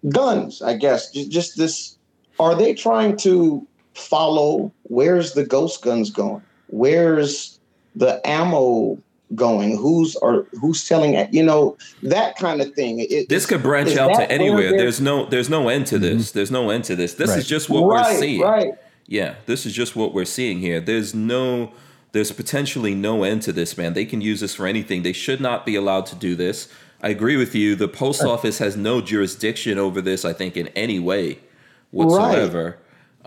guns. 0.10 0.62
I 0.62 0.76
guess 0.76 1.12
just, 1.12 1.32
just 1.32 1.58
this. 1.58 1.98
Are 2.40 2.56
they 2.56 2.74
trying 2.74 3.18
to 3.18 3.66
follow? 3.94 4.72
Where's 4.84 5.34
the 5.34 5.46
ghost 5.46 5.82
guns 5.82 6.10
going? 6.10 6.42
Where's 6.68 7.60
the 7.96 8.22
ammo 8.26 8.98
going? 9.36 9.78
Who's 9.78 10.16
are 10.18 10.46
who's 10.62 10.82
selling 10.82 11.14
it? 11.16 11.34
You 11.34 11.44
know 11.44 11.78
that 12.04 12.38
kind 12.38 12.62
of 12.62 12.74
thing. 12.74 13.00
It, 13.00 13.28
This 13.28 13.46
could 13.46 13.62
branch 13.62 13.98
out 13.98 14.16
to 14.16 14.32
anywhere. 14.32 14.72
There's 14.72 15.02
no 15.02 15.26
there's 15.26 15.50
no 15.50 15.68
end 15.68 15.88
to 15.88 16.00
this. 16.00 16.30
Mm-hmm. 16.30 16.38
There's 16.38 16.52
no 16.52 16.70
end 16.70 16.86
to 16.86 16.96
this. 16.96 17.16
This 17.16 17.30
Right. 17.32 17.40
is 17.40 17.48
just 17.48 17.70
what 17.70 17.84
we're 17.84 17.96
right, 17.96 18.18
seeing. 18.20 18.42
right. 18.42 18.72
Yeah, 19.10 19.36
this 19.48 19.66
is 19.66 19.74
just 19.74 19.96
what 19.96 20.14
we're 20.14 20.24
seeing 20.26 20.60
here. 20.60 20.80
There's 20.80 21.14
no 21.16 21.72
there's 22.12 22.32
potentially 22.32 22.96
no 22.96 23.24
end 23.24 23.42
to 23.44 23.52
this, 23.52 23.78
man. 23.78 23.94
They 23.94 24.06
can 24.06 24.22
use 24.22 24.40
this 24.40 24.56
for 24.56 24.66
anything. 24.66 25.04
They 25.04 25.14
should 25.14 25.42
not 25.42 25.66
be 25.66 25.76
allowed 25.76 26.06
to 26.08 26.16
do 26.16 26.36
this. 26.36 26.68
I 27.02 27.10
agree 27.10 27.36
with 27.38 27.54
you. 27.56 27.76
The 27.76 27.88
post 27.88 28.24
office 28.24 28.58
has 28.60 28.76
no 28.78 29.02
jurisdiction 29.02 29.78
over 29.78 30.02
this, 30.02 30.26
I 30.26 30.34
think, 30.34 30.58
in 30.58 30.68
any 30.70 31.00
way 31.00 31.40
whatsoever. 31.92 32.78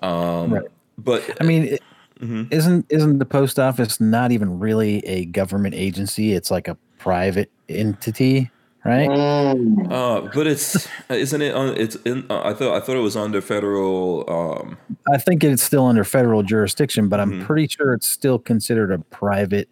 Um, 0.03 0.55
Right. 0.55 0.65
But 0.99 1.37
I 1.41 1.45
mean, 1.45 1.65
it, 1.65 1.83
Mhm. 2.21 2.53
isn't 2.53 2.87
isn't 2.89 3.19
the 3.19 3.25
post 3.25 3.59
office 3.59 4.01
not 4.01 4.31
even 4.31 4.61
really 4.61 4.99
a 5.07 5.25
government 5.27 5.75
agency? 5.75 6.33
It's 6.35 6.51
like 6.51 6.69
a 6.69 6.77
private 6.99 7.51
entity, 7.69 8.52
right? 8.85 9.09
Mm. 9.09 9.91
uh, 9.93 10.31
but 10.35 10.47
it's 10.47 10.89
isn't 11.11 11.43
it? 11.43 11.55
On, 11.55 11.69
it's 11.77 11.97
in. 11.97 12.27
Uh, 12.31 12.43
I 12.43 12.55
thought 12.55 12.75
I 12.75 12.81
thought 12.81 12.97
it 12.97 13.01
was 13.01 13.17
under 13.17 13.41
federal. 13.41 14.25
Um, 14.29 14.79
I 15.13 15.19
think 15.19 15.45
it's 15.45 15.63
still 15.63 15.87
under 15.87 16.05
federal 16.05 16.43
jurisdiction, 16.43 17.09
but 17.09 17.21
I'm 17.21 17.33
Mhm. 17.43 17.45
pretty 17.45 17.69
sure 17.69 17.93
it's 17.95 18.09
still 18.09 18.39
considered 18.39 18.91
a 18.93 18.99
private 18.99 19.69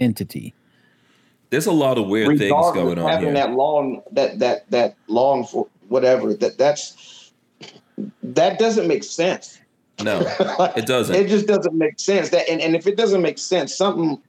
entity. 0.00 0.54
there's 1.50 1.66
a 1.66 1.72
lot 1.72 1.98
of 1.98 2.08
weird 2.08 2.36
things 2.36 2.50
going 2.72 2.98
on 2.98 3.08
having 3.08 3.26
here. 3.26 3.34
that 3.34 3.52
long 3.52 4.02
that 4.10 4.40
that 4.40 4.68
that 4.70 4.96
long 5.06 5.44
for 5.46 5.68
whatever 5.88 6.34
that 6.34 6.58
that's 6.58 7.30
that 8.24 8.58
doesn't 8.58 8.88
make 8.88 9.04
sense 9.04 9.60
No, 10.02 10.20
it 10.76 10.84
doesn't. 10.86 11.14
it 11.14 11.28
just 11.28 11.46
doesn't 11.46 11.76
make 11.78 12.00
sense 12.00 12.30
that 12.30 12.48
and, 12.50 12.60
and 12.60 12.74
if 12.74 12.88
it 12.88 12.96
doesn't 12.96 13.22
make 13.22 13.38
sense 13.38 13.72
something 13.76 14.20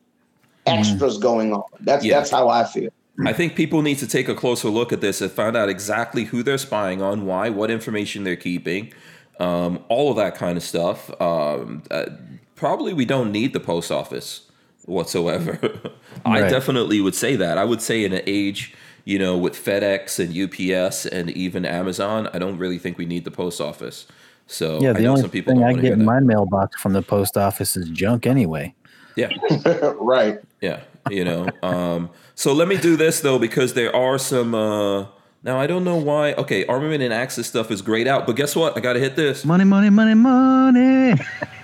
extra's 0.67 1.17
going 1.17 1.51
on 1.51 1.63
that's 1.79 2.03
Mm-hmm. 2.03 2.09
Yeah. 2.11 2.17
that's 2.19 2.29
how 2.29 2.47
i 2.49 2.63
feel 2.63 2.91
I 3.24 3.32
think 3.34 3.55
people 3.55 3.82
need 3.82 3.97
to 3.99 4.07
take 4.07 4.28
a 4.28 4.36
closer 4.36 4.70
look 4.70 4.91
at 4.91 4.99
this 5.01 5.22
and 5.22 5.32
find 5.32 5.55
out 5.55 5.70
exactly 5.70 6.26
who 6.26 6.43
they're 6.43 6.57
spying 6.57 7.01
on, 7.01 7.26
why, 7.26 7.49
what 7.49 7.72
information 7.72 8.24
they're 8.26 8.36
keeping, 8.36 8.91
um, 9.39 9.84
all 9.88 10.11
of 10.11 10.18
that 10.18 10.36
kind 10.36 10.57
of 10.57 10.63
stuff. 10.63 11.09
Um, 11.22 11.84
uh, 11.91 12.07
probably 12.55 12.93
we 12.93 13.05
don't 13.05 13.32
need 13.32 13.53
the 13.53 13.59
post 13.61 13.91
office 13.91 14.49
whatsoever. 14.86 15.57
I 16.26 16.41
Right. 16.41 16.49
definitely 16.49 16.99
would 17.01 17.16
say 17.16 17.36
that. 17.38 17.57
I 17.57 17.63
would 17.63 17.82
say 17.82 18.03
in 18.03 18.11
an 18.13 18.22
age, 18.28 18.74
you 19.05 19.18
know, 19.20 19.38
with 19.38 19.53
FedEx 19.53 20.20
and 20.20 20.36
UPS 20.36 21.05
and 21.05 21.30
even 21.32 21.66
Amazon, 21.66 22.28
I 22.34 22.39
don't 22.39 22.57
really 22.57 22.78
think 22.80 22.97
we 22.97 23.05
need 23.05 23.24
the 23.24 23.32
post 23.32 23.61
office. 23.61 24.07
So 24.47 24.82
Yeah, 24.82 24.89
I 24.89 24.93
the 24.93 25.03
know 25.03 25.09
only 25.11 25.22
some 25.22 25.30
people 25.32 25.53
thing 25.53 25.61
don't 25.61 25.80
I 25.80 25.82
get 25.82 25.93
in 25.93 26.05
my 26.05 26.20
mailbox 26.20 26.82
from 26.82 26.93
the 26.93 27.01
post 27.01 27.38
office 27.38 27.78
is 27.78 27.89
junk 27.89 28.28
anyway. 28.28 28.74
yeah. 29.16 29.30
right 29.99 30.39
Yeah, 30.61 30.82
you 31.09 31.24
know. 31.24 31.49
Um, 31.63 32.09
so 32.36 32.53
let 32.53 32.67
me 32.67 32.77
do 32.77 32.95
this 32.95 33.21
though 33.21 33.39
because 33.39 33.73
there 33.73 33.95
are 33.95 34.17
some. 34.17 34.53
Uh, 34.53 35.07
now 35.43 35.59
I 35.59 35.67
don't 35.67 35.83
know 35.83 35.95
why. 35.97 36.33
Okay, 36.33 36.65
armament 36.65 37.01
and 37.03 37.13
access 37.13 37.47
stuff 37.47 37.71
is 37.71 37.81
grayed 37.81 38.07
out, 38.07 38.25
but 38.25 38.36
guess 38.36 38.55
what? 38.55 38.75
I 38.77 38.79
got 38.81 38.93
to 38.93 38.99
hit 38.99 39.15
this. 39.15 39.45
Money, 39.45 39.63
money, 39.63 39.89
money, 39.89 40.15
money, 40.15 41.13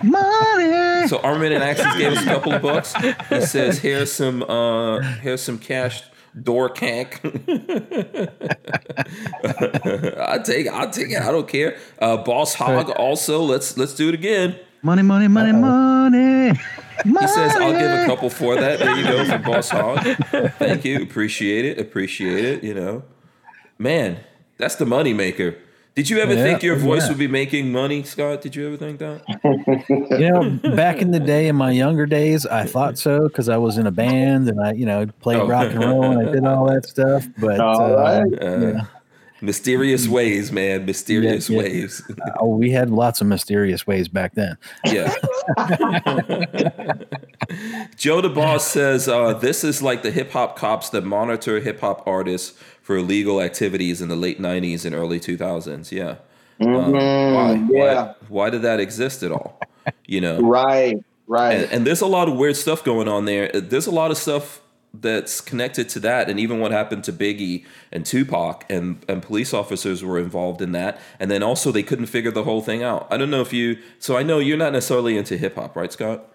money. 0.04 1.08
So 1.08 1.20
armament 1.20 1.54
and 1.54 1.64
access 1.64 1.98
gave 1.98 2.14
us 2.14 2.22
a 2.22 2.26
couple 2.26 2.54
of 2.54 2.62
bucks. 2.62 2.94
It 3.32 3.48
says 3.48 3.80
here's 3.80 4.12
some. 4.12 4.44
Uh, 4.44 5.02
here's 5.22 5.42
some 5.42 5.58
cash. 5.58 6.04
Door 6.42 6.70
cank. 6.70 7.20
I 7.26 7.28
take. 10.46 10.68
I 10.72 10.86
take 10.86 11.10
it. 11.12 11.22
I 11.22 11.30
don't 11.32 11.48
care. 11.48 11.78
Uh, 12.00 12.18
Boss 12.18 12.54
Hog 12.54 12.90
also. 12.92 13.42
Let's 13.42 13.78
let's 13.78 13.94
do 13.96 14.08
it 14.08 14.14
again. 14.14 14.58
Money, 14.84 15.04
money, 15.04 15.28
money, 15.28 15.52
money. 15.52 16.58
He 17.04 17.28
says, 17.28 17.56
"I'll 17.56 17.72
give 17.74 17.92
a 17.92 18.06
couple 18.06 18.30
for 18.30 18.56
that." 18.56 18.80
There 18.80 18.96
you 18.98 19.04
go 19.04 19.26
for 19.26 19.38
Boss 19.40 19.70
Hog. 19.78 20.00
Thank 20.60 20.86
you, 20.86 21.02
appreciate 21.02 21.66
it, 21.66 21.80
appreciate 21.80 22.46
it. 22.46 22.64
You 22.64 22.74
know, 22.74 23.04
man, 23.78 24.18
that's 24.58 24.76
the 24.76 24.86
money 24.86 25.14
maker. 25.14 25.56
Did 25.94 26.10
you 26.10 26.20
ever 26.20 26.34
Yeah, 26.34 26.44
think 26.44 26.64
your 26.64 26.78
voice 26.78 27.02
yeah. 27.04 27.10
would 27.10 27.18
be 27.18 27.28
making 27.28 27.70
money, 27.72 28.02
Scott? 28.04 28.42
Did 28.42 28.56
you 28.56 28.66
ever 28.68 28.78
think 28.78 29.00
that? 29.00 29.22
You 30.20 30.30
know, 30.30 30.76
back 30.76 31.02
in 31.02 31.12
the 31.12 31.20
day, 31.20 31.48
in 31.50 31.58
my 31.58 31.72
younger 31.72 32.06
days, 32.06 32.46
I 32.46 32.64
thought 32.66 32.98
so 32.98 33.28
because 33.28 33.50
I 33.50 33.58
was 33.58 33.78
in 33.78 33.88
a 33.88 33.92
band 33.92 34.48
and 34.48 34.62
I, 34.62 34.72
you 34.72 34.86
know, 34.86 35.06
played 35.20 35.40
Oh. 35.42 35.48
rock 35.48 35.68
and 35.72 35.84
roll 35.84 36.04
and 36.18 36.30
I 36.30 36.32
did 36.32 36.46
all 36.46 36.66
that 36.72 36.86
stuff. 36.86 37.26
But 37.38 37.60
All 37.60 37.82
uh, 37.82 37.96
right. 38.24 38.42
Uh, 38.42 38.58
yeah. 38.58 38.86
Mysterious 39.42 40.08
ways, 40.08 40.52
man. 40.52 40.86
Mysterious 40.86 41.50
Yeah, 41.50 41.58
yeah. 41.62 41.64
ways. 41.64 42.02
oh, 42.40 42.56
we 42.56 42.72
had 42.72 42.90
lots 42.92 43.22
of 43.22 43.28
mysterious 43.28 43.88
ways 43.88 44.08
back 44.08 44.36
then. 44.36 44.58
Yeah. 44.86 45.14
Joe 47.98 48.22
the 48.22 48.30
Boss 48.30 48.66
says 48.68 49.08
uh, 49.08 49.34
this 49.34 49.64
is 49.64 49.82
like 49.82 50.04
the 50.04 50.12
hip 50.12 50.32
hop 50.32 50.58
cops 50.58 50.90
that 50.90 51.04
monitor 51.04 51.60
hip 51.60 51.80
hop 51.82 52.06
artists 52.08 52.58
for 52.82 52.98
illegal 52.98 53.42
activities 53.42 54.02
in 54.02 54.10
the 54.10 54.16
late 54.16 54.40
'90s 54.40 54.86
and 54.86 54.96
early 54.96 55.20
2000s. 55.20 55.92
Yeah. 55.92 56.16
Um, 56.60 56.92
why? 56.92 57.00
Mhm, 57.58 57.70
yeah 57.72 58.04
Why? 58.04 58.14
Why 58.28 58.50
did 58.52 58.62
that 58.62 58.80
exist 58.80 59.24
at 59.24 59.32
all? 59.32 59.60
You 60.06 60.22
know. 60.22 60.40
right 60.42 60.98
right 61.28 61.54
and, 61.64 61.72
and 61.72 61.88
there's 61.88 62.02
a 62.02 62.06
lot 62.08 62.28
of 62.28 62.36
weird 62.38 62.56
stuff 62.56 62.84
going 62.84 63.08
on 63.08 63.26
there. 63.26 63.50
There's 63.52 63.88
a 63.88 63.92
lot 63.92 64.12
of 64.12 64.18
stuff 64.18 64.61
that's 64.94 65.40
connected 65.40 65.88
to 65.90 66.00
that, 66.02 66.30
and 66.30 66.40
even 66.40 66.60
what 66.60 66.72
happened 66.72 67.04
to 67.06 67.14
Biggie 67.14 67.66
and 67.92 68.06
Tupac, 68.06 68.66
and 68.70 69.04
and 69.08 69.22
police 69.22 69.54
officers 69.54 70.04
were 70.04 70.20
involved 70.20 70.62
in 70.62 70.74
that, 70.74 71.00
and 71.20 71.32
then 71.32 71.44
also 71.44 71.72
they 71.72 71.84
couldn't 71.84 72.08
figure 72.08 72.32
the 72.32 72.44
whole 72.44 72.62
thing 72.62 72.84
out. 72.84 73.08
I 73.10 73.18
don't 73.18 73.30
know 73.30 73.42
if 73.42 73.54
you. 73.54 73.78
So 74.00 74.18
I 74.18 74.24
know 74.24 74.40
you're 74.40 74.58
not 74.58 74.74
necessarily 74.74 75.18
into 75.18 75.38
hip 75.38 75.56
hop, 75.56 75.76
right, 75.76 75.92
Scott? 75.92 76.28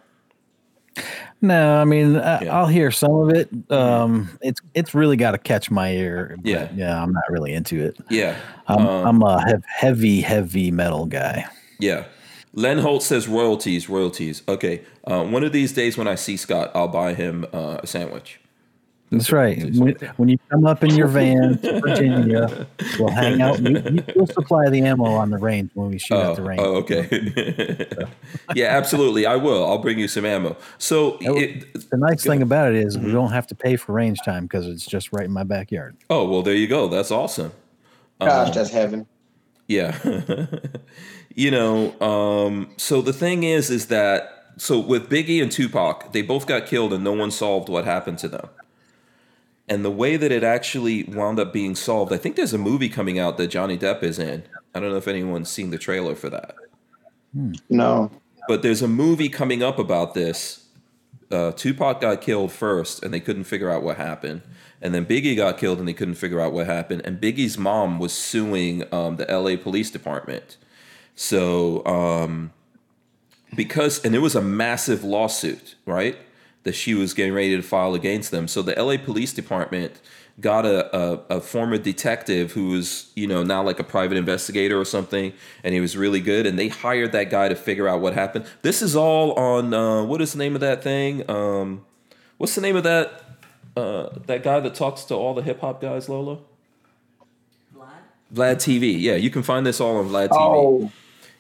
No, 1.43 1.77
I 1.77 1.85
mean 1.85 2.17
I, 2.17 2.45
Yeah. 2.45 2.59
I'll 2.59 2.67
hear 2.67 2.91
some 2.91 3.15
of 3.15 3.29
it. 3.29 3.51
Um, 3.71 4.39
it's 4.41 4.61
it's 4.75 4.95
really 4.95 5.17
got 5.17 5.33
to 5.33 5.39
catch 5.39 5.71
my 5.71 5.91
ear. 5.93 6.37
Yeah. 6.43 6.71
yeah, 6.75 7.03
I'm 7.03 7.13
not 7.13 7.25
really 7.29 7.53
into 7.53 7.85
it. 7.85 7.99
Yeah. 8.09 8.37
I'm 8.67 8.87
Um, 8.87 9.07
I'm 9.07 9.23
a 9.23 9.61
heavy 9.67 10.23
heavy 10.23 10.71
metal 10.71 11.05
guy. 11.05 11.45
Yeah. 11.79 12.07
Len 12.55 12.79
Holt 12.79 13.03
says 13.03 13.29
royalties, 13.29 13.91
royalties. 13.91 14.43
Okay. 14.49 14.81
Uh, 15.05 15.25
one 15.25 15.45
of 15.45 15.53
these 15.53 15.73
days 15.73 15.99
when 15.99 16.09
I 16.09 16.15
see 16.15 16.39
Scott, 16.39 16.71
I'll 16.75 16.89
buy 16.89 17.13
him 17.13 17.45
uh, 17.53 17.81
a 17.83 17.87
sandwich. 17.87 18.41
That's 19.11 19.31
right. 19.31 19.63
When, 19.75 19.95
when 20.17 20.29
you 20.29 20.39
come 20.51 20.67
up 20.67 20.83
in 20.83 20.95
your 20.97 21.07
van 21.07 21.59
to 21.59 21.81
Virginia, 21.87 22.67
we'll 22.99 23.11
hang 23.11 23.41
out. 23.41 23.61
You, 23.61 23.79
you, 23.79 24.05
we'll 24.17 24.27
supply 24.27 24.69
the 24.69 24.83
ammo 24.83 25.05
on 25.05 25.31
the 25.31 25.39
range 25.39 25.71
when 25.75 25.91
we 25.91 25.99
shoot 25.99 26.17
Oh, 26.17 26.31
at 26.31 26.37
the 26.37 26.43
range. 26.43 26.61
oh, 26.61 26.75
okay. 26.77 27.87
yeah, 28.57 28.67
absolutely. 28.77 29.25
I 29.25 29.37
will. 29.37 29.65
I'll 29.65 29.79
bring 29.79 29.99
you 30.01 30.09
some 30.09 30.25
ammo. 30.25 30.57
So, 30.79 31.19
That 31.21 31.37
it, 31.37 31.91
The 31.91 31.97
nice 31.99 32.25
thing 32.25 32.43
about 32.43 32.71
it 32.75 32.79
is 32.85 32.97
Mm-hmm. 32.97 33.07
we 33.07 33.13
don't 33.13 33.31
have 33.31 33.47
to 33.49 33.55
pay 33.55 33.77
for 33.77 33.93
range 33.93 34.19
time 34.25 34.45
because 34.45 34.67
it's 34.67 34.85
just 34.87 35.13
right 35.13 35.25
in 35.25 35.33
my 35.33 35.45
backyard. 35.45 35.97
oh, 36.11 36.29
well, 36.29 36.43
there 36.43 36.55
you 36.55 36.67
go. 36.67 36.89
That's 36.89 37.11
awesome. 37.13 37.53
Gosh, 38.21 38.55
that's 38.55 38.71
heaven. 38.71 39.07
Yeah. 39.69 39.97
you 41.35 41.51
know, 41.51 41.99
um, 42.01 42.71
so 42.77 43.03
the 43.03 43.13
thing 43.13 43.43
is, 43.45 43.71
is 43.71 43.87
that, 43.87 44.53
so 44.57 44.79
with 44.81 45.09
Biggie 45.11 45.43
and 45.43 45.53
Tupac, 45.53 46.13
they 46.13 46.23
both 46.23 46.47
got 46.47 46.67
killed 46.67 46.93
and 46.93 47.05
no 47.05 47.13
one 47.13 47.31
solved 47.31 47.69
what 47.69 47.85
happened 47.85 48.19
to 48.21 48.29
them. 48.29 48.49
And 49.69 49.85
the 49.85 49.91
way 49.91 50.17
that 50.17 50.31
it 50.31 50.45
actually 50.45 51.05
wound 51.05 51.41
up 51.41 51.53
being 51.53 51.75
solved, 51.75 52.13
I 52.13 52.19
think 52.19 52.37
there's 52.37 52.55
a 52.55 52.59
movie 52.59 52.89
coming 52.89 53.19
out 53.19 53.37
that 53.39 53.49
Johnny 53.49 53.77
Depp 53.77 54.03
is 54.03 54.19
in. 54.19 54.45
I 54.75 54.81
don't 54.81 54.91
know 54.91 54.97
if 54.97 55.09
anyone's 55.09 55.49
seen 55.49 55.71
the 55.71 55.79
trailer 55.79 56.15
for 56.15 56.31
that. 56.31 56.55
No. 57.69 58.11
But 58.49 58.63
there's 58.63 58.83
a 58.83 58.89
movie 58.89 59.29
coming 59.29 59.63
up 59.63 59.79
about 59.79 60.15
this. 60.15 60.67
Uh, 61.31 61.51
Tupac 61.53 62.01
got 62.01 62.21
killed 62.21 62.53
first, 62.53 63.03
and 63.03 63.13
they 63.13 63.19
couldn't 63.19 63.45
figure 63.45 63.71
out 63.71 63.83
what 63.83 63.97
happened. 63.97 64.43
And 64.81 64.95
then 64.95 65.05
Biggie 65.05 65.37
got 65.37 65.59
killed, 65.59 65.81
and 65.81 65.89
they 65.89 65.93
couldn't 65.93 66.15
figure 66.15 66.41
out 66.41 66.53
what 66.53 66.67
happened. 66.67 67.03
And 67.05 67.21
Biggie's 67.21 67.59
mom 67.59 67.99
was 67.99 68.13
suing 68.13 68.85
um, 68.95 69.17
the 69.17 69.25
LA 69.25 69.57
Police 69.61 69.91
Department. 69.91 70.57
So, 71.17 71.85
um, 71.85 72.53
because, 73.57 74.05
and 74.05 74.15
it 74.15 74.21
was 74.21 74.37
a 74.37 74.43
massive 74.43 75.03
lawsuit, 75.03 75.75
right? 75.87 76.17
That 76.67 76.75
she 76.75 76.95
was 76.95 77.15
getting 77.15 77.33
ready 77.33 77.57
to 77.57 77.63
file 77.63 77.95
against 77.95 78.33
them. 78.33 78.49
So 78.49 78.61
the 78.61 78.75
LA 78.75 78.97
Police 78.99 79.33
Department 79.33 80.01
got 80.41 80.67
a, 80.67 80.95
a, 80.95 81.37
a 81.37 81.41
former 81.41 81.79
detective 81.79 82.53
who 82.53 82.71
was, 82.71 83.11
you 83.15 83.27
know, 83.27 83.43
now 83.43 83.63
like 83.63 83.79
a 83.79 83.85
private 83.85 84.19
investigator 84.19 84.79
or 84.79 84.85
something, 84.85 85.33
and 85.65 85.75
he 85.75 85.81
was 85.81 85.97
really 85.97 86.21
good. 86.21 86.45
And 86.45 86.59
they 86.59 86.69
hired 86.69 87.13
that 87.13 87.31
guy 87.31 87.49
to 87.49 87.55
figure 87.55 87.89
out 87.89 88.01
what 88.01 88.15
happened. 88.15 88.47
This 88.63 88.83
is 88.83 88.97
all 88.97 89.33
on, 89.35 89.73
uh, 89.73 90.03
what 90.03 90.21
is 90.21 90.33
the 90.33 90.39
name 90.39 90.55
of 90.55 90.61
that 90.61 90.83
thing? 90.83 91.29
Um, 91.31 91.87
what's 92.37 92.55
the 92.55 92.61
name 92.61 92.77
of 92.77 92.83
that? 92.83 93.23
Uh, 93.77 94.09
that 94.27 94.43
guy 94.43 94.59
that 94.61 94.75
talks 94.75 95.05
to 95.05 95.15
all 95.15 95.35
the 95.35 95.43
hip 95.43 95.61
hop 95.61 95.81
guys, 95.81 96.09
Lola? 96.09 96.39
Vlad 97.75 97.87
Vlad 98.35 98.57
TV. 98.57 99.01
Yeah, 99.01 99.17
you 99.17 99.31
can 99.31 99.43
find 99.43 99.65
this 99.65 99.81
all 99.81 99.99
on 99.99 100.09
Vlad 100.09 100.31
TV. 100.31 100.37
Oh, 100.39 100.91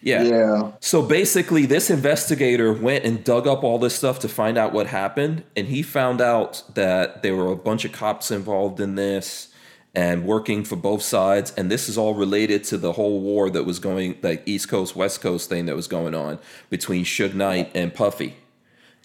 yeah. 0.03 0.23
yeah. 0.23 0.73
So 0.81 1.03
basically, 1.03 1.67
this 1.67 1.91
investigator 1.91 2.73
went 2.73 3.05
and 3.05 3.23
dug 3.25 3.47
up 3.47 3.65
all 3.65 3.79
this 3.79 3.95
stuff 3.95 4.19
to 4.21 4.29
find 4.29 4.57
out 4.57 4.73
what 4.73 4.87
happened, 4.89 5.45
and 5.57 5.67
he 5.69 5.83
found 5.83 6.21
out 6.21 6.63
that 6.75 7.23
there 7.23 7.35
were 7.35 7.51
a 7.53 7.57
bunch 7.57 7.85
of 7.85 7.93
cops 7.93 8.31
involved 8.31 8.81
in 8.81 8.95
this 8.95 9.49
and 9.95 10.27
working 10.27 10.63
for 10.63 10.77
both 10.77 11.01
sides, 11.03 11.53
and 11.57 11.71
this 11.71 11.89
is 11.89 11.97
all 11.97 12.15
related 12.15 12.63
to 12.65 12.77
the 12.77 12.93
whole 12.93 13.21
war 13.21 13.49
that 13.49 13.65
was 13.65 13.79
going, 13.79 14.19
like 14.23 14.43
East 14.47 14.69
Coast 14.69 14.95
West 14.95 15.23
Coast 15.23 15.49
thing 15.49 15.65
that 15.67 15.75
was 15.75 15.89
going 15.89 16.15
on 16.15 16.39
between 16.69 17.05
Suge 17.05 17.33
Knight 17.35 17.71
and 17.75 17.95
Puffy. 17.95 18.37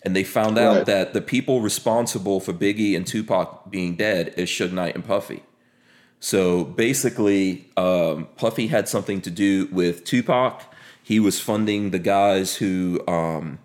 And 0.03 0.15
they 0.15 0.23
found 0.23 0.57
out 0.57 0.77
Right. 0.77 0.85
that 0.87 1.13
the 1.13 1.21
people 1.21 1.61
responsible 1.61 2.39
for 2.39 2.53
Biggie 2.53 2.95
and 2.97 3.07
Tupac 3.07 3.69
being 3.71 3.95
dead 3.95 4.33
is 4.35 4.49
Suge 4.49 4.71
Knight 4.73 4.95
and 4.95 5.05
Puffy. 5.05 5.43
So 6.19 6.65
basically, 6.65 7.69
um, 7.77 8.27
Puffy 8.35 8.67
had 8.67 8.89
something 8.89 9.21
to 9.21 9.31
do 9.31 9.67
with 9.71 10.03
Tupac. 10.03 10.63
He 11.03 11.19
was 11.19 11.39
funding 11.39 11.91
the 11.91 11.99
guys 11.99 12.55
who 12.55 13.05
um, 13.07 13.59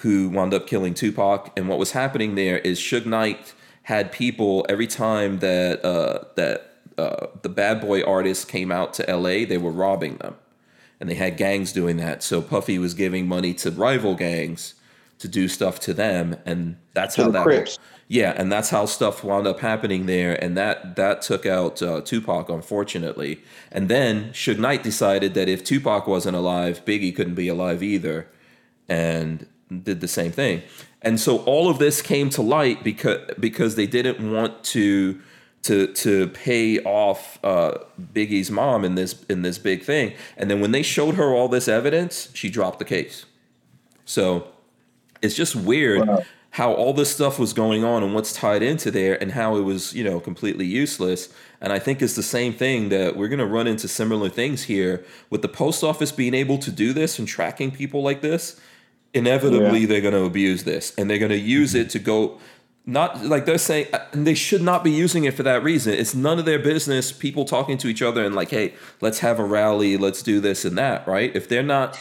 who 0.00 0.28
wound 0.30 0.54
up 0.54 0.66
killing 0.66 0.94
Tupac. 0.94 1.52
And 1.56 1.68
what 1.68 1.78
was 1.78 1.92
happening 1.92 2.34
there 2.34 2.58
is 2.58 2.78
Suge 2.80 3.06
Knight 3.06 3.54
had 3.82 4.12
people 4.12 4.64
every 4.68 4.86
time 4.86 5.38
that 5.40 5.84
uh, 5.84 6.24
that 6.36 6.76
uh, 6.98 7.26
the 7.42 7.48
Bad 7.48 7.80
Boy 7.80 8.02
artists 8.02 8.44
came 8.44 8.70
out 8.72 8.94
to 8.94 9.08
L.A., 9.08 9.44
they 9.44 9.58
were 9.58 9.70
robbing 9.70 10.16
them, 10.16 10.36
and 10.98 11.08
they 11.08 11.14
had 11.14 11.36
gangs 11.36 11.72
doing 11.72 11.96
that. 11.98 12.22
So 12.22 12.42
Puffy 12.42 12.78
was 12.78 12.94
giving 12.94 13.26
money 13.26 13.54
to 13.54 13.70
rival 13.70 14.14
gangs 14.14 14.74
to 15.18 15.28
do 15.28 15.48
stuff 15.48 15.80
to 15.80 15.94
them, 15.94 16.36
and 16.44 16.76
that's 16.94 17.16
To 17.16 17.22
how 17.22 17.26
the 17.28 17.32
that 17.32 17.44
Crips. 17.44 17.78
Yeah, 18.10 18.34
and 18.36 18.50
that's 18.50 18.70
how 18.70 18.86
stuff 18.86 19.22
wound 19.22 19.46
up 19.46 19.60
happening 19.60 20.06
there, 20.06 20.34
and 20.42 20.56
that 20.56 20.96
that 20.96 21.22
took 21.22 21.46
out 21.46 21.80
uh, 21.80 22.00
Tupac, 22.00 22.48
unfortunately. 22.48 23.40
And 23.70 23.88
then 23.88 24.30
Suge 24.32 24.58
Knight 24.58 24.82
decided 24.82 25.34
that 25.34 25.48
if 25.48 25.62
Tupac 25.62 26.08
wasn't 26.08 26.36
alive, 26.36 26.84
Biggie 26.84 27.14
couldn't 27.14 27.36
be 27.36 27.46
alive 27.46 27.84
either, 27.84 28.26
and 28.88 29.46
did 29.84 30.00
the 30.00 30.08
same 30.08 30.32
thing. 30.32 30.62
And 31.00 31.20
so 31.20 31.38
all 31.44 31.70
of 31.70 31.78
this 31.78 32.02
came 32.02 32.30
to 32.30 32.42
light 32.42 32.82
because 32.82 33.30
because 33.38 33.76
they 33.76 33.86
didn't 33.86 34.32
want 34.32 34.64
to 34.64 35.20
to 35.62 35.86
to 35.92 36.30
pay 36.30 36.80
off 36.80 37.38
uh, 37.44 37.78
Biggie's 38.12 38.50
mom 38.50 38.84
in 38.84 38.96
this 38.96 39.24
in 39.28 39.42
this 39.42 39.56
big 39.56 39.84
thing. 39.84 40.14
And 40.36 40.50
then 40.50 40.60
when 40.60 40.72
they 40.72 40.82
showed 40.82 41.14
her 41.14 41.32
all 41.32 41.46
this 41.46 41.68
evidence, 41.68 42.28
she 42.34 42.50
dropped 42.50 42.80
the 42.80 42.84
case. 42.84 43.24
So 44.04 44.48
it's 45.22 45.36
just 45.36 45.54
weird 45.54 46.08
Wow. 46.08 46.24
How 46.54 46.72
all 46.72 46.92
this 46.92 47.12
stuff 47.14 47.38
was 47.38 47.52
going 47.52 47.84
on 47.84 48.02
and 48.02 48.12
what's 48.12 48.32
tied 48.32 48.60
into 48.62 48.90
there 48.90 49.20
and 49.22 49.32
how 49.32 49.56
it 49.56 49.60
was 49.62 49.94
you 49.94 50.02
know 50.02 50.18
completely 50.20 50.66
useless. 50.66 51.28
And 51.60 51.72
i 51.72 51.78
think 51.78 52.02
it's 52.02 52.16
the 52.16 52.22
same 52.22 52.52
thing 52.52 52.88
that 52.88 53.16
we're 53.16 53.28
going 53.28 53.38
to 53.38 53.46
run 53.46 53.66
into 53.66 53.86
similar 53.86 54.28
things 54.28 54.64
here 54.64 55.04
with 55.28 55.42
the 55.42 55.48
post 55.48 55.84
office 55.84 56.10
being 56.12 56.34
able 56.34 56.58
to 56.58 56.70
do 56.70 56.92
this 56.92 57.18
and 57.18 57.28
tracking 57.28 57.70
people 57.70 58.02
like 58.02 58.20
this. 58.20 58.60
Inevitably 59.12 59.80
Yeah. 59.80 59.86
they're 59.86 60.00
going 60.00 60.14
to 60.14 60.24
abuse 60.24 60.64
this 60.64 60.92
and 60.96 61.08
they're 61.10 61.18
going 61.18 61.30
to 61.30 61.38
use 61.38 61.74
it 61.74 61.90
to 61.90 61.98
go 61.98 62.38
not 62.86 63.24
like 63.24 63.44
they're 63.44 63.58
saying 63.58 63.86
and 64.12 64.26
they 64.26 64.34
should 64.34 64.62
not 64.62 64.82
be 64.82 64.90
using 64.90 65.24
it 65.24 65.34
for 65.34 65.42
that 65.42 65.62
reason. 65.62 65.92
It's 65.92 66.14
none 66.14 66.38
of 66.38 66.44
their 66.46 66.58
business 66.58 67.12
people 67.12 67.44
talking 67.44 67.76
to 67.78 67.88
each 67.88 68.02
other 68.02 68.24
and 68.24 68.34
like 68.34 68.50
hey 68.50 68.74
let's 69.00 69.18
have 69.20 69.38
a 69.38 69.44
rally 69.44 69.96
let's 69.96 70.22
do 70.22 70.40
this 70.40 70.64
and 70.64 70.76
that 70.78 71.06
right? 71.06 71.30
If 71.36 71.48
they're 71.48 71.62
not 71.62 71.98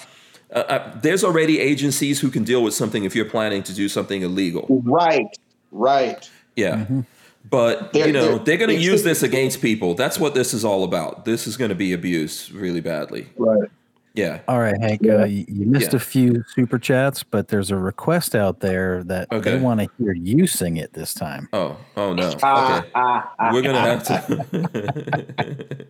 uh, 0.51 0.55
uh, 0.59 0.99
there's 1.01 1.23
already 1.23 1.59
agencies 1.59 2.19
who 2.21 2.29
can 2.29 2.43
deal 2.43 2.63
with 2.63 2.73
something 2.73 3.03
if 3.03 3.15
you're 3.15 3.25
planning 3.29 3.63
to 3.63 3.73
do 3.73 3.87
something 3.89 4.21
illegal 4.21 4.65
Right. 4.83 5.27
Right. 5.71 6.29
yeah 6.55 6.85
but 7.49 7.93
They're- 7.93 8.07
you 8.07 8.13
know 8.13 8.27
they're- 8.37 8.39
they're 8.45 8.57
going 8.57 8.69
to 8.77 8.83
use 8.91 9.03
this 9.03 9.23
against 9.23 9.61
people 9.61 9.93
that's 9.95 10.19
what 10.19 10.33
this 10.33 10.53
is 10.53 10.65
all 10.65 10.83
about 10.83 11.25
this 11.25 11.47
is 11.47 11.55
going 11.57 11.69
to 11.69 11.75
be 11.75 11.93
abused 11.93 12.51
really 12.51 12.81
badly 12.81 13.27
Right. 13.37 13.69
Yeah 14.15 14.39
All 14.47 14.59
right, 14.59 14.75
Hank, 14.81 15.01
Yeah. 15.03 15.13
uh, 15.21 15.25
you, 15.25 15.45
you 15.47 15.65
missed 15.65 15.91
Yeah. 15.93 15.97
a 15.97 15.99
few 15.99 16.43
super 16.55 16.79
chats, 16.79 17.23
but 17.23 17.47
there's 17.49 17.71
a 17.71 17.75
request 17.77 18.35
out 18.35 18.59
there 18.59 19.03
that 19.05 19.31
Okay. 19.31 19.51
they 19.51 19.57
want 19.59 19.79
to 19.81 19.87
hear 19.97 20.13
you 20.13 20.47
sing 20.47 20.77
it 20.77 20.93
this 20.93 21.13
time. 21.13 21.47
oh 21.53 21.77
oh 21.95 22.13
no 22.13 22.27
okay 22.29 22.39
Ah, 22.43 22.85
ah, 22.95 23.33
ah, 23.39 23.49
We're 23.53 23.61
gonna 23.61 23.79
have 23.81 24.03
to. 24.03 25.85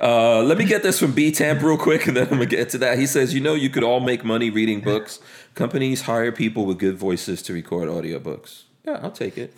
uh, 0.00 0.42
let 0.42 0.58
me 0.58 0.64
get 0.64 0.82
this 0.82 0.98
from 0.98 1.12
B 1.12 1.30
Tamp 1.32 1.62
real 1.62 1.76
quick, 1.78 2.06
and 2.06 2.16
then 2.16 2.24
I'm 2.24 2.30
gonna 2.34 2.46
get 2.46 2.68
to 2.70 2.78
that. 2.78 2.98
He 2.98 3.06
says, 3.06 3.34
"You 3.34 3.40
know, 3.40 3.54
you 3.54 3.70
could 3.70 3.82
all 3.84 4.00
make 4.00 4.24
money 4.24 4.50
reading 4.50 4.80
books. 4.80 5.18
Companies 5.54 6.02
hire 6.02 6.32
people 6.32 6.66
with 6.66 6.78
good 6.78 6.96
voices 6.96 7.42
to 7.42 7.52
record 7.52 7.88
audiobooks. 7.88 8.62
Yeah, 8.86 9.00
I'll 9.02 9.10
take 9.10 9.36
it. 9.38 9.54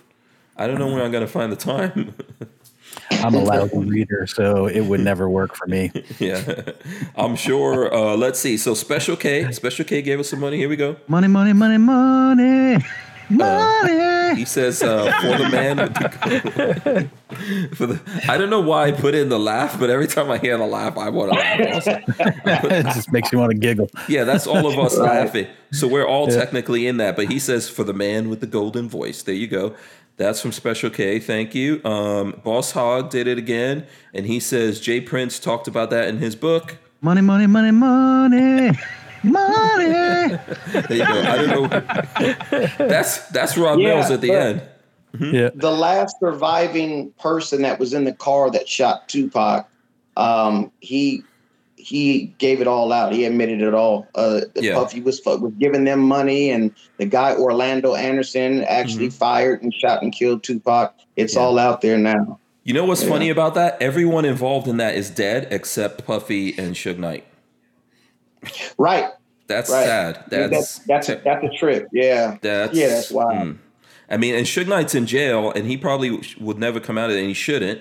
I 0.56 0.66
don't 0.66 0.78
know 0.78 0.88
where 0.92 1.02
I'm 1.04 1.12
gonna 1.12 1.26
find 1.26 1.52
the 1.52 1.56
time. 1.56 2.14
I'm 3.10 3.34
a 3.34 3.38
lousy 3.42 3.76
reader, 3.78 4.26
so 4.26 4.66
it 4.66 4.80
would 4.82 5.00
never 5.00 5.28
work 5.28 5.54
for 5.56 5.66
me. 5.66 5.90
yeah, 6.18 6.72
I'm 7.16 7.36
sure. 7.36 7.92
Uh, 7.94 8.16
let's 8.16 8.38
see. 8.38 8.56
So 8.56 8.74
Special 8.74 9.16
K, 9.16 9.50
Special 9.52 9.84
K 9.84 10.02
gave 10.02 10.20
us 10.20 10.28
some 10.30 10.40
money. 10.40 10.56
Here 10.56 10.68
we 10.68 10.76
go. 10.76 10.96
Money, 11.08 11.28
money, 11.28 11.52
money, 11.52 11.78
money, 11.78 12.84
money. 13.30 14.34
He 14.36 14.44
says 14.44 14.82
uh, 14.82 15.10
for 15.20 15.38
the 15.42 15.48
man 15.48 15.76
with 15.78 15.94
the 15.94 17.10
for 17.76 17.86
the. 17.86 18.00
I 18.28 18.36
don't 18.38 18.50
know 18.50 18.60
why 18.60 18.86
I 18.88 18.92
put 18.92 19.14
in 19.14 19.28
the 19.30 19.38
laugh, 19.38 19.78
but 19.80 19.90
every 19.90 20.06
time 20.06 20.30
I 20.30 20.38
hear 20.38 20.56
the 20.58 20.66
laugh, 20.66 20.96
I 20.98 21.08
want 21.08 21.32
to 21.32 21.38
laugh. 21.38 21.74
Also. 21.74 21.98
it 22.68 22.84
just 22.94 23.10
makes 23.12 23.32
you 23.32 23.38
want 23.38 23.52
to 23.52 23.58
giggle. 23.58 23.90
Yeah, 24.08 24.24
that's 24.24 24.46
all 24.46 24.66
of 24.66 24.78
us 24.78 24.96
Right. 24.98 25.22
laughing. 25.24 25.46
So 25.72 25.86
we're 25.88 26.06
all 26.06 26.28
Yeah. 26.30 26.36
technically 26.36 26.86
in 26.86 26.98
that. 26.98 27.16
But 27.16 27.28
he 27.30 27.38
says 27.38 27.68
for 27.68 27.84
the 27.84 27.92
man 27.94 28.28
with 28.28 28.40
the 28.40 28.46
golden 28.46 28.88
voice. 28.88 29.22
There 29.22 29.34
you 29.34 29.46
go. 29.46 29.74
That's 30.18 30.40
from 30.40 30.52
Special 30.52 30.90
K. 30.90 31.18
Thank 31.20 31.54
you. 31.54 31.80
Um, 31.84 32.40
Boss 32.44 32.72
Hog 32.72 33.08
did 33.08 33.26
it 33.28 33.38
again, 33.38 33.86
and 34.12 34.26
he 34.26 34.40
says 34.40 34.80
Jay 34.80 35.00
Prince 35.00 35.38
talked 35.38 35.68
about 35.68 35.90
that 35.90 36.08
in 36.08 36.18
his 36.18 36.34
book. 36.36 36.76
Money, 37.00 37.20
money, 37.20 37.46
money, 37.46 37.70
money, 37.70 38.72
money. 39.22 39.88
There 39.88 40.82
you 40.90 41.06
go. 41.06 41.22
I 41.22 41.36
don't 41.46 41.70
know. 41.70 42.88
That's 42.88 43.28
that's 43.28 43.56
Rob 43.56 43.78
Yeah, 43.78 43.94
Mills 43.94 44.10
at 44.10 44.20
the 44.20 44.28
but- 44.28 44.36
end. 44.36 44.62
yeah. 45.34 45.50
the 45.54 45.70
last 45.70 46.16
surviving 46.20 47.12
person 47.20 47.62
that 47.62 47.78
was 47.78 47.94
in 47.94 48.04
the 48.04 48.12
car 48.12 48.50
that 48.50 48.68
shot 48.68 49.08
Tupac, 49.08 49.66
um, 50.16 50.70
he 50.80 51.22
he 51.88 52.34
gave 52.38 52.60
it 52.60 52.66
all 52.66 52.92
out. 52.92 53.12
He 53.14 53.24
admitted 53.24 53.62
it 53.62 53.72
all. 53.74 54.06
Uh, 54.14 54.42
Yeah. 54.54 54.74
Puffy 54.74 55.00
was 55.00 55.20
was 55.24 55.52
giving 55.58 55.84
them 55.84 56.00
money, 56.00 56.50
and 56.50 56.70
the 56.98 57.06
guy 57.06 57.34
Orlando 57.34 57.94
Anderson 57.94 58.64
actually 58.64 59.10
fired 59.10 59.62
and 59.62 59.72
shot 59.72 60.02
and 60.02 60.12
killed 60.12 60.42
Tupac. 60.42 60.94
It's 61.16 61.34
Yeah. 61.34 61.40
all 61.40 61.58
out 61.58 61.80
there 61.80 61.96
now. 61.98 62.38
You 62.64 62.74
know 62.74 62.84
what's 62.84 63.02
Yeah. 63.02 63.08
funny 63.08 63.30
about 63.30 63.54
that? 63.54 63.80
Everyone 63.80 64.24
involved 64.26 64.68
in 64.68 64.76
that 64.76 64.94
is 64.94 65.08
dead 65.08 65.48
except 65.50 66.04
Puffy 66.06 66.54
and 66.58 66.74
Suge 66.74 66.98
Knight. 66.98 67.24
Right. 68.76 69.06
That's 69.46 69.70
Right. 69.70 69.84
sad. 69.86 70.24
That's 70.28 70.50
that's 70.50 70.78
that's 71.08 71.24
that's 71.24 71.44
a 71.44 71.58
trip. 71.58 71.88
Yeah. 71.92 72.36
That's 72.42 72.76
Yeah, 72.76 72.88
that's 72.88 73.10
wild. 73.10 73.32
mm. 73.48 73.56
I 74.10 74.16
mean, 74.16 74.34
and 74.34 74.46
Suge 74.46 74.66
Knight's 74.68 74.94
in 74.94 75.06
jail, 75.06 75.50
and 75.54 75.66
he 75.66 75.76
probably 75.76 76.20
would 76.40 76.58
never 76.58 76.80
come 76.80 76.96
out 76.98 77.10
of 77.10 77.16
it, 77.16 77.20
and 77.20 77.28
he 77.28 77.34
shouldn't. 77.34 77.80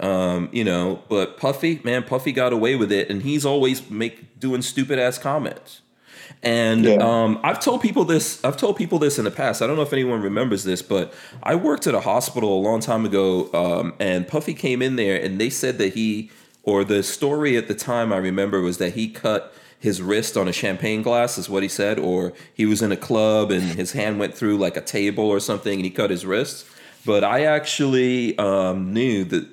Um, 0.00 0.48
you 0.52 0.64
know, 0.64 1.02
but 1.08 1.36
Puffy, 1.38 1.80
man, 1.84 2.02
Puffy 2.02 2.32
got 2.32 2.52
away 2.52 2.76
with 2.76 2.92
it, 2.92 3.10
and 3.10 3.22
he's 3.22 3.44
always 3.46 3.90
make 3.90 4.38
doing 4.38 4.62
stupid 4.62 4.98
ass 4.98 5.18
comments. 5.18 5.80
And 6.42 6.84
Yeah. 6.84 6.96
um, 7.00 7.38
I've 7.42 7.60
told 7.60 7.80
people 7.80 8.04
this. 8.04 8.44
I've 8.44 8.56
told 8.56 8.76
people 8.76 8.98
this 8.98 9.18
in 9.18 9.24
the 9.24 9.30
past. 9.30 9.62
I 9.62 9.66
don't 9.66 9.76
know 9.76 9.82
if 9.82 9.92
anyone 9.92 10.20
remembers 10.20 10.64
this, 10.64 10.82
but 10.82 11.12
I 11.42 11.54
worked 11.54 11.86
at 11.86 11.94
a 11.94 12.00
hospital 12.00 12.58
a 12.58 12.60
long 12.60 12.80
time 12.80 13.04
ago, 13.04 13.48
um, 13.54 13.94
and 13.98 14.26
Puffy 14.28 14.54
came 14.54 14.82
in 14.82 14.96
there, 14.96 15.20
and 15.20 15.40
they 15.40 15.50
said 15.50 15.78
that 15.78 15.94
he, 15.94 16.30
or 16.62 16.84
the 16.84 17.02
story 17.02 17.56
at 17.56 17.68
the 17.68 17.74
time 17.74 18.12
I 18.12 18.18
remember 18.18 18.60
was 18.60 18.78
that 18.78 18.94
he 18.94 19.08
cut 19.08 19.52
his 19.78 20.02
wrist 20.02 20.36
on 20.36 20.48
a 20.48 20.52
champagne 20.52 21.02
glass, 21.02 21.38
is 21.38 21.48
what 21.48 21.62
he 21.62 21.68
said, 21.68 21.98
or 21.98 22.32
he 22.52 22.66
was 22.66 22.82
in 22.82 22.90
a 22.92 22.96
club 22.96 23.50
and 23.50 23.62
his 23.62 23.92
hand 23.92 24.18
went 24.18 24.34
through 24.34 24.56
like 24.56 24.76
a 24.76 24.80
table 24.80 25.24
or 25.24 25.38
something, 25.38 25.74
and 25.74 25.84
he 25.84 25.90
cut 25.90 26.10
his 26.10 26.26
wrist. 26.26 26.66
But 27.04 27.22
I 27.22 27.44
actually 27.44 28.36
um, 28.38 28.92
knew 28.92 29.24
that 29.24 29.46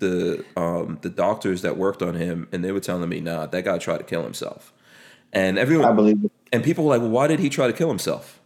the 0.00 0.44
um, 0.56 0.98
the 1.02 1.10
doctors 1.10 1.62
that 1.62 1.76
worked 1.76 2.02
on 2.02 2.14
him, 2.14 2.48
and 2.52 2.64
they 2.64 2.72
were 2.72 2.80
telling 2.80 3.08
me, 3.08 3.20
"Nah, 3.20 3.46
that 3.46 3.64
guy 3.64 3.78
tried 3.78 3.98
to 3.98 4.04
kill 4.04 4.22
himself." 4.22 4.72
And 5.32 5.58
everyone, 5.58 5.86
I 5.86 5.92
believe 5.92 6.24
it. 6.24 6.32
and 6.52 6.64
people 6.64 6.84
were 6.84 6.90
like, 6.90 7.00
well, 7.00 7.10
why 7.10 7.26
did 7.26 7.40
he 7.40 7.48
try 7.48 7.66
to 7.66 7.72
kill 7.72 7.88
himself? 7.88 8.40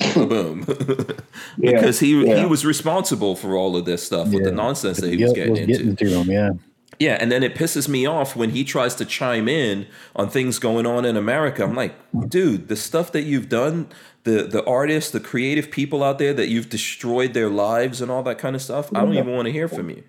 Boom. 0.14 0.64
Yeah. 1.58 1.72
because 1.72 2.00
he 2.00 2.26
yeah. 2.26 2.36
he 2.36 2.46
was 2.46 2.64
responsible 2.64 3.36
for 3.36 3.56
all 3.56 3.76
of 3.76 3.84
this 3.84 4.02
stuff 4.02 4.28
with 4.32 4.44
the 4.44 4.52
nonsense 4.52 4.98
that 4.98 5.12
he 5.12 5.22
was 5.22 5.32
guilt 5.32 5.56
getting 5.56 5.70
into. 5.70 5.94
to 5.96 6.20
him. 6.20 6.30
Yeah. 6.30 6.50
Yeah, 6.98 7.16
and 7.18 7.32
then 7.32 7.42
it 7.42 7.54
pisses 7.54 7.88
me 7.88 8.04
off 8.04 8.36
when 8.36 8.50
he 8.50 8.62
tries 8.62 8.94
to 8.96 9.06
chime 9.06 9.48
in 9.48 9.86
on 10.14 10.28
things 10.28 10.58
going 10.58 10.84
on 10.84 11.06
in 11.06 11.16
America. 11.16 11.64
I'm 11.64 11.74
like, 11.74 11.94
dude, 12.28 12.68
the 12.68 12.76
stuff 12.76 13.10
that 13.12 13.22
you've 13.22 13.48
done, 13.48 13.88
the 14.24 14.42
the 14.42 14.64
artists, 14.64 15.10
the 15.10 15.20
creative 15.20 15.70
people 15.70 16.02
out 16.02 16.18
there 16.18 16.34
that 16.34 16.48
you've 16.48 16.68
destroyed 16.68 17.32
their 17.32 17.48
lives 17.48 18.02
and 18.02 18.10
all 18.10 18.22
that 18.24 18.38
kind 18.38 18.54
of 18.54 18.60
stuff. 18.60 18.94
I 18.94 19.00
don't 19.00 19.14
even 19.14 19.34
want 19.34 19.46
to 19.46 19.52
hear 19.52 19.68
from 19.68 19.88
you. 19.88 20.02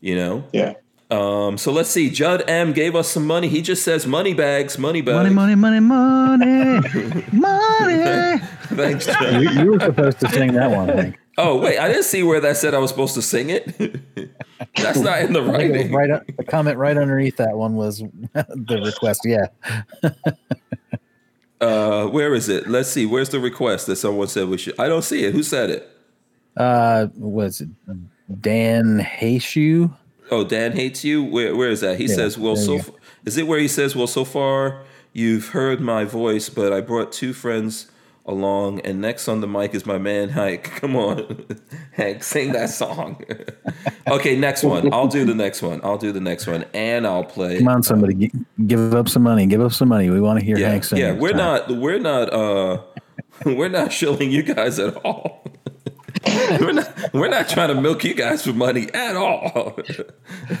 You 0.00 0.16
know? 0.16 0.44
Yeah. 0.52 0.74
Um, 1.10 1.58
so 1.58 1.72
let's 1.72 1.90
see. 1.90 2.08
Judd 2.08 2.48
M 2.48 2.72
gave 2.72 2.94
us 2.94 3.08
some 3.08 3.26
money. 3.26 3.48
He 3.48 3.62
just 3.62 3.82
says 3.84 4.06
money 4.06 4.32
bags, 4.32 4.78
money 4.78 5.00
bags. 5.02 5.32
Money, 5.32 5.56
money, 5.56 5.80
money, 5.80 5.80
money, 5.80 7.24
money. 7.32 8.38
Thanks, 8.70 9.06
Judd. 9.06 9.42
you, 9.42 9.50
you 9.50 9.72
were 9.72 9.80
supposed 9.80 10.20
to 10.20 10.28
sing 10.28 10.52
that 10.52 10.70
one. 10.70 10.88
Hank. 10.88 11.18
Oh 11.36 11.56
wait, 11.60 11.78
I 11.78 11.88
didn't 11.88 12.04
see 12.04 12.22
where 12.22 12.40
that 12.40 12.56
said 12.58 12.74
I 12.74 12.78
was 12.78 12.90
supposed 12.90 13.14
to 13.14 13.22
sing 13.22 13.50
it. 13.50 13.66
That's 14.76 15.00
not 15.00 15.20
in 15.22 15.32
the 15.32 15.42
I 15.42 15.56
think 15.56 15.74
it 15.74 15.90
was 15.90 15.90
writing. 15.90 15.92
right 15.92 16.10
up, 16.10 16.22
the 16.36 16.44
comment 16.44 16.76
right 16.78 16.96
underneath 16.96 17.36
that 17.38 17.56
one 17.56 17.74
was 17.74 17.98
the 18.32 18.80
request. 18.84 19.22
Yeah. 19.24 19.46
Uh, 21.60 22.06
where 22.06 22.34
is 22.34 22.48
it? 22.48 22.68
Let's 22.68 22.88
see. 22.88 23.04
Where's 23.04 23.28
the 23.28 23.40
request 23.40 23.86
that 23.86 23.96
someone 23.96 24.28
said 24.28 24.48
we 24.48 24.58
should? 24.58 24.78
I 24.78 24.88
don't 24.88 25.02
see 25.02 25.24
it. 25.24 25.32
Who 25.34 25.42
said 25.42 25.70
it? 25.70 25.90
Uh, 26.56 27.08
was 27.16 27.60
it 27.60 27.68
Dan 28.40 28.98
hates 28.98 29.56
you. 29.56 29.94
Oh, 30.30 30.44
Dan 30.44 30.72
hates 30.72 31.04
you. 31.04 31.24
Where 31.24 31.56
where 31.56 31.70
is 31.70 31.80
that? 31.80 31.98
He 31.98 32.06
Yeah, 32.06 32.14
says, 32.14 32.38
"Well, 32.38 32.56
so 32.56 32.76
f- 32.76 32.90
is 33.24 33.36
it 33.36 33.46
where 33.46 33.58
he 33.58 33.68
says, 33.68 33.96
well, 33.96 34.06
so 34.06 34.24
far 34.24 34.82
you've 35.12 35.48
heard 35.48 35.80
my 35.80 36.04
voice, 36.04 36.48
but 36.48 36.72
I 36.72 36.80
brought 36.80 37.10
two 37.12 37.32
friends 37.32 37.90
along, 38.26 38.78
and 38.80 39.00
next 39.00 39.26
on 39.26 39.40
the 39.40 39.48
mic 39.48 39.74
is 39.74 39.84
my 39.86 39.98
man 39.98 40.28
Hank. 40.28 40.62
Come 40.80 40.94
on, 40.94 41.46
Hank, 41.92 42.22
sing 42.22 42.52
that 42.52 42.70
song. 42.70 43.20
okay, 44.06 44.36
next 44.38 44.62
one. 44.62 44.92
I'll 44.92 45.08
do 45.08 45.24
the 45.24 45.34
next 45.34 45.62
one. 45.62 45.80
I'll 45.82 45.98
do 45.98 46.12
the 46.12 46.20
next 46.20 46.46
one, 46.46 46.64
and 46.74 47.06
I'll 47.06 47.24
play. 47.24 47.58
Come 47.58 47.68
on, 47.68 47.82
somebody, 47.82 48.14
gi- 48.14 48.32
give 48.66 48.94
up 48.94 49.08
some 49.08 49.22
money. 49.24 49.46
Give 49.46 49.60
up 49.60 49.72
some 49.72 49.88
money. 49.88 50.10
We 50.10 50.20
want 50.20 50.38
to 50.38 50.44
hear 50.44 50.56
yeah, 50.58 50.68
Hank 50.68 50.84
sing. 50.84 50.98
yeah. 50.98 51.12
We're 51.12 51.30
time. 51.30 51.38
not. 51.38 51.70
We're 51.70 51.98
not. 51.98 52.32
uh 52.32 52.82
We're 53.44 53.68
not 53.68 53.92
shilling 53.92 54.30
you 54.30 54.42
guys 54.42 54.78
at 54.78 54.94
all. 55.04 55.44
we're 56.60 56.72
not. 56.72 57.14
We're 57.14 57.28
not 57.28 57.48
trying 57.48 57.68
to 57.68 57.80
milk 57.80 58.04
you 58.04 58.14
guys 58.14 58.44
for 58.44 58.52
money 58.52 58.92
at 58.92 59.16
all. 59.16 59.78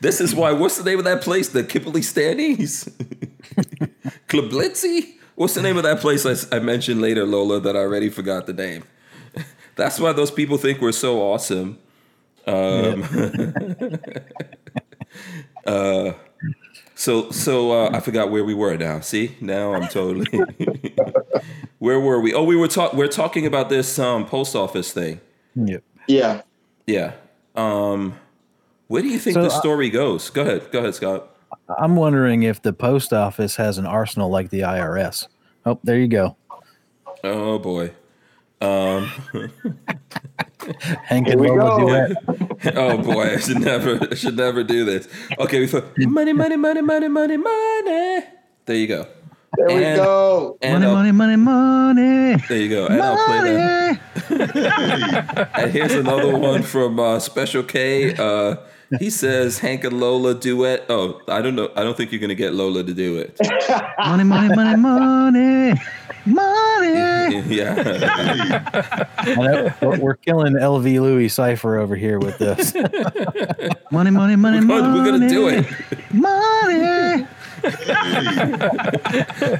this 0.00 0.20
is 0.20 0.34
why. 0.34 0.52
What's 0.52 0.78
the 0.78 0.84
name 0.84 0.98
of 0.98 1.04
that 1.04 1.20
place? 1.22 1.50
The 1.50 1.62
Kippley 1.62 2.00
Standees. 2.00 2.90
Kliblitzy? 4.28 5.16
What's 5.34 5.54
the 5.54 5.62
name 5.62 5.76
of 5.76 5.82
that 5.82 6.00
place 6.00 6.24
I, 6.24 6.56
I 6.56 6.60
mentioned 6.60 7.02
later, 7.02 7.26
Lola, 7.26 7.60
that 7.60 7.76
I 7.76 7.80
already 7.80 8.08
forgot 8.08 8.46
the 8.46 8.54
name? 8.54 8.84
That's 9.76 9.98
why 9.98 10.12
those 10.12 10.30
people 10.30 10.56
think 10.56 10.80
we're 10.80 10.92
so 10.92 11.20
awesome. 11.20 11.78
Um, 12.46 13.04
uh, 15.66 16.12
so 17.02 17.32
so 17.32 17.72
uh, 17.72 17.90
I 17.92 17.98
forgot 17.98 18.30
where 18.30 18.44
we 18.44 18.54
were 18.54 18.76
now. 18.76 19.00
See, 19.00 19.36
now 19.40 19.74
I'm 19.74 19.88
totally. 19.88 20.26
where 21.80 21.98
were 21.98 22.20
we? 22.20 22.32
Oh, 22.32 22.44
we 22.44 22.54
were 22.54 22.68
talk. 22.68 22.92
We're 22.92 23.08
talking 23.08 23.44
about 23.44 23.68
this 23.68 23.98
um, 23.98 24.24
post 24.24 24.54
office 24.54 24.92
thing. 24.92 25.20
Yep. 25.56 25.82
Yeah. 26.06 26.42
Yeah. 26.86 27.14
Um, 27.56 28.14
where 28.86 29.02
do 29.02 29.08
you 29.08 29.18
think 29.18 29.34
So, 29.34 29.42
the 29.42 29.50
story 29.50 29.90
goes? 29.90 30.30
Go 30.30 30.42
ahead. 30.42 30.70
Go 30.70 30.78
ahead, 30.78 30.94
Scott. 30.94 31.28
I'm 31.76 31.96
wondering 31.96 32.44
if 32.44 32.62
the 32.62 32.72
post 32.72 33.12
office 33.12 33.56
has 33.56 33.78
an 33.78 33.86
arsenal 33.86 34.30
like 34.30 34.50
the 34.50 34.60
IRS. 34.60 35.26
Oh, 35.66 35.80
there 35.82 35.98
you 35.98 36.06
go. 36.06 36.36
Oh 37.24 37.58
boy. 37.58 37.92
Hank 41.04 41.26
Here 41.26 41.32
and 41.32 41.40
we 41.40 41.48
Lola 41.50 41.78
go. 41.80 41.86
duet. 41.88 42.76
oh 42.76 42.98
boy, 42.98 43.34
I 43.34 43.38
should 43.38 43.60
never, 43.60 43.98
I 44.10 44.14
should 44.14 44.36
never 44.36 44.62
do 44.62 44.84
this. 44.84 45.08
Okay, 45.38 45.60
we 45.60 45.66
thought 45.66 45.84
money, 45.98 46.32
money, 46.32 46.56
money, 46.56 46.80
money, 46.82 47.08
money, 47.08 47.36
money. 47.36 48.24
There 48.66 48.76
you 48.76 48.86
go. 48.86 49.06
There 49.56 49.66
we 49.68 49.82
go. 49.96 50.56
Money, 50.62 50.86
I'll- 50.86 50.94
money, 50.94 51.12
money, 51.12 51.36
money. 51.36 52.36
There 52.48 52.58
you 52.58 52.68
go. 52.68 52.86
And 52.86 53.02
I'll 53.02 53.24
play 53.26 53.52
that. 53.52 54.00
And 55.58 55.70
here's 55.70 55.92
another 55.94 56.36
one 56.38 56.62
from 56.62 56.98
uh, 56.98 57.18
Special 57.18 57.62
K. 57.62 58.14
Uh, 58.14 58.56
he 58.98 59.10
says 59.10 59.58
Hank 59.58 59.84
and 59.84 59.98
Lola 60.00 60.34
duet. 60.34 60.84
Oh, 60.88 61.20
I 61.28 61.40
don't 61.42 61.54
know. 61.54 61.70
I 61.76 61.82
don't 61.84 61.96
think 61.96 62.12
you're 62.12 62.20
gonna 62.20 62.34
get 62.34 62.54
Lola 62.54 62.82
to 62.84 62.92
do 62.94 63.18
it. 63.18 63.38
Money, 63.98 64.24
money, 64.24 64.54
money, 64.54 64.76
money. 64.76 65.80
Money. 66.24 67.40
yeah. 67.48 69.08
I 69.18 69.34
know, 69.34 69.72
we're, 69.82 69.98
we're 69.98 70.14
killing 70.16 70.54
LV 70.54 70.84
Louis 71.00 71.28
Cipher 71.28 71.78
over 71.78 71.96
here 71.96 72.18
with 72.18 72.38
this. 72.38 72.74
money, 73.90 74.10
money, 74.10 74.36
money, 74.36 74.58
We're 74.58 74.62
money. 74.64 74.82
gonna- 74.82 74.94
we're 74.98 75.04
gonna 75.04 75.28
do 75.28 75.48
it. 75.48 75.66
Money. 76.12 77.26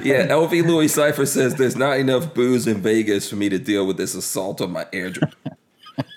Yeah. 0.03 0.27
LV 0.27 0.65
Louis 0.65 0.87
Cipher 0.87 1.25
says 1.25 1.55
there's 1.55 1.75
not 1.75 1.97
enough 1.97 2.33
booze 2.33 2.67
in 2.67 2.81
Vegas 2.81 3.29
for 3.29 3.35
me 3.35 3.49
to 3.49 3.59
deal 3.59 3.85
with 3.85 3.97
this 3.97 4.13
assault 4.15 4.61
on 4.61 4.71
my 4.71 4.85
airdrop. 4.85 5.33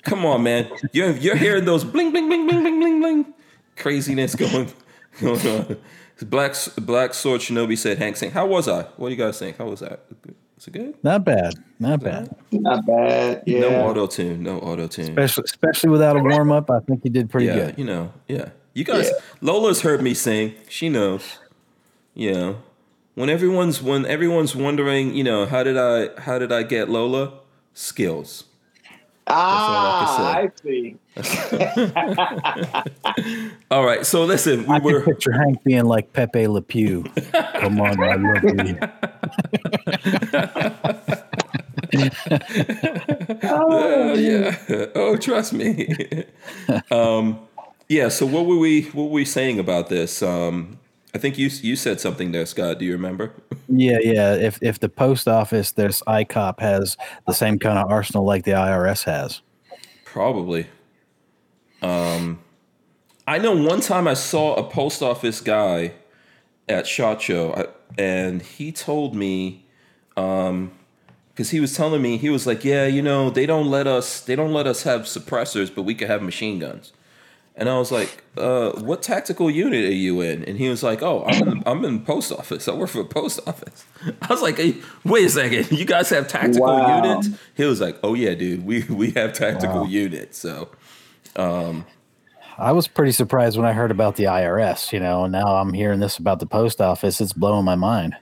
Come 0.06 0.24
on, 0.24 0.42
man. 0.42 0.70
You're 0.92 1.10
you're 1.12 1.36
hearing 1.36 1.64
those 1.64 1.84
bling 1.84 2.10
bling 2.12 2.28
bling 2.28 2.46
bling 2.46 2.62
bling 2.62 2.80
bling 2.80 3.00
bling 3.00 3.34
craziness 3.76 4.34
going 4.34 4.72
going 5.20 5.46
on. 5.46 5.76
Black 6.22 6.54
Black 6.80 7.12
Sword 7.14 7.40
Shinobi 7.42 7.76
said 7.76 7.98
Hank 7.98 8.16
sing. 8.16 8.30
How 8.30 8.46
was 8.46 8.68
I? 8.68 8.82
What 8.96 9.08
do 9.08 9.14
you 9.14 9.20
guys 9.20 9.38
think? 9.38 9.58
How 9.58 9.66
was 9.66 9.80
that? 9.80 10.00
Was 10.56 10.66
it 10.68 10.72
good? 10.72 10.94
Not 11.02 11.24
bad. 11.24 11.54
Not 11.78 12.00
bad. 12.00 12.34
Not 12.50 12.86
bad. 12.86 13.42
Yeah. 13.46 13.60
No 13.60 13.86
auto 13.86 14.06
tune. 14.06 14.42
No 14.42 14.58
auto 14.60 14.86
tune. 14.86 15.10
Especially, 15.10 15.44
especially 15.44 15.90
without 15.90 16.16
a 16.16 16.20
warm 16.20 16.50
up, 16.50 16.70
I 16.70 16.80
think 16.80 17.04
you 17.04 17.10
did 17.10 17.28
pretty 17.28 17.46
yeah, 17.46 17.54
good. 17.56 17.78
you 17.78 17.84
know, 17.84 18.12
yeah. 18.28 18.50
You 18.72 18.84
guys, 18.84 19.06
Yeah. 19.06 19.20
Lola's 19.42 19.82
heard 19.82 20.02
me 20.02 20.14
sing. 20.14 20.54
She 20.68 20.88
knows. 20.88 21.38
You 22.14 22.32
know, 22.32 22.56
when 23.14 23.28
everyone's 23.28 23.82
when 23.82 24.06
everyone's 24.06 24.56
wondering, 24.56 25.14
you 25.14 25.24
know, 25.24 25.44
how 25.44 25.62
did 25.62 25.76
I 25.76 26.18
how 26.20 26.38
did 26.38 26.50
I 26.52 26.62
get 26.62 26.88
Lola? 26.88 27.40
Skills. 27.74 28.44
Ah, 29.26 30.34
I 30.34 30.42
I 30.42 30.50
see. 30.62 30.96
All 33.70 33.84
right, 33.84 34.04
so 34.06 34.24
listen, 34.24 34.66
we 34.66 34.74
I 34.74 34.80
can 34.80 34.92
were 34.92 35.00
picture 35.00 35.32
Hank 35.32 35.62
being 35.64 35.84
like 35.84 36.12
Pepe 36.12 36.46
Le 36.46 36.62
Pew. 36.62 37.02
Come 37.54 37.80
on, 37.80 38.02
I 38.02 38.14
love 38.16 38.66
you. 38.66 38.78
Uh, 43.42 44.14
yeah. 44.18 44.56
Oh, 44.94 45.16
trust 45.16 45.52
me. 45.52 46.24
um, 46.90 47.38
yeah. 47.88 48.08
So 48.08 48.26
what 48.26 48.46
were 48.46 48.58
we 48.58 48.82
what 48.86 49.04
were 49.04 49.10
we 49.10 49.24
saying 49.24 49.58
about 49.58 49.88
this? 49.88 50.22
Um, 50.22 50.78
I 51.16 51.18
think 51.18 51.38
you 51.38 51.48
you 51.62 51.76
said 51.76 51.98
something 51.98 52.32
there, 52.32 52.44
Scott. 52.44 52.78
Do 52.78 52.84
you 52.84 52.92
remember? 52.92 53.32
Yeah, 53.70 53.96
yeah. 54.02 54.34
If 54.34 54.58
if 54.60 54.80
the 54.80 54.90
post 54.90 55.26
office, 55.26 55.72
this 55.72 56.02
ICOP 56.02 56.60
has 56.60 56.98
the 57.26 57.32
same 57.32 57.58
kind 57.58 57.78
of 57.78 57.90
arsenal 57.90 58.26
like 58.26 58.44
the 58.44 58.50
IRS 58.50 59.04
has. 59.04 59.40
Probably. 60.04 60.66
Um, 61.80 62.40
I 63.26 63.38
know 63.38 63.56
one 63.56 63.80
time 63.80 64.06
I 64.06 64.12
saw 64.12 64.56
a 64.56 64.68
post 64.68 65.02
office 65.02 65.40
guy 65.40 65.92
at 66.68 66.86
Shot 66.86 67.22
Show, 67.22 67.72
and 67.96 68.42
he 68.42 68.70
told 68.70 69.14
me, 69.14 69.64
um, 70.18 70.70
because 71.32 71.48
he 71.48 71.60
was 71.60 71.74
telling 71.74 72.02
me 72.02 72.18
he 72.18 72.28
was 72.28 72.46
like, 72.46 72.62
yeah, 72.62 72.84
you 72.84 73.00
know, 73.00 73.30
they 73.30 73.46
don't 73.46 73.70
let 73.70 73.86
us, 73.86 74.20
they 74.20 74.36
don't 74.36 74.52
let 74.52 74.66
us 74.66 74.82
have 74.82 75.02
suppressors, 75.02 75.74
but 75.74 75.84
we 75.84 75.94
could 75.94 76.08
have 76.08 76.20
machine 76.20 76.58
guns. 76.58 76.92
And 77.58 77.70
I 77.70 77.78
was 77.78 77.90
like, 77.90 78.22
uh, 78.36 78.72
"What 78.72 79.02
tactical 79.02 79.50
unit 79.50 79.84
are 79.86 79.90
you 79.94 80.20
in?" 80.20 80.44
And 80.44 80.58
he 80.58 80.68
was 80.68 80.82
like, 80.82 81.02
"Oh, 81.02 81.24
I'm 81.24 81.42
in, 81.48 81.62
I'm 81.64 81.84
in 81.86 82.04
post 82.04 82.30
office. 82.30 82.68
I 82.68 82.74
work 82.74 82.90
for 82.90 83.00
a 83.00 83.04
post 83.06 83.40
office." 83.46 83.86
I 84.22 84.26
was 84.28 84.42
like, 84.42 84.58
hey, 84.58 84.74
"Wait 85.04 85.24
a 85.24 85.30
second, 85.30 85.72
you 85.72 85.86
guys 85.86 86.10
have 86.10 86.28
tactical 86.28 86.78
Wow. 86.78 86.96
units?" 87.02 87.30
He 87.54 87.64
was 87.64 87.80
like, 87.80 87.98
"Oh 88.02 88.12
yeah, 88.12 88.34
dude, 88.34 88.66
we 88.66 88.82
we 88.90 89.12
have 89.12 89.32
tactical 89.32 89.80
Wow. 89.80 89.86
units." 89.86 90.38
So 90.38 90.68
I 92.58 92.72
was 92.72 92.88
pretty 92.88 93.12
surprised 93.12 93.56
when 93.56 93.66
I 93.66 93.72
heard 93.72 93.90
about 93.90 94.16
the 94.16 94.24
IRS, 94.24 94.92
you 94.92 95.00
know, 95.00 95.24
and 95.24 95.32
now 95.32 95.56
I'm 95.56 95.72
hearing 95.72 96.00
this 96.00 96.18
about 96.18 96.40
the 96.40 96.46
post 96.46 96.80
office. 96.80 97.20
It's 97.20 97.32
blowing 97.32 97.64
my 97.64 97.74
mind. 97.74 98.16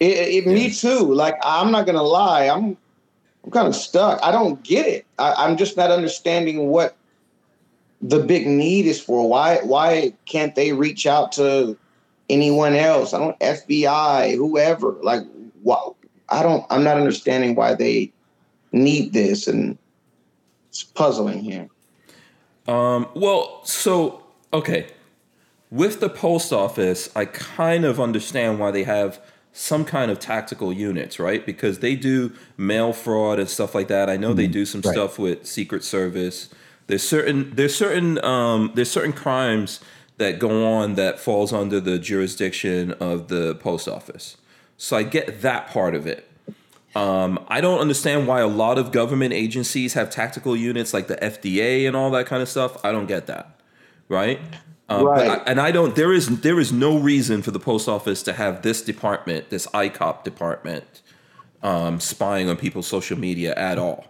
It, 0.00 0.44
it, 0.44 0.46
Me 0.46 0.70
too. 0.70 1.14
Like 1.14 1.36
I'm 1.44 1.70
not 1.70 1.86
gonna 1.86 2.02
lie, 2.02 2.48
I'm 2.48 2.76
I'm 3.44 3.50
kind 3.52 3.68
of 3.68 3.76
stuck. 3.76 4.18
I 4.24 4.32
don't 4.32 4.62
get 4.64 4.86
it. 4.86 5.06
I, 5.20 5.34
I'm 5.38 5.56
just 5.56 5.76
not 5.76 5.92
understanding 5.92 6.66
what 6.68 6.96
the 8.00 8.20
big 8.20 8.46
need 8.46 8.86
is 8.86 9.00
for. 9.00 9.28
Why 9.28 9.58
why 9.62 10.12
can't 10.26 10.54
they 10.54 10.72
reach 10.72 11.06
out 11.06 11.32
to 11.32 11.76
anyone 12.28 12.74
else? 12.74 13.14
I 13.14 13.18
don't 13.18 13.38
FBI, 13.40 14.36
whoever. 14.36 14.92
Like 15.02 15.22
why, 15.62 15.82
I 16.28 16.42
don't. 16.42 16.64
I'm 16.70 16.84
not 16.84 16.96
understanding 16.96 17.54
why 17.54 17.74
they 17.74 18.12
need 18.72 19.12
this, 19.12 19.46
and 19.46 19.78
it's 20.68 20.82
puzzling 20.82 21.40
here. 21.40 21.68
Um, 22.68 23.08
well, 23.14 23.64
so 23.64 24.24
okay, 24.52 24.88
with 25.70 26.00
the 26.00 26.08
post 26.08 26.52
office, 26.52 27.10
I 27.16 27.24
kind 27.24 27.84
of 27.84 28.00
understand 28.00 28.58
why 28.58 28.70
they 28.70 28.84
have 28.84 29.20
some 29.52 29.86
kind 29.86 30.10
of 30.10 30.18
tactical 30.18 30.70
units, 30.70 31.18
right? 31.18 31.46
Because 31.46 31.78
they 31.78 31.96
do 31.96 32.32
mail 32.58 32.92
fraud 32.92 33.38
and 33.38 33.48
stuff 33.48 33.74
like 33.74 33.88
that. 33.88 34.10
I 34.10 34.18
know 34.18 34.34
they 34.34 34.46
do 34.46 34.66
some 34.66 34.82
right. 34.82 34.92
stuff 34.92 35.18
with 35.18 35.46
Secret 35.46 35.82
Service. 35.82 36.50
There's 36.86 37.02
certain 37.06 37.54
there's 37.54 37.74
certain 37.74 38.22
um, 38.24 38.72
there's 38.74 38.90
certain 38.90 39.12
crimes 39.12 39.80
that 40.18 40.38
go 40.38 40.64
on 40.66 40.94
that 40.94 41.18
falls 41.18 41.52
under 41.52 41.80
the 41.80 41.98
jurisdiction 41.98 42.92
of 42.92 43.28
the 43.28 43.54
post 43.56 43.86
office. 43.88 44.36
So 44.76 44.96
I 44.96 45.02
get 45.02 45.42
that 45.42 45.68
part 45.68 45.94
of 45.94 46.06
it. 46.06 46.28
Um, 46.94 47.44
I 47.48 47.60
don't 47.60 47.80
understand 47.80 48.26
why 48.26 48.40
a 48.40 48.46
lot 48.46 48.78
of 48.78 48.90
government 48.92 49.34
agencies 49.34 49.92
have 49.94 50.08
tactical 50.08 50.56
units 50.56 50.94
like 50.94 51.08
the 51.08 51.16
FDA 51.16 51.86
and 51.86 51.94
all 51.94 52.10
that 52.12 52.24
kind 52.26 52.40
of 52.42 52.48
stuff. 52.48 52.82
I 52.82 52.92
don't 52.92 53.06
get 53.06 53.26
that, 53.26 53.60
right? 54.08 54.40
Um, 54.88 55.04
Right. 55.04 55.28
I- 55.28 55.42
and 55.46 55.60
I 55.60 55.72
don't. 55.72 55.94
There 55.96 56.12
is 56.12 56.40
there 56.40 56.58
is 56.60 56.72
no 56.72 56.96
reason 56.96 57.42
for 57.42 57.50
the 57.50 57.58
post 57.58 57.88
office 57.88 58.22
to 58.22 58.32
have 58.32 58.62
this 58.62 58.80
department, 58.80 59.50
this 59.50 59.66
ICOP 59.74 60.24
department, 60.24 61.02
um, 61.62 62.00
spying 62.00 62.48
on 62.48 62.56
people's 62.56 62.86
social 62.86 63.18
media 63.18 63.52
at 63.56 63.78
all. 63.78 64.06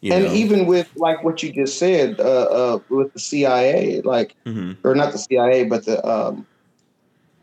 You 0.00 0.12
and 0.12 0.24
know? 0.26 0.32
even 0.32 0.66
with 0.66 0.88
like 0.96 1.24
what 1.24 1.42
you 1.42 1.52
just 1.52 1.78
said 1.78 2.20
uh, 2.20 2.22
uh, 2.22 2.78
with 2.88 3.12
the 3.12 3.18
CIA, 3.20 4.00
like 4.02 4.34
Mhm. 4.46 4.76
or 4.84 4.94
not 4.94 5.12
the 5.12 5.18
CIA, 5.18 5.64
but 5.64 5.84
the 5.86 6.06
um, 6.06 6.46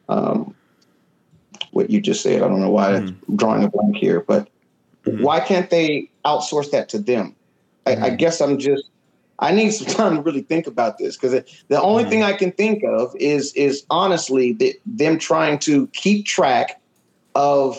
um, 0.08 0.56
what 1.72 1.90
you 1.90 2.00
just 2.00 2.22
said. 2.22 2.42
I 2.42 2.48
don't 2.48 2.62
know 2.62 2.70
why 2.70 2.96
I'm 2.96 3.20
drawing 3.36 3.64
a 3.64 3.70
blank 3.70 3.98
here, 3.98 4.22
but 4.22 4.48
Mhm. 5.06 5.20
why 5.20 5.40
can't 5.42 5.70
they 5.70 6.10
outsource 6.26 6.72
that 6.72 6.90
to 6.90 7.00
them? 7.00 7.36
I, 7.86 7.96
I 8.04 8.10
guess 8.12 8.42
I'm 8.42 8.58
just. 8.58 8.90
I 9.40 9.52
need 9.52 9.72
some 9.72 9.88
time 9.94 10.16
to 10.16 10.22
really 10.22 10.44
think 10.44 10.66
about 10.66 10.98
this 10.98 11.18
because 11.18 11.34
the 11.68 11.82
only 11.82 12.06
Mhm. 12.06 12.10
thing 12.10 12.24
I 12.24 12.34
can 12.34 12.54
think 12.54 12.84
of 12.86 13.14
is 13.20 13.52
is 13.54 13.84
honestly 13.90 14.54
the, 14.54 14.74
them 14.86 15.20
trying 15.20 15.60
to 15.60 15.88
keep 15.88 16.26
track 16.26 16.80
of 17.36 17.78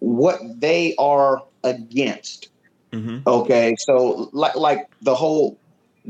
what 0.00 0.40
they 0.60 0.94
are 0.98 1.42
against. 1.64 2.49
Mhm. 2.94 3.22
Okay, 3.26 3.74
so 3.78 4.28
like 4.32 4.56
like 4.56 4.86
the 5.02 5.14
whole 5.14 5.60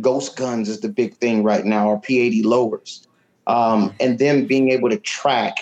ghost 0.01 0.37
guns 0.37 0.69
is 0.69 0.81
the 0.81 0.89
big 0.89 1.17
thing 1.19 1.43
right 1.43 1.65
now, 1.65 1.89
or 1.89 2.01
P80 2.01 2.43
lowers, 2.45 3.07
um, 3.47 3.95
and 4.01 4.19
them 4.19 4.47
being 4.47 4.71
able 4.71 4.89
to 4.91 4.99
track 4.99 5.57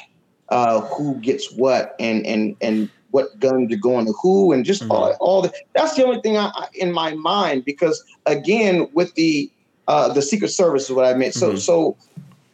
uh, 0.50 0.80
who 0.96 1.20
gets 1.20 1.52
what 1.56 1.92
and 1.98 2.26
and 2.26 2.56
and 2.60 2.90
what 3.10 3.28
guns 3.38 3.72
are 3.72 3.78
going 3.78 4.06
to 4.06 4.12
who, 4.22 4.52
and 4.52 4.64
just 4.64 4.84
all, 4.90 5.14
all 5.20 5.42
the. 5.42 5.52
That's 5.74 5.94
the 5.94 6.04
only 6.04 6.20
thing 6.20 6.36
I, 6.36 6.50
I 6.54 6.68
in 6.74 6.92
my 6.92 7.14
mind 7.14 7.64
because 7.64 8.02
again, 8.26 8.88
with 8.92 9.14
the 9.14 9.50
uh, 9.88 10.12
the 10.12 10.22
Secret 10.22 10.50
Service 10.50 10.84
is 10.84 10.92
what 10.92 11.04
I 11.06 11.14
meant. 11.14 11.34
So 11.34 11.52
Mhm. 11.52 11.58
so, 11.58 11.96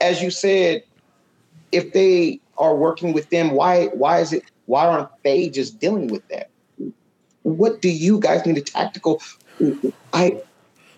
as 0.00 0.22
you 0.22 0.30
said, 0.30 0.82
if 1.72 1.92
they 1.92 2.40
are 2.58 2.76
working 2.76 3.12
with 3.12 3.28
them, 3.30 3.50
why 3.52 3.86
why 3.86 4.20
is 4.20 4.32
it 4.32 4.42
why 4.66 4.86
aren't 4.86 5.08
they 5.24 5.50
just 5.50 5.78
dealing 5.80 6.10
with 6.10 6.22
that? 6.30 6.48
What 7.44 7.80
do 7.80 7.88
you 7.88 8.18
guys 8.18 8.44
need 8.44 8.58
a 8.58 8.62
tactical? 8.62 9.22
I 10.12 10.42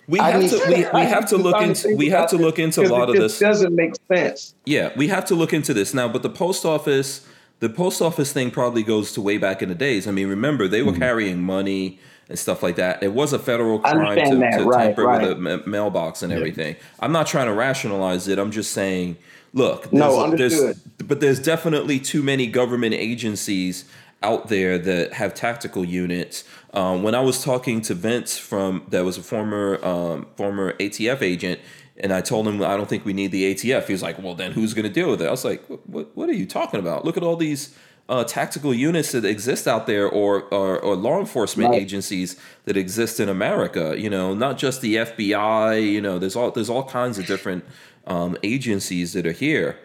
we 0.09 0.20
I 0.20 0.31
have 0.31 0.51
to 0.51 0.62
we, 0.68 0.77
we 0.77 1.06
have 1.06 1.28
to 1.28 1.36
look 1.36 1.60
into 1.60 1.94
we 1.97 2.09
have 2.10 2.31
to 2.31 2.39
look 2.39 2.59
into 2.59 2.82
a 2.82 2.89
lot 2.89 3.10
it 3.10 3.16
of 3.16 3.23
this. 3.23 3.39
Doesn't 3.39 3.74
make 3.74 3.94
sense. 4.09 4.55
Yeah, 4.64 4.93
we 4.97 5.09
have 5.09 5.24
to 5.27 5.35
look 5.35 5.52
into 5.52 5.74
this 5.74 5.93
now. 5.93 6.09
But 6.09 6.23
the 6.23 6.31
post 6.31 6.64
office, 6.64 7.27
the 7.60 7.68
post 7.68 8.01
office 8.01 8.32
thing 8.32 8.51
probably 8.51 8.82
goes 8.82 9.12
to 9.12 9.20
way 9.20 9.39
back 9.39 9.62
in 9.62 9.68
the 9.68 9.74
days. 9.74 10.06
I 10.06 10.12
mean, 10.12 10.28
remember 10.28 10.68
they 10.68 10.82
were 10.82 10.93
hmm. 10.93 11.01
carrying 11.01 11.43
money 11.43 11.98
and 12.28 12.39
stuff 12.39 12.62
like 12.62 12.77
that. 12.77 13.02
It 13.02 13.12
was 13.12 13.32
a 13.32 13.39
federal 13.39 13.78
crime 13.78 14.31
to, 14.31 14.36
that, 14.36 14.59
to 14.59 14.64
right, 14.64 14.86
tamper 14.86 15.05
right. 15.05 15.23
with 15.23 15.32
a 15.32 15.36
ma- 15.36 15.62
mailbox 15.66 16.23
and 16.23 16.32
everything. 16.32 16.77
I'm 16.98 17.12
not 17.12 17.27
trying 17.27 17.47
to 17.47 17.52
rationalize 17.52 18.27
it. 18.27 18.39
I'm 18.39 18.51
just 18.51 18.73
saying, 18.73 19.16
look, 19.52 19.93
No, 19.93 20.31
there's, 20.31 20.59
there's- 20.59 20.78
but 21.05 21.20
there's 21.20 21.39
definitely 21.39 22.01
too 22.01 22.23
many 22.24 22.48
government 22.48 22.94
agencies 22.94 23.85
out 24.23 24.49
there 24.49 24.79
that 24.79 25.13
have 25.15 25.35
tactical 25.35 25.85
units. 25.85 26.45
Um, 26.73 27.03
when 27.03 27.15
I 27.15 27.21
was 27.21 27.43
talking 27.43 27.81
to 27.83 27.95
Vince 27.95 28.37
from 28.39 28.87
that 28.89 29.05
was 29.05 29.19
a 29.19 29.23
former 29.23 29.85
um, 29.85 30.27
former 30.37 30.73
ATF 30.75 31.23
agent, 31.23 31.61
and 31.99 32.13
I 32.13 32.21
told 32.21 32.47
him 32.49 32.63
I 32.63 32.77
don't 32.77 32.89
think 32.89 33.05
we 33.05 33.13
need 33.13 33.31
the 33.33 33.55
ATF. 33.55 33.87
He 33.87 33.93
was 33.93 34.03
like, 34.03 34.19
"Well, 34.23 34.35
then 34.35 34.53
who's 34.53 34.75
going 34.75 34.87
to 34.87 34.93
deal 34.93 35.11
with 35.11 35.23
it?" 35.23 35.27
I 35.29 35.31
was 35.31 35.45
like, 35.45 35.65
"What? 35.67 36.17
What 36.17 36.29
are 36.29 36.35
you 36.35 36.47
talking 36.47 36.81
about? 36.81 37.05
Look 37.05 37.17
at 37.17 37.23
all 37.23 37.37
these." 37.37 37.75
Uh, 38.09 38.23
tactical 38.23 38.73
units 38.73 39.11
that 39.11 39.25
exist 39.25 39.67
out 39.67 39.89
there, 39.89 40.09
or 40.09 40.43
or, 40.55 40.79
or 40.79 40.95
law 40.95 41.19
enforcement 41.19 41.71
Right. 41.71 41.83
agencies 41.83 42.37
that 42.65 42.77
exist 42.77 43.19
in 43.19 43.29
America. 43.29 43.97
You 43.99 44.09
know, 44.09 44.33
not 44.33 44.59
just 44.59 44.81
the 44.81 44.95
FBI. 44.95 45.93
You 45.93 46.01
know, 46.01 46.17
there's 46.21 46.37
all 46.37 46.53
there's 46.53 46.71
all 46.71 46.85
kinds 46.85 47.19
of 47.19 47.27
different 47.27 47.65
um, 48.07 48.37
agencies 48.45 49.13
that 49.15 49.27
are 49.27 49.33
here. 49.33 49.81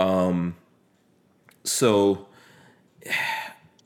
Um, 0.00 0.56
so, 1.62 2.26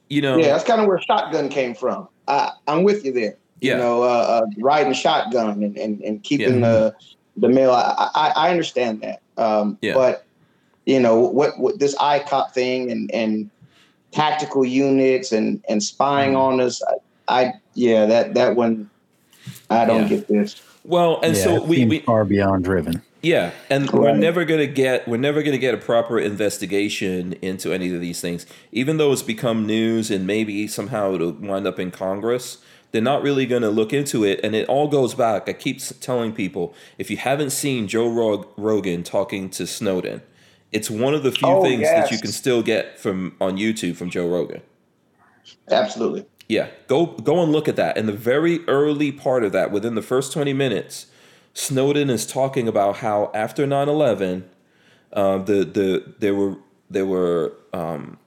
you 0.08 0.20
know, 0.22 0.36
Yeah, 0.38 0.48
that's 0.48 0.64
kind 0.64 0.80
of 0.80 0.86
where 0.86 1.00
shotgun 1.00 1.48
came 1.48 1.74
from. 1.74 2.08
I, 2.28 2.50
I'm 2.66 2.82
with 2.84 3.04
you 3.04 3.12
there. 3.12 3.36
Yeah. 3.60 3.74
You 3.74 3.78
know, 3.82 4.02
uh, 4.02 4.06
uh, 4.06 4.46
riding 4.58 4.92
shotgun 4.92 5.62
and, 5.62 5.76
and, 5.78 6.00
and 6.02 6.22
keeping 6.22 6.60
Yeah. 6.60 6.68
the 6.70 6.94
the 7.38 7.48
mail. 7.48 7.70
I, 7.72 8.10
I, 8.14 8.32
I 8.36 8.50
understand 8.50 9.02
that. 9.02 9.20
Um, 9.42 9.78
Yeah. 9.82 9.94
But 9.94 10.24
you 10.86 11.00
know 11.00 11.18
what? 11.20 11.58
What 11.58 11.78
this 11.78 11.94
ICOP 11.96 12.52
thing 12.52 12.90
and 12.90 13.10
and 13.14 13.50
tactical 14.12 14.64
units 14.64 15.32
and 15.32 15.62
and 15.68 15.82
spying 15.82 16.30
Mm-hmm. 16.32 16.40
on 16.40 16.60
us. 16.60 16.82
I, 17.28 17.38
I 17.44 17.52
yeah, 17.74 18.06
that 18.06 18.34
that 18.34 18.56
one. 18.56 18.88
I 19.70 19.84
don't 19.84 20.02
Yeah. 20.02 20.08
get 20.16 20.28
this. 20.28 20.60
well, 20.84 21.20
and 21.22 21.36
yeah, 21.36 21.42
so 21.44 21.64
we, 21.64 21.76
seems 21.76 21.90
we 21.90 21.98
far 22.00 22.24
beyond 22.24 22.64
driven. 22.64 23.02
Yeah, 23.22 23.50
and 23.70 23.90
we're 23.90 24.14
never 24.16 24.44
gonna 24.44 24.66
get 24.66 25.08
we're 25.08 25.16
never 25.16 25.42
gonna 25.42 25.58
get 25.58 25.74
a 25.74 25.78
proper 25.78 26.18
investigation 26.18 27.32
into 27.42 27.72
any 27.72 27.92
of 27.94 28.00
these 28.00 28.20
things, 28.20 28.46
even 28.72 28.98
though 28.98 29.12
it's 29.12 29.22
become 29.22 29.66
news 29.66 30.10
and 30.10 30.26
maybe 30.26 30.66
somehow 30.68 31.14
it'll 31.14 31.32
wind 31.32 31.66
up 31.66 31.78
in 31.80 31.90
Congress. 31.90 32.58
They're 32.92 33.02
not 33.02 33.22
really 33.22 33.46
gonna 33.46 33.70
look 33.70 33.92
into 33.92 34.24
it, 34.24 34.40
and 34.44 34.54
it 34.54 34.68
all 34.68 34.86
goes 34.88 35.14
back. 35.14 35.48
I 35.48 35.54
keep 35.54 35.80
telling 36.00 36.32
people 36.32 36.74
if 36.98 37.10
you 37.10 37.16
haven't 37.16 37.50
seen 37.50 37.88
Joe 37.88 38.08
Rog- 38.08 38.48
Rogan 38.56 39.02
talking 39.02 39.50
to 39.50 39.66
Snowden, 39.66 40.22
it's 40.70 40.88
one 40.90 41.14
of 41.14 41.22
the 41.24 41.32
few 41.32 41.48
Oh, 41.48 41.62
things 41.62 41.82
that 41.82 42.10
you 42.12 42.18
can 42.18 42.30
still 42.30 42.62
get 42.62 42.98
from 42.98 43.34
on 43.40 43.56
YouTube 43.56 43.96
from 43.96 44.10
Joe 44.10 44.28
Rogan. 44.28 44.62
Absolutely. 45.70 46.26
Yeah, 46.48 46.68
go 46.86 47.06
go 47.06 47.42
and 47.42 47.50
look 47.50 47.66
at 47.66 47.76
that. 47.76 47.96
In 47.96 48.06
the 48.06 48.12
very 48.12 48.64
early 48.68 49.10
part 49.10 49.42
of 49.42 49.50
that, 49.52 49.72
within 49.72 49.96
the 49.96 50.02
first 50.02 50.32
20 50.32 50.52
minutes, 50.52 51.06
Snowden 51.56 52.10
is 52.10 52.26
talking 52.26 52.68
about 52.68 52.98
how 52.98 53.30
after 53.32 53.66
9/11, 53.66 54.44
uh, 55.14 55.38
the 55.38 55.64
the 55.64 56.14
there 56.18 56.34
were 56.34 56.56
there 56.90 57.06
were 57.06 57.54
um, 57.72 58.18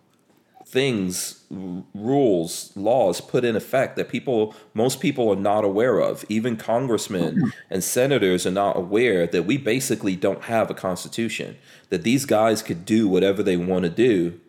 things, 0.65 1.43
r- 1.51 1.83
rules, 1.93 2.71
laws 2.75 3.21
put 3.21 3.45
in 3.45 3.55
effect 3.55 3.97
that 3.97 4.09
people 4.09 4.55
most 4.73 4.99
people 4.99 5.29
are 5.29 5.35
not 5.35 5.63
aware 5.63 5.99
of. 5.99 6.25
Even 6.27 6.57
congressmen 6.57 7.53
and 7.69 7.83
senators 7.83 8.47
are 8.47 8.51
not 8.51 8.75
aware 8.75 9.27
that 9.27 9.43
we 9.43 9.57
basically 9.57 10.15
don't 10.15 10.45
have 10.45 10.71
a 10.71 10.73
constitution. 10.73 11.55
That 11.89 12.01
these 12.01 12.25
guys 12.25 12.63
could 12.63 12.83
do 12.83 13.07
whatever 13.07 13.43
they 13.43 13.57
want 13.57 13.83
to 13.83 13.91
do 13.91 14.39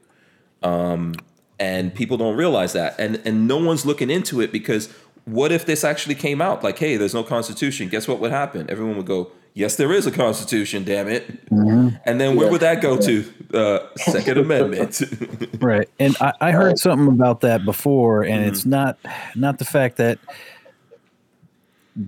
and 1.60 1.94
people 1.94 2.16
don't 2.16 2.36
realize 2.36 2.72
that 2.72 2.98
and 2.98 3.20
and 3.26 3.46
no 3.46 3.58
one's 3.58 3.84
looking 3.84 4.10
into 4.10 4.40
it 4.40 4.50
because 4.50 4.88
what 5.30 5.52
if 5.52 5.64
this 5.66 5.84
actually 5.84 6.14
came 6.14 6.40
out 6.40 6.62
like 6.64 6.78
hey 6.78 6.96
there's 6.96 7.14
no 7.14 7.22
constitution 7.22 7.88
guess 7.88 8.06
what 8.08 8.18
would 8.20 8.30
happen 8.30 8.66
everyone 8.68 8.96
would 8.96 9.06
go 9.06 9.30
Yes, 9.52 9.74
there 9.74 9.92
is 9.92 10.06
a 10.06 10.12
Constitution. 10.12 10.84
Damn 10.84 11.08
it! 11.08 11.24
Mm-hmm. 11.50 11.96
And 12.04 12.20
then 12.20 12.36
where 12.36 12.48
would 12.48 12.60
that 12.60 12.80
go 12.80 12.96
to? 12.96 13.24
Uh, 13.52 13.80
Second 13.96 14.38
Amendment. 14.44 15.02
right 15.60 15.88
and 15.98 16.16
i, 16.20 16.32
I 16.40 16.50
heard 16.52 16.66
Right. 16.68 16.78
something 16.78 17.08
about 17.08 17.40
that 17.40 17.64
before 17.64 18.22
and 18.22 18.44
it's 18.44 18.60
Mm-hmm. 18.60 18.70
not 18.70 18.98
not 19.34 19.58
the 19.58 19.64
fact 19.64 19.96
that 19.96 20.20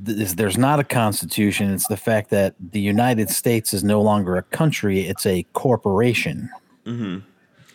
th- 0.06 0.32
there's 0.32 0.56
not 0.58 0.78
a 0.80 0.84
constitution 0.84 1.72
it's 1.72 1.88
the 1.88 1.96
fact 1.96 2.30
that 2.30 2.54
the 2.60 2.80
united 2.80 3.28
states 3.30 3.74
is 3.74 3.82
no 3.82 4.00
longer 4.00 4.36
a 4.36 4.42
country 4.44 5.00
it's 5.00 5.26
a 5.26 5.44
corporation 5.52 6.48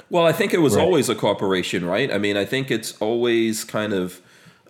Well, 0.09 0.25
I 0.25 0.31
think 0.31 0.53
it 0.53 0.59
was 0.61 0.75
Right. 0.77 0.83
always 0.85 1.09
a 1.09 1.15
corporation, 1.15 1.83
right? 1.83 2.09
I 2.13 2.17
mean, 2.17 2.37
I 2.37 2.45
think 2.45 2.71
it's 2.71 2.93
always 3.01 3.65
kind 3.65 3.91
of 3.91 4.21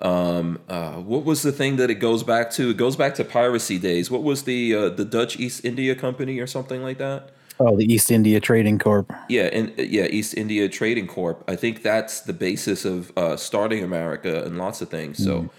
um, 0.01 0.59
uh, 0.69 0.93
what 0.93 1.25
was 1.25 1.41
the 1.41 1.51
thing 1.51 1.77
that 1.77 1.89
it 1.89 1.95
goes 1.95 2.23
back 2.23 2.51
to? 2.51 2.69
It 2.69 2.77
goes 2.77 2.95
back 2.95 3.15
to 3.15 3.23
piracy 3.23 3.79
days. 3.79 4.11
What 4.11 4.23
was 4.23 4.43
the 4.43 4.75
uh, 4.75 4.89
the 4.89 5.05
Dutch 5.05 5.39
East 5.39 5.65
India 5.65 5.95
Company 5.95 6.39
or 6.39 6.47
something 6.47 6.81
like 6.83 6.97
that? 6.99 7.31
oh 7.59 7.75
the 7.75 7.91
east 7.91 8.11
india 8.11 8.39
trading 8.39 8.77
corp 8.77 9.11
Yeah, 9.29 9.49
and 9.51 9.73
yeah, 9.79 10.05
East 10.05 10.37
India 10.37 10.69
Trading 10.69 11.07
Corp. 11.07 11.43
I 11.47 11.55
think 11.55 11.81
that's 11.81 12.21
the 12.21 12.33
basis 12.33 12.85
of 12.85 13.11
uh, 13.17 13.35
starting 13.35 13.83
America 13.83 14.43
and 14.45 14.59
lots 14.59 14.79
of 14.81 14.89
things. 14.89 15.17
So, 15.17 15.49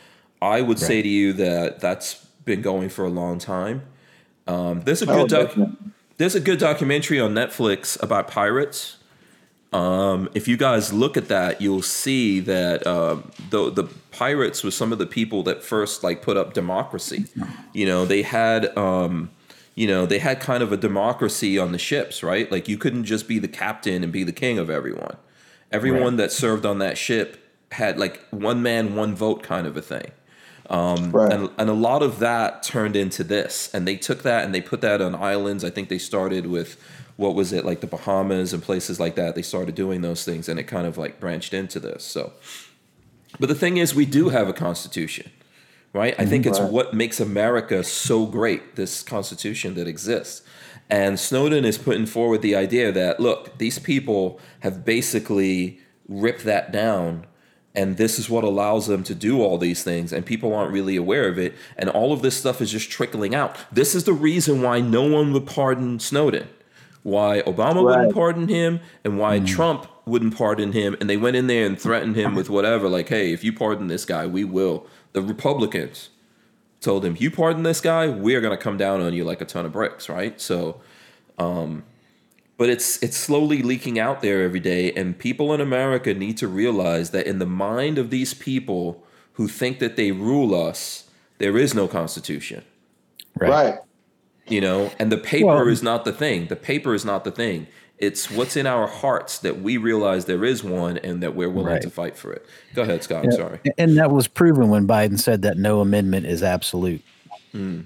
I 0.41 0.61
would 0.63 0.79
say 0.79 1.03
to 1.03 1.09
you 1.09 1.33
that 1.33 1.81
that's 1.81 2.15
been 2.45 2.63
going 2.63 2.89
for 2.89 3.05
a 3.05 3.09
long 3.11 3.41
time. 3.41 3.83
Um, 4.47 4.83
there's 4.83 5.03
a 5.03 5.11
Oh, 5.11 5.23
good 5.23 5.29
doc- 5.31 5.49
definitely. 5.49 5.77
there's 6.19 6.37
a 6.37 6.41
good 6.41 6.61
documentary 6.61 7.19
on 7.19 7.35
Netflix 7.35 8.01
about 8.01 8.29
pirates. 8.29 8.98
Um, 9.73 10.31
if 10.35 10.49
you 10.49 10.57
guys 10.57 10.93
look 10.93 11.17
at 11.17 11.29
that, 11.29 11.61
you'll 11.61 11.83
see 11.83 12.41
that 12.41 12.87
um, 12.87 13.31
the 13.51 13.71
the 13.71 13.85
pirates 14.13 14.65
were 14.65 14.71
some 14.71 14.93
of 14.93 14.99
the 14.99 15.07
people 15.07 15.43
that 15.43 15.63
first 15.63 16.03
like 16.03 16.23
put 16.23 16.37
up 16.37 16.55
democracy. 16.55 17.27
You 17.75 17.87
know, 17.87 18.07
they 18.07 18.23
had 18.23 18.77
um, 18.79 19.31
you 19.75 19.87
know 19.87 20.07
they 20.07 20.21
had 20.21 20.41
kind 20.41 20.63
of 20.63 20.73
a 20.73 20.77
democracy 20.77 21.59
on 21.59 21.73
the 21.73 21.79
ships, 21.79 22.23
right? 22.23 22.51
Like 22.51 22.67
you 22.69 22.79
couldn't 22.79 23.05
just 23.05 23.29
be 23.29 23.39
the 23.39 23.49
captain 23.49 24.03
and 24.03 24.13
be 24.13 24.25
the 24.25 24.33
king 24.33 24.59
of 24.59 24.71
everyone. 24.71 25.17
Everyone 25.71 26.17
that 26.17 26.33
served 26.33 26.65
on 26.65 26.79
that 26.79 26.97
ship 26.97 27.37
had 27.73 27.99
like 27.99 28.21
one 28.31 28.63
man, 28.63 28.95
one 28.95 29.15
vote 29.15 29.43
kind 29.43 29.67
of 29.67 29.77
a 29.77 29.83
thing. 29.83 30.13
Um, 30.69 31.11
right. 31.13 31.33
And, 31.33 31.51
and 31.57 31.71
a 31.71 31.75
lot 31.75 32.03
of 32.03 32.19
that 32.19 32.63
turned 32.63 32.95
into 32.97 33.25
this. 33.25 33.71
And 33.73 33.89
they 33.89 33.97
took 33.97 34.23
that 34.23 34.45
and 34.45 34.55
they 34.55 34.61
put 34.61 34.81
that 34.83 35.01
on 35.01 35.15
islands. 35.15 35.65
I 35.65 35.71
think 35.71 35.89
they 35.89 35.99
started 35.99 36.47
with, 36.47 36.81
what 37.17 37.35
was 37.35 37.53
it, 37.53 37.65
like 37.65 37.81
the 37.81 37.87
Bahamas 37.87 38.53
and 38.53 38.63
places 38.63 39.01
like 39.01 39.15
that. 39.15 39.35
They 39.35 39.43
started 39.43 39.75
doing 39.75 40.03
those 40.03 40.25
things 40.25 40.49
and 40.49 40.61
it 40.61 40.65
kind 40.65 40.87
of 40.87 40.99
like 40.99 41.21
branched 41.21 41.55
into 41.55 41.81
this. 41.81 42.05
So, 42.05 42.33
but 43.41 43.49
the 43.49 43.55
thing 43.55 43.77
is, 43.79 43.95
we 43.95 44.07
do 44.07 44.29
have 44.29 44.49
a 44.49 44.53
constitution, 44.53 45.31
right? 45.93 46.15
I 46.19 46.27
think 46.27 46.45
mm-hmm. 46.45 46.51
it's 46.51 46.61
Right. 46.61 46.73
what 46.73 46.95
makes 46.95 47.19
America 47.21 47.83
so 47.83 48.27
great, 48.27 48.77
this 48.77 49.03
constitution 49.03 49.75
that 49.75 49.89
exists. 49.89 50.43
And 50.91 51.21
Snowden 51.21 51.65
is 51.65 51.77
putting 51.77 52.07
forward 52.07 52.41
the 52.41 52.57
idea 52.57 52.93
that, 52.93 53.21
look, 53.21 53.59
these 53.59 53.79
people 53.79 54.41
have 54.61 54.85
basically 54.85 55.81
ripped 56.09 56.45
that 56.45 56.73
down 56.73 57.27
and 57.79 57.97
this 57.97 58.19
is 58.19 58.29
what 58.29 58.43
allows 58.43 58.89
them 58.89 59.05
to 59.05 59.15
do 59.15 59.41
all 59.41 59.57
these 59.57 59.85
things 59.85 60.13
and 60.13 60.27
people 60.27 60.53
aren't 60.53 60.73
really 60.73 60.97
aware 60.97 61.29
of 61.29 61.39
it 61.39 61.55
and 61.77 61.89
all 61.89 62.13
of 62.13 62.23
this 62.23 62.37
stuff 62.37 62.61
is 62.61 62.73
just 62.73 62.91
trickling 62.91 63.37
out. 63.37 63.57
This 63.71 63.95
is 63.95 64.03
the 64.03 64.13
reason 64.13 64.63
why 64.63 64.81
no 64.81 65.05
one 65.05 65.33
would 65.33 65.47
pardon 65.47 66.01
snowden 66.01 66.49
why 67.05 67.41
obama 67.47 67.83
wouldn't 67.83 68.13
pardon 68.13 68.49
him 68.49 68.81
and 69.05 69.17
why 69.19 69.39
hmm. 69.39 69.45
trump 69.45 69.87
wouldn't 70.05 70.37
pardon 70.37 70.73
him 70.73 70.97
and 71.01 71.09
they 71.09 71.17
went 71.17 71.37
in 71.37 71.47
there 71.47 71.65
and 71.65 71.81
threatened 71.81 72.17
him 72.17 72.35
with 72.35 72.51
whatever 72.51 72.89
like 72.89 73.09
hey 73.09 73.33
if 73.33 73.45
you 73.45 73.53
pardon 73.53 73.87
this 73.87 74.05
guy 74.05 74.27
we 74.27 74.43
will. 74.43 74.85
The 75.13 75.23
republicans 75.23 76.11
told 76.81 77.05
him 77.05 77.17
you 77.21 77.31
pardon 77.31 77.63
this 77.63 77.81
guy 77.81 78.09
we're 78.09 78.41
going 78.41 78.57
to 78.57 78.63
come 78.63 78.77
down 78.77 79.01
on 79.01 79.15
you 79.15 79.25
like 79.25 79.41
a 79.41 79.45
ton 79.45 79.65
of 79.65 79.73
bricks 79.73 80.09
right? 80.09 80.41
So 80.41 80.81
um, 81.39 81.85
but 82.59 82.69
it's 82.69 83.03
it's 83.03 83.17
slowly 83.17 83.63
leaking 83.63 83.99
out 83.99 84.21
there 84.21 84.43
every 84.43 84.61
day 84.61 84.93
and 84.93 85.19
people 85.19 85.55
in 85.55 85.61
america 85.61 86.13
need 86.13 86.37
to 86.37 86.47
realize 86.49 87.11
that 87.13 87.27
in 87.27 87.39
the 87.39 87.47
mind 87.47 87.97
of 87.99 88.11
these 88.11 88.35
people 88.35 89.03
who 89.35 89.49
think 89.49 89.79
that 89.79 89.97
they 89.97 90.11
rule 90.13 90.55
us 90.55 91.05
there 91.39 91.57
is 91.57 91.73
no 91.73 91.87
constitution. 91.87 92.65
Right, 93.39 93.49
right. 93.51 93.79
you 94.49 94.61
know 94.61 94.91
and 94.99 95.11
the 95.13 95.17
paper 95.19 95.47
Well- 95.47 95.69
is 95.69 95.83
not 95.85 96.05
the 96.05 96.13
thing. 96.13 96.49
The 96.49 96.57
paper 96.57 96.95
is 96.95 97.05
not 97.05 97.23
the 97.25 97.31
thing. 97.31 97.69
It's 97.99 98.31
what's 98.31 98.57
in 98.57 98.67
our 98.67 98.87
hearts 98.87 99.39
that 99.41 99.61
we 99.61 99.77
realize 99.77 100.25
there 100.27 100.45
is 100.45 100.63
one 100.65 100.99
and 100.99 101.21
that 101.23 101.35
we're 101.35 101.49
willing 101.51 101.73
Right. 101.75 101.83
to 101.83 101.91
fight 101.91 102.17
for 102.17 102.33
it. 102.33 102.45
Go 102.75 102.83
ahead 102.83 103.03
scott. 103.05 103.25
I'm 103.25 103.33
sorry. 103.33 103.59
and 103.77 103.97
that 103.99 104.11
was 104.11 104.27
proven 104.27 104.69
when 104.69 104.87
biden 104.89 105.19
said 105.21 105.43
that 105.43 105.57
no 105.59 105.81
amendment 105.81 106.27
is 106.27 106.43
absolute. 106.43 107.03
Mm. 107.55 107.85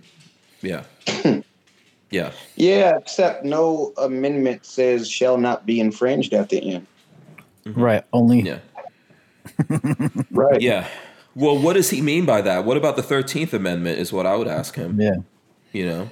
Yeah 0.63 0.85
yeah 2.13 2.31
Yeah, 2.57 2.97
except 2.97 3.45
no 3.45 3.93
amendment 3.99 4.65
says 4.65 5.11
shall 5.11 5.37
not 5.39 5.67
be 5.67 5.81
infringed 5.81 6.33
at 6.35 6.49
the 6.51 6.75
end. 6.75 6.87
Mm-hmm. 7.67 7.81
right 7.81 8.05
only 8.13 8.41
yeah 8.43 8.59
Right. 10.31 10.61
yeah 10.61 10.87
well 11.35 11.59
what 11.59 11.75
does 11.75 11.91
he 11.91 12.01
mean 12.01 12.25
by 12.27 12.41
that 12.43 12.65
what 12.65 12.77
about 12.77 12.97
the 12.97 13.03
13th 13.03 13.53
amendment 13.53 13.99
is 13.99 14.13
what 14.13 14.27
i 14.27 14.35
would 14.37 14.49
ask 14.49 14.75
him 14.77 15.01
yeah 15.01 15.17
You 15.73 15.87
know, 15.87 16.11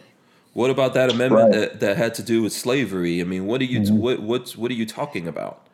what 0.54 0.70
about 0.70 0.94
that 0.94 1.10
amendment 1.10 1.52
Right. 1.52 1.60
that, 1.60 1.80
that 1.80 1.96
had 1.98 2.14
to 2.14 2.22
do 2.22 2.40
with 2.42 2.52
slavery? 2.52 3.20
I 3.20 3.24
mean, 3.24 3.44
what 3.46 3.60
are 3.60 3.64
you 3.64 3.80
mm-hmm. 3.80 3.98
what 3.98 4.20
what's 4.22 4.56
what 4.56 4.70
are 4.70 4.74
you 4.74 4.86
talking 4.86 5.28
about? 5.28 5.66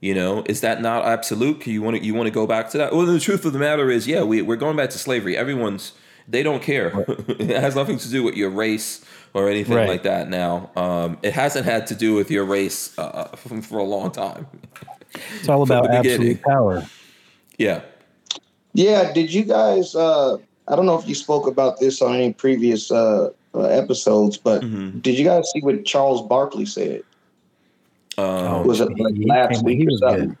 You 0.00 0.14
know, 0.14 0.44
is 0.46 0.60
that 0.60 0.80
not 0.80 1.04
absolute? 1.04 1.60
Can 1.60 1.72
you 1.72 1.82
want 1.82 1.96
to 1.96 2.04
you 2.04 2.14
want 2.14 2.28
to 2.28 2.30
go 2.32 2.46
back 2.46 2.70
to 2.70 2.78
that? 2.78 2.92
Well, 2.94 3.04
the 3.06 3.18
truth 3.18 3.44
of 3.44 3.52
the 3.52 3.58
matter 3.58 3.90
is, 3.90 4.06
yeah, 4.06 4.22
we 4.22 4.42
we're 4.42 4.56
going 4.66 4.76
back 4.76 4.90
to 4.90 4.98
slavery. 4.98 5.36
Everyone's 5.36 5.92
they 6.28 6.42
don't 6.44 6.62
care. 6.62 7.04
it 7.28 7.50
has 7.50 7.74
nothing 7.74 7.98
to 7.98 8.08
do 8.08 8.22
with 8.22 8.36
your 8.36 8.50
race 8.50 9.04
or 9.34 9.48
anything 9.48 9.74
Right. 9.76 9.88
like 9.88 10.02
that. 10.02 10.28
Now, 10.28 10.70
um, 10.76 11.18
it 11.22 11.32
hasn't 11.32 11.64
had 11.64 11.86
to 11.88 11.94
do 11.94 12.14
with 12.14 12.30
your 12.30 12.44
race 12.44 12.96
uh, 12.98 13.24
for 13.62 13.78
a 13.78 13.84
long 13.84 14.10
time. 14.10 14.46
it's 15.38 15.48
all 15.48 15.62
about 15.62 15.84
the 15.84 15.88
beginning. 16.02 16.12
absolute 16.38 16.42
power 16.42 16.82
Yeah. 17.58 17.80
Yeah. 18.74 19.12
Did 19.12 19.32
you 19.32 19.44
guys? 19.44 19.94
Uh, 19.94 20.36
I 20.68 20.76
don't 20.76 20.86
know 20.86 20.98
if 20.98 21.06
you 21.08 21.14
spoke 21.14 21.46
about 21.46 21.80
this 21.80 22.00
on 22.00 22.14
any 22.14 22.32
previous 22.32 22.90
uh, 22.90 23.30
uh, 23.54 23.60
episodes, 23.64 24.36
but 24.38 24.62
Mm-hmm. 24.62 25.00
did 25.00 25.18
you 25.18 25.24
guys 25.24 25.50
see 25.52 25.60
what 25.60 25.84
Charles 25.84 26.22
Barkley 26.26 26.64
said? 26.66 27.02
Um, 28.18 28.66
Was 28.66 28.80
it 28.80 28.88
like 28.98 29.14
he 29.14 29.26
last 29.26 29.56
came- 29.56 29.64
week 29.64 29.88
or 29.88 29.96
something? 29.98 30.28
good. 30.28 30.36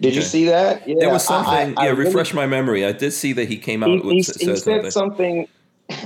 Did 0.00 0.14
you 0.14 0.20
Okay. 0.20 0.28
see 0.28 0.44
that? 0.46 0.86
Yeah, 0.86 0.96
there 1.00 1.10
was 1.10 1.24
something. 1.24 1.52
I- 1.52 1.56
I- 1.56 1.74
I 1.76 1.84
yeah, 1.86 1.90
really- 1.90 2.04
refresh 2.06 2.34
my 2.34 2.46
memory. 2.46 2.84
I 2.84 2.92
did 2.92 3.12
see 3.12 3.32
that 3.34 3.48
he 3.48 3.56
came 3.56 3.82
out 3.82 3.88
he, 3.90 3.96
with 3.98 4.12
he, 4.12 4.22
said 4.22 4.36
something. 4.40 4.56
said 4.82 4.92
something. 4.92 5.48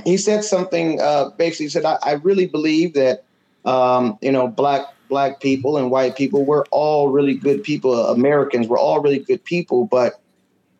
He 0.03 0.17
said 0.17 0.43
something. 0.43 0.99
Uh, 1.01 1.29
basically, 1.37 1.69
said, 1.69 1.85
I, 1.85 1.97
"I 2.03 2.11
really 2.13 2.45
believe 2.45 2.93
that 2.93 3.23
um, 3.65 4.17
you 4.21 4.31
know 4.31 4.47
black 4.47 4.85
black 5.09 5.41
people 5.41 5.77
and 5.77 5.91
white 5.91 6.15
people 6.15 6.45
we're 6.45 6.65
all 6.71 7.09
really 7.09 7.33
good 7.33 7.63
people. 7.63 7.93
Americans 8.07 8.67
we're 8.67 8.79
all 8.79 9.01
really 9.01 9.19
good 9.19 9.43
people, 9.43 9.85
but 9.85 10.21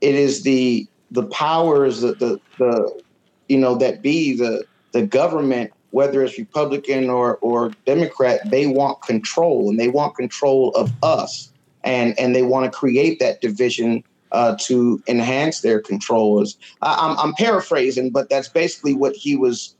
it 0.01 0.15
is 0.15 0.43
the 0.43 0.87
the 1.11 1.23
powers 1.23 2.01
that 2.01 2.19
the 2.19 2.39
the 2.57 3.01
you 3.49 3.57
know 3.57 3.75
that 3.75 4.01
be 4.01 4.35
the 4.35 4.63
the 4.91 5.05
government." 5.05 5.71
Whether 5.91 6.23
it's 6.23 6.37
Republican 6.37 7.09
or, 7.09 7.35
or 7.39 7.73
Democrat, 7.85 8.49
they 8.49 8.65
want 8.65 9.01
control 9.01 9.69
and 9.69 9.77
they 9.77 9.89
want 9.89 10.15
control 10.15 10.71
of 10.71 10.89
us 11.03 11.51
and 11.83 12.17
and 12.19 12.35
they 12.35 12.43
want 12.43 12.63
to 12.63 12.71
create 12.71 13.19
that 13.19 13.41
division 13.41 14.03
uh, 14.31 14.55
to 14.61 15.01
enhance 15.07 15.61
their 15.61 15.79
controls. 15.79 16.57
I, 16.81 16.95
I'm, 16.99 17.19
I'm 17.19 17.33
paraphrasing, 17.33 18.11
but 18.11 18.29
that's 18.29 18.47
basically 18.47 18.93
what 18.93 19.15
he 19.15 19.35
was 19.35 19.75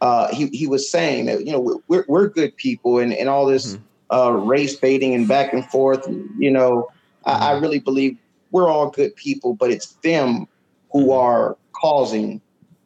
uh, 0.00 0.32
he 0.34 0.46
he 0.48 0.66
was 0.66 0.90
saying 0.90 1.26
that 1.26 1.46
you 1.46 1.52
know 1.52 1.80
we're 1.88 2.04
we're 2.06 2.28
good 2.28 2.56
people 2.56 2.98
and 2.98 3.12
and 3.12 3.28
all 3.28 3.46
this 3.46 3.78
uh, 4.12 4.32
race 4.32 4.76
baiting 4.76 5.14
and 5.14 5.26
back 5.26 5.52
and 5.52 5.64
forth. 5.66 6.06
You 6.38 6.50
know, 6.50 6.88
I, 7.24 7.52
I 7.52 7.58
really 7.58 7.78
believe 7.78 8.18
we're 8.50 8.68
all 8.68 8.90
good 8.90 9.16
people, 9.16 9.54
but 9.54 9.70
it's 9.70 9.92
them 10.02 10.46
who 10.92 11.12
are 11.12 11.56
causing 11.72 12.40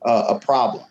uh, 0.04 0.26
a 0.28 0.38
problem. 0.38 0.84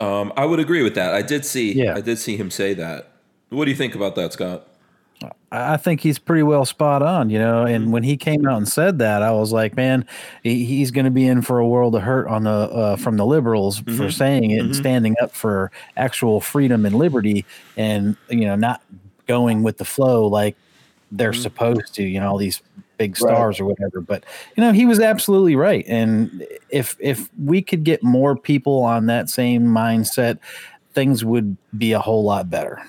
Um, 0.00 0.32
I 0.36 0.46
would 0.46 0.60
agree 0.60 0.82
with 0.82 0.94
that. 0.94 1.14
I 1.14 1.22
did 1.22 1.44
see. 1.44 1.72
Yeah. 1.72 1.94
I 1.94 2.00
did 2.00 2.18
see 2.18 2.36
him 2.36 2.50
say 2.50 2.72
that. 2.74 3.12
What 3.50 3.66
do 3.66 3.70
you 3.70 3.76
think 3.76 3.94
about 3.94 4.14
that, 4.14 4.32
Scott? 4.32 4.66
I 5.52 5.76
think 5.76 6.00
he's 6.00 6.18
pretty 6.18 6.44
well 6.44 6.64
spot 6.64 7.02
on, 7.02 7.28
you 7.28 7.38
know. 7.38 7.64
And 7.64 7.84
mm-hmm. 7.84 7.92
when 7.92 8.02
he 8.04 8.16
came 8.16 8.46
out 8.46 8.58
and 8.58 8.68
said 8.68 8.98
that, 9.00 9.22
I 9.22 9.32
was 9.32 9.52
like, 9.52 9.74
man, 9.76 10.06
he's 10.44 10.90
going 10.90 11.06
to 11.06 11.10
be 11.10 11.26
in 11.26 11.42
for 11.42 11.58
a 11.58 11.66
world 11.66 11.94
of 11.96 12.02
hurt 12.02 12.28
on 12.28 12.44
the 12.44 12.50
uh, 12.50 12.96
from 12.96 13.16
the 13.16 13.26
liberals 13.26 13.78
for 13.80 13.84
mm-hmm. 13.84 14.08
saying 14.10 14.50
it 14.52 14.58
and 14.58 14.70
mm-hmm. 14.70 14.80
standing 14.80 15.16
up 15.20 15.32
for 15.32 15.72
actual 15.96 16.40
freedom 16.40 16.86
and 16.86 16.94
liberty, 16.94 17.44
and 17.76 18.16
you 18.28 18.44
know, 18.44 18.54
not 18.54 18.82
going 19.26 19.62
with 19.62 19.78
the 19.78 19.84
flow 19.84 20.26
like 20.26 20.56
they're 21.10 21.32
supposed 21.32 21.94
to. 21.94 22.04
You 22.04 22.20
know, 22.20 22.30
all 22.30 22.38
these 22.38 22.62
big 22.96 23.20
Right. 23.20 23.32
stars 23.32 23.58
or 23.58 23.64
whatever. 23.64 24.00
But 24.00 24.24
you 24.56 24.62
know, 24.62 24.72
he 24.72 24.84
was 24.84 25.00
absolutely 25.00 25.56
right. 25.56 25.84
And 25.88 26.46
if 26.68 26.96
if 27.00 27.28
we 27.42 27.60
could 27.62 27.82
get 27.82 28.04
more 28.04 28.36
people 28.36 28.82
on 28.82 29.06
that 29.06 29.30
same 29.30 29.64
mindset, 29.64 30.38
things 30.92 31.24
would 31.24 31.56
be 31.76 31.92
a 31.92 31.98
whole 31.98 32.22
lot 32.22 32.50
better. 32.50 32.80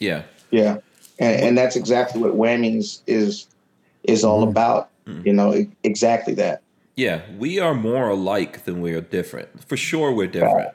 Yeah. 0.00 0.24
Yeah, 0.50 0.78
and, 1.20 1.40
and 1.42 1.58
that's 1.58 1.76
exactly 1.76 2.20
what 2.20 2.32
Whammies 2.34 3.00
is 3.06 3.46
is 4.02 4.24
all 4.24 4.42
about. 4.42 4.88
You 5.24 5.32
know, 5.32 5.66
exactly 5.82 6.34
that. 6.34 6.62
Yeah. 6.94 7.22
We 7.36 7.58
are 7.58 7.74
more 7.74 8.10
alike 8.10 8.64
than 8.64 8.80
we 8.80 8.92
are 8.94 9.00
different. 9.00 9.48
For 9.66 9.76
sure, 9.76 10.12
we're 10.12 10.28
different. 10.28 10.70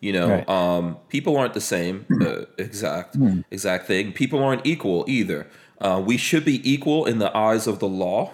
You 0.00 0.12
know, 0.14 0.28
Right. 0.30 0.48
um, 0.48 0.96
people 1.08 1.36
aren't 1.36 1.54
the 1.54 1.60
same. 1.60 2.04
Uh, 2.20 2.46
exact, 2.58 3.14
Hmm. 3.14 3.40
exact 3.52 3.86
thing. 3.86 4.12
People 4.12 4.42
aren't 4.42 4.66
equal 4.66 5.04
either. 5.06 5.46
Uh, 5.80 6.02
we 6.04 6.16
should 6.16 6.44
be 6.44 6.60
equal 6.68 7.04
in 7.06 7.18
the 7.18 7.36
eyes 7.36 7.68
of 7.68 7.78
the 7.78 7.86
law, 7.88 8.32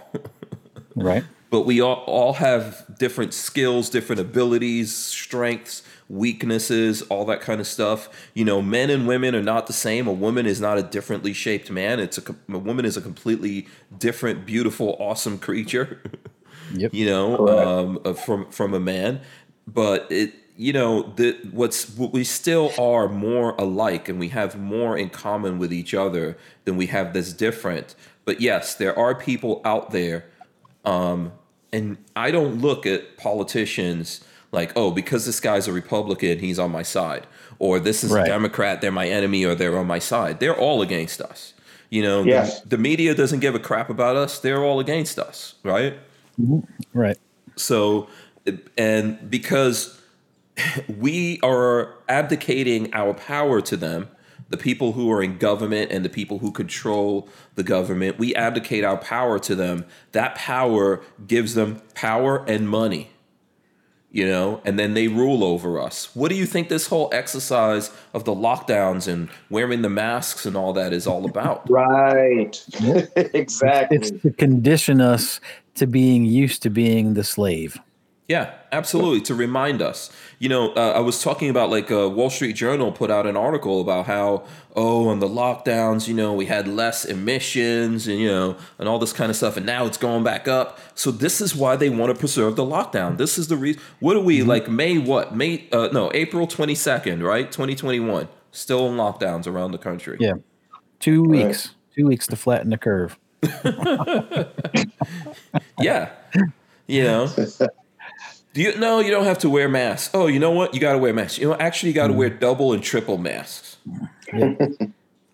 Right. 0.94 1.24
but 1.51 1.62
we 1.66 1.81
all, 1.81 2.05
all 2.06 2.35
have 2.35 2.85
different 2.98 3.35
skills, 3.35 3.90
different 3.90 4.20
abilities, 4.20 4.94
strengths, 4.94 5.82
weaknesses, 6.09 7.02
all 7.02 7.24
that 7.26 7.40
kind 7.40 7.60
of 7.60 7.66
stuff. 7.66 8.09
You 8.35 8.44
know, 8.44 8.60
men 8.62 8.90
and 8.90 9.06
women 9.06 9.35
are 9.35 9.43
not 9.43 9.66
the 9.66 9.72
same. 9.72 10.06
A 10.06 10.12
woman 10.12 10.47
is 10.47 10.60
not 10.60 10.78
a 10.78 10.82
differently 10.82 11.32
shaped 11.32 11.70
man. 11.70 12.01
It's 12.01 12.18
a, 12.18 12.36
a 12.48 12.59
woman 12.59 12.85
is 12.85 12.97
a 12.97 13.01
completely 13.01 13.68
different, 13.97 14.47
beautiful, 14.47 14.97
awesome 14.98 15.39
creature. 15.39 16.01
Yep. 16.72 16.94
you 16.94 17.06
know, 17.06 17.48
um, 17.48 18.01
uh, 18.05 18.14
from 18.14 18.51
from 18.51 18.72
a 18.72 18.81
man. 18.81 19.20
But 19.66 20.10
it, 20.10 20.32
you 20.56 20.72
know, 20.72 21.12
the 21.16 21.39
what's 21.51 21.90
what 21.90 22.12
we 22.12 22.24
still 22.24 22.72
are 22.78 23.09
more 23.09 23.55
alike, 23.59 24.09
and 24.09 24.18
we 24.18 24.28
have 24.28 24.59
more 24.59 24.97
in 24.97 25.10
common 25.10 25.59
with 25.59 25.72
each 25.72 25.94
other 25.94 26.36
than 26.64 26.76
we 26.76 26.86
have 26.86 27.12
that's 27.12 27.32
different. 27.32 27.94
But 28.24 28.40
yes, 28.40 28.74
there 28.74 28.98
are 28.98 29.14
people 29.14 29.60
out 29.64 29.90
there, 29.90 30.24
um, 30.85 31.32
and 31.72 31.98
I 32.16 32.31
don't 32.31 32.60
look 32.60 32.86
at 32.86 33.16
politicians 33.16 34.24
like, 34.55 34.72
oh, 34.76 34.90
because 34.90 35.26
this 35.26 35.40
guy's 35.40 35.68
a 35.68 35.72
Republican, 35.72 36.39
he's 36.39 36.59
on 36.59 36.70
my 36.70 36.82
side, 36.82 37.26
or 37.59 37.78
this 37.78 38.02
is 38.05 38.10
Right. 38.12 38.22
a 38.26 38.26
Democrat, 38.26 38.81
they're 38.81 38.93
my 38.93 39.06
enemy, 39.09 39.44
or 39.44 39.55
they're 39.55 39.76
on 39.78 39.86
my 39.86 39.98
side. 39.98 40.40
They're 40.40 40.56
all 40.56 40.81
against 40.82 41.20
us. 41.20 41.52
You 41.90 42.02
know, 42.02 42.24
Yes. 42.24 42.60
the 42.62 42.78
media 42.78 43.14
doesn't 43.14 43.40
give 43.40 43.55
a 43.55 43.59
crap 43.59 43.90
about 43.90 44.16
us. 44.16 44.39
They're 44.39 44.62
all 44.64 44.81
against 44.81 45.18
us, 45.18 45.55
right? 45.62 45.94
Mm-hmm. 46.40 46.60
Right. 46.98 47.18
So, 47.56 48.09
and 48.78 49.31
because 49.31 50.01
we 50.98 51.39
are 51.43 51.94
abdicating 52.09 52.93
our 52.94 53.14
power 53.14 53.60
to 53.60 53.76
them, 53.76 54.09
the 54.51 54.56
people 54.56 54.93
who 54.93 55.10
are 55.10 55.22
in 55.22 55.39
government 55.39 55.90
and 55.90 56.05
the 56.05 56.09
people 56.09 56.39
who 56.39 56.52
control 56.52 57.28
the 57.55 57.62
government, 57.62 58.18
we 58.18 58.35
abdicate 58.35 58.85
our 58.85 58.97
power 58.97 59.39
to 59.40 59.55
them. 59.55 59.85
That 60.12 60.35
power 60.35 61.01
gives 61.26 61.55
them 61.55 61.81
power 61.94 62.44
and 62.47 62.68
money, 62.68 63.10
you 64.15 64.24
know, 64.24 64.61
and 64.65 64.78
then 64.78 64.95
they 64.95 65.09
rule 65.09 65.43
over 65.43 65.81
us. 65.81 66.15
What 66.15 66.28
do 66.28 66.36
you 66.36 66.47
think 66.47 66.69
this 66.69 66.86
whole 66.86 67.11
exercise 67.12 67.91
of 68.15 68.24
the 68.24 68.32
lockdowns 68.32 69.09
and 69.12 69.28
wearing 69.51 69.82
the 69.82 69.91
masks 69.91 70.47
and 70.47 70.57
all 70.57 70.73
that 70.74 70.93
is 70.93 71.05
all 71.07 71.27
about? 71.27 71.69
Right. 71.74 72.65
exactly. 73.16 73.97
It's 73.97 74.11
to 74.23 74.31
condition 74.31 75.01
us 75.01 75.41
to 75.74 75.89
being 75.89 76.24
used 76.24 76.62
to 76.62 76.70
being 76.70 77.15
the 77.15 77.24
slave. 77.24 77.77
Yeah, 78.27 78.55
absolutely. 78.73 79.21
To 79.23 79.35
remind 79.35 79.83
us, 79.83 80.11
you 80.39 80.49
know, 80.49 80.73
uh, 80.73 80.93
I 80.97 81.01
was 81.01 81.23
talking 81.23 81.51
about 81.51 81.69
like 81.69 81.91
uh, 81.91 82.09
Wall 82.09 82.31
Street 82.31 82.55
Journal 82.55 82.91
put 82.91 83.11
out 83.11 83.27
an 83.27 83.37
article 83.37 83.83
about 83.83 84.07
how, 84.07 84.45
oh, 84.75 85.09
on 85.09 85.19
the 85.21 85.29
lockdowns, 85.29 86.09
you 86.09 86.15
know, 86.15 86.33
we 86.33 86.47
had 86.47 86.67
less 86.67 87.05
emissions 87.05 88.07
and, 88.09 88.19
you 88.19 88.29
know, 88.29 88.57
and 88.79 88.89
all 88.89 88.99
this 88.99 89.13
kind 89.13 89.29
of 89.29 89.37
stuff. 89.37 89.59
And 89.59 89.67
now 89.67 89.85
it's 89.85 89.99
going 89.99 90.25
back 90.25 90.49
up. 90.49 90.79
So 90.95 91.11
this 91.11 91.43
is 91.43 91.55
why 91.55 91.77
they 91.77 91.91
want 91.91 92.15
to 92.15 92.19
preserve 92.19 92.57
the 92.57 92.65
lockdown. 92.65 93.19
This 93.19 93.37
is 93.37 93.49
the 93.49 93.59
reason. 93.59 93.83
What 94.01 94.17
are 94.17 94.21
we 94.21 94.43
like 94.43 94.71
May, 94.71 94.97
what? 94.97 95.37
May, 95.37 95.69
uh, 95.71 95.91
no, 95.93 96.11
April 96.15 96.47
22nd, 96.47 97.23
right? 97.23 97.53
2021. 97.53 98.27
Still 98.53 98.87
in 98.89 98.97
lockdowns 98.97 99.47
around 99.47 99.73
the 99.73 99.79
country. 99.79 100.17
Yeah. 100.19 100.33
Two 100.99 101.25
Right. 101.25 101.47
weeks. 101.49 101.75
Two 101.95 102.07
weeks 102.07 102.27
to 102.29 102.37
flatten 102.37 102.71
the 102.71 102.79
curve. 102.79 103.19
Yeah. 105.81 106.11
You 106.87 107.03
know. 107.05 107.29
Do 108.55 108.62
you 108.62 108.76
no, 108.78 109.01
you 109.01 109.10
don't 109.10 109.24
have 109.24 109.39
to 109.40 109.51
wear 109.51 109.68
masks. 109.68 110.10
Oh, 110.14 110.26
you 110.28 110.39
know 110.39 110.52
what? 110.52 110.74
You 110.74 110.81
gotta 110.81 110.98
wear 110.98 111.12
masks. 111.12 111.39
You 111.39 111.48
know, 111.48 111.56
actually 111.56 111.90
you 111.90 111.94
gotta 111.94 112.12
wear 112.14 112.31
double 112.31 112.72
and 112.72 112.82
triple 112.82 113.18
masks. 113.18 113.76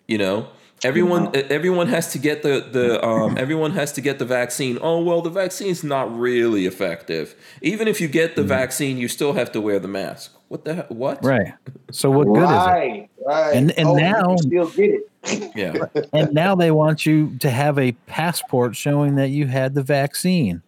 you 0.07 0.17
know? 0.17 0.47
Everyone 0.83 1.29
everyone 1.35 1.87
has 1.89 2.11
to 2.13 2.17
get 2.17 2.41
the, 2.41 2.67
the 2.71 3.05
um, 3.05 3.37
everyone 3.37 3.69
has 3.73 3.93
to 3.93 4.01
get 4.01 4.17
the 4.17 4.25
vaccine. 4.25 4.79
Oh 4.81 4.99
well 5.03 5.21
the 5.21 5.29
vaccine's 5.29 5.83
not 5.83 6.11
really 6.17 6.65
effective. 6.65 7.35
Even 7.61 7.87
if 7.87 8.01
you 8.01 8.07
get 8.07 8.35
the 8.35 8.41
vaccine, 8.43 8.97
you 8.97 9.07
still 9.07 9.33
have 9.33 9.51
to 9.51 9.61
wear 9.61 9.77
the 9.77 9.87
mask. 9.87 10.35
What 10.47 10.65
the 10.65 10.73
he- 10.87 10.93
what? 10.95 11.23
Right. 11.23 11.53
So 11.91 12.09
what 12.09 12.25
good 12.25 12.37
is 12.37 12.49
it? 12.49 12.53
right. 12.53 13.09
Right. 13.23 13.55
And- 13.55 13.71
and 13.77 13.87
Oh, 13.89 13.95
now- 13.95 14.23
can 14.29 14.37
still 14.39 14.69
get 14.71 14.89
it. 14.89 15.01
Yeah. 15.55 15.85
And 16.13 16.33
now 16.33 16.55
they 16.55 16.71
want 16.71 17.05
you 17.05 17.37
to 17.41 17.51
have 17.51 17.77
a 17.77 17.91
passport 18.07 18.75
showing 18.75 19.15
that 19.17 19.27
you 19.29 19.45
had 19.45 19.75
the 19.75 19.83
vaccine. 19.83 20.63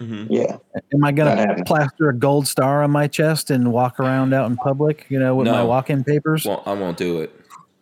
Mhm. 0.00 0.26
Yeah. 0.28 0.56
Am 0.92 1.04
I 1.04 1.12
going 1.12 1.36
to 1.36 1.64
plaster 1.64 2.08
a 2.08 2.14
gold 2.14 2.46
star 2.46 2.82
on 2.82 2.90
my 2.90 3.06
chest 3.06 3.50
and 3.50 3.72
walk 3.72 3.98
around 3.98 4.34
out 4.34 4.50
in 4.50 4.56
public, 4.56 5.06
you 5.08 5.18
know, 5.18 5.34
with 5.34 5.46
my 5.46 5.62
walk-in 5.62 6.04
papers? 6.04 6.44
Well, 6.44 6.62
I 6.66 6.74
won't 6.74 6.96
do 6.96 7.20
it. 7.20 7.32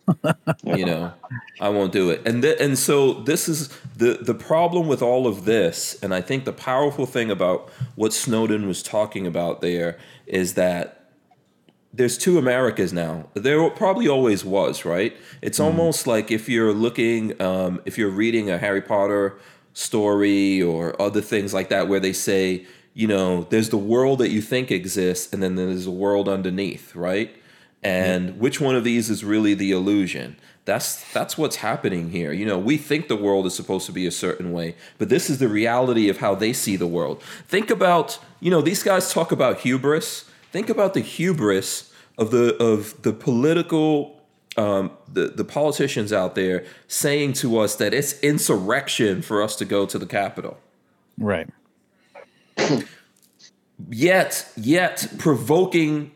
you 0.65 0.85
know, 0.85 1.13
I 1.61 1.71
won't 1.71 1.93
do 1.93 2.11
it. 2.11 2.21
And 2.27 2.43
th- 2.43 2.59
and 2.61 2.79
so 2.79 3.15
this 3.15 3.49
is 3.49 3.71
the 3.97 4.19
the 4.21 4.35
problem 4.35 4.87
with 4.87 5.01
all 5.01 5.27
of 5.27 5.47
this. 5.47 5.99
And 6.03 6.15
I 6.15 6.21
think 6.21 6.45
the 6.45 6.53
powerful 6.53 7.07
thing 7.07 7.31
about 7.31 7.71
what 7.95 8.13
Snowden 8.13 8.67
was 8.67 8.83
talking 8.83 9.27
about 9.27 9.63
there 9.63 9.97
is 10.27 10.55
that 10.55 11.05
there's 11.95 12.19
two 12.19 12.39
Americas 12.39 12.93
now. 12.93 13.29
There 13.35 13.69
probably 13.71 14.09
always 14.09 14.45
was, 14.45 14.85
right? 14.85 15.17
It's 15.41 15.61
almost 15.61 16.07
like 16.07 16.31
if 16.31 16.49
you're 16.49 16.73
looking, 16.73 17.41
um, 17.41 17.81
if 17.87 17.97
you're 17.97 18.11
reading 18.11 18.51
a 18.51 18.59
Harry 18.59 18.83
Potter 18.83 19.39
story 19.75 20.63
or 20.63 21.01
other 21.01 21.21
things 21.21 21.53
like 21.53 21.69
that, 21.69 21.89
where 21.89 22.01
they 22.01 22.13
say, 22.13 22.65
you 22.95 23.07
know, 23.07 23.43
there's 23.51 23.69
the 23.69 23.77
world 23.77 24.21
that 24.21 24.31
you 24.31 24.41
think 24.41 24.71
exists, 24.71 25.33
and 25.33 25.43
then 25.43 25.57
there's 25.57 25.87
a 25.87 25.91
world 25.91 26.29
underneath, 26.29 26.95
right? 26.95 27.35
Mm-hmm. 27.35 27.87
And 27.87 28.41
which 28.41 28.61
one 28.61 28.75
of 28.75 28.85
these 28.85 29.11
is 29.11 29.23
really 29.23 29.53
the 29.53 29.73
illusion? 29.73 30.37
That's 30.65 31.13
that's 31.13 31.37
what's 31.37 31.57
happening 31.57 32.11
here. 32.11 32.33
You 32.33 32.47
know, 32.47 32.59
we 32.59 32.79
think 32.79 33.09
the 33.09 33.17
world 33.17 33.45
is 33.45 33.55
supposed 33.55 33.85
to 33.87 33.93
be 33.93 34.07
a 34.07 34.11
certain 34.11 34.53
way, 34.53 34.77
but 34.97 35.11
this 35.11 35.29
is 35.29 35.39
the 35.39 35.49
reality 35.49 36.09
of 36.09 36.19
how 36.19 36.35
they 36.35 36.55
see 36.55 36.77
the 36.77 36.87
world. 36.87 37.23
Think 37.47 37.69
about, 37.69 38.19
you 38.41 38.51
know, 38.51 38.63
these 38.63 38.83
guys 38.83 39.13
talk 39.13 39.31
about 39.31 39.61
hubris. 39.61 40.25
Think 40.53 40.71
about 40.71 40.95
the 40.95 41.01
hubris 41.01 41.93
of 42.17 42.31
the 42.31 42.57
of 42.57 43.03
the 43.03 43.13
political 43.13 44.24
um, 44.57 44.93
the 45.13 45.29
the 45.29 45.45
politicians 45.45 46.13
out 46.13 46.35
there 46.35 46.65
saying 46.87 47.33
to 47.35 47.59
us 47.59 47.77
that 47.77 47.93
it's 47.93 48.19
insurrection 48.21 49.23
for 49.23 49.43
us 49.43 49.57
to 49.57 49.65
go 49.65 49.87
to 49.87 49.99
the 49.99 50.07
Capitol. 50.07 50.59
Right. 51.19 51.49
Yet, 53.91 54.51
yet 54.57 55.09
provoking 55.19 56.13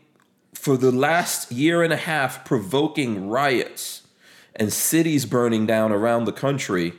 for 0.53 0.77
the 0.77 0.91
last 0.91 1.51
year 1.51 1.83
and 1.83 1.91
a 1.91 1.97
half, 1.97 2.45
provoking 2.45 3.27
riots 3.29 4.03
and 4.55 4.71
cities 4.71 5.25
burning 5.25 5.65
down 5.65 5.91
around 5.91 6.25
the 6.25 6.31
country. 6.31 6.93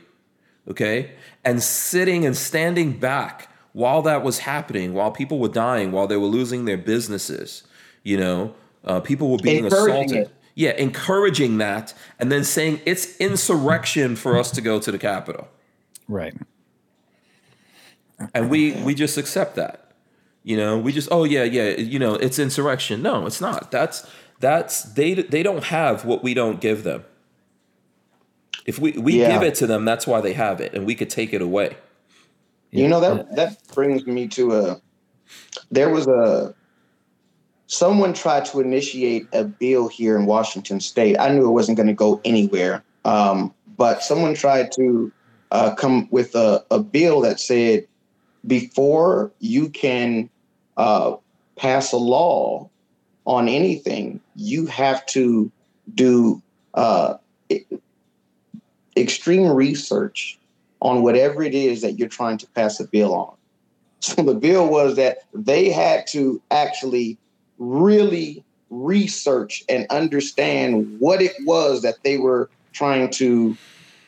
Okay, 0.67 1.13
and 1.43 1.63
sitting 1.63 2.25
and 2.25 2.37
standing 2.37 2.99
back 2.99 3.49
while 3.73 4.03
that 4.03 4.23
was 4.23 4.39
happening, 4.39 4.93
while 4.93 5.11
people 5.11 5.39
were 5.39 5.49
dying, 5.49 5.91
while 5.91 6.05
they 6.05 6.17
were 6.17 6.27
losing 6.27 6.65
their 6.65 6.77
businesses. 6.77 7.63
You 8.03 8.17
know, 8.17 8.55
uh, 8.83 8.99
people 8.99 9.31
were 9.31 9.37
being 9.37 9.65
assaulted. 9.65 10.17
it. 10.17 10.31
Yeah, 10.55 10.71
encouraging 10.71 11.57
that, 11.59 11.93
and 12.19 12.31
then 12.31 12.43
saying 12.43 12.81
it's 12.85 13.17
insurrection 13.17 14.15
for 14.15 14.37
us 14.37 14.51
to 14.51 14.61
go 14.61 14.79
to 14.79 14.91
the 14.91 14.99
Capitol 14.99 15.47
Right. 16.07 16.33
and 18.33 18.49
we 18.49 18.73
we 18.83 18.93
just 18.93 19.17
accept 19.17 19.55
that 19.55 19.93
you 20.43 20.55
know 20.57 20.77
we 20.77 20.91
just 20.91 21.07
oh 21.11 21.23
yeah 21.23 21.43
yeah 21.43 21.69
you 21.77 21.97
know 21.97 22.15
it's 22.15 22.37
insurrection 22.37 23.01
no 23.01 23.25
it's 23.25 23.41
not 23.41 23.71
that's 23.71 24.07
that's 24.39 24.83
they 24.83 25.13
they 25.13 25.41
don't 25.43 25.63
have 25.65 26.05
what 26.05 26.21
we 26.23 26.33
don't 26.33 26.59
give 26.61 26.83
them 26.83 27.03
if 28.65 28.77
we 28.77 28.91
we 28.93 29.19
Yeah. 29.19 29.31
give 29.31 29.43
it 29.43 29.55
to 29.55 29.67
them 29.67 29.85
that's 29.85 30.05
why 30.05 30.21
they 30.21 30.33
have 30.33 30.59
it 30.61 30.73
and 30.73 30.85
we 30.85 30.95
could 30.95 31.09
take 31.09 31.33
it 31.33 31.41
away 31.41 31.77
You 32.71 32.87
know 32.87 32.99
that 32.99 33.35
that 33.35 33.57
brings 33.73 34.05
me 34.05 34.27
to 34.29 34.43
a. 34.53 34.81
There 35.71 35.89
was 35.89 36.07
a. 36.07 36.53
Someone 37.71 38.11
tried 38.11 38.43
to 38.43 38.59
initiate 38.59 39.29
a 39.31 39.45
bill 39.45 39.87
here 39.87 40.17
in 40.17 40.25
Washington 40.25 40.81
State. 40.81 41.17
I 41.17 41.29
knew 41.29 41.47
it 41.47 41.53
wasn't 41.53 41.77
going 41.77 41.87
to 41.87 41.93
go 41.93 42.19
anywhere, 42.25 42.83
um, 43.05 43.53
but 43.77 44.03
someone 44.03 44.33
tried 44.33 44.73
to 44.73 45.09
uh, 45.51 45.73
come 45.75 46.09
with 46.11 46.35
a, 46.35 46.65
a 46.69 46.79
bill 46.79 47.21
that 47.21 47.39
said 47.39 47.87
before 48.45 49.31
you 49.39 49.69
can 49.69 50.29
uh, 50.75 51.15
pass 51.55 51.93
a 51.93 51.97
law 51.97 52.69
on 53.25 53.47
anything, 53.47 54.19
you 54.35 54.65
have 54.65 55.05
to 55.05 55.49
do 55.95 56.41
uh, 56.73 57.13
extreme 58.97 59.47
research 59.47 60.37
on 60.81 61.03
whatever 61.03 61.41
it 61.41 61.55
is 61.55 61.79
that 61.83 61.97
you're 61.97 62.09
trying 62.09 62.37
to 62.37 62.47
pass 62.47 62.81
a 62.81 62.83
bill 62.85 63.15
on. 63.15 63.33
So 64.01 64.23
the 64.23 64.33
bill 64.33 64.67
was 64.67 64.97
that 64.97 65.19
they 65.33 65.69
had 65.69 66.05
to 66.07 66.41
actually 66.51 67.17
really 67.61 68.43
research 68.71 69.63
and 69.69 69.85
understand 69.89 70.99
what 70.99 71.21
it 71.21 71.33
was 71.45 71.83
that 71.83 71.95
they 72.03 72.17
were 72.17 72.49
trying 72.73 73.09
to 73.11 73.55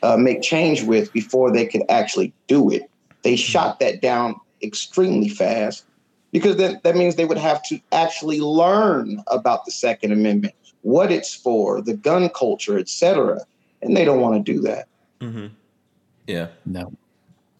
uh, 0.02 0.16
make 0.16 0.42
change 0.42 0.82
with 0.82 1.12
before 1.12 1.52
they 1.52 1.66
could 1.66 1.82
actually 1.88 2.32
do 2.48 2.70
it. 2.70 2.90
They 3.22 3.36
shot 3.36 3.78
that 3.80 4.02
down 4.02 4.36
extremely 4.62 5.28
fast 5.28 5.84
because 6.32 6.56
that, 6.56 6.82
that 6.82 6.96
means 6.96 7.14
they 7.14 7.24
would 7.24 7.38
have 7.38 7.62
to 7.64 7.80
actually 7.92 8.40
learn 8.40 9.22
about 9.28 9.64
the 9.64 9.70
Second 9.70 10.12
Amendment, 10.12 10.54
what 10.82 11.12
it's 11.12 11.34
for, 11.34 11.80
the 11.80 11.94
gun 11.94 12.28
culture, 12.30 12.78
etc. 12.78 13.40
And 13.82 13.96
they 13.96 14.04
don't 14.04 14.20
want 14.20 14.44
to 14.44 14.52
do 14.52 14.60
that. 14.62 14.88
Mm-hmm. 15.20 15.46
Yeah. 16.26 16.48
No. 16.66 16.92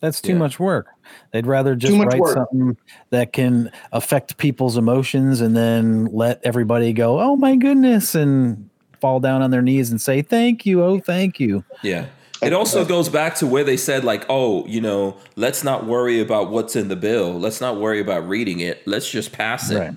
That's 0.05 0.21
too 0.21 0.33
Yeah. 0.33 0.39
much 0.39 0.61
work. 0.61 0.87
They'd 1.33 1.47
rather 1.47 1.75
just 1.75 1.95
write 1.97 2.21
work. 2.21 2.35
something 2.35 2.77
that 3.11 3.33
can 3.33 3.71
affect 3.93 4.37
people's 4.37 4.77
emotions 4.77 5.41
and 5.41 5.57
then 5.57 6.07
let 6.13 6.41
everybody 6.45 6.93
go, 6.93 7.21
"Oh 7.21 7.37
my 7.37 7.57
goodness," 7.57 8.15
and 8.15 8.69
fall 9.01 9.19
down 9.21 9.41
on 9.41 9.51
their 9.51 9.63
knees 9.63 9.91
and 9.91 10.01
say, 10.01 10.21
"Thank 10.21 10.67
you, 10.67 10.83
oh 10.85 10.99
thank 11.01 11.41
you." 11.41 11.65
Yeah. 11.83 12.07
It 12.43 12.53
also 12.53 12.85
goes 12.85 13.09
back 13.09 13.37
to 13.37 13.47
where 13.47 13.65
they 13.65 13.79
said, 13.79 14.05
like, 14.05 14.27
oh, 14.29 14.67
you 14.67 14.83
know, 14.83 15.17
let's 15.37 15.65
not 15.65 15.87
worry 15.87 16.21
about 16.21 16.51
what's 16.51 16.77
in 16.77 16.89
the 16.89 16.97
bill. 16.97 17.33
Let's 17.41 17.59
not 17.59 17.81
worry 17.81 18.01
about 18.01 18.29
reading 18.29 18.61
it. 18.61 18.83
Let's 18.87 19.11
just 19.11 19.33
pass 19.33 19.71
it. 19.71 19.79
Right. 19.79 19.95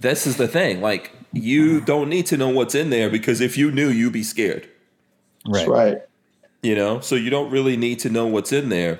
This 0.00 0.26
is 0.26 0.36
the 0.36 0.46
thing. 0.46 0.82
Like, 0.82 1.12
you 1.32 1.80
don't 1.80 2.10
need 2.10 2.26
to 2.26 2.36
know 2.36 2.50
what's 2.50 2.74
in 2.74 2.90
there 2.90 3.08
because 3.08 3.40
if 3.40 3.56
you 3.56 3.70
knew, 3.70 3.88
you'd 3.88 4.12
be 4.12 4.22
scared. 4.22 4.68
That's 5.50 5.66
Right. 5.66 5.92
right. 5.94 5.98
You 6.62 6.74
know? 6.74 7.00
So 7.00 7.14
you 7.14 7.30
don't 7.30 7.50
really 7.50 7.78
need 7.78 7.98
to 8.00 8.10
know 8.10 8.26
what's 8.26 8.52
in 8.52 8.68
there. 8.68 8.98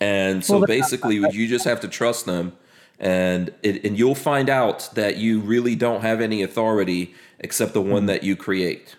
And 0.00 0.44
so 0.44 0.54
Well, 0.54 0.60
the- 0.62 0.66
basically, 0.66 1.16
you 1.16 1.48
just 1.48 1.64
have 1.64 1.80
to 1.80 1.88
trust 1.88 2.26
them. 2.26 2.52
And 3.00 3.52
it, 3.62 3.84
and 3.84 3.98
you'll 3.98 4.14
find 4.14 4.48
out 4.48 4.88
that 4.94 5.16
you 5.16 5.40
really 5.40 5.74
don't 5.74 6.02
have 6.02 6.20
any 6.20 6.42
authority 6.42 7.14
except 7.40 7.74
the 7.74 7.82
one 7.82 7.90
mm-hmm. 7.90 8.06
that 8.06 8.22
you 8.22 8.36
create. 8.36 8.96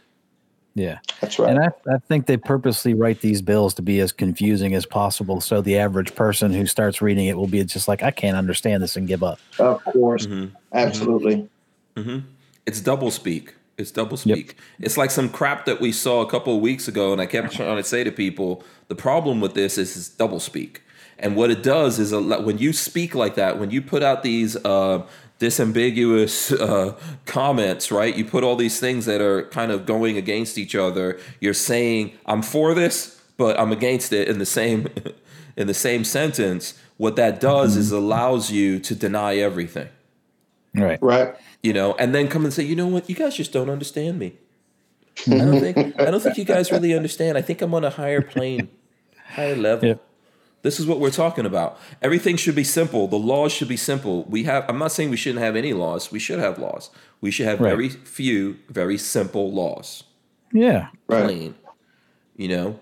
Yeah. 0.76 1.00
That's 1.22 1.40
right. 1.40 1.50
And 1.50 1.60
I, 1.60 1.70
I 1.90 1.98
think 2.00 2.26
they 2.26 2.36
purposely 2.36 2.94
write 2.94 3.22
these 3.22 3.42
bills 3.42 3.74
to 3.76 3.82
be 3.82 4.02
as 4.02 4.12
confusing 4.12 4.76
as 4.76 4.86
possible 4.86 5.40
so 5.40 5.62
the 5.62 5.78
average 5.78 6.14
person 6.16 6.54
who 6.54 6.66
starts 6.66 7.02
reading 7.02 7.28
it 7.28 7.38
will 7.38 7.48
be 7.48 7.64
just 7.64 7.88
like, 7.88 8.04
I 8.04 8.12
can't 8.12 8.36
understand 8.36 8.84
this 8.84 8.98
and 8.98 9.08
give 9.08 9.24
up. 9.24 9.40
of 9.58 9.84
course. 9.86 10.26
Mm-hmm. 10.26 10.44
mm-hmm. 10.44 10.78
Absolutely. 10.78 11.50
Mm-hmm. 11.96 12.28
It's 12.66 12.82
double 12.82 13.10
speak. 13.10 13.56
It's 13.78 13.92
double 13.92 14.18
speak. 14.18 14.58
It's 14.80 14.98
like 14.98 15.12
some 15.12 15.30
crap 15.30 15.66
that 15.66 15.82
we 15.82 15.92
saw 15.92 16.22
a 16.22 16.30
couple 16.30 16.56
of 16.56 16.62
weeks 16.62 16.88
ago, 16.88 17.12
and 17.12 17.22
I 17.22 17.26
kept 17.26 17.54
trying 17.54 17.76
to 17.76 17.84
say 17.84 18.04
to 18.06 18.12
people, 18.12 18.64
the 18.88 18.96
problem 18.96 19.42
with 19.42 19.54
this 19.54 19.78
is 19.78 19.98
it's 19.98 20.10
double 20.10 20.40
speak. 20.40 20.82
And 21.18 21.36
what 21.36 21.50
it 21.50 21.64
does 21.64 22.00
is 22.00 22.14
when 22.14 22.58
you 22.58 22.74
speak 22.74 23.16
like 23.16 23.36
that, 23.36 23.58
when 23.60 23.72
you 23.72 23.82
put 23.82 24.04
out 24.04 24.24
these 24.24 24.56
uh, 24.66 25.06
disambiguous 25.40 26.52
uh, 26.60 26.96
comments, 27.26 27.92
right? 27.92 28.16
You 28.16 28.26
put 28.26 28.44
all 28.44 28.56
these 28.56 28.80
things 28.80 29.06
that 29.06 29.22
are 29.22 29.44
kind 29.44 29.72
of 29.72 29.86
going 29.86 30.18
against 30.18 30.58
each 30.58 30.76
other. 30.76 31.20
You're 31.40 31.54
saying 31.54 32.14
I'm 32.26 32.42
for 32.42 32.74
this, 32.74 33.22
but 33.38 33.60
I'm 33.60 33.72
against 33.72 34.12
it 34.14 34.28
in 34.28 34.40
the 34.40 34.46
same 34.46 34.88
in 35.58 35.68
the 35.68 35.74
same 35.74 36.04
sentence. 36.04 36.74
What 36.98 37.16
that 37.18 37.40
does 37.42 37.76
is 37.76 37.92
allows 37.92 38.52
you 38.52 38.80
to 38.80 38.96
deny 38.96 39.36
everything 39.38 39.90
Right. 40.74 41.00
Right. 41.02 41.36
you 41.64 41.74
know, 41.74 41.94
and 41.96 42.14
then 42.14 42.28
come 42.28 42.44
and 42.46 42.54
say, 42.54 42.64
you 42.64 42.76
know 42.76 42.88
what, 42.88 43.10
you 43.10 43.16
guys 43.16 43.36
just 43.36 43.52
don't 43.52 43.70
understand 43.70 44.20
me. 44.20 44.34
I 45.28 45.36
don't 45.38 45.60
think 45.62 45.78
I 46.00 46.12
don't 46.12 46.20
think 46.22 46.38
you 46.38 46.44
guys 46.44 46.72
really 46.72 46.94
understand. 46.94 47.38
I 47.38 47.42
think 47.42 47.62
I'm 47.62 47.74
on 47.74 47.86
a 47.86 47.90
higher 47.90 48.22
plane, 48.22 48.70
higher 49.30 49.56
level. 49.56 49.88
Yep. 49.90 50.04
This 50.66 50.80
is 50.80 50.86
what 50.88 51.00
we're 51.00 51.12
talking 51.12 51.46
about. 51.46 51.78
Everything 52.02 52.36
should 52.38 52.56
be 52.56 52.64
simple. 52.64 53.08
The 53.08 53.18
laws 53.20 53.52
should 53.52 53.68
be 53.68 53.78
simple. 53.78 54.24
We 54.24 54.44
have 54.46 54.66
I'm 54.68 54.80
not 54.80 54.92
saying 54.92 55.12
we 55.12 55.18
shouldn't 55.18 55.44
have 55.44 55.56
any 55.56 55.74
laws. 55.74 56.12
We 56.12 56.18
should 56.20 56.40
have 56.40 56.58
laws. 56.60 56.90
We 57.22 57.30
should 57.32 57.46
have 57.46 57.60
Right. 57.62 57.70
very 57.70 57.90
few, 57.90 58.58
very 58.70 58.98
simple 58.98 59.52
laws. 59.54 60.04
Yeah. 60.52 60.88
Right. 61.08 61.24
Plain. 61.26 61.56
You 62.36 62.48
know? 62.48 62.80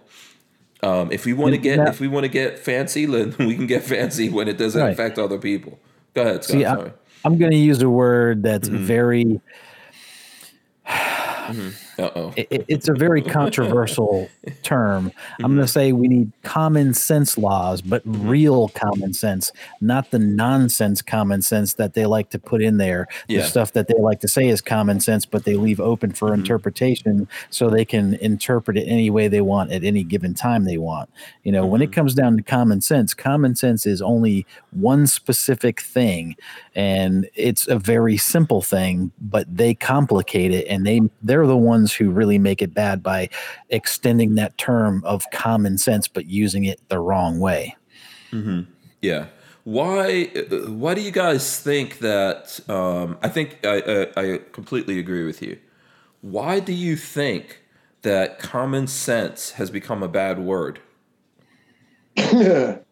Um, 0.81 1.11
if 1.11 1.25
we 1.25 1.33
want 1.33 1.51
to 1.53 1.57
get 1.57 1.77
that- 1.77 1.89
if 1.89 1.99
we 1.99 2.07
want 2.07 2.23
to 2.23 2.29
get 2.29 2.57
fancy, 2.57 3.05
then 3.15 3.35
we 3.37 3.55
can 3.55 3.67
get 3.67 3.83
fancy 3.83 4.29
when 4.29 4.47
it 4.47 4.57
doesn't 4.57 4.81
Right. 4.81 4.91
affect 4.93 5.19
other 5.19 5.37
people. 5.37 5.77
Go 6.13 6.21
ahead, 6.21 6.43
Scott. 6.43 6.57
See, 6.57 6.65
I- 6.65 6.75
sorry. 6.75 6.91
I'm 7.25 7.37
going 7.37 7.51
to 7.51 7.57
use 7.57 7.81
a 7.81 7.89
word 7.89 8.43
that's 8.43 8.67
Mm-hmm. 8.69 8.83
very, 8.85 9.41
oh. 10.87 11.69
It, 11.97 12.47
it- 12.49 12.65
it's 12.67 12.87
a 12.89 12.93
very 12.93 13.21
controversial 13.21 14.29
term. 14.63 15.11
I'm 15.39 15.43
Mm-hmm. 15.43 15.55
going 15.55 15.65
to 15.65 15.71
say 15.71 15.91
we 15.91 16.07
need 16.07 16.31
common 16.43 16.93
sense 16.93 17.37
laws, 17.37 17.81
but 17.81 18.01
real 18.05 18.69
common 18.69 19.13
sense, 19.13 19.51
not 19.81 20.11
the 20.11 20.19
nonsense 20.19 21.01
common 21.01 21.41
sense 21.41 21.73
that 21.75 21.93
they 21.93 22.05
like 22.05 22.29
to 22.31 22.39
put 22.39 22.61
in 22.61 22.77
there. 22.77 23.07
Yeah. 23.27 23.41
The 23.41 23.47
stuff 23.47 23.73
that 23.73 23.87
they 23.87 23.95
like 23.99 24.19
to 24.21 24.27
say 24.27 24.47
is 24.47 24.61
common 24.61 24.99
sense, 24.99 25.25
but 25.25 25.43
they 25.45 25.55
leave 25.55 25.79
open 25.79 26.11
for 26.13 26.29
Mm-hmm. 26.29 26.39
interpretation 26.41 27.27
so 27.49 27.69
they 27.69 27.85
can 27.85 28.15
interpret 28.15 28.77
it 28.77 28.85
any 28.87 29.09
way 29.09 29.27
they 29.27 29.41
want 29.41 29.71
at 29.71 29.83
any 29.83 30.03
given 30.03 30.33
time 30.33 30.63
they 30.65 30.77
want. 30.77 31.09
You 31.43 31.51
know, 31.51 31.65
when 31.65 31.81
it 31.81 31.85
Mm-hmm. 31.85 31.93
comes 31.93 32.13
down 32.15 32.37
to 32.37 32.43
common 32.43 32.81
sense, 32.81 33.13
common 33.13 33.55
sense 33.55 33.85
is 33.85 34.01
only 34.01 34.45
one 34.71 35.05
specific 35.07 35.81
thing 35.81 36.35
and 36.75 37.29
it's 37.35 37.67
a 37.67 37.77
very 37.77 38.17
simple 38.17 38.61
thing 38.61 39.11
but 39.21 39.45
they 39.55 39.75
complicate 39.75 40.51
it 40.51 40.65
and 40.67 40.85
they 40.87 40.99
they're 41.21 41.45
the 41.45 41.55
ones 41.57 41.82
who 41.91 42.11
really 42.11 42.37
make 42.37 42.61
it 42.61 42.73
bad 42.73 43.03
by 43.03 43.27
extending 43.69 44.35
that 44.35 44.55
term 44.57 45.03
of 45.03 45.25
common 45.31 45.77
sense 45.77 46.07
but 46.07 46.27
using 46.27 46.63
it 46.63 46.79
the 46.89 46.99
wrong 46.99 47.39
way 47.39 47.75
Yeah. 49.01 49.25
Why? 49.65 50.29
uh, 50.35 50.71
Why 50.71 50.93
do 50.93 51.01
you 51.01 51.11
guys 51.11 51.59
think 51.59 51.99
that? 51.99 52.59
Um, 52.69 53.17
I 53.21 53.29
think 53.29 53.59
I, 53.65 54.07
I, 54.17 54.21
I 54.33 54.37
completely 54.51 54.99
agree 54.99 55.23
with 55.25 55.41
you. 55.41 55.57
Why 56.21 56.59
do 56.59 56.73
you 56.73 56.95
think 56.95 57.61
that 58.01 58.39
common 58.39 58.87
sense 58.87 59.51
has 59.51 59.69
become 59.69 60.03
a 60.03 60.07
bad 60.07 60.39
word? 60.39 60.79
Actually, 62.17 62.83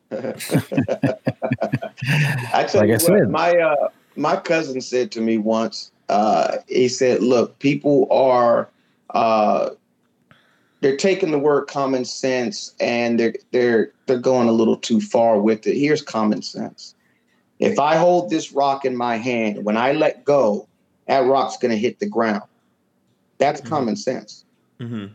Like 2.79 2.89
I 2.89 2.93
what, 2.93 3.01
said. 3.01 3.29
my 3.29 3.51
uh, 3.57 3.89
my 4.15 4.35
cousin 4.37 4.81
said 4.81 5.11
to 5.13 5.21
me 5.21 5.37
once. 5.37 5.91
Uh, 6.09 6.57
he 6.67 6.87
said, 6.87 7.21
"Look, 7.23 7.57
people 7.59 8.07
are 8.11 8.67
uh, 9.13 9.69
they're 10.81 10.97
taking 10.97 11.31
the 11.31 11.37
word 11.39 11.67
common 11.67 12.05
sense 12.05 12.73
and 12.79 13.19
they're 13.19 13.35
they're 13.51 13.91
they're 14.07 14.17
going 14.19 14.47
a 14.47 14.51
little 14.51 14.77
too 14.77 14.99
far 14.99 15.39
with 15.39 15.67
it. 15.67 15.77
Here's 15.77 16.01
common 16.01 16.41
sense. 16.41 16.95
If 17.59 17.77
I 17.77 17.95
hold 17.95 18.31
this 18.31 18.51
rock 18.51 18.85
in 18.85 18.95
my 18.97 19.17
hand, 19.17 19.63
when 19.63 19.77
I 19.77 19.91
let 19.91 20.25
go, 20.25 20.67
that 21.07 21.19
rock's 21.19 21.57
going 21.57 21.69
to 21.71 21.77
hit 21.77 21.99
the 21.99 22.07
ground. 22.07 22.41
That's 23.37 23.61
common 23.61 23.95
sense. 23.95 24.43
Mm-hmm. 24.79 25.07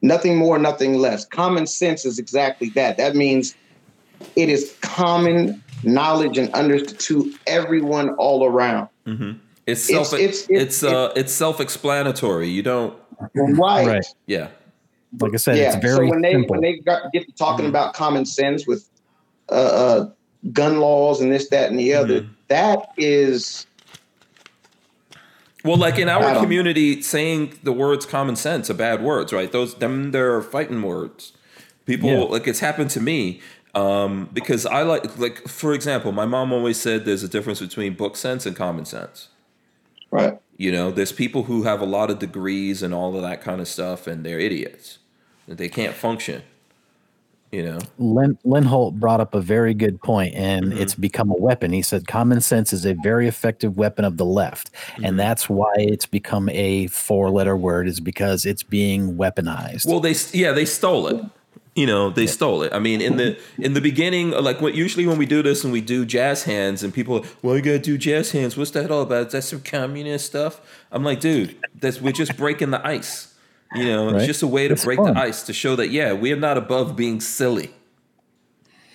Nothing 0.00 0.36
more, 0.38 0.58
nothing 0.58 0.94
less. 0.94 1.26
Common 1.26 1.66
sense 1.66 2.06
is 2.06 2.18
exactly 2.18 2.70
that. 2.70 2.96
That 2.96 3.14
means 3.16 3.54
it 4.36 4.48
is 4.48 4.74
common 4.80 5.62
knowledge 5.82 6.38
and 6.38 6.52
understood 6.54 6.98
to 7.00 7.34
everyone 7.46 8.10
all 8.14 8.46
around. 8.46 8.88
It's 9.66 9.82
self. 9.82 10.14
it's- 10.14 10.46
It's 10.48 10.82
it's- 10.82 10.82
uh. 10.82 11.12
It's 11.16 11.32
self-explanatory. 11.32 12.48
You 12.48 12.62
don't. 12.62 12.94
Right. 13.34 13.86
Right. 13.86 14.04
Yeah. 14.26 14.48
like 15.20 15.32
i 15.34 15.36
said 15.36 15.56
Yeah. 15.56 15.68
it's 15.74 15.76
very 15.76 16.06
so 16.06 16.10
when 16.10 16.20
they 16.22 16.32
simple 16.32 16.50
when 16.54 16.60
they 16.60 16.78
got, 16.78 17.10
get 17.12 17.26
to 17.26 17.32
talking 17.32 17.64
Mhm. 17.66 17.70
about 17.70 17.94
common 17.94 18.24
sense 18.26 18.66
with 18.66 18.88
uh, 19.50 19.54
uh, 19.54 20.10
gun 20.52 20.78
laws 20.80 21.20
and 21.22 21.32
this, 21.32 21.48
that, 21.48 21.70
and 21.70 21.78
the 21.78 21.94
other, 21.94 22.20
Mm-hmm. 22.20 22.32
that 22.48 22.90
is 22.98 23.66
Well, 25.64 25.76
like 25.76 25.98
in 25.98 26.08
our 26.08 26.38
community, 26.40 27.02
saying 27.02 27.54
the 27.62 27.72
words 27.72 28.06
"common 28.06 28.36
sense" 28.36 28.70
are 28.70 28.74
bad 28.74 29.02
words, 29.02 29.32
right? 29.32 29.50
Those 29.50 29.74
them 29.76 30.12
they're 30.12 30.40
fighting 30.42 30.82
words. 30.82 31.32
People 31.86 32.10
Yeah. 32.10 32.18
like 32.24 32.46
it's 32.46 32.60
happened 32.60 32.90
to 32.90 33.00
me 33.00 33.40
um, 33.74 34.28
because 34.32 34.66
I 34.66 34.82
like 34.82 35.18
like 35.18 35.48
for 35.48 35.72
example, 35.74 36.12
my 36.12 36.26
mom 36.26 36.52
always 36.52 36.78
said 36.80 37.04
there's 37.04 37.22
a 37.24 37.28
difference 37.28 37.60
between 37.60 37.94
book 37.94 38.16
sense 38.16 38.46
and 38.46 38.54
common 38.54 38.84
sense. 38.84 39.28
right. 40.10 40.38
You 40.58 40.72
know, 40.72 40.90
there's 40.90 41.12
people 41.12 41.44
who 41.44 41.62
have 41.62 41.80
a 41.80 41.86
lot 41.86 42.10
of 42.10 42.18
degrees 42.18 42.82
and 42.82 42.92
all 42.92 43.14
of 43.16 43.22
that 43.22 43.40
kind 43.40 43.60
of 43.60 43.68
stuff, 43.68 44.06
and 44.06 44.26
they're 44.26 44.40
idiots. 44.40 44.98
They 45.46 45.68
can't 45.68 45.94
function. 45.94 46.42
You 47.50 47.62
know, 47.62 47.78
Len, 47.98 48.36
Len 48.44 48.64
Holt 48.64 49.00
brought 49.00 49.20
up 49.22 49.34
a 49.34 49.40
very 49.40 49.72
good 49.72 50.02
point, 50.02 50.34
and 50.34 50.66
Mm-hmm. 50.66 50.82
it's 50.82 50.94
become 50.94 51.30
a 51.30 51.36
weapon. 51.36 51.72
He 51.72 51.80
said 51.80 52.06
common 52.06 52.42
sense 52.42 52.74
is 52.74 52.84
a 52.84 52.92
very 53.02 53.26
effective 53.26 53.78
weapon 53.78 54.04
of 54.04 54.18
the 54.18 54.26
left, 54.26 54.70
Mm-hmm. 54.72 55.04
and 55.06 55.18
that's 55.18 55.48
why 55.48 55.72
it's 55.78 56.04
become 56.04 56.50
a 56.50 56.88
four-letter 56.88 57.56
word. 57.56 57.88
Is 57.88 58.00
because 58.00 58.44
it's 58.44 58.62
being 58.62 59.14
weaponized. 59.16 59.86
Well, 59.86 60.00
they 60.00 60.14
yeah 60.38 60.52
they 60.52 60.66
stole 60.66 61.06
it. 61.06 61.24
You 61.78 61.86
know, 61.86 62.10
they 62.10 62.26
stole 62.26 62.64
it. 62.64 62.72
I 62.72 62.80
mean, 62.80 63.00
in 63.00 63.16
the 63.18 63.38
in 63.56 63.74
the 63.74 63.80
beginning, 63.80 64.32
like 64.32 64.60
what 64.60 64.74
usually 64.74 65.06
when 65.06 65.16
we 65.16 65.26
do 65.26 65.44
this 65.44 65.62
and 65.62 65.72
we 65.72 65.80
do 65.80 66.04
jazz 66.04 66.42
hands 66.42 66.82
and 66.82 66.92
people, 66.92 67.24
well, 67.40 67.54
you 67.54 67.62
gotta 67.62 67.78
do 67.78 67.96
jazz 67.96 68.32
hands. 68.32 68.56
What's 68.56 68.72
that 68.72 68.90
all 68.90 69.02
about? 69.02 69.28
Is 69.28 69.32
that 69.34 69.44
some 69.44 69.60
communist 69.60 70.26
stuff? 70.26 70.60
I'm 70.90 71.04
like, 71.04 71.20
dude, 71.20 71.54
that's 71.78 72.00
we're 72.00 72.12
just 72.12 72.36
breaking 72.36 72.70
the 72.72 72.84
ice. 72.84 73.32
You 73.76 73.84
know, 73.84 74.08
it's 74.16 74.26
just 74.26 74.42
a 74.42 74.48
way 74.48 74.66
to 74.66 74.74
It's 74.74 74.84
break 74.84 74.98
fun. 74.98 75.14
the 75.14 75.20
ice 75.20 75.44
to 75.44 75.52
show 75.52 75.76
that 75.76 75.90
yeah, 75.90 76.14
we 76.14 76.32
are 76.32 76.36
not 76.36 76.58
above 76.58 76.96
being 76.96 77.20
silly. 77.20 77.70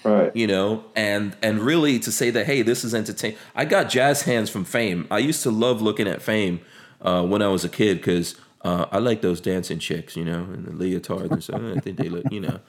Right. 0.03 0.35
You 0.35 0.47
know, 0.47 0.83
and 0.93 1.37
and 1.41 1.59
really 1.61 1.99
to 1.99 2.11
say 2.11 2.31
that 2.31 2.45
hey, 2.47 2.63
this 2.63 2.83
is 2.83 2.93
entertain. 2.93 3.37
I 3.55 3.63
got 3.63 3.87
jazz 3.89 4.23
hands 4.23 4.49
from 4.49 4.65
Fame. 4.65 5.07
I 5.09 5.19
used 5.19 5.41
to 5.43 5.51
love 5.51 5.81
looking 5.81 6.09
at 6.09 6.21
Fame 6.21 6.59
uh, 7.01 7.23
when 7.25 7.41
I 7.41 7.47
was 7.47 7.63
a 7.63 7.69
kid 7.69 7.99
because 7.99 8.35
uh, 8.63 8.85
I 8.91 8.99
like 8.99 9.21
those 9.21 9.41
dancing 9.41 9.79
chicks, 9.79 10.15
you 10.15 10.23
know, 10.23 10.43
and 10.43 10.65
the 10.65 10.71
leotards 10.71 11.31
and 11.31 11.43
stuff. 11.43 11.61
I 11.61 11.79
think 11.79 11.97
they 11.97 12.07
look, 12.07 12.31
you 12.31 12.39
know. 12.39 12.59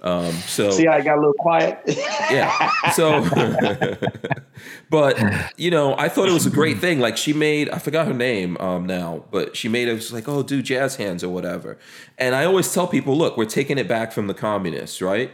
Um, 0.00 0.32
so 0.32 0.70
See, 0.70 0.88
I 0.88 1.00
got 1.02 1.16
a 1.18 1.20
little 1.20 1.34
quiet. 1.34 1.78
yeah. 1.86 2.70
So, 2.92 3.22
but 4.90 5.18
you 5.58 5.70
know, 5.70 5.94
I 5.96 6.08
thought 6.08 6.28
it 6.28 6.32
was 6.32 6.46
a 6.46 6.50
great 6.50 6.78
thing. 6.78 7.00
Like 7.00 7.16
she 7.16 7.32
made, 7.32 7.68
I 7.68 7.78
forgot 7.78 8.06
her 8.06 8.14
name 8.14 8.56
um, 8.58 8.86
now, 8.86 9.24
but 9.30 9.56
she 9.56 9.68
made 9.68 9.88
it 9.88 9.92
was 9.92 10.12
like, 10.12 10.26
oh, 10.26 10.42
do 10.42 10.62
jazz 10.62 10.96
hands 10.96 11.22
or 11.22 11.28
whatever. 11.28 11.78
And 12.18 12.34
I 12.34 12.44
always 12.44 12.72
tell 12.72 12.86
people, 12.86 13.16
look, 13.16 13.36
we're 13.36 13.44
taking 13.44 13.76
it 13.78 13.86
back 13.86 14.10
from 14.10 14.26
the 14.26 14.34
communists, 14.34 15.02
right? 15.02 15.30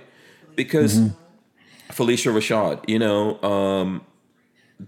Because 0.56 0.98
Phylicia 1.90 2.32
Rashad, 2.32 2.88
you 2.88 2.98
know, 2.98 3.40
um, 3.42 4.04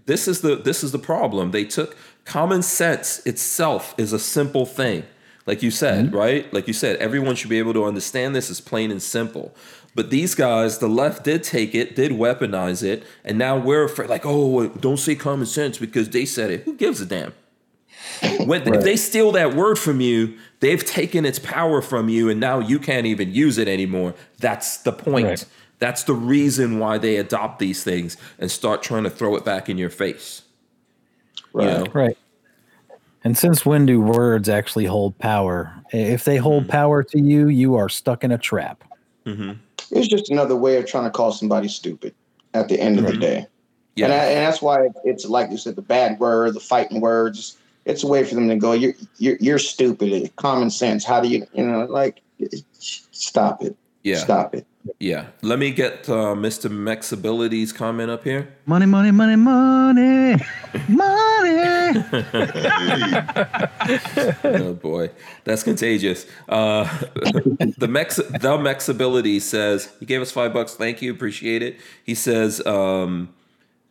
this 0.05 0.27
is 0.27 0.41
the 0.41 0.57
this 0.57 0.83
is 0.83 0.91
the 0.91 0.99
problem. 0.99 1.51
They 1.51 1.63
took 1.65 1.95
common 2.25 2.61
sense 2.61 3.25
itself 3.25 3.95
is 3.97 4.13
a 4.13 4.19
simple 4.19 4.65
thing. 4.65 5.03
Like 5.51 5.61
you 5.61 5.69
said, 5.69 6.05
mm-hmm. 6.05 6.15
right? 6.15 6.53
Like 6.53 6.69
you 6.69 6.73
said, 6.73 6.95
everyone 6.99 7.35
should 7.35 7.49
be 7.49 7.59
able 7.59 7.73
to 7.73 7.83
understand 7.83 8.33
this 8.33 8.49
is 8.49 8.61
plain 8.61 8.89
and 8.89 9.03
simple. 9.03 9.53
But 9.93 10.09
these 10.09 10.33
guys, 10.33 10.77
the 10.77 10.87
left 10.87 11.25
did 11.25 11.43
take 11.43 11.75
it, 11.75 11.93
did 11.93 12.13
weaponize 12.13 12.83
it, 12.83 13.03
and 13.25 13.37
now 13.37 13.57
we're 13.57 13.83
afraid, 13.83 14.09
like, 14.09 14.25
oh, 14.25 14.69
don't 14.69 14.95
say 14.95 15.13
common 15.13 15.45
sense 15.45 15.77
because 15.77 16.07
they 16.07 16.23
said 16.23 16.51
it. 16.51 16.63
Who 16.63 16.73
gives 16.75 17.01
a 17.01 17.05
damn? 17.05 17.33
When 18.45 18.73
if 18.73 18.81
they 18.85 18.95
steal 18.95 19.33
that 19.33 19.53
word 19.53 19.77
from 19.77 19.99
you, 19.99 20.37
they've 20.61 20.85
taken 20.85 21.25
its 21.25 21.37
power 21.37 21.81
from 21.81 22.07
you, 22.07 22.29
and 22.29 22.39
now 22.39 22.59
you 22.59 22.79
can't 22.79 23.05
even 23.05 23.33
use 23.33 23.57
it 23.57 23.67
anymore. 23.67 24.15
That's 24.39 24.77
the 24.77 24.93
point. 24.93 25.27
Right. 25.27 25.45
That's 25.79 26.03
the 26.05 26.13
reason 26.13 26.79
why 26.79 26.97
they 26.97 27.17
adopt 27.17 27.59
these 27.59 27.83
things 27.83 28.15
and 28.39 28.49
start 28.49 28.83
trying 28.83 29.03
to 29.03 29.09
throw 29.09 29.35
it 29.35 29.43
back 29.43 29.67
in 29.67 29.77
your 29.77 29.89
face. 29.89 30.43
You 31.53 31.61
know? 31.61 31.85
Right. 31.91 32.17
And 33.23 33.37
since 33.37 33.65
when 33.65 33.85
do 33.85 34.01
words 34.01 34.49
actually 34.49 34.85
hold 34.85 35.17
power? 35.19 35.73
If 35.91 36.25
they 36.25 36.37
hold 36.37 36.63
Mm-hmm. 36.63 36.71
power 36.71 37.03
to 37.03 37.19
you, 37.21 37.49
you 37.49 37.75
are 37.75 37.89
stuck 37.89 38.23
in 38.23 38.31
a 38.31 38.37
trap. 38.37 38.83
it's 39.25 40.07
just 40.07 40.31
another 40.31 40.55
way 40.55 40.77
of 40.77 40.85
trying 40.87 41.03
to 41.03 41.11
call 41.11 41.31
somebody 41.31 41.67
stupid 41.67 42.15
at 42.53 42.67
the 42.69 42.79
end 42.79 42.97
of 42.99 43.05
the 43.05 43.17
day. 43.17 43.45
Yeah. 43.95 44.05
And, 44.05 44.13
I, 44.13 44.17
and 44.17 44.45
that's 44.47 44.61
why 44.61 44.87
it's 45.03 45.25
like 45.25 45.51
you 45.51 45.57
said, 45.57 45.75
the 45.75 45.81
bad 45.81 46.19
word, 46.19 46.53
the 46.53 46.59
fighting 46.59 47.01
words. 47.01 47.57
It's 47.85 48.03
a 48.03 48.07
way 48.07 48.23
for 48.23 48.35
them 48.35 48.47
to 48.47 48.55
go. 48.55 48.71
You're 48.73 48.93
you're, 49.17 49.37
you're 49.39 49.59
stupid. 49.59 50.35
Common 50.37 50.69
sense. 50.69 51.03
How 51.03 51.19
do 51.19 51.27
you 51.27 51.45
you 51.53 51.65
know 51.65 51.85
like 51.85 52.21
stop 52.73 53.61
it? 53.63 53.75
yeah. 54.03 54.17
Stop 54.17 54.55
it. 54.55 54.65
Yeah. 54.99 55.27
Let 55.41 55.59
me 55.59 55.71
get 55.71 56.09
uh, 56.09 56.35
Mr. 56.35 56.69
Mexability's 56.69 57.71
comment 57.73 58.09
up 58.09 58.23
here. 58.23 58.55
Money, 58.65 58.85
money, 58.85 59.11
money, 59.11 59.35
money, 59.35 60.31
money. 60.87 62.03
oh 64.43 64.73
boy, 64.81 65.09
that's 65.43 65.63
contagious. 65.63 66.25
Uh, 66.47 66.83
the 67.77 67.87
Mex, 67.89 68.15
the 68.17 68.57
Mexability 68.57 69.41
says 69.41 69.91
he 69.99 70.05
gave 70.05 70.21
us 70.21 70.31
five 70.31 70.53
bucks. 70.53 70.75
Thank 70.75 71.01
you, 71.01 71.11
appreciate 71.11 71.61
it. 71.61 71.79
He 72.03 72.15
says 72.15 72.65
um, 72.65 73.33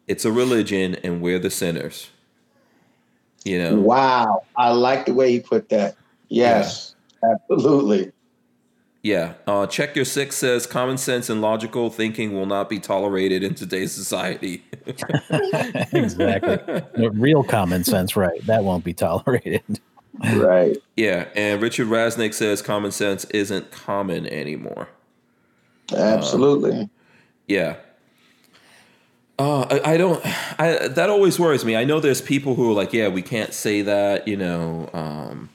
it's 0.09 0.25
a 0.25 0.33
religion 0.33 0.97
and 1.05 1.21
we're 1.21 1.39
the 1.39 1.51
sinners. 1.51 2.11
You 3.45 3.59
know, 3.59 3.77
Wow. 3.77 4.43
I 4.57 4.71
like 4.73 5.07
the 5.07 5.15
way 5.15 5.31
you 5.31 5.41
put 5.41 5.69
that. 5.71 5.97
Yes. 6.29 6.95
Absolutely. 7.23 8.13
Yeah. 9.03 9.35
Uh, 9.47 9.67
Check 9.67 9.97
your 9.97 10.05
six 10.05 10.37
says 10.37 10.67
common 10.67 10.99
sense 10.99 11.31
and 11.31 11.41
logical 11.41 11.91
thinking 11.91 12.35
will 12.35 12.47
not 12.47 12.69
be 12.69 12.79
tolerated 12.79 13.43
in 13.43 13.55
today's 13.55 13.93
society. 13.93 14.63
exactly. 14.87 16.57
The 16.95 17.11
Real 17.15 17.43
common 17.43 17.85
sense, 17.85 18.17
right? 18.17 18.45
That 18.47 18.65
won't 18.65 18.85
be 18.85 18.95
tolerated. 18.95 19.81
Right. 20.35 20.77
yeah, 20.97 21.29
and 21.35 21.63
Richard 21.63 21.89
Rasnick 21.89 22.35
says 22.35 22.61
common 22.61 22.91
sense 22.91 23.25
isn't 23.27 23.71
common 23.71 24.27
anymore. 24.27 24.89
Absolutely. 25.95 26.91
Yeah. 27.47 27.77
Uh, 29.39 29.63
I, 29.63 29.95
I 29.95 29.97
don't. 29.97 30.23
I 30.61 30.89
that 30.89 31.09
always 31.09 31.39
worries 31.39 31.65
me. 31.65 31.75
I 31.75 31.85
know 31.85 31.99
there's 31.99 32.21
people 32.21 32.55
who 32.55 32.71
are 32.71 32.75
like, 32.75 32.93
yeah, 32.93 33.09
we 33.09 33.23
can't 33.23 33.55
say 33.55 33.81
that. 33.81 34.29
You 34.29 34.37
know, 34.37 34.91
um, 34.93 35.49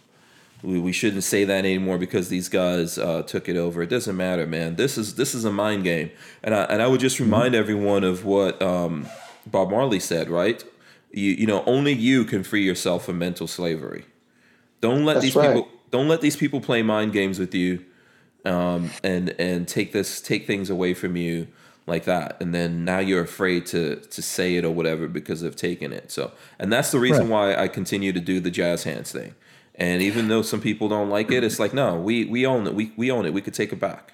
we, 0.65 0.79
we 0.79 0.91
shouldn't 0.91 1.23
say 1.23 1.45
that 1.45 1.59
anymore 1.59 1.97
because 1.97 2.29
these 2.29 2.49
guys 2.49 2.97
uh, 2.97 3.21
took 3.23 3.47
it 3.47 3.55
over. 3.55 3.81
It 3.81 3.89
doesn't 3.89 4.17
matter, 4.17 4.47
man. 4.47 4.75
This 4.75 4.97
is 4.97 5.15
this 5.15 5.35
is 5.35 5.45
a 5.45 5.51
mind 5.51 5.83
game, 5.83 6.11
and 6.43 6.55
I 6.55 6.63
and 6.63 6.81
I 6.81 6.87
would 6.87 6.99
just 6.99 7.19
remind 7.19 7.55
everyone 7.55 8.03
of 8.03 8.25
what 8.25 8.61
um, 8.61 9.07
Bob 9.45 9.69
Marley 9.69 9.99
said. 9.99 10.29
Right? 10.29 10.63
You 11.11 11.31
you 11.31 11.47
know, 11.47 11.63
only 11.65 11.93
you 11.93 12.25
can 12.25 12.43
free 12.43 12.63
yourself 12.63 13.05
from 13.05 13.17
mental 13.19 13.47
slavery. 13.47 14.05
Don't 14.81 15.05
let 15.05 15.15
That's 15.15 15.25
these 15.25 15.35
right. 15.35 15.55
people. 15.55 15.69
Don't 15.91 16.07
let 16.07 16.21
these 16.21 16.35
people 16.35 16.59
play 16.59 16.81
mind 16.81 17.13
games 17.13 17.39
with 17.39 17.53
you 17.53 17.85
um, 18.45 18.91
and 19.03 19.35
and 19.39 19.67
take 19.67 19.91
this 19.91 20.21
take 20.21 20.47
things 20.47 20.69
away 20.69 20.93
from 20.93 21.15
you 21.15 21.47
like 21.87 22.05
that 22.05 22.37
and 22.39 22.53
then 22.53 22.85
now 22.85 22.99
you're 22.99 23.21
afraid 23.21 23.65
to 23.65 23.97
to 23.97 24.21
say 24.21 24.55
it 24.55 24.63
or 24.63 24.71
whatever 24.71 25.07
because 25.07 25.41
they've 25.41 25.55
taken 25.55 25.91
it 25.91 26.11
so 26.11 26.31
and 26.57 26.71
that's 26.71 26.91
the 26.91 26.99
reason 26.99 27.29
why 27.29 27.55
i 27.55 27.67
continue 27.67 28.11
to 28.11 28.19
do 28.19 28.39
the 28.39 28.49
jazz 28.49 28.83
hands 28.85 29.11
thing 29.11 29.35
and 29.77 30.01
even 30.01 30.27
though 30.27 30.41
some 30.41 30.61
people 30.61 30.87
don't 30.87 31.09
like 31.09 31.31
it 31.31 31.43
it's 31.43 31.59
like 31.59 31.73
no 31.73 31.95
we 31.99 32.25
we 32.25 32.45
own 32.45 32.65
it 32.67 32.73
we, 32.73 32.91
we 32.97 33.11
own 33.11 33.25
it 33.25 33.33
we 33.33 33.41
could 33.41 33.53
take 33.53 33.71
it 33.73 33.79
back 33.79 34.13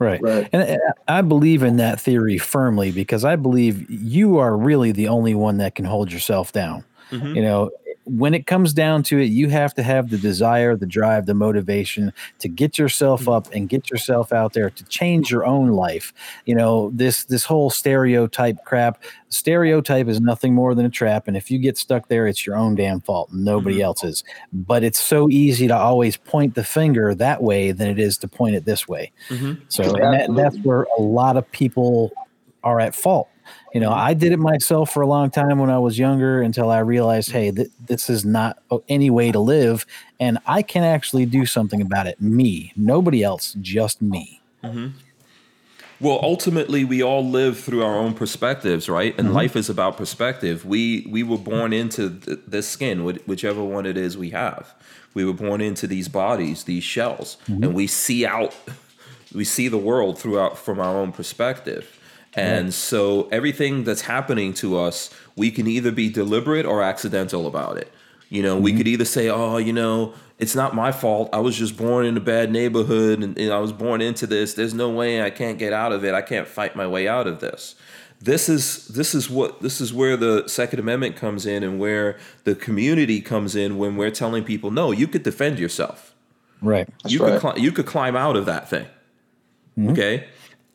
Right. 0.00 0.22
Right. 0.22 0.48
And 0.52 0.62
uh, 0.62 0.92
I 1.08 1.22
believe 1.22 1.64
in 1.64 1.76
that 1.78 2.00
theory 2.00 2.38
firmly 2.38 2.92
because 2.92 3.24
I 3.24 3.34
believe 3.34 3.90
you 3.90 4.38
are 4.38 4.56
really 4.56 4.92
the 4.92 5.08
only 5.08 5.34
one 5.34 5.58
that 5.58 5.74
can 5.74 5.84
hold 5.84 6.12
yourself 6.12 6.52
down. 6.52 6.84
Mhm. 7.10 7.34
You 7.34 7.42
know, 7.42 7.70
when 8.08 8.34
it 8.34 8.46
comes 8.46 8.72
down 8.72 9.02
to 9.04 9.18
it, 9.18 9.26
you 9.26 9.48
have 9.50 9.74
to 9.74 9.82
have 9.82 10.10
the 10.10 10.18
desire, 10.18 10.76
the 10.76 10.86
drive, 10.86 11.26
the 11.26 11.34
motivation 11.34 12.12
to 12.38 12.48
get 12.48 12.78
yourself 12.78 13.22
mm-hmm. 13.22 13.30
up 13.30 13.52
and 13.52 13.68
get 13.68 13.90
yourself 13.90 14.32
out 14.32 14.54
there 14.54 14.70
to 14.70 14.84
change 14.84 15.30
your 15.30 15.44
own 15.44 15.68
life. 15.68 16.12
You 16.46 16.54
know, 16.54 16.90
this 16.94 17.24
this 17.24 17.44
whole 17.44 17.70
stereotype 17.70 18.64
crap, 18.64 19.02
stereotype 19.28 20.08
is 20.08 20.20
nothing 20.20 20.54
more 20.54 20.74
than 20.74 20.86
a 20.86 20.90
trap 20.90 21.28
and 21.28 21.36
if 21.36 21.50
you 21.50 21.58
get 21.58 21.76
stuck 21.76 22.08
there 22.08 22.26
it's 22.26 22.46
your 22.46 22.56
own 22.56 22.74
damn 22.74 23.00
fault, 23.00 23.30
nobody 23.32 23.76
mm-hmm. 23.76 23.84
else's. 23.84 24.24
But 24.52 24.82
it's 24.84 25.00
so 25.00 25.28
easy 25.28 25.68
to 25.68 25.76
always 25.76 26.16
point 26.16 26.54
the 26.54 26.64
finger 26.64 27.14
that 27.14 27.42
way 27.42 27.72
than 27.72 27.88
it 27.88 27.98
is 27.98 28.16
to 28.18 28.28
point 28.28 28.54
it 28.54 28.64
this 28.64 28.88
way. 28.88 29.12
Mm-hmm. 29.28 29.62
So 29.68 29.84
and 29.84 30.14
that, 30.14 30.34
that's 30.34 30.56
where 30.64 30.86
a 30.98 31.02
lot 31.02 31.36
of 31.36 31.50
people 31.52 32.12
are 32.64 32.80
at 32.80 32.94
fault. 32.94 33.28
You 33.74 33.80
know, 33.80 33.92
I 33.92 34.14
did 34.14 34.32
it 34.32 34.38
myself 34.38 34.90
for 34.90 35.02
a 35.02 35.06
long 35.06 35.30
time 35.30 35.58
when 35.58 35.70
I 35.70 35.78
was 35.78 35.98
younger 35.98 36.40
until 36.40 36.70
I 36.70 36.78
realized, 36.78 37.30
hey, 37.30 37.50
th- 37.50 37.70
this 37.86 38.08
is 38.08 38.24
not 38.24 38.58
any 38.88 39.10
way 39.10 39.30
to 39.30 39.38
live, 39.38 39.84
and 40.18 40.38
I 40.46 40.62
can 40.62 40.84
actually 40.84 41.26
do 41.26 41.44
something 41.44 41.82
about 41.82 42.06
it. 42.06 42.20
Me, 42.20 42.72
nobody 42.76 43.22
else, 43.22 43.54
just 43.60 44.00
me. 44.00 44.40
Mm-hmm. 44.64 44.88
well 46.00 46.18
ultimately 46.20 46.84
we 46.84 47.00
all 47.00 47.24
live 47.24 47.60
through 47.60 47.84
our 47.84 47.94
own 47.94 48.12
perspectives 48.12 48.88
right? 48.88 49.14
And 49.16 49.28
mm-hmm. 49.28 49.36
life 49.36 49.54
is 49.54 49.70
about 49.70 49.96
perspective. 49.96 50.64
We 50.64 51.06
we 51.08 51.22
were 51.22 51.38
born 51.38 51.72
into 51.72 52.10
th- 52.10 52.40
this 52.44 52.68
skin 52.68 53.06
wh- 53.08 53.28
whichever 53.28 53.62
one 53.62 53.86
it 53.86 53.96
is 53.96 54.18
we 54.18 54.30
have. 54.30 54.74
We 55.14 55.24
were 55.24 55.32
born 55.32 55.60
into 55.60 55.86
these 55.86 56.08
bodies 56.08 56.64
these 56.64 56.82
shells 56.82 57.36
mm-hmm. 57.46 57.62
and 57.62 57.74
we 57.74 57.86
see 57.86 58.26
out 58.26 58.52
we 59.32 59.44
see 59.44 59.68
the 59.68 59.78
world 59.78 60.18
throughout 60.18 60.58
from 60.58 60.80
our 60.80 60.96
own 60.96 61.12
perspective 61.12 61.97
and 62.38 62.74
so 62.74 63.28
everything 63.30 63.84
that's 63.84 64.02
happening 64.02 64.54
to 64.54 64.78
us 64.78 65.10
we 65.36 65.50
can 65.50 65.66
either 65.66 65.92
be 65.92 66.08
deliberate 66.08 66.66
or 66.66 66.82
accidental 66.82 67.46
about 67.46 67.76
it. 67.76 67.92
You 68.28 68.42
know 68.42 68.58
we 68.58 68.70
mm-hmm. 68.70 68.78
could 68.78 68.88
either 68.88 69.04
say 69.04 69.28
oh 69.28 69.56
you 69.56 69.72
know 69.72 70.14
it's 70.38 70.54
not 70.54 70.74
my 70.74 70.92
fault. 70.92 71.30
I 71.32 71.40
was 71.40 71.56
just 71.56 71.76
born 71.76 72.06
in 72.06 72.16
a 72.16 72.20
bad 72.20 72.52
neighborhood 72.52 73.22
and, 73.22 73.36
and 73.36 73.52
i 73.52 73.58
was 73.58 73.72
born 73.72 74.00
into 74.00 74.26
this. 74.26 74.54
There's 74.54 74.74
no 74.74 74.90
way 74.90 75.22
i 75.22 75.30
can't 75.30 75.58
get 75.58 75.72
out 75.72 75.92
of 75.92 76.04
it. 76.04 76.14
I 76.14 76.22
can't 76.22 76.46
fight 76.46 76.76
my 76.76 76.86
way 76.86 77.08
out 77.08 77.26
of 77.26 77.40
this. 77.40 77.74
This 78.20 78.48
is 78.48 78.88
this 78.88 79.14
is 79.14 79.30
what 79.30 79.60
this 79.62 79.80
is 79.80 79.92
where 79.92 80.16
the 80.16 80.48
second 80.48 80.80
amendment 80.80 81.14
comes 81.16 81.46
in 81.46 81.62
and 81.62 81.78
where 81.78 82.18
the 82.44 82.56
community 82.56 83.20
comes 83.20 83.54
in 83.54 83.78
when 83.78 83.96
we're 83.96 84.10
telling 84.10 84.42
people 84.42 84.70
no 84.72 84.90
you 84.90 85.06
could 85.06 85.22
defend 85.22 85.58
yourself. 85.58 86.14
Right. 86.60 86.88
you 87.06 87.22
right. 87.22 87.40
could 87.40 87.54
cli- 87.54 87.62
you 87.62 87.70
could 87.70 87.86
climb 87.86 88.16
out 88.16 88.36
of 88.36 88.46
that 88.46 88.68
thing. 88.68 88.86
Mm-hmm. 89.78 89.90
Okay, 89.90 90.28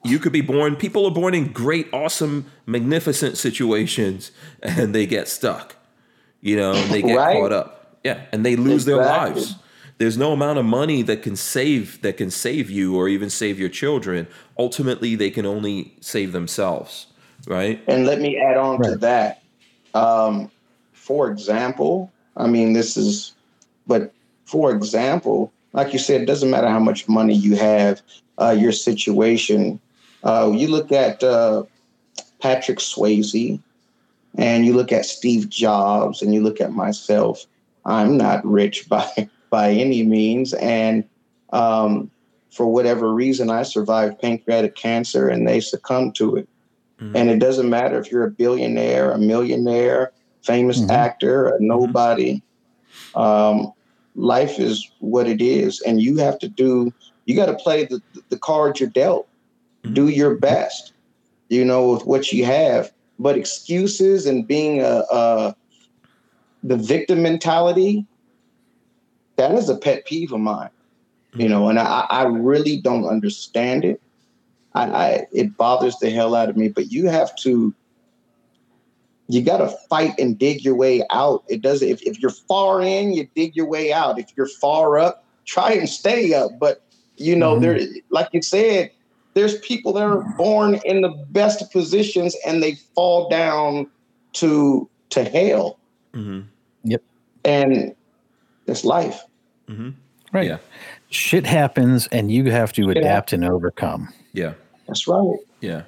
you 0.03 0.19
could 0.19 0.31
be 0.33 0.41
born. 0.41 0.75
People 0.75 1.05
are 1.05 1.11
born 1.11 1.33
in 1.33 1.51
great, 1.51 1.87
awesome, 1.93 2.45
magnificent 2.65 3.37
situations, 3.37 4.31
and 4.61 4.93
they 4.93 5.05
get 5.05 5.27
stuck. 5.27 5.75
You 6.41 6.57
know, 6.57 6.73
and 6.73 6.91
they 6.91 7.01
get 7.01 7.17
Right. 7.17 7.37
caught 7.37 7.53
up. 7.53 7.97
Yeah, 8.03 8.21
and 8.33 8.45
they 8.45 8.57
lose 8.57 8.83
their 8.85 8.97
lives. 8.97 9.55
There's 9.97 10.17
no 10.17 10.33
amount 10.33 10.59
of 10.59 10.65
money 10.65 11.01
that 11.03 11.21
can 11.21 11.37
save 11.37 12.01
that 12.01 12.17
can 12.17 12.29
save 12.31 12.69
you 12.69 12.97
or 12.97 13.07
even 13.07 13.29
save 13.29 13.59
your 13.59 13.69
children. 13.69 14.27
Ultimately, 14.59 15.15
they 15.15 15.29
can 15.29 15.45
only 15.45 15.93
save 16.01 16.33
themselves. 16.33 17.07
Right? 17.47 17.81
And 17.87 18.05
let 18.05 18.19
me 18.19 18.37
add 18.37 18.57
on 18.57 18.81
to 18.83 18.95
that. 18.97 19.43
Um, 19.93 20.49
for 20.93 21.29
example, 21.29 22.11
I 22.37 22.47
mean, 22.47 22.73
this 22.73 22.97
is, 22.97 23.33
but 23.85 24.13
for 24.45 24.71
example, 24.71 25.51
like 25.73 25.93
you 25.93 25.99
said, 25.99 26.21
it 26.21 26.25
doesn't 26.25 26.49
matter 26.49 26.67
how 26.67 26.79
much 26.79 27.07
money 27.07 27.35
you 27.35 27.55
have, 27.55 28.01
uh, 28.39 28.55
your 28.57 28.71
situation. 28.71 29.79
Uh, 30.23 30.51
you 30.53 30.67
look 30.67 30.91
at 30.91 31.23
uh, 31.23 31.63
Patrick 32.41 32.79
Swayze 32.79 33.59
and 34.37 34.65
you 34.65 34.73
look 34.73 34.91
at 34.91 35.05
Steve 35.05 35.49
Jobs 35.49 36.21
and 36.21 36.33
you 36.33 36.41
look 36.41 36.61
at 36.61 36.71
myself. 36.71 37.45
I'm 37.85 38.17
not 38.17 38.45
rich 38.45 38.87
by 38.89 39.29
by 39.49 39.71
any 39.71 40.03
means. 40.03 40.53
And 40.53 41.03
um, 41.51 42.09
for 42.51 42.65
whatever 42.65 43.13
reason, 43.13 43.49
I 43.49 43.63
survived 43.63 44.19
pancreatic 44.19 44.75
cancer 44.75 45.27
and 45.27 45.47
they 45.47 45.59
succumbed 45.59 46.15
to 46.15 46.37
it. 46.37 46.47
Mhm. 46.99 47.11
And 47.15 47.29
it 47.29 47.39
doesn't 47.39 47.69
matter 47.69 47.99
if 47.99 48.11
you're 48.11 48.25
a 48.25 48.31
billionaire, 48.31 49.11
a 49.11 49.17
millionaire, 49.17 50.11
famous 50.43 50.79
Mhm. 50.81 50.89
actor, 50.89 51.47
a 51.47 51.59
nobody. 51.59 52.41
Um, 53.13 53.73
life 54.15 54.59
is 54.59 54.89
what 54.99 55.27
it 55.27 55.41
is, 55.41 55.81
and 55.81 56.01
you 56.01 56.17
have 56.17 56.39
to 56.39 56.47
do. 56.47 56.93
You 57.25 57.35
got 57.35 57.47
to 57.47 57.55
play 57.55 57.85
the 57.85 58.01
the 58.29 58.39
cards 58.39 58.79
you're 58.79 58.89
dealt. 58.89 59.27
Do 59.91 60.07
your 60.07 60.35
best, 60.35 60.93
you 61.49 61.65
know, 61.65 61.91
with 61.91 62.05
what 62.05 62.31
you 62.31 62.45
have. 62.45 62.91
But 63.19 63.37
excuses 63.37 64.25
and 64.25 64.47
being 64.47 64.81
a, 64.81 65.03
a 65.11 65.55
the 66.63 66.77
victim 66.77 67.21
mentality, 67.21 68.05
that 69.35 69.51
is 69.51 69.69
a 69.69 69.75
pet 69.75 70.05
peeve 70.05 70.31
of 70.31 70.39
mine. 70.39 70.69
You 71.35 71.49
know, 71.49 71.67
and 71.67 71.79
I, 71.79 72.05
I 72.09 72.23
really 72.23 72.79
don't 72.79 73.05
understand 73.05 73.83
it. 73.83 73.99
I, 74.75 74.83
I 74.83 75.27
it 75.31 75.57
bothers 75.57 75.97
the 75.97 76.09
hell 76.09 76.35
out 76.35 76.49
of 76.49 76.57
me. 76.57 76.69
But 76.69 76.91
you 76.91 77.07
have 77.07 77.35
to 77.37 77.73
you 79.27 79.41
got 79.41 79.57
to 79.57 79.69
fight 79.89 80.13
and 80.19 80.37
dig 80.37 80.63
your 80.63 80.75
way 80.75 81.03
out. 81.11 81.43
It 81.47 81.61
doesn't, 81.61 81.87
if, 81.87 82.01
if 82.03 82.19
you're 82.19 82.29
far 82.31 82.81
in, 82.81 83.13
you 83.13 83.27
dig 83.35 83.55
your 83.55 83.65
way 83.67 83.93
out. 83.93 84.19
If 84.19 84.27
you're 84.35 84.47
far 84.47 84.97
up, 84.99 85.23
try 85.45 85.71
and 85.71 85.87
stay 85.87 86.33
up. 86.33 86.51
But, 86.59 86.81
you 87.17 87.35
know, 87.35 87.55
Mhm. 87.55 87.61
there, 87.61 87.79
like 88.09 88.29
you 88.33 88.41
said, 88.41 88.91
there's 89.33 89.57
people 89.59 89.93
that 89.93 90.03
are 90.03 90.21
born 90.37 90.79
in 90.85 91.01
the 91.01 91.09
best 91.29 91.71
positions 91.71 92.35
and 92.45 92.61
they 92.61 92.75
fall 92.95 93.29
down 93.29 93.87
to, 94.33 94.89
to 95.09 95.23
hell. 95.23 95.79
Mhm. 96.13 96.45
And 97.45 97.93
it's 98.67 98.85
life. 98.85 99.21
Mhm. 99.67 99.95
Right. 100.31 100.47
Yeah. 100.47 100.57
Shit 101.09 101.45
happens 101.45 102.07
and 102.07 102.31
you 102.31 102.49
have 102.51 102.71
to 102.73 102.89
adapt 102.89 103.33
and 103.33 103.43
overcome. 103.43 104.13
Yeah. 104.31 104.53
That's 104.87 105.07
right. 105.07 105.37
Yeah. 105.59 105.83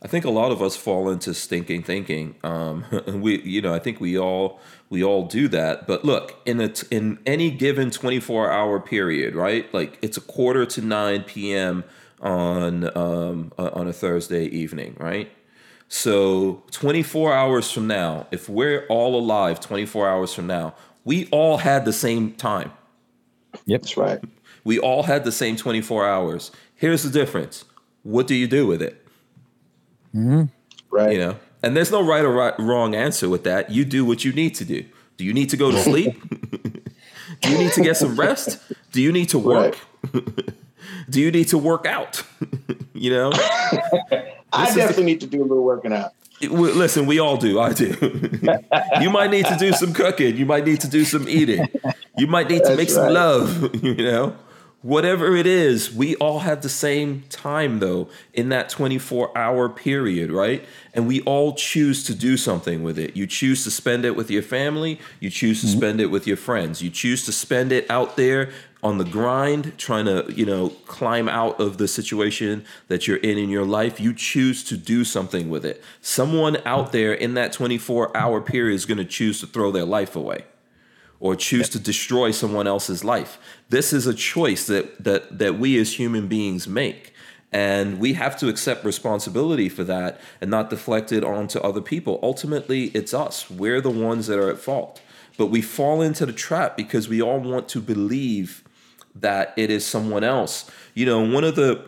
I 0.00 0.06
think 0.06 0.24
a 0.24 0.30
lot 0.30 0.52
of 0.52 0.62
us 0.62 0.76
fall 0.76 1.10
into 1.10 1.34
stinking 1.34 1.82
thinking. 1.82 2.36
Um, 2.44 2.84
we, 3.06 3.40
you 3.42 3.60
know, 3.60 3.74
I 3.74 3.78
think 3.80 4.00
we 4.00 4.16
all 4.18 4.60
we 4.90 5.02
all 5.02 5.26
do 5.26 5.48
that. 5.48 5.86
But 5.86 6.04
look, 6.04 6.36
in 6.46 6.60
a 6.60 6.68
t- 6.68 6.86
in 6.90 7.18
any 7.26 7.50
given 7.50 7.90
twenty 7.90 8.20
four 8.20 8.50
hour 8.50 8.78
period, 8.78 9.34
right? 9.34 9.72
Like 9.74 9.98
it's 10.02 10.16
a 10.16 10.20
quarter 10.20 10.64
to 10.66 10.80
nine 10.82 11.22
p.m. 11.24 11.82
on 12.20 12.96
um, 12.96 13.52
uh, 13.58 13.70
on 13.72 13.88
a 13.88 13.92
Thursday 13.92 14.44
evening, 14.46 14.96
right? 14.98 15.30
So 15.88 16.62
twenty 16.70 17.02
four 17.02 17.32
hours 17.32 17.70
from 17.70 17.86
now, 17.86 18.26
if 18.30 18.48
we're 18.48 18.86
all 18.88 19.18
alive, 19.18 19.60
twenty 19.60 19.86
four 19.86 20.08
hours 20.08 20.34
from 20.34 20.46
now, 20.46 20.74
we 21.04 21.26
all 21.30 21.58
had 21.58 21.84
the 21.84 21.92
same 21.92 22.32
time. 22.32 22.72
Yep, 23.66 23.82
that's 23.82 23.96
right. 23.96 24.20
We 24.68 24.78
all 24.78 25.04
had 25.04 25.24
the 25.24 25.32
same 25.32 25.56
24 25.56 26.06
hours. 26.06 26.50
Here's 26.74 27.02
the 27.02 27.08
difference. 27.08 27.64
What 28.02 28.26
do 28.26 28.34
you 28.34 28.46
do 28.46 28.66
with 28.66 28.82
it? 28.82 29.02
Mm-hmm. 30.14 30.44
Right. 30.90 31.12
You 31.12 31.18
know, 31.18 31.36
and 31.62 31.74
there's 31.74 31.90
no 31.90 32.04
right 32.04 32.22
or 32.22 32.32
right, 32.32 32.52
wrong 32.58 32.94
answer 32.94 33.30
with 33.30 33.44
that. 33.44 33.70
You 33.70 33.86
do 33.86 34.04
what 34.04 34.26
you 34.26 34.32
need 34.34 34.54
to 34.56 34.66
do. 34.66 34.84
Do 35.16 35.24
you 35.24 35.32
need 35.32 35.48
to 35.48 35.56
go 35.56 35.70
to 35.70 35.78
sleep? 35.78 36.20
do 37.40 37.50
you 37.50 37.56
need 37.56 37.72
to 37.72 37.82
get 37.82 37.96
some 37.96 38.16
rest? 38.16 38.60
Do 38.92 39.00
you 39.00 39.10
need 39.10 39.30
to 39.30 39.38
work? 39.38 39.78
do 41.10 41.20
you 41.20 41.30
need 41.30 41.48
to 41.48 41.58
work 41.58 41.86
out? 41.86 42.22
you 42.94 43.10
know, 43.10 43.32
I 44.52 44.74
definitely 44.74 45.04
need 45.04 45.20
to 45.20 45.26
do 45.26 45.42
a 45.42 45.46
little 45.46 45.64
working 45.64 45.92
out. 45.92 46.12
It- 46.40 46.50
we- 46.50 46.72
listen, 46.72 47.06
we 47.06 47.18
all 47.18 47.36
do. 47.36 47.60
I 47.60 47.72
do. 47.72 47.94
you 49.00 49.10
might 49.10 49.30
need 49.30 49.46
to 49.46 49.56
do 49.56 49.72
some 49.72 49.92
cooking. 49.92 50.36
You 50.36 50.46
might 50.46 50.64
need 50.64 50.80
to 50.80 50.88
do 50.88 51.04
some 51.04 51.28
eating. 51.28 51.66
You 52.16 52.26
might 52.26 52.48
need 52.48 52.60
to 52.62 52.64
That's 52.68 52.76
make 52.76 52.90
some 52.90 53.12
love. 53.12 53.74
You 53.84 53.94
know, 53.96 54.36
whatever 54.82 55.34
it 55.34 55.46
is, 55.46 55.92
we 55.92 56.14
all 56.16 56.40
have 56.40 56.62
the 56.62 56.68
same 56.68 57.24
time 57.30 57.80
though 57.80 58.08
in 58.32 58.48
that 58.50 58.68
24 58.68 59.36
hour 59.36 59.68
period, 59.68 60.30
right? 60.30 60.64
And 60.94 61.06
we 61.06 61.20
all 61.22 61.54
choose 61.54 62.04
to 62.04 62.14
do 62.14 62.36
something 62.36 62.82
with 62.82 62.98
it. 62.98 63.16
You 63.16 63.26
choose 63.26 63.64
to 63.64 63.70
spend 63.70 64.04
it 64.04 64.14
with 64.16 64.30
your 64.30 64.42
family. 64.42 65.00
You 65.20 65.30
choose 65.30 65.60
to 65.62 65.66
mm-hmm. 65.66 65.78
spend 65.78 66.00
it 66.00 66.06
with 66.06 66.26
your 66.26 66.36
friends. 66.36 66.82
You 66.82 66.90
choose 66.90 67.24
to 67.26 67.32
spend 67.32 67.72
it 67.72 67.90
out 67.90 68.16
there 68.16 68.50
on 68.80 68.98
the 68.98 69.04
grind, 69.04 69.76
trying 69.76 70.04
to, 70.04 70.24
you 70.32 70.46
know, 70.46 70.68
climb 70.86 71.28
out 71.28 71.58
of 71.60 71.78
the 71.78 71.88
situation 71.88 72.64
that 72.86 73.08
you're 73.08 73.16
in 73.16 73.36
in 73.36 73.48
your 73.48 73.64
life, 73.64 73.98
you 73.98 74.14
choose 74.14 74.62
to 74.62 74.76
do 74.76 75.02
something 75.02 75.50
with 75.50 75.64
it. 75.64 75.82
Someone 76.00 76.58
out 76.58 76.86
mm-hmm. 76.86 76.92
there 76.92 77.12
in 77.12 77.34
that 77.34 77.52
24 77.52 78.16
hour 78.16 78.40
period 78.40 78.76
is 78.76 78.86
going 78.86 78.98
to 78.98 79.04
choose 79.04 79.40
to 79.40 79.46
throw 79.48 79.72
their 79.72 79.84
life 79.84 80.14
away 80.14 80.44
or 81.20 81.34
choose 81.34 81.68
to 81.70 81.78
destroy 81.78 82.30
someone 82.30 82.66
else's 82.66 83.04
life. 83.04 83.38
This 83.68 83.92
is 83.92 84.06
a 84.06 84.14
choice 84.14 84.66
that 84.66 85.02
that 85.02 85.38
that 85.38 85.58
we 85.58 85.78
as 85.78 85.94
human 85.94 86.28
beings 86.28 86.68
make. 86.68 87.12
And 87.50 87.98
we 87.98 88.12
have 88.12 88.38
to 88.40 88.48
accept 88.48 88.84
responsibility 88.84 89.70
for 89.70 89.82
that 89.84 90.20
and 90.40 90.50
not 90.50 90.68
deflect 90.68 91.12
it 91.12 91.24
onto 91.24 91.58
other 91.60 91.80
people. 91.80 92.20
Ultimately, 92.22 92.86
it's 92.88 93.14
us. 93.14 93.50
We're 93.50 93.80
the 93.80 93.90
ones 93.90 94.26
that 94.26 94.38
are 94.38 94.50
at 94.50 94.58
fault. 94.58 95.00
But 95.38 95.46
we 95.46 95.62
fall 95.62 96.02
into 96.02 96.26
the 96.26 96.32
trap 96.32 96.76
because 96.76 97.08
we 97.08 97.22
all 97.22 97.40
want 97.40 97.68
to 97.70 97.80
believe 97.80 98.64
that 99.14 99.54
it 99.56 99.70
is 99.70 99.86
someone 99.86 100.24
else. 100.24 100.70
You 100.94 101.06
know, 101.06 101.20
one 101.20 101.44
of 101.44 101.54
the 101.54 101.86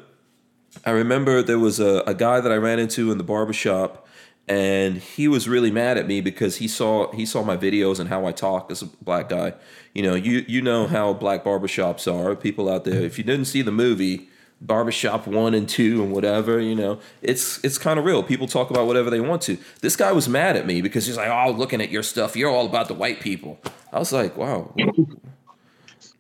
I 0.85 0.91
remember 0.91 1.43
there 1.43 1.59
was 1.59 1.81
a, 1.81 2.03
a 2.07 2.15
guy 2.15 2.41
that 2.41 2.51
I 2.51 2.57
ran 2.57 2.79
into 2.79 3.11
in 3.11 3.19
the 3.19 3.25
barbershop 3.25 4.07
and 4.49 4.97
he 4.97 5.29
was 5.29 5.49
really 5.49 5.71
mad 5.71 5.97
at 5.97 6.07
me 6.07 6.21
because 6.21 6.57
he 6.57 6.69
saw 6.69 7.13
he 7.13 7.25
saw 7.25 7.43
my 7.43 7.57
videos 7.57 8.01
and 8.01 8.09
how 8.09 8.27
I 8.27 8.33
talk 8.33 8.71
as 8.71 8.83
a 8.83 8.87
black 8.87 9.29
guy. 9.29 9.55
You 9.95 10.03
know, 10.03 10.15
you 10.15 10.45
you 10.49 10.61
know 10.61 10.87
how 10.87 11.13
black 11.13 11.45
barbershops 11.45 12.13
are. 12.13 12.35
People 12.35 12.69
out 12.69 12.85
there, 12.85 13.03
if 13.03 13.19
you 13.19 13.25
didn't 13.25 13.47
see 13.47 13.63
the 13.63 13.73
movie 13.73 14.29
Barbershop 14.61 15.27
1 15.27 15.55
and 15.55 15.67
2 15.69 16.03
and 16.03 16.13
whatever, 16.13 16.61
you 16.61 16.75
know, 16.75 17.01
it's 17.23 17.63
it's 17.65 17.79
kind 17.79 17.99
of 17.99 18.05
real. 18.05 18.23
People 18.23 18.47
talk 18.47 18.71
about 18.71 18.87
whatever 18.87 19.09
they 19.09 19.21
want 19.21 19.41
to. 19.43 19.57
This 19.81 19.97
guy 19.97 20.13
was 20.13 20.29
mad 20.29 20.57
at 20.57 20.67
me 20.67 20.83
because 20.83 21.07
he's 21.07 21.17
like, 21.17 21.31
"Oh, 21.31 21.51
looking 21.53 21.81
at 21.81 21.91
your 21.91 22.03
stuff, 22.03 22.37
you're 22.37 22.51
all 22.51 22.67
about 22.67 22.89
the 22.89 22.95
white 22.95 23.21
people." 23.21 23.59
I 23.93 23.99
was 23.99 24.13
like, 24.13 24.37
"Wow, 24.37 24.75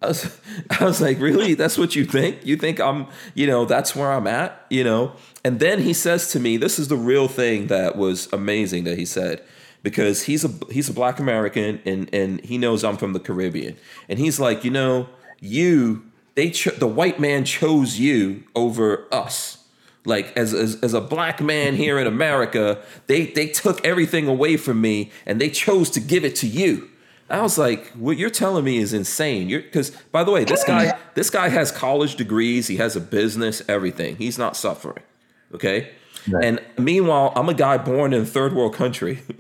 I 0.03 0.09
was, 0.09 0.41
I 0.81 0.85
was 0.85 1.01
like, 1.01 1.19
really? 1.21 1.55
That's 1.55 1.79
what 1.79 1.95
you 1.95 2.05
think? 2.05 2.45
You 2.45 2.57
think 2.57 2.81
I'm, 2.81 3.07
you 3.35 3.47
know, 3.47 3.65
that's 3.65 3.95
where 3.95 4.13
I'm 4.13 4.27
at, 4.27 4.67
you 4.71 4.85
know? 4.85 5.13
And 5.45 5.61
then 5.61 5.81
he 5.81 5.93
says 5.93 6.31
to 6.33 6.41
me, 6.41 6.57
this 6.57 6.79
is 6.79 6.89
the 6.89 6.97
real 6.97 7.29
thing 7.29 7.69
that 7.69 7.97
was 7.97 8.31
amazing 8.33 8.85
that 8.85 8.99
he 8.99 9.05
said, 9.05 9.43
because 9.83 10.25
he's 10.25 10.45
a 10.45 10.51
he's 10.71 10.89
a 10.91 10.93
black 10.93 11.19
American 11.19 11.81
and 11.87 12.13
and 12.13 12.45
he 12.45 12.59
knows 12.59 12.85
I'm 12.85 12.99
from 12.99 13.15
the 13.15 13.21
Caribbean, 13.21 13.77
and 14.09 14.19
he's 14.19 14.39
like, 14.39 14.63
you 14.63 14.71
know, 14.71 15.09
you 15.41 16.03
they 16.35 16.51
cho- 16.51 16.73
the 16.73 16.87
white 16.87 17.19
man 17.19 17.45
chose 17.45 17.99
you 17.99 18.45
over 18.55 19.07
us. 19.13 19.57
Like 20.05 20.37
as, 20.37 20.53
as 20.53 20.77
as 20.83 20.95
a 20.95 21.01
black 21.01 21.41
man 21.41 21.77
here 21.77 21.99
in 21.99 22.07
America, 22.07 22.83
they 23.07 23.27
they 23.27 23.49
took 23.49 23.85
everything 23.85 24.29
away 24.29 24.59
from 24.59 24.81
me 24.81 25.11
and 25.25 25.41
they 25.41 25.49
chose 25.49 25.89
to 25.91 26.01
give 26.01 26.25
it 26.25 26.37
to 26.37 26.47
you. 26.47 26.90
I 27.31 27.43
was 27.43 27.57
like, 27.57 27.89
what 27.93 28.17
you're 28.19 28.31
telling 28.31 28.65
me 28.65 28.79
is 28.79 28.93
insane. 28.93 29.49
You're 29.49 29.63
because 29.63 29.91
by 30.13 30.25
the 30.25 30.31
way, 30.31 30.45
this 30.45 30.65
guy 30.65 30.99
this 31.15 31.31
guy 31.31 31.49
has 31.49 31.71
college 31.71 32.17
degrees, 32.17 32.67
he 32.67 32.77
has 32.77 32.97
a 32.97 33.01
business, 33.01 33.63
everything. 33.69 34.17
He's 34.17 34.39
not 34.39 34.57
suffering. 34.57 35.03
Okay? 35.55 35.91
Right. 36.29 36.45
And 36.45 36.61
meanwhile, 36.79 37.33
I'm 37.37 37.49
a 37.49 37.55
guy 37.55 37.79
born 37.79 38.13
in 38.13 38.23
a 38.23 38.27
third 38.27 38.53
world 38.53 38.75
country. 38.75 39.23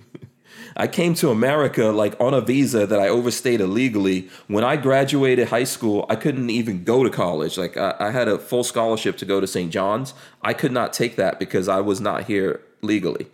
I 0.76 0.86
came 0.86 1.14
to 1.14 1.30
America 1.30 1.86
like 1.86 2.18
on 2.20 2.32
a 2.32 2.40
visa 2.40 2.86
that 2.86 2.98
I 2.98 3.08
overstayed 3.08 3.60
illegally. 3.60 4.28
When 4.46 4.64
I 4.64 4.76
graduated 4.76 5.48
high 5.48 5.64
school, 5.64 6.06
I 6.08 6.16
couldn't 6.16 6.50
even 6.50 6.84
go 6.84 7.02
to 7.02 7.10
college. 7.10 7.58
Like 7.58 7.76
I, 7.76 7.96
I 7.98 8.10
had 8.12 8.28
a 8.28 8.38
full 8.38 8.64
scholarship 8.64 9.16
to 9.18 9.24
go 9.24 9.40
to 9.40 9.46
St. 9.46 9.72
John's. 9.72 10.14
I 10.42 10.54
could 10.54 10.72
not 10.72 10.92
take 10.92 11.16
that 11.16 11.38
because 11.38 11.68
I 11.68 11.80
was 11.80 12.00
not 12.00 12.24
here 12.24 12.60
legally. 12.82 13.26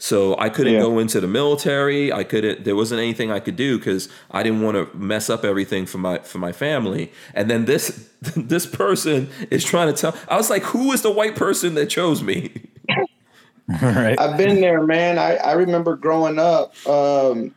So 0.00 0.36
I 0.38 0.48
couldn't 0.48 0.74
Yeah. 0.74 0.80
go 0.80 1.00
into 1.00 1.20
the 1.20 1.26
military. 1.26 2.12
I 2.12 2.22
couldn't. 2.22 2.64
There 2.64 2.76
wasn't 2.76 3.00
anything 3.00 3.32
I 3.32 3.40
could 3.40 3.56
do 3.56 3.78
because 3.78 4.08
I 4.30 4.44
didn't 4.44 4.62
want 4.62 4.76
to 4.76 4.96
mess 4.96 5.28
up 5.28 5.44
everything 5.44 5.86
for 5.86 5.98
my 5.98 6.18
for 6.20 6.38
my 6.38 6.52
family. 6.52 7.10
And 7.34 7.50
then 7.50 7.64
this 7.64 8.08
this 8.36 8.64
person 8.64 9.28
is 9.50 9.64
trying 9.64 9.92
to 9.92 10.00
tell. 10.00 10.14
I 10.28 10.36
was 10.36 10.50
like, 10.50 10.62
who 10.62 10.92
is 10.92 11.02
the 11.02 11.10
white 11.10 11.34
person 11.34 11.74
that 11.74 11.86
chose 11.86 12.22
me? 12.22 12.52
right. 13.82 14.18
I've 14.20 14.38
been 14.38 14.60
there, 14.60 14.82
man. 14.82 15.18
I, 15.18 15.34
I 15.36 15.52
remember 15.52 15.96
growing 15.96 16.38
up, 16.38 16.74
um, 16.86 17.52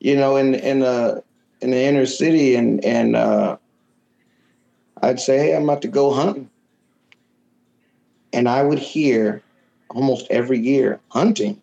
you 0.00 0.16
know, 0.16 0.36
in 0.36 0.54
in 0.54 0.82
a 0.82 1.22
in 1.60 1.70
the 1.72 1.78
inner 1.82 2.06
city, 2.06 2.54
and 2.54 2.82
and 2.86 3.14
uh, 3.16 3.58
I'd 5.02 5.20
say, 5.20 5.38
"Hey, 5.38 5.54
I'm 5.54 5.64
about 5.64 5.82
to 5.82 5.88
go 5.88 6.10
hunting," 6.10 6.48
and 8.32 8.48
I 8.48 8.62
would 8.62 8.78
hear 8.78 9.42
almost 9.90 10.26
every 10.30 10.58
year, 10.58 11.00
"Hunting, 11.10 11.60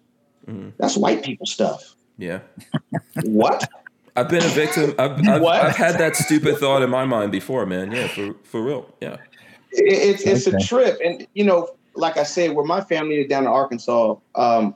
Mhm. 0.47 0.73
that's 0.77 0.97
white 0.97 1.23
people 1.23 1.45
stuff." 1.45 1.95
Yeah. 2.17 2.39
what? 3.23 3.67
I've 4.15 4.29
been 4.29 4.43
a 4.43 4.47
victim. 4.49 4.93
I've, 4.99 5.27
I've, 5.27 5.41
What? 5.41 5.61
I've 5.65 5.75
had 5.75 5.97
that 5.97 6.15
stupid 6.15 6.57
thought 6.59 6.83
in 6.83 6.89
my 6.91 7.03
mind 7.05 7.31
before, 7.31 7.65
man. 7.65 7.91
Yeah, 7.91 8.07
for 8.07 8.35
for 8.43 8.61
real. 8.61 8.85
Yeah. 9.01 9.17
It- 9.71 10.21
it's 10.21 10.21
it's 10.23 10.47
Okay. 10.47 10.57
a 10.57 10.59
trip, 10.59 10.99
and 11.03 11.25
you 11.33 11.43
know, 11.43 11.69
like 11.95 12.17
I 12.17 12.23
said, 12.23 12.55
where 12.55 12.65
my 12.65 12.81
family 12.81 13.15
is 13.21 13.27
down 13.27 13.43
in 13.43 13.49
Arkansas, 13.49 14.15
um, 14.35 14.75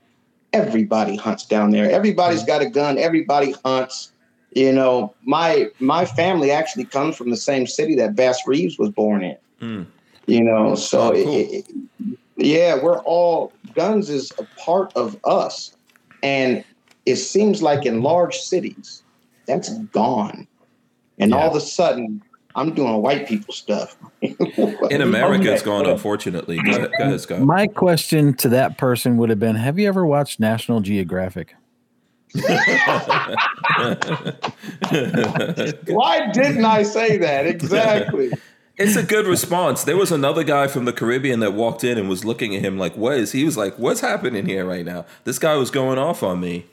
everybody 0.53 1.15
hunts 1.15 1.45
down 1.45 1.69
there. 1.71 1.89
Everybody's 1.91 2.43
got 2.43 2.61
a 2.61 2.69
gun. 2.69 2.97
Everybody 2.97 3.53
hunts. 3.63 4.11
You 4.53 4.71
know, 4.73 5.13
my 5.23 5.67
my 5.79 6.05
family 6.05 6.49
actually 6.49 6.85
comes 6.85 7.15
from 7.15 7.29
the 7.29 7.37
same 7.37 7.67
city 7.67 7.95
that 7.97 8.15
Bass 8.15 8.39
Reeves 8.47 8.79
was 8.79 8.89
born 8.89 9.23
in. 9.23 9.37
Mm. 9.61 9.85
You 10.25 10.43
know, 10.43 10.73
so 10.75 11.13
Oh, 11.13 11.23
cool. 11.23 11.35
it, 11.35 11.65
it- 11.69 12.17
yeah, 12.37 12.81
we're 12.81 12.99
all 12.99 13.51
guns 13.73 14.09
is 14.09 14.31
a 14.37 14.43
part 14.59 14.91
of 14.95 15.17
us, 15.23 15.75
and 16.23 16.63
it 17.05 17.17
seems 17.17 17.61
like 17.61 17.85
in 17.85 18.01
large 18.01 18.37
cities 18.37 19.03
that's 19.45 19.77
gone, 19.77 20.47
and 21.19 21.33
all 21.33 21.49
of 21.49 21.55
a 21.55 21.61
sudden 21.61 22.21
I'm 22.57 22.73
doing 22.73 23.01
white 23.03 23.27
people 23.27 23.53
stuff. 23.53 23.95
In 24.21 25.01
America, 25.01 25.53
it's 25.53 25.61
gone, 25.61 25.85
unfortunately. 25.85 26.57
Go 26.57 26.71
ahead, 26.71 26.91
go 26.97 27.03
ahead 27.03 27.21
Scott. 27.21 27.41
My 27.41 27.67
question 27.67 28.33
to 28.37 28.49
that 28.49 28.79
person 28.79 29.17
would 29.17 29.29
have 29.29 29.39
been 29.39 29.55
Have 29.55 29.77
you 29.77 29.87
ever 29.87 30.07
watched 30.07 30.39
National 30.39 30.79
Geographic? 30.79 31.53
Why 32.33 32.49
didn't 36.33 36.65
I 36.65 36.81
say 36.83 37.17
that 37.17 37.45
exactly? 37.47 38.31
It's 38.77 38.95
a 38.95 39.03
good 39.03 39.25
response. 39.25 39.83
There 39.83 39.97
was 39.97 40.11
another 40.11 40.43
guy 40.43 40.67
from 40.67 40.85
the 40.85 40.93
Caribbean 40.93 41.39
that 41.39 41.53
walked 41.53 41.83
in 41.83 41.97
and 41.97 42.07
was 42.07 42.23
looking 42.23 42.55
at 42.55 42.63
him 42.63 42.77
like, 42.77 42.95
"What 42.95 43.17
is?" 43.17 43.31
He 43.31 43.43
was 43.43 43.57
like, 43.57 43.75
"What's 43.77 44.01
happening 44.01 44.45
here 44.45 44.65
right 44.65 44.85
now?" 44.85 45.05
This 45.23 45.39
guy 45.39 45.55
was 45.55 45.71
going 45.71 45.97
off 45.97 46.21
on 46.21 46.39
me, 46.39 46.65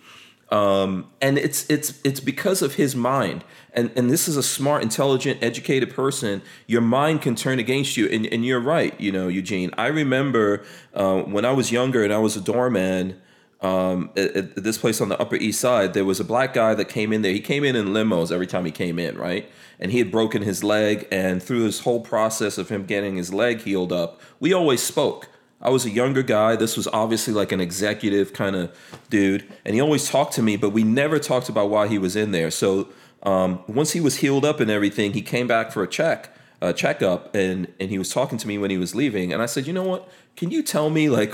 um, 0.51 1.07
and 1.23 1.39
it's 1.39 1.69
it's 1.71 1.95
it's 2.05 2.21
because 2.21 2.61
of 2.61 2.75
his 2.75 2.95
mind. 2.95 3.43
And 3.73 3.91
and 3.97 4.11
this 4.11 4.29
is 4.29 4.37
a 4.37 4.43
smart, 4.43 4.83
intelligent, 4.83 5.43
educated 5.43 5.95
person. 5.95 6.43
Your 6.67 6.83
mind 6.83 7.23
can 7.23 7.37
turn 7.37 7.59
against 7.59 7.97
you, 7.97 8.07
and 8.09 8.27
and 8.27 8.45
you're 8.45 8.61
right. 8.61 8.99
You 9.01 9.11
know, 9.11 9.29
Eugene. 9.29 9.71
I 9.79 9.87
remember 9.87 10.63
uh, 10.93 11.23
when 11.23 11.47
I 11.47 11.53
was 11.53 11.73
younger 11.73 12.05
and 12.05 12.13
I 12.13 12.19
was 12.19 12.37
a 12.37 12.41
doorman. 12.41 13.21
Um, 13.65 14.11
at, 14.15 14.37
at 14.37 14.63
this 14.63 14.77
place 14.77 15.01
on 15.01 15.09
the 15.09 15.19
Upper 15.19 15.37
East 15.37 15.59
Side, 15.59 15.95
there 15.95 16.05
was 16.05 16.21
a 16.21 16.25
black 16.25 16.53
guy 16.53 16.75
that 16.75 16.85
came 16.91 17.15
in 17.15 17.23
there. 17.23 17.33
He 17.33 17.41
came 17.41 17.65
in 17.65 17.75
in 17.75 17.87
limos 17.87 18.31
every 18.31 18.47
time 18.47 18.67
he 18.67 18.71
came 18.71 18.99
in, 18.99 19.17
right? 19.17 19.51
And 19.81 19.91
he 19.91 19.99
had 19.99 20.11
broken 20.11 20.43
his 20.43 20.63
leg. 20.63 21.09
And 21.11 21.43
through 21.43 21.65
this 21.65 21.81
whole 21.81 22.01
process 22.01 22.59
of 22.59 22.69
him 22.69 22.85
getting 22.85 23.17
his 23.17 23.33
leg 23.33 23.63
healed 23.63 23.91
up, 23.91 24.21
we 24.39 24.53
always 24.53 24.83
spoke. 24.83 25.29
I 25.63 25.71
was 25.71 25.87
a 25.87 25.91
younger 25.91 26.23
guy. 26.23 26.57
This 26.57 26.77
was 26.77 26.87
obviously 26.89 27.33
like 27.33 27.53
an 27.53 27.61
executive 27.61 28.35
kind 28.35 28.55
of 28.55 28.77
dude. 29.09 29.51
And 29.65 29.75
he 29.75 29.81
always 29.81 30.11
talked 30.11 30.35
to 30.35 30.43
me, 30.43 30.57
but 30.59 30.71
we 30.71 30.85
never 30.85 31.19
talked 31.19 31.49
about 31.49 31.71
why 31.71 31.89
he 31.89 31.97
was 31.97 32.17
in 32.17 32.33
there. 32.33 32.51
So 32.51 32.91
um, 33.23 33.65
once 33.67 33.93
he 33.93 34.01
was 34.01 34.17
healed 34.17 34.45
up 34.45 34.61
and 34.61 34.71
everything, 34.71 35.15
he 35.15 35.23
came 35.23 35.47
back 35.47 35.73
for 35.73 35.83
a 35.83 35.89
check, 35.89 36.37
a 36.61 36.75
checkup, 36.75 37.35
and 37.35 37.73
and 37.81 37.89
he 37.89 37.99
was 37.99 38.11
talking 38.11 38.37
to 38.37 38.47
me 38.47 38.59
when 38.59 38.71
he 38.71 38.77
was 38.77 38.95
leaving. 38.95 39.33
And 39.33 39.41
I 39.41 39.47
said, 39.47 39.67
you 39.67 39.73
know 39.73 39.85
what? 39.85 40.07
Can 40.37 40.51
you 40.51 40.63
tell 40.63 40.91
me 40.91 41.09
like 41.09 41.33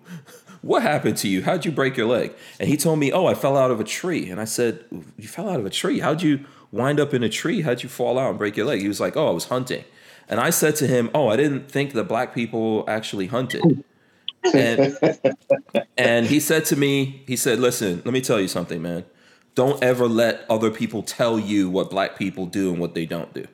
what 0.62 0.82
happened 0.82 1.16
to 1.18 1.28
you? 1.28 1.42
How'd 1.42 1.64
you 1.64 1.72
break 1.72 1.96
your 1.96 2.06
leg? 2.06 2.32
And 2.58 2.68
he 2.68 2.76
told 2.76 2.98
me, 2.98 3.12
oh, 3.12 3.26
I 3.26 3.34
fell 3.34 3.56
out 3.56 3.70
of 3.70 3.80
a 3.80 3.84
tree. 3.84 4.30
And 4.30 4.40
I 4.40 4.44
said, 4.44 4.84
you 5.18 5.28
fell 5.28 5.48
out 5.48 5.60
of 5.60 5.66
a 5.66 5.70
tree? 5.70 6.00
How'd 6.00 6.22
you 6.22 6.44
wind 6.70 7.00
up 7.00 7.12
in 7.12 7.22
a 7.22 7.28
tree? 7.28 7.62
How'd 7.62 7.82
you 7.82 7.88
fall 7.88 8.18
out 8.18 8.30
and 8.30 8.38
break 8.38 8.56
your 8.56 8.66
leg? 8.66 8.80
He 8.80 8.88
was 8.88 9.00
like, 9.00 9.16
oh, 9.16 9.28
I 9.28 9.30
was 9.32 9.46
hunting. 9.46 9.84
And 10.28 10.40
I 10.40 10.50
said 10.50 10.76
to 10.76 10.86
him, 10.86 11.10
oh, 11.14 11.28
I 11.28 11.36
didn't 11.36 11.70
think 11.70 11.92
that 11.92 12.04
black 12.04 12.34
people 12.34 12.84
actually 12.88 13.26
hunted. 13.26 13.84
And, 14.54 14.96
and 15.98 16.26
he 16.26 16.40
said 16.40 16.64
to 16.66 16.76
me, 16.76 17.22
he 17.26 17.36
said, 17.36 17.58
listen, 17.58 18.02
let 18.04 18.14
me 18.14 18.20
tell 18.20 18.40
you 18.40 18.48
something, 18.48 18.80
man. 18.80 19.04
Don't 19.54 19.82
ever 19.82 20.06
let 20.08 20.46
other 20.48 20.70
people 20.70 21.02
tell 21.02 21.38
you 21.38 21.68
what 21.68 21.90
black 21.90 22.16
people 22.16 22.46
do 22.46 22.70
and 22.70 22.80
what 22.80 22.94
they 22.94 23.04
don't 23.04 23.34
do. 23.34 23.46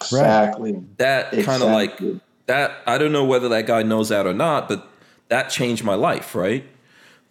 Exactly. 0.00 0.80
That 0.98 1.32
kind 1.42 1.62
of 1.62 1.70
like 1.70 1.98
that. 2.46 2.76
I 2.86 2.98
don't 2.98 3.12
know 3.12 3.24
whether 3.24 3.48
that 3.48 3.66
guy 3.66 3.82
knows 3.82 4.10
that 4.10 4.26
or 4.26 4.34
not, 4.34 4.68
but 4.68 4.88
that 5.28 5.50
changed 5.50 5.84
my 5.84 5.94
life, 5.94 6.34
right? 6.34 6.64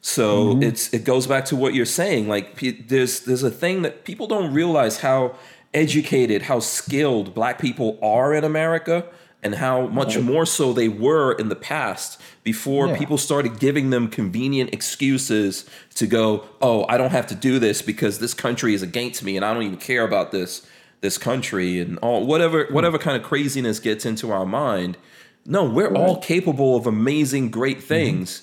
So 0.02 0.54
mm-hmm. 0.54 0.64
it's 0.64 0.94
it 0.94 1.04
goes 1.04 1.26
back 1.28 1.46
to 1.46 1.56
what 1.56 1.74
you're 1.74 1.86
saying. 1.86 2.28
Like 2.28 2.56
pe- 2.56 2.82
there's 2.82 3.22
there's 3.22 3.44
a 3.44 3.50
thing 3.52 3.82
that 3.82 4.06
people 4.06 4.28
don't 4.28 4.54
realize 4.54 5.00
how 5.00 5.36
educated, 5.74 6.44
how 6.44 6.60
skilled 6.60 7.34
black 7.34 7.60
people 7.60 7.98
are 8.02 8.34
in 8.34 8.44
America, 8.44 9.06
and 9.42 9.56
how 9.56 9.88
much 9.88 10.18
more 10.18 10.46
so 10.46 10.74
they 10.74 10.88
were 10.88 11.34
in 11.34 11.50
the 11.50 11.56
past 11.56 12.20
before 12.44 12.88
Yeah. 12.88 12.98
people 12.98 13.18
started 13.18 13.60
giving 13.60 13.90
them 13.90 14.08
convenient 14.08 14.74
excuses 14.74 15.66
to 15.96 16.08
go, 16.08 16.46
oh, 16.62 16.86
I 16.88 16.98
don't 16.98 17.12
have 17.12 17.28
to 17.28 17.36
do 17.36 17.60
this 17.60 17.82
because 17.82 18.20
this 18.20 18.34
country 18.34 18.74
is 18.74 18.82
against 18.82 19.24
me, 19.24 19.36
and 19.36 19.44
I 19.44 19.54
don't 19.54 19.64
even 19.64 19.78
care 19.78 20.04
about 20.04 20.32
this 20.32 20.66
this 21.02 21.18
country 21.18 21.80
and 21.80 22.00
all 22.00 22.26
whatever 22.26 22.66
whatever 22.72 22.98
kind 22.98 23.16
of 23.18 23.24
craziness 23.24 23.80
gets 23.80 24.06
into 24.06 24.32
our 24.32 24.46
mind. 24.46 24.98
No, 25.46 25.64
we're 25.64 25.94
all 25.96 26.18
capable 26.18 26.76
of 26.76 26.88
amazing, 26.88 27.50
great 27.52 27.84
things. 27.84 28.42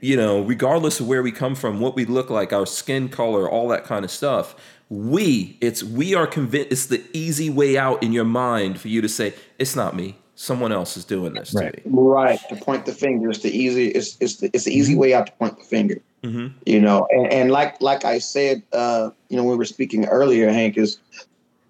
You 0.00 0.16
know, 0.16 0.42
regardless 0.42 1.00
of 1.00 1.08
where 1.08 1.22
we 1.22 1.32
come 1.32 1.54
from, 1.56 1.80
what 1.80 1.96
we 1.96 2.04
look 2.04 2.30
like, 2.30 2.52
our 2.52 2.66
skin 2.66 3.08
color, 3.08 3.50
all 3.50 3.66
that 3.68 3.84
kind 3.84 4.04
of 4.04 4.10
stuff. 4.12 4.54
We, 4.88 5.56
it's 5.60 5.82
we 5.82 6.14
are 6.14 6.26
convinced. 6.26 6.70
It's 6.70 6.86
the 6.86 7.02
easy 7.12 7.50
way 7.50 7.76
out 7.76 8.02
in 8.02 8.12
your 8.12 8.24
mind 8.24 8.78
for 8.80 8.88
you 8.88 9.00
to 9.00 9.08
say, 9.08 9.34
"It's 9.58 9.74
not 9.74 9.96
me. 9.96 10.16
Someone 10.36 10.70
else 10.70 10.96
is 10.96 11.04
doing 11.04 11.32
this 11.34 11.52
Right. 11.54 11.82
to 11.82 11.88
me." 11.88 11.94
Right. 11.96 12.38
To 12.50 12.56
point 12.56 12.86
the 12.86 12.92
finger. 12.92 13.30
It's 13.30 13.40
the 13.40 13.50
easy. 13.50 13.88
It's 13.88 14.16
it's 14.20 14.36
the, 14.36 14.50
it's 14.52 14.64
the 14.64 14.72
easy 14.72 14.94
way 14.94 15.14
out 15.14 15.26
to 15.26 15.32
point 15.32 15.58
the 15.58 15.64
finger. 15.64 15.98
hmm 16.22 16.48
You 16.66 16.80
know, 16.80 17.08
and, 17.10 17.26
and 17.32 17.50
like 17.50 17.80
like 17.80 18.04
I 18.04 18.18
said, 18.18 18.62
uh, 18.72 19.10
you 19.30 19.36
know, 19.36 19.42
when 19.44 19.52
we 19.52 19.58
were 19.58 19.64
speaking 19.64 20.04
earlier, 20.06 20.50
Hank 20.52 20.76
is 20.76 20.98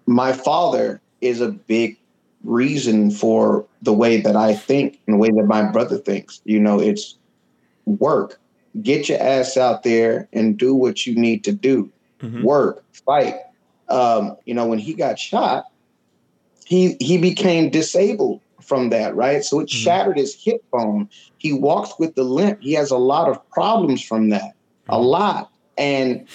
my 0.05 0.33
father 0.33 0.99
is 1.21 1.39
a 1.41 1.49
big 1.49 1.97
reason 2.43 3.11
for 3.11 3.65
the 3.81 3.93
way 3.93 4.21
that 4.21 4.35
I 4.35 4.53
think 4.53 4.99
and 5.07 5.15
the 5.15 5.17
way 5.17 5.29
that 5.29 5.45
my 5.45 5.63
brother 5.63 5.97
thinks. 5.97 6.41
You 6.45 6.59
know, 6.59 6.79
it's 6.79 7.17
work. 7.85 8.39
Get 8.81 9.09
your 9.09 9.21
ass 9.21 9.57
out 9.57 9.83
there 9.83 10.27
and 10.33 10.57
do 10.57 10.73
what 10.73 11.05
you 11.05 11.15
need 11.15 11.43
to 11.43 11.51
do. 11.51 11.91
Mhm. 12.21 12.43
Work, 12.43 12.83
fight. 13.05 13.35
Um, 13.89 14.37
you 14.45 14.53
know, 14.53 14.65
when 14.65 14.79
he 14.79 14.93
got 14.93 15.19
shot, 15.19 15.65
he 16.65 16.95
he 16.99 17.17
became 17.17 17.69
disabled 17.69 18.39
from 18.61 18.89
that, 18.89 19.15
right? 19.15 19.43
So 19.43 19.59
it 19.59 19.69
shattered 19.69 20.17
his 20.17 20.35
hip 20.41 20.63
bone. 20.71 21.09
He 21.37 21.53
walks 21.53 21.99
with 21.99 22.15
the 22.15 22.23
limp. 22.23 22.61
He 22.61 22.73
has 22.73 22.91
a 22.91 22.97
lot 22.97 23.29
of 23.29 23.37
problems 23.51 24.01
from 24.01 24.29
that, 24.29 24.53
a 24.89 24.99
lot. 24.99 25.51
And 25.77 26.25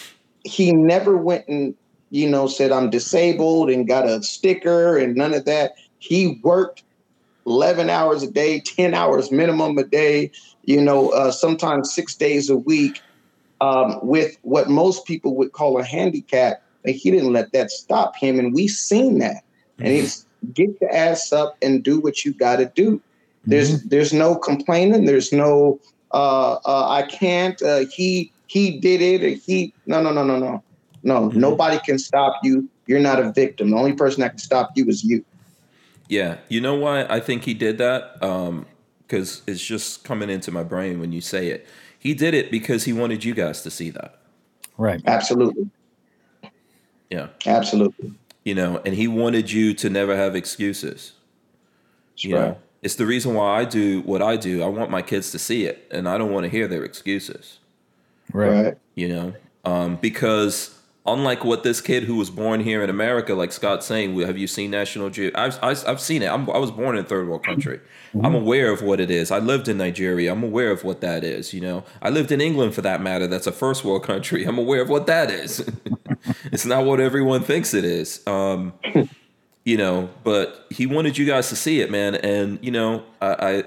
he 0.45 0.73
never 0.73 1.17
went 1.17 1.49
and, 1.49 1.75
you 2.11 2.29
know, 2.29 2.47
said, 2.47 2.71
I'm 2.71 2.91
disabled 2.91 3.71
and 3.71 3.89
got 3.89 4.07
a 4.07 4.23
sticker 4.23 4.97
and 4.99 5.17
none 5.17 5.35
of 5.35 5.45
that. 5.47 5.73
He 5.99 6.41
worked 6.43 6.83
11 7.47 7.91
hours 7.91 8.23
a 8.23 8.31
day, 8.31 8.61
10 8.61 8.95
hours 8.95 9.31
minimum 9.33 9.79
a 9.79 9.85
day, 9.85 10.31
you 10.65 10.81
know, 10.81 11.11
uh, 11.11 11.31
sometimes 11.31 11.93
six 11.93 12.15
days 12.15 12.51
a 12.51 12.57
week 12.57 13.01
um, 13.61 13.99
with 14.03 14.37
what 14.43 14.69
most 14.69 15.07
people 15.07 15.35
would 15.37 15.53
call 15.53 15.79
a 15.79 15.85
handicap. 15.85 16.63
And 16.85 16.95
he 16.95 17.11
didn't 17.11 17.33
let 17.33 17.53
that 17.53 17.71
stop 17.71 18.17
him. 18.17 18.39
And 18.39 18.55
we've 18.55 18.71
seen 18.71 19.19
that. 19.19 19.43
And 19.79 19.89
he's 19.89 20.27
get 20.55 20.71
your 20.81 20.93
ass 20.93 21.33
up 21.33 21.57
and 21.63 21.83
do 21.83 22.01
what 22.01 22.25
you 22.25 22.33
got 22.33 22.57
to 22.57 22.67
do. 22.67 23.01
There's 23.45 23.83
there's 23.85 24.13
no 24.13 24.35
complaining. 24.37 25.07
There's 25.07 25.33
no 25.33 25.81
uh, 26.13 26.59
uh, 26.65 26.89
I 26.89 27.03
can't. 27.03 27.61
Uh, 27.63 27.87
he 27.91 28.33
he 28.47 28.79
did 28.79 29.01
it. 29.01 29.25
Or 29.25 29.29
he 29.29 29.73
no 29.87 30.03
no 30.03 30.13
no 30.13 30.23
no 30.23 30.39
no 30.39 30.63
no. 31.03 31.29
Nobody 31.29 31.79
can 31.85 31.99
stop 31.99 32.35
you. 32.43 32.69
You're 32.87 33.01
not 33.01 33.21
a 33.21 33.33
victim. 33.33 33.71
The 33.71 33.77
only 33.77 33.95
person 33.95 34.21
that 34.21 34.31
can 34.31 34.39
stop 34.39 34.71
you 34.75 34.87
is 34.87 35.05
you. 35.05 35.25
Yeah, 36.09 36.39
you 36.49 36.61
know 36.61 36.75
why 36.75 37.05
I 37.05 37.21
think 37.21 37.45
he 37.45 37.55
did 37.55 37.79
that? 37.79 38.15
Because 39.07 39.43
it's 39.47 39.63
just 39.65 40.05
coming 40.05 40.31
into 40.31 40.51
my 40.51 40.63
brain 40.63 41.01
when 41.01 41.13
you 41.13 41.21
say 41.21 41.49
it. 41.49 41.67
He 41.99 42.15
did 42.15 42.35
it 42.35 42.51
because 42.51 42.85
he 42.85 42.93
wanted 42.93 43.25
you 43.25 43.35
guys 43.35 43.63
to 43.63 43.71
see 43.71 43.91
that. 43.91 44.19
Right. 44.77 45.03
Absolutely, 45.07 45.69
Yeah, 47.11 47.29
absolutely. 47.47 48.15
you 48.45 48.55
know, 48.55 48.81
and 48.85 48.95
he 48.95 49.09
wanted 49.09 49.51
you 49.51 49.75
to 49.75 49.91
never 49.91 50.15
have 50.17 50.37
excuses. 50.37 51.13
You 52.19 52.37
right. 52.37 52.41
know, 52.49 52.59
it's 52.83 52.95
the 52.95 53.07
reason 53.07 53.35
why 53.35 53.61
I 53.61 53.65
do 53.65 54.03
what 54.03 54.23
I 54.23 54.37
do. 54.37 54.63
I 54.63 54.67
want 54.67 54.91
my 54.91 55.03
kids 55.03 55.31
to 55.33 55.39
see 55.39 55.65
it, 55.65 55.87
and 55.91 56.09
I 56.09 56.17
don't 56.17 56.33
want 56.33 56.45
to 56.45 56.51
hear 56.51 56.69
their 56.69 56.85
excuses. 56.85 57.59
Right. 58.33 58.65
Right. 58.65 58.79
you 58.95 59.09
know 59.09 59.35
um, 59.65 59.97
because 59.97 60.78
unlike 61.13 61.45
what 61.45 61.63
this 61.63 61.81
kid 61.81 62.05
who 62.05 62.17
was 62.17 62.31
born 62.31 62.61
here 62.61 62.83
in 62.83 62.91
america 62.91 63.35
like 63.35 63.53
Scott 63.53 63.85
saying 63.85 64.19
have 64.21 64.39
you 64.39 64.47
seen 64.47 64.71
national 64.71 65.11
Ge- 65.11 65.33
I've, 65.35 65.59
I've, 65.63 65.85
I've 65.87 66.01
seen 66.01 66.23
it. 66.23 66.27
I'm, 66.27 66.49
i 66.51 66.59
was 66.59 66.71
born 66.71 66.97
in 66.97 67.05
a 67.05 67.09
third 67.09 67.29
world 67.29 67.45
country. 67.45 67.81
I'm 68.23 68.35
aware 68.35 68.71
of 68.71 68.83
what 68.83 69.01
it 69.01 69.11
is. 69.11 69.31
I 69.31 69.39
lived 69.39 69.69
in 69.69 69.79
nigeria. 69.79 70.33
I'm 70.33 70.43
aware 70.43 70.71
of 70.71 70.85
what 70.85 71.01
that 71.01 71.25
is 71.25 71.53
you 71.53 71.61
know? 71.61 71.85
I 72.03 72.11
lived 72.11 72.33
in 72.33 72.41
england 72.41 72.75
for 72.75 72.83
that 72.83 73.01
matter. 73.01 73.27
That's 73.27 73.47
a 73.47 73.53
first 73.53 73.85
world 73.85 74.05
country. 74.05 74.45
I'm 74.45 74.59
aware 74.59 74.83
of 74.83 74.89
what 74.89 75.07
that 75.07 75.31
is. 75.31 75.69
It's 76.53 76.67
not 76.67 76.85
what 76.85 77.01
everyone 77.01 77.43
thinks 77.43 77.73
it 77.75 77.85
is. 77.85 78.27
Um, 78.27 78.73
you 79.65 79.77
know 79.77 80.11
but 80.25 80.67
he 80.71 80.87
wanted 80.87 81.19
you 81.19 81.27
guys 81.27 81.49
to 81.49 81.57
see 81.57 81.81
it 81.81 81.91
man. 81.91 82.15
And 82.17 82.59
you 82.63 82.71
know 82.71 83.05
i, 83.21 83.59
I 83.59 83.65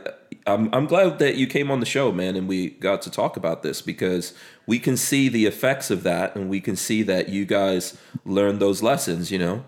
I'm, 0.53 0.73
I'm 0.73 0.85
glad 0.85 1.19
that 1.19 1.35
you 1.35 1.47
came 1.47 1.71
on 1.71 1.79
the 1.79 1.85
show 1.85 2.11
man 2.11 2.35
and 2.35 2.47
we 2.47 2.71
got 2.71 3.01
to 3.03 3.11
talk 3.11 3.37
about 3.37 3.63
this 3.63 3.81
because 3.81 4.33
we 4.65 4.79
can 4.79 4.97
see 4.97 5.29
the 5.29 5.45
effects 5.45 5.91
of 5.91 6.03
that 6.03 6.35
and 6.35 6.49
we 6.49 6.61
can 6.61 6.75
see 6.75 7.03
that 7.03 7.29
you 7.29 7.45
guys 7.45 7.97
learned 8.25 8.59
those 8.59 8.81
lessons 8.81 9.31
you 9.31 9.39
know 9.39 9.63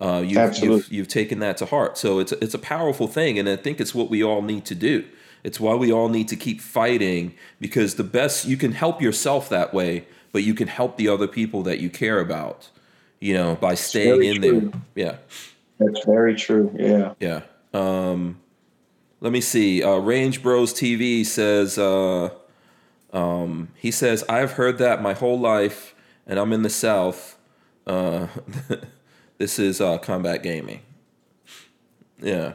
uh, 0.00 0.20
you've, 0.26 0.58
you've, 0.58 0.92
you've 0.92 1.08
taken 1.08 1.38
that 1.38 1.56
to 1.58 1.66
heart 1.66 1.96
so 1.96 2.18
it's, 2.18 2.32
it's 2.32 2.54
a 2.54 2.58
powerful 2.58 3.06
thing 3.06 3.38
and 3.38 3.48
i 3.48 3.56
think 3.56 3.80
it's 3.80 3.94
what 3.94 4.10
we 4.10 4.22
all 4.22 4.42
need 4.42 4.64
to 4.64 4.74
do 4.74 5.04
it's 5.44 5.58
why 5.60 5.74
we 5.74 5.92
all 5.92 6.08
need 6.08 6.28
to 6.28 6.36
keep 6.36 6.60
fighting 6.60 7.34
because 7.60 7.94
the 7.94 8.04
best 8.04 8.46
you 8.46 8.56
can 8.56 8.72
help 8.72 9.00
yourself 9.00 9.48
that 9.48 9.72
way 9.72 10.04
but 10.32 10.42
you 10.42 10.54
can 10.54 10.68
help 10.68 10.96
the 10.96 11.08
other 11.08 11.28
people 11.28 11.62
that 11.62 11.78
you 11.78 11.88
care 11.88 12.18
about 12.18 12.70
you 13.20 13.34
know 13.34 13.54
by 13.56 13.74
staying 13.74 14.22
in 14.22 14.42
true. 14.42 14.60
there 14.60 14.80
yeah 14.94 15.16
That's 15.82 16.04
very 16.04 16.34
true. 16.34 16.74
Yeah. 16.78 17.14
yeah. 17.20 17.42
Um, 17.74 18.40
let 19.22 19.30
me 19.30 19.40
see. 19.40 19.84
Uh, 19.84 19.98
Range 19.98 20.42
Bros 20.42 20.74
TV 20.74 21.24
says, 21.24 21.78
uh, 21.78 22.30
um, 23.12 23.68
he 23.76 23.92
says, 23.92 24.24
I've 24.28 24.52
heard 24.52 24.78
that 24.78 25.00
my 25.00 25.12
whole 25.12 25.38
life, 25.38 25.94
and 26.26 26.40
I'm 26.40 26.52
in 26.52 26.62
the 26.62 26.70
South. 26.70 27.38
Uh, 27.86 28.26
this 29.38 29.60
is 29.60 29.80
uh, 29.80 29.98
combat 29.98 30.42
gaming. 30.42 30.80
Yeah. 32.20 32.54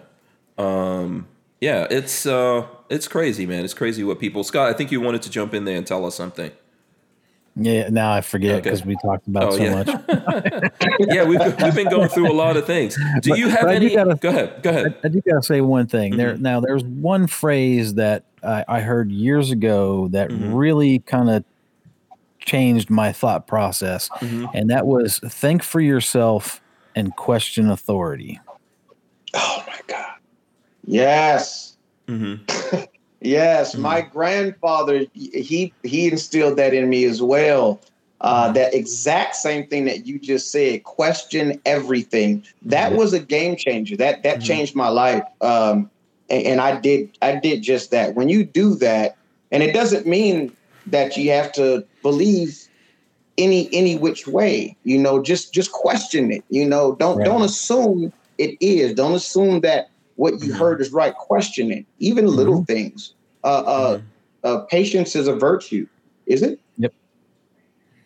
Um, 0.58 1.28
yeah, 1.62 1.88
it's 1.90 2.26
uh, 2.26 2.68
it's 2.90 3.08
crazy, 3.08 3.46
man. 3.46 3.64
It's 3.64 3.74
crazy 3.74 4.04
what 4.04 4.20
people. 4.20 4.44
Scott, 4.44 4.70
I 4.70 4.74
think 4.74 4.92
you 4.92 5.00
wanted 5.00 5.22
to 5.24 5.30
jump 5.30 5.54
in 5.54 5.64
there 5.64 5.78
and 5.78 5.88
tell 5.88 6.06
us 6.06 6.16
something. 6.16 6.52
Yeah, 7.60 7.90
now 7.90 8.12
I 8.14 8.22
forget 8.22 8.56
Okay. 8.58 8.62
because 8.62 8.86
we 8.86 8.96
talked 9.02 9.28
about 9.28 9.44
Oh, 9.54 9.58
so 9.58 9.64
yeah. 9.64 9.74
much. 9.74 9.88
yeah, 11.00 11.24
we've, 11.24 11.40
we've 11.64 11.74
been 11.76 11.90
going 11.90 12.08
through 12.10 12.32
a 12.32 12.34
lot 12.34 12.56
of 12.56 12.66
things. 12.66 12.96
Do 13.22 13.32
But- 13.32 13.40
you 13.40 13.50
have 13.50 13.62
but 13.62 13.70
I 13.70 13.80
do 13.80 13.86
any? 13.88 13.96
gotta- 13.96 14.16
go 14.16 14.30
ahead. 14.30 14.62
Go 14.62 14.70
ahead. 14.70 14.96
I, 15.04 15.08
I 15.08 15.10
do 15.10 15.22
gotta 15.22 15.42
say 15.42 15.62
one 15.62 15.88
thing. 15.88 16.18
There 16.18 16.36
Mhm. 16.36 16.40
now, 16.42 16.60
there's 16.60 16.84
one 16.84 17.26
phrase 17.28 17.96
that 17.96 18.26
I, 18.44 18.64
I 18.68 18.80
heard 18.82 19.12
years 19.12 19.50
ago 19.52 20.08
that 20.10 20.30
Mhm. 20.30 20.52
really 20.54 21.00
kind 21.00 21.30
of 21.30 21.44
changed 22.40 22.90
my 22.90 23.12
thought 23.12 23.48
process, 23.48 24.10
Mhm. 24.20 24.50
and 24.54 24.70
that 24.70 24.86
was 24.86 25.20
think 25.20 25.64
for 25.64 25.82
yourself 25.82 26.62
and 26.96 27.16
question 27.16 27.70
authority. 27.70 28.40
Oh 29.34 29.64
my 29.68 29.80
God. 29.88 30.14
Yes. 30.86 31.76
Mm-hmm. 33.24 33.32
Yes. 33.32 33.78
My 33.78 34.02
grandfather, 34.02 35.06
he 35.14 35.74
he 35.84 36.08
instilled 36.08 36.58
that 36.58 36.74
in 36.74 36.90
me 36.90 37.06
as 37.06 37.22
well. 37.22 37.82
Uh, 38.22 38.52
that 38.52 38.74
exact 38.74 39.36
same 39.36 39.68
thing 39.68 39.86
that 39.86 40.08
you 40.08 40.20
just 40.20 40.52
said. 40.52 40.84
Question 40.84 41.60
everything. 41.66 42.44
That 42.64 42.96
was 42.96 43.14
a 43.14 43.20
game 43.20 43.56
changer. 43.56 43.96
That 43.98 44.24
that 44.24 44.40
Mhm. 44.40 44.44
changed 44.44 44.76
my 44.76 44.90
life. 44.90 45.24
Um, 45.42 45.92
and, 46.30 46.44
and 46.46 46.62
I 46.62 46.80
did 46.80 47.10
I 47.22 47.36
did 47.36 47.62
just 47.62 47.92
that. 47.92 48.16
When 48.16 48.30
you 48.30 48.44
do 48.44 48.76
that, 48.76 49.18
and 49.52 49.62
it 49.64 49.74
doesn't 49.74 50.08
mean 50.08 50.56
that 50.88 51.16
you 51.18 51.32
have 51.32 51.52
to 51.54 51.86
believe 52.02 52.58
any 53.38 53.70
any 53.74 53.96
which 53.98 54.28
way. 54.28 54.76
You 54.84 54.98
know, 54.98 55.22
just 55.22 55.54
just 55.54 55.72
question 55.72 56.32
it. 56.32 56.44
You 56.50 56.66
know, 56.68 56.96
don't 56.96 57.18
Right. 57.18 57.26
don't 57.26 57.44
assume 57.44 58.12
it 58.38 58.56
is. 58.62 58.94
Don't 58.94 59.14
assume 59.16 59.62
that 59.62 59.88
what 60.18 60.34
you 60.44 60.52
Mhm. 60.54 60.58
heard 60.58 60.82
is 60.82 60.92
right. 60.92 61.16
Question 61.16 61.72
it. 61.72 61.86
Even 62.00 62.28
little 62.28 62.64
things. 62.66 63.14
Uh, 63.44 63.48
uh, 63.48 64.02
uh, 64.44 64.58
patience 64.66 65.16
is 65.16 65.28
a 65.28 65.34
virtue. 65.36 65.88
Is 66.26 66.42
it? 66.44 66.60
Yep. 66.78 66.94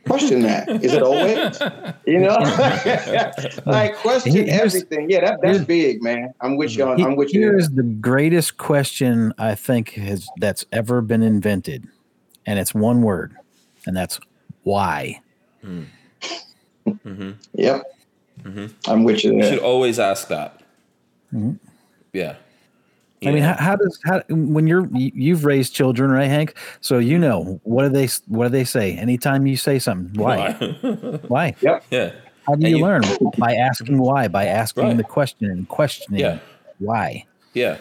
Question 0.07 0.41
that. 0.41 0.67
Is 0.83 0.93
it 0.93 1.01
always? 1.03 1.59
You 2.05 2.19
know, 2.19 2.35
like 3.65 3.95
question 3.97 4.31
Here- 4.33 4.43
here's- 4.45 4.75
everything. 4.75 5.09
Yeah, 5.09 5.21
that, 5.21 5.39
that's 5.41 5.59
big, 5.63 6.01
man. 6.01 6.33
I'm 6.41 6.57
with 6.57 6.75
you. 6.75 6.83
On, 6.85 6.97
He- 6.97 7.03
I'm 7.03 7.15
with 7.15 7.33
you. 7.33 7.39
Here 7.41 7.49
there. 7.51 7.59
is 7.59 7.69
the 7.69 7.83
greatest 7.83 8.57
question 8.57 9.33
I 9.37 9.55
think 9.55 9.91
has 9.91 10.27
that's 10.39 10.65
ever 10.71 11.01
been 11.01 11.21
invented, 11.23 11.87
and 12.45 12.57
it's 12.59 12.73
one 12.73 13.01
word, 13.03 13.35
and 13.85 13.95
that's 13.97 14.19
why. 14.63 15.21
Mm-hmm. 16.87 17.31
Yep. 17.53 17.83
Mhm. 18.43 18.73
I'm 18.87 19.03
with 19.03 19.23
you 19.23 19.35
You 19.35 19.43
should 19.43 19.59
always 19.59 19.99
ask 19.99 20.27
that. 20.29 20.61
Mhm. 21.31 21.59
Yeah. 22.13 22.35
I 23.23 23.29
mean, 23.31 23.43
how, 23.43 23.53
how 23.53 23.75
does 23.75 23.99
how 24.03 24.23
when 24.29 24.65
you're 24.65 24.87
you- 24.87 25.11
you've 25.13 25.45
raised 25.45 25.75
children, 25.75 26.09
right, 26.09 26.27
Hank? 26.27 26.55
So 26.81 26.97
you 26.97 27.19
know 27.19 27.59
what 27.63 27.83
do 27.83 27.89
they 27.89 28.07
what 28.27 28.45
do 28.45 28.49
they 28.49 28.63
say? 28.63 28.93
Anytime 28.97 29.45
you 29.45 29.57
say 29.57 29.77
something, 29.77 30.19
why? 30.19 30.53
Why? 31.27 31.53
yeah. 31.61 32.13
How 32.47 32.55
do 32.55 32.67
you, 32.67 32.77
you- 32.77 32.83
learn? 32.83 33.03
By 33.37 33.53
asking 33.53 33.99
why, 33.99 34.27
by 34.27 34.45
asking 34.45 34.83
Right. 34.85 34.97
the 34.97 35.03
question 35.03 35.51
and 35.51 35.67
questioning 35.69 36.19
Yeah. 36.19 36.39
why. 36.79 37.25
Yeah. 37.53 37.77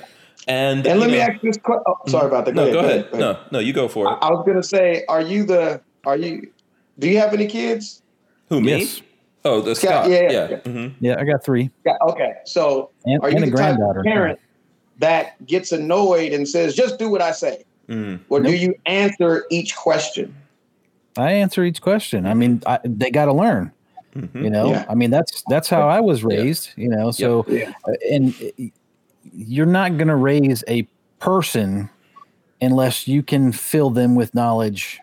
And 0.47 0.87
And 0.87 1.01
let 1.01 1.09
you 1.09 1.17
me 1.17 1.21
ask 1.23 1.41
this 1.41 1.57
question. 1.57 1.85
Oh, 1.87 1.97
sorry 2.07 2.27
about 2.27 2.45
that. 2.45 2.55
No, 2.55 2.71
go 2.71 2.81
ahead. 2.81 3.09
No, 3.15 3.39
no, 3.51 3.59
you 3.61 3.73
go 3.73 3.89
for 3.89 4.09
I, 4.09 4.13
it. 4.13 4.19
I 4.21 4.31
was 4.31 4.45
gonna 4.47 4.63
say, 4.63 5.05
are 5.09 5.23
you 5.23 5.45
the? 5.45 5.81
Are 6.05 6.17
you? 6.19 6.51
Do 6.99 7.09
you 7.09 7.19
have 7.19 7.33
any 7.33 7.47
kids? 7.47 8.03
Who 8.51 8.61
me? 8.61 8.81
Yes. 8.81 9.01
Oh, 9.45 9.61
the 9.61 9.75
Scott, 9.75 10.05
Scott. 10.05 10.11
yeah, 10.11 10.31
Yeah. 10.31 10.49
yeah. 10.51 10.57
Mhm. 10.59 10.93
Yeah, 11.01 11.17
I 11.19 11.25
got 11.25 11.43
three 11.43 11.71
Yeah. 11.87 11.97
Okay. 12.03 12.33
So 12.45 12.91
and, 13.07 13.23
are 13.23 13.31
you 13.31 13.37
and 13.37 13.45
a 13.47 13.51
the 13.51 13.57
type 13.57 13.79
of 13.79 14.05
parent 14.05 14.39
that 14.99 15.45
gets 15.47 15.73
annoyed 15.73 16.33
and 16.33 16.47
says, 16.49 16.75
"Just 16.75 16.99
do 16.99 17.09
what 17.11 17.23
I 17.23 17.33
say," 17.33 17.65
Mm. 17.89 18.21
or 18.29 18.41
do 18.41 18.53
you 18.55 18.75
answer 18.87 19.47
each 19.51 19.75
question? 19.77 20.35
I 21.17 21.33
answer 21.33 21.65
each 21.65 21.81
question. 21.81 22.27
I 22.27 22.35
mean, 22.35 22.63
I, 22.67 22.79
they 22.85 23.11
got 23.11 23.25
to 23.25 23.33
learn. 23.33 23.73
Mhm. 24.15 24.43
You 24.45 24.51
know, 24.51 24.71
Yeah. 24.71 24.85
I 24.89 24.95
mean, 24.95 25.11
that's 25.11 25.43
that's 25.49 25.69
how 25.69 25.89
I 25.89 26.01
was 26.01 26.21
Yeah. 26.23 26.29
raised. 26.29 26.71
You 26.77 26.89
know, 26.89 27.11
so 27.11 27.45
Yeah. 27.49 27.73
uh, 27.89 27.93
and 28.11 28.35
uh, 28.59 28.65
you're 29.33 29.67
not 29.67 29.97
going 29.97 30.09
to 30.09 30.17
raise 30.17 30.63
a 30.69 30.87
person 31.19 31.89
unless 32.61 33.09
you 33.09 33.23
can 33.23 33.53
fill 33.53 33.91
them 33.91 34.15
with 34.15 34.35
knowledge 34.35 34.99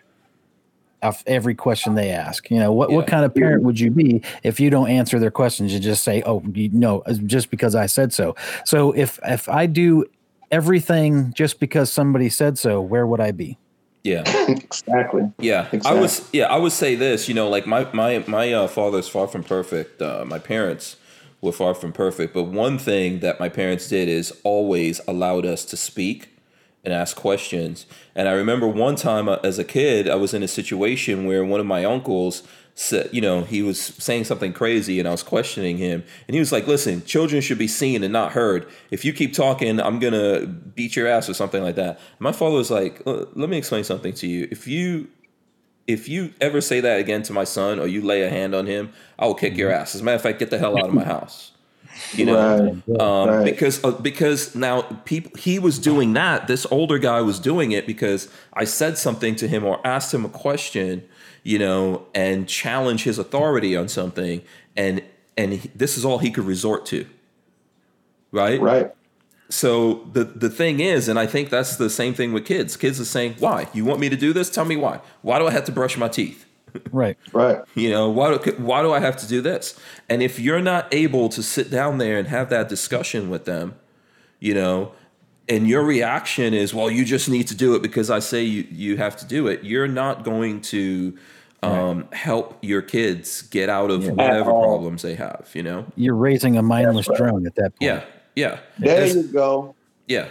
of 1.02 1.22
every 1.26 1.54
question 1.54 1.94
they 1.94 2.10
ask. 2.10 2.50
You 2.50 2.58
know, 2.58 2.72
what 2.72 2.90
what 2.90 3.06
kind 3.06 3.24
of 3.24 3.34
parent 3.34 3.62
would 3.62 3.78
you 3.78 3.90
be 3.90 4.22
if 4.42 4.58
you 4.60 4.70
don't 4.70 4.88
answer 4.88 5.18
their 5.18 5.30
questions? 5.30 5.72
You 5.72 5.80
just 5.80 6.04
say, 6.04 6.22
"Oh, 6.26 6.42
you 6.52 6.68
know, 6.70 7.02
just 7.26 7.50
because 7.50 7.74
I 7.74 7.86
said 7.86 8.12
so." 8.12 8.34
So 8.64 8.92
if 8.92 9.18
if 9.24 9.48
I 9.48 9.66
do 9.66 10.04
everything 10.50 11.32
just 11.34 11.60
because 11.60 11.92
somebody 11.92 12.28
said 12.28 12.58
so, 12.58 12.80
where 12.80 13.06
would 13.06 13.20
I 13.20 13.32
be? 13.32 13.58
Yeah. 14.04 14.22
exactly. 14.48 15.30
Yeah, 15.38 15.68
I 15.84 15.94
was. 15.94 16.28
Yeah, 16.32 16.44
I 16.44 16.56
would 16.56 16.72
say 16.72 16.94
this. 16.94 17.28
You 17.28 17.34
know, 17.34 17.48
like 17.48 17.66
my 17.66 17.86
my 17.92 18.24
my 18.26 18.52
uh, 18.52 18.68
father 18.68 18.98
is 18.98 19.08
far 19.08 19.26
from 19.26 19.44
perfect. 19.44 20.00
Uh, 20.00 20.24
my 20.26 20.38
parents 20.38 20.96
were 21.40 21.52
far 21.52 21.74
from 21.74 21.92
perfect, 21.92 22.34
but 22.34 22.44
one 22.44 22.78
thing 22.78 23.20
that 23.20 23.38
my 23.38 23.48
parents 23.48 23.88
did 23.88 24.08
is 24.08 24.32
always 24.42 25.00
allowed 25.06 25.46
us 25.46 25.64
to 25.66 25.76
speak 25.76 26.30
and 26.88 26.94
ask 26.94 27.16
questions. 27.16 27.84
And 28.14 28.28
I 28.28 28.32
remember 28.32 28.66
one 28.66 28.96
time 28.96 29.28
uh, 29.28 29.36
as 29.44 29.58
a 29.58 29.64
kid, 29.64 30.08
I 30.08 30.14
was 30.14 30.32
in 30.32 30.42
a 30.42 30.48
situation 30.48 31.26
where 31.26 31.44
one 31.44 31.60
of 31.60 31.66
my 31.66 31.84
uncles 31.84 32.42
said, 32.76 33.10
you 33.12 33.20
know, 33.20 33.42
he 33.42 33.60
was 33.60 33.78
saying 33.78 34.24
something 34.24 34.54
crazy, 34.54 34.98
and 34.98 35.06
I 35.06 35.10
was 35.10 35.22
questioning 35.22 35.76
him, 35.76 36.02
and 36.26 36.34
he 36.34 36.38
was 36.38 36.50
like, 36.50 36.66
"Listen, 36.66 37.04
children 37.04 37.42
should 37.42 37.58
be 37.58 37.68
seen 37.68 38.02
and 38.02 38.10
not 38.10 38.32
heard. 38.32 38.66
If 38.90 39.04
you 39.04 39.12
keep 39.12 39.34
talking, 39.34 39.78
I'm 39.80 39.98
gonna 39.98 40.46
beat 40.46 40.96
your 40.96 41.08
ass 41.08 41.28
or 41.28 41.34
something 41.34 41.62
like 41.62 41.74
that." 41.74 42.00
My 42.20 42.32
father 42.32 42.56
was 42.56 42.70
like, 42.70 43.02
"Uh, 43.06 43.26
"Let 43.34 43.50
me 43.50 43.58
explain 43.58 43.84
something 43.84 44.14
to 44.14 44.26
you. 44.26 44.48
If 44.50 44.66
you 44.66 45.08
if 45.86 46.08
you 46.08 46.32
ever 46.40 46.62
say 46.62 46.80
that 46.80 47.00
again 47.00 47.22
to 47.24 47.34
my 47.34 47.44
son 47.44 47.78
or 47.78 47.86
you 47.86 48.00
lay 48.00 48.22
a 48.22 48.30
hand 48.30 48.54
on 48.54 48.66
him, 48.66 48.92
I 49.18 49.26
will 49.26 49.34
kick 49.34 49.56
your 49.56 49.70
ass. 49.70 49.94
As 49.94 50.00
a 50.00 50.04
matter 50.04 50.16
of 50.16 50.22
fact, 50.22 50.38
get 50.38 50.50
the 50.50 50.58
hell 50.58 50.78
out 50.78 50.88
of 50.88 50.94
my 50.94 51.04
house. 51.16 51.52
You 52.14 52.26
know, 52.26 52.34
Right. 52.86 53.00
um, 53.00 53.28
Right. 53.28 53.44
because 53.44 53.82
uh, 53.84 53.90
because 53.90 54.54
now 54.54 54.82
people 55.04 55.32
he 55.38 55.58
was 55.58 55.78
doing 55.78 56.12
that. 56.14 56.46
This 56.46 56.66
older 56.70 56.98
guy 56.98 57.20
was 57.20 57.38
doing 57.40 57.72
it 57.72 57.86
because 57.86 58.28
I 58.54 58.64
said 58.64 58.96
something 58.98 59.34
to 59.36 59.48
him 59.48 59.64
or 59.64 59.80
asked 59.86 60.14
him 60.14 60.24
a 60.24 60.28
question, 60.28 61.02
you 61.42 61.58
know, 61.58 62.06
and 62.14 62.48
challenge 62.48 63.04
his 63.04 63.18
authority 63.18 63.76
on 63.76 63.88
something, 63.88 64.42
and 64.76 65.02
and 65.36 65.52
he, 65.54 65.70
this 65.74 65.98
is 65.98 66.04
all 66.04 66.18
he 66.18 66.30
could 66.30 66.44
resort 66.44 66.86
to. 66.86 67.04
Right. 68.32 68.60
Right. 68.60 68.90
So 69.50 70.06
the 70.12 70.24
the 70.24 70.50
thing 70.50 70.80
is, 70.80 71.08
and 71.08 71.18
I 71.18 71.26
think 71.26 71.48
that's 71.50 71.76
the 71.76 71.88
same 71.90 72.12
thing 72.14 72.32
with 72.32 72.44
kids. 72.44 72.76
Kids 72.76 73.00
are 73.00 73.04
saying, 73.06 73.36
"Why? 73.38 73.66
You 73.72 73.84
want 73.84 73.98
me 74.00 74.08
to 74.10 74.16
do 74.16 74.32
this? 74.32 74.50
Tell 74.50 74.66
me 74.66 74.76
why. 74.76 75.00
Why 75.22 75.38
do 75.38 75.46
I 75.46 75.50
have 75.52 75.64
to 75.64 75.72
brush 75.72 75.96
my 75.96 76.08
teeth? 76.08 76.44
Right. 76.92 77.16
Right. 77.32 77.60
You 77.74 77.90
know, 77.90 78.08
why 78.10 78.36
do, 78.36 78.52
why 78.58 78.82
do 78.82 78.92
I 78.92 79.00
have 79.00 79.16
to 79.18 79.28
do 79.28 79.40
this? 79.40 79.78
And 80.08 80.22
if 80.22 80.38
you're 80.38 80.60
not 80.60 80.92
able 80.92 81.28
to 81.30 81.42
sit 81.42 81.70
down 81.70 81.98
there 81.98 82.18
and 82.18 82.28
have 82.28 82.50
that 82.50 82.68
discussion 82.68 83.30
with 83.30 83.44
them, 83.44 83.74
you 84.40 84.54
know, 84.54 84.92
and 85.48 85.66
your 85.66 85.82
reaction 85.82 86.52
is, 86.54 86.74
well, 86.74 86.90
you 86.90 87.04
just 87.04 87.28
need 87.28 87.48
to 87.48 87.54
do 87.54 87.74
it 87.74 87.82
because 87.82 88.10
I 88.10 88.18
say 88.18 88.42
you, 88.42 88.66
you 88.70 88.96
have 88.98 89.16
to 89.16 89.26
do 89.26 89.46
it, 89.46 89.64
you're 89.64 89.88
not 89.88 90.22
going 90.22 90.60
to 90.62 91.16
um, 91.62 92.06
help 92.12 92.58
your 92.62 92.82
kids 92.82 93.42
get 93.42 93.68
out 93.68 93.90
of 93.90 94.06
whatever 94.06 94.40
At 94.42 94.46
all. 94.46 94.62
problems 94.64 95.02
they 95.02 95.14
have, 95.14 95.48
you 95.54 95.62
know? 95.62 95.86
You're 95.96 96.14
raising 96.14 96.56
a 96.56 96.62
mindless 96.62 97.08
right. 97.08 97.18
drone 97.18 97.46
at 97.46 97.54
that 97.56 97.70
point. 97.78 97.80
Yeah, 97.80 98.04
yeah. 98.36 98.60
There 98.78 99.02
As- 99.02 99.14
you 99.16 99.22
go. 99.24 99.74
yeah. 100.06 100.28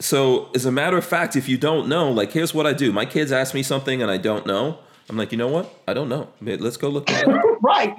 So, 0.00 0.48
as 0.56 0.64
a 0.66 0.72
matter 0.72 0.96
of 0.96 1.04
fact, 1.04 1.36
if 1.36 1.48
you 1.48 1.56
don't 1.56 1.88
know, 1.88 2.10
like, 2.10 2.32
here's 2.32 2.52
what 2.52 2.66
I 2.66 2.72
do. 2.72 2.90
My 2.92 3.06
kids 3.06 3.30
ask 3.30 3.54
me 3.54 3.62
something 3.62 4.02
and 4.02 4.10
I 4.10 4.16
don't 4.16 4.44
know. 4.44 4.78
I'm 5.10 5.16
like, 5.18 5.32
you 5.32 5.38
know 5.38 5.48
what? 5.48 5.72
I 5.86 5.92
don't 5.94 6.08
know. 6.08 6.28
Let's 6.40 6.76
go 6.78 6.88
look 6.88 7.06
that 7.06 7.28
up. 7.28 7.42
right. 7.62 7.94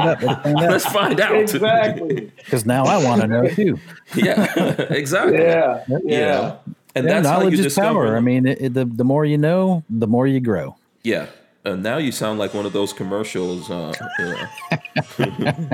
Let's 0.00 0.86
find 0.86 1.20
out. 1.20 1.34
exactly. 1.34 2.32
Because 2.36 2.66
now 2.66 2.84
I 2.84 3.02
want 3.02 3.20
to 3.22 3.26
know 3.28 3.46
too. 3.48 3.78
yeah, 4.14 4.44
exactly. 4.90 5.38
Yeah. 5.38 5.84
You 5.88 6.00
Yeah. 6.04 6.56
And 6.96 7.06
Yeah, 7.06 7.14
that's 7.14 7.26
how 7.28 7.38
knowledge 7.38 7.54
you 7.54 7.58
is 7.60 7.64
discover. 7.66 8.06
power. 8.06 8.16
I 8.16 8.20
mean, 8.20 8.46
it, 8.46 8.60
it- 8.60 8.74
the 8.74 8.84
the 8.84 9.04
more 9.04 9.24
you 9.24 9.38
know, 9.38 9.82
the 9.88 10.06
more 10.06 10.26
you 10.26 10.40
grow. 10.40 10.76
yeah. 11.02 11.26
And 11.66 11.82
now 11.82 11.96
you 11.96 12.12
sound 12.12 12.38
like 12.38 12.52
one 12.52 12.66
of 12.66 12.74
those 12.74 12.92
commercials. 12.92 13.70
Uh, 13.70 13.94
you, 14.18 15.26
know. 15.38 15.68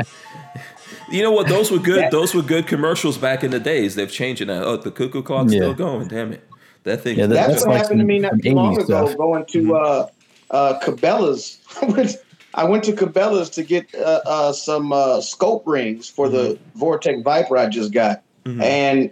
You 1.11 1.23
know 1.25 1.33
what? 1.33 1.49
Those 1.49 1.73
were 1.73 1.81
good. 1.81 2.13
Those 2.13 2.33
were 2.33 2.43
good 2.43 2.69
commercials 2.69 3.19
back 3.19 3.43
in 3.43 3.51
the 3.51 3.59
days. 3.59 3.97
They've 3.97 4.09
changed 4.11 4.41
it 4.41 4.47
now. 4.47 4.63
Oh, 4.63 4.77
the 4.77 4.93
cuckoo 4.93 5.21
clock's 5.23 5.53
Yeah. 5.53 5.59
still 5.63 5.75
going. 5.75 6.07
Damn 6.07 6.33
it! 6.35 6.49
That 6.85 7.03
thing. 7.03 7.19
Yeah, 7.19 7.27
that- 7.27 7.35
That's, 7.35 7.49
That's 7.53 7.67
what 7.67 7.73
like 7.75 7.83
happened 7.83 8.01
to 8.01 8.07
me 8.07 8.19
not 8.21 8.33
too 8.43 8.53
long 8.53 8.75
80s 8.77 8.85
ago. 8.85 9.07
stuff. 9.07 9.17
Going 9.19 9.45
to 9.47 9.77
uh, 9.77 10.09
uh, 10.51 10.81
Cabela's. 10.81 11.59
I 12.55 12.65
went- 12.65 12.85
to 12.85 12.93
Cabela's 12.93 13.51
to 13.51 13.63
get 13.63 13.95
uh, 13.95 14.21
uh, 14.27 14.53
some 14.53 14.93
uh, 14.93 15.21
scope 15.21 15.63
rings 15.67 16.09
for 16.09 16.29
the 16.29 16.59
Vortex 16.75 17.23
Viper 17.23 17.57
I 17.57 17.67
just 17.69 17.93
got, 17.93 18.23
Mhm. 18.45 18.63
and 18.63 19.11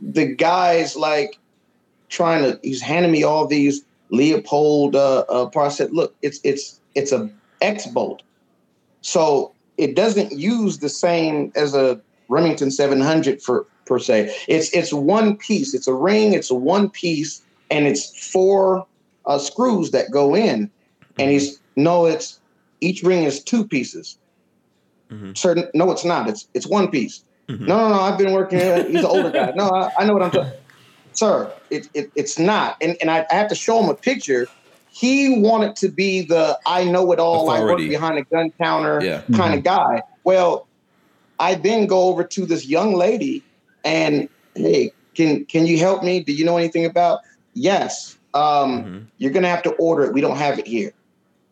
the 0.00 0.26
guy's 0.34 0.96
like 0.96 1.38
trying 2.08 2.42
to. 2.44 2.58
He's 2.62 2.80
handing 2.80 3.12
me 3.12 3.22
all 3.22 3.46
these 3.46 3.82
Leupold 4.12 4.94
uh, 4.94 5.20
uh, 5.28 5.46
parts. 5.50 5.74
I 5.74 5.78
said, 5.84 5.92
look, 5.92 6.14
it's 6.22 6.40
it's 6.44 6.80
it's 6.94 7.12
a 7.12 7.28
X 7.60 7.86
bolt, 7.86 8.22
so 9.02 9.52
it 9.76 9.94
doesn't 9.94 10.32
use 10.32 10.78
the 10.78 10.88
same 10.88 11.52
as 11.56 11.74
a 11.74 12.00
Remington 12.28 12.70
700 12.70 13.42
for 13.42 13.66
per 13.90 13.98
se. 13.98 14.32
It's 14.48 14.70
it's 14.70 14.92
one 14.92 15.36
piece. 15.36 15.74
It's 15.74 15.88
a 15.88 15.92
ring. 15.92 16.32
It's 16.32 16.50
a 16.50 16.54
one 16.54 16.88
piece, 16.88 17.42
and 17.70 17.86
it's 17.88 18.30
four 18.32 18.86
uh, 19.26 19.38
screws 19.38 19.90
that 19.90 20.10
go 20.12 20.34
in. 20.34 20.70
And 21.18 21.30
he's 21.30 21.60
no, 21.76 22.06
it's 22.06 22.40
each 22.80 23.02
ring 23.02 23.24
is 23.24 23.42
two 23.42 23.66
pieces. 23.66 24.16
Mhm. 25.12 25.36
Certain, 25.36 25.64
no, 25.74 25.90
it's 25.90 26.04
not. 26.04 26.28
It's 26.28 26.48
it's 26.54 26.68
one 26.68 26.88
piece. 26.88 27.24
Mhm. 27.50 27.66
No, 27.66 27.76
no, 27.76 27.88
no. 27.96 28.00
I've 28.00 28.16
been 28.16 28.32
working. 28.32 28.60
uh, 28.60 28.84
He's 28.84 29.00
an 29.00 29.04
older 29.06 29.30
guy. 29.30 29.52
No, 29.56 29.68
I, 29.68 29.90
I 29.98 30.04
know 30.06 30.12
what 30.14 30.22
I'm 30.22 30.30
talking. 30.30 30.52
Sir, 31.12 31.52
it, 31.70 31.88
it 31.94 32.12
it's 32.14 32.38
not. 32.38 32.76
And 32.80 32.96
and 33.00 33.10
I, 33.10 33.26
I 33.30 33.34
have 33.34 33.48
to 33.48 33.56
show 33.56 33.82
him 33.82 33.90
a 33.90 33.94
picture. 33.96 34.46
He 34.92 35.40
wanted 35.40 35.74
to 35.76 35.88
be 35.88 36.22
the 36.22 36.56
I 36.64 36.84
know 36.84 37.10
it 37.12 37.18
all. 37.18 37.50
I 37.50 37.60
work 37.60 37.78
behind 37.78 38.18
a 38.18 38.24
gun 38.32 38.52
counter 38.62 39.00
Yeah. 39.02 39.22
kind 39.36 39.54
of 39.58 39.64
guy. 39.64 40.02
Well, 40.24 40.68
I 41.40 41.56
then 41.56 41.86
go 41.86 42.04
over 42.04 42.22
to 42.22 42.46
this 42.46 42.66
young 42.68 42.94
lady 42.94 43.44
and 43.84 44.28
hey, 44.54 44.92
can 45.14 45.44
can 45.46 45.66
you 45.66 45.78
help 45.78 46.02
me? 46.02 46.20
Do 46.20 46.32
you 46.32 46.44
know 46.44 46.56
anything 46.56 46.84
about? 46.84 47.20
Yes. 47.54 48.16
Um, 48.34 48.84
Mhm. 48.84 49.06
you're 49.18 49.32
gonna 49.32 49.48
have 49.48 49.62
to 49.64 49.72
order 49.72 50.04
it. 50.04 50.12
We 50.12 50.20
don't 50.20 50.36
have 50.36 50.58
it 50.58 50.66
here. 50.66 50.92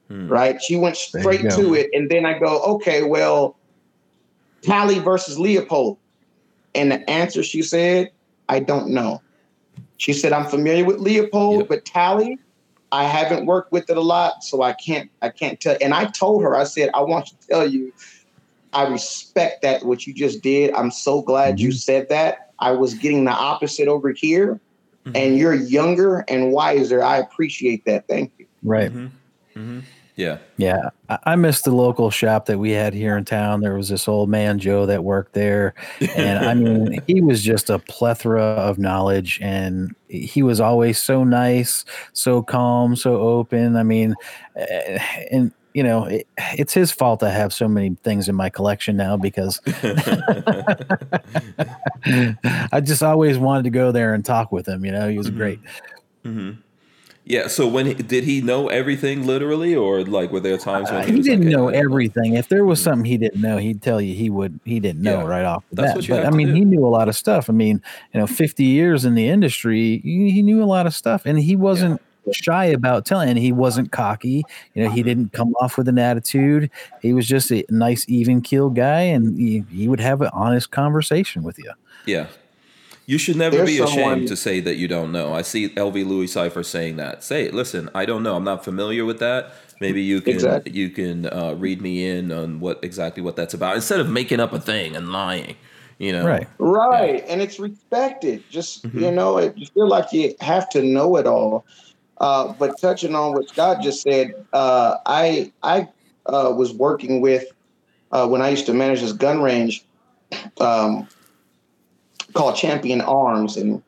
Hmm. 0.09 0.29
Right? 0.29 0.63
She 0.63 0.77
went 0.77 0.97
straight 0.97 1.51
to 1.51 1.75
it, 1.75 1.91
and 1.93 2.09
then 2.11 2.25
I 2.25 2.39
go, 2.39 2.61
okay, 2.63 3.03
well, 3.03 3.57
Talley 4.63 4.99
versus 4.99 5.39
Leupold. 5.39 5.99
And 6.75 6.93
the 6.93 7.09
answer 7.11 7.43
she 7.43 7.63
said, 7.63 8.11
I 8.49 8.61
don't 8.61 8.91
know. 8.91 9.21
She 9.99 10.13
said, 10.13 10.33
I'm 10.33 10.47
familiar 10.47 10.85
with 10.85 10.99
Leupold, 10.99 11.59
Yep. 11.61 11.69
but 11.69 11.85
Talley, 11.85 12.39
I 12.93 13.05
haven't 13.05 13.47
worked 13.47 13.73
with 13.73 13.91
it 13.91 13.97
a 13.97 14.03
lot, 14.03 14.43
so 14.43 14.63
I 14.63 14.73
can't 14.73 15.11
I 15.21 15.29
can't 15.31 15.61
tell. 15.61 15.77
And 15.81 15.93
I 15.93 16.07
told 16.07 16.43
her, 16.43 16.57
I 16.57 16.65
said, 16.65 16.91
I 16.95 17.03
want 17.03 17.27
to 17.27 17.37
tell 17.49 17.67
you, 17.69 17.93
I 18.73 18.87
respect 18.89 19.63
that 19.63 19.85
what 19.85 20.07
you 20.07 20.15
just 20.15 20.43
did. 20.43 20.73
I'm 20.75 20.91
so 20.91 21.23
glad 21.23 21.61
you 21.61 21.73
said 21.73 22.09
that. 22.11 22.51
I 22.59 22.73
was 22.73 22.95
getting 22.95 23.25
the 23.25 23.33
opposite 23.33 23.89
over 23.89 24.11
here, 24.11 24.61
Mhm. 25.07 25.13
and 25.15 25.39
you're 25.39 25.55
younger 25.55 26.25
and 26.29 26.53
wiser. 26.53 27.03
I 27.03 27.19
appreciate 27.19 27.85
that. 27.87 28.07
Thank 28.09 28.33
you. 28.39 28.47
Right. 28.63 28.93
Mhm. 28.93 29.11
Mhm. 29.57 29.83
Yeah. 30.17 30.39
Yeah, 30.57 30.91
I, 31.09 31.19
I 31.27 31.37
missed 31.37 31.65
the 31.65 31.71
local 31.71 32.11
shop 32.11 32.47
that 32.47 32.59
we 32.59 32.73
had 32.73 32.93
here 32.93 33.17
in 33.17 33.25
town. 33.25 33.61
There 33.61 33.75
was 33.75 33.89
this 33.89 34.09
old 34.09 34.29
man 34.29 34.59
Joe 34.59 34.85
that 34.87 35.05
worked 35.05 35.33
there, 35.33 35.75
and 36.17 36.41
I 36.41 36.55
mean, 36.55 37.01
he 37.07 37.21
was 37.23 37.41
just 37.45 37.71
a 37.71 37.79
plethora 37.79 38.43
of 38.43 38.81
knowledge, 38.81 39.39
and 39.41 39.95
he 40.09 40.43
was 40.43 40.61
always 40.61 40.99
so 40.99 41.23
nice, 41.23 41.85
so 42.13 42.43
calm, 42.43 42.97
so 42.97 43.17
open. 43.19 43.77
I 43.77 43.85
mean, 43.85 44.17
eh, 44.57 44.99
and 45.31 45.53
you 45.79 45.85
know, 45.85 46.07
it, 46.07 46.27
it's 46.55 46.75
his 46.75 46.91
fault 46.91 47.23
I 47.23 47.31
have 47.31 47.53
so 47.53 47.69
many 47.69 47.95
things 48.03 48.29
in 48.29 48.35
my 48.35 48.51
collection 48.51 48.97
now 48.97 49.17
because 49.17 49.61
I 52.73 52.81
just 52.83 53.03
always 53.05 53.39
wanted 53.39 53.63
to 53.65 53.71
go 53.71 53.93
there 53.93 54.13
and 54.13 54.25
talk 54.25 54.51
with 54.51 54.67
him. 54.67 54.85
You 54.85 54.91
know, 54.91 55.09
he 55.09 55.17
was 55.17 55.31
Mhm. 55.31 55.37
great. 55.37 55.61
hmm 56.25 56.51
Yeah. 57.25 57.47
So 57.47 57.69
when 57.69 57.87
he, 57.87 57.95
did 57.95 58.25
he 58.25 58.41
know 58.41 58.67
everything 58.69 59.25
literally, 59.25 59.73
or 59.77 60.03
like 60.03 60.33
were 60.33 60.41
there 60.41 60.59
times 60.59 60.91
when 60.91 61.03
Uh, 61.03 61.07
he, 61.07 61.13
he 61.13 61.23
didn't 61.23 61.45
like, 61.47 61.53
know 61.57 61.69
"Hey, 61.69 61.77
everything. 61.85 62.35
If 62.35 62.49
there 62.49 62.65
was 62.65 62.81
something 62.83 63.05
he 63.05 63.19
didn't 63.19 63.41
know, 63.41 63.59
he'd 63.59 63.83
tell 63.83 64.01
you 64.01 64.15
he 64.17 64.31
would. 64.31 64.59
He 64.65 64.81
didn't 64.81 65.03
know 65.03 65.21
Yeah, 65.21 65.27
right 65.27 65.45
off 65.45 65.63
the 65.71 65.77
bat. 65.83 65.97
But 66.09 66.27
I 66.27 66.31
mean, 66.31 66.49
do. 66.49 66.55
he 66.55 66.65
knew 66.65 66.85
a 66.85 66.91
lot 66.91 67.09
of 67.09 67.15
stuff. 67.15 67.49
I 67.49 67.53
mean, 67.53 67.81
you 68.13 68.19
know, 68.21 68.27
fifty 68.27 68.65
years 68.65 69.05
in 69.05 69.15
the 69.15 69.29
industry, 69.29 70.01
he, 70.03 70.31
he 70.33 70.43
knew 70.43 70.61
a 70.61 70.67
lot 70.67 70.87
of 70.89 70.95
stuff, 70.95 71.23
and 71.25 71.39
he 71.39 71.55
wasn't 71.55 72.01
shy 72.35 72.67
about 72.67 73.07
telling. 73.07 73.29
And 73.29 73.39
he 73.39 73.53
wasn't 73.53 73.93
cocky. 73.93 74.45
You 74.75 74.85
know, 74.85 74.91
he 74.91 75.03
didn't 75.03 75.33
come 75.33 75.55
off 75.61 75.77
with 75.79 75.89
an 75.89 75.99
attitude. 75.99 76.71
He 77.03 77.13
was 77.13 77.27
just 77.27 77.51
a 77.51 77.65
nice, 77.71 78.05
even 78.09 78.41
keel 78.41 78.71
guy, 78.71 79.01
and 79.03 79.39
he, 79.39 79.65
he 79.71 79.89
would 79.89 80.01
have 80.01 80.21
an 80.23 80.31
honest 80.33 80.71
conversation 80.71 81.43
with 81.43 81.59
you. 81.59 81.73
Yeah. 82.07 82.27
You 83.07 83.17
should 83.17 83.37
never 83.37 83.57
There's 83.57 83.69
be 83.71 83.77
someone- 83.79 83.99
ashamed 84.13 84.29
to 84.29 84.37
say 84.37 84.61
that 84.61 84.77
you 84.77 84.87
don't 84.87 85.13
know. 85.13 85.33
I 85.33 85.41
see 85.43 85.71
LV 85.71 86.07
Louis 86.07 86.27
Cipher 86.27 86.63
saying 86.63 86.97
that. 86.97 87.25
Say, 87.25 87.45
it. 87.45 87.55
listen, 87.55 87.89
I 87.95 88.05
don't 88.05 88.23
know. 88.23 88.37
I'm 88.37 88.45
not 88.45 88.65
familiar 88.65 89.07
with 89.07 89.19
that. 89.21 89.53
Maybe 89.81 90.03
you 90.03 90.21
can 90.21 90.35
Exactly. 90.35 90.73
you 90.73 90.91
can 90.91 91.25
uh, 91.27 91.55
read 91.57 91.81
me 91.81 92.07
in 92.07 92.33
on 92.33 92.61
what 92.61 92.81
exactly 92.83 93.23
what 93.23 93.37
that's 93.37 93.55
about 93.55 93.77
instead 93.77 94.01
of 94.01 94.11
making 94.11 94.41
up 94.41 94.53
a 94.53 94.59
thing 94.61 94.95
and 94.97 95.11
lying. 95.11 95.55
You 95.99 96.13
know, 96.13 96.27
Right. 96.27 96.47
Right. 96.59 97.25
And 97.29 97.41
it's 97.41 97.59
respected. 97.59 98.43
Just, 98.51 98.85
Mhm. 98.87 99.01
you 99.01 99.11
know, 99.11 99.39
it, 99.39 99.57
you 99.57 99.67
feel 99.67 99.89
like 99.89 100.13
you 100.13 100.35
have 100.41 100.69
to 100.71 100.83
know 100.83 101.17
it 101.17 101.27
all. 101.27 101.65
Uh, 102.21 102.53
but 102.59 102.81
touching 102.81 103.15
on 103.15 103.33
what 103.33 103.49
Scott 103.49 103.83
just 103.83 104.03
said, 104.03 104.35
uh, 104.53 104.97
I 105.07 105.53
I 105.63 105.89
uh, 106.27 106.53
was 106.57 106.73
working 106.73 107.21
with 107.21 107.45
uh, 108.13 108.27
when 108.27 108.43
I 108.43 108.49
used 108.49 108.67
to 108.67 108.75
manage 108.75 109.01
this 109.01 109.13
gun 109.13 109.43
range 109.43 109.85
um, 110.61 111.07
called 112.35 112.57
Champion 112.57 113.01
Arms, 113.01 113.57
and 113.57 113.83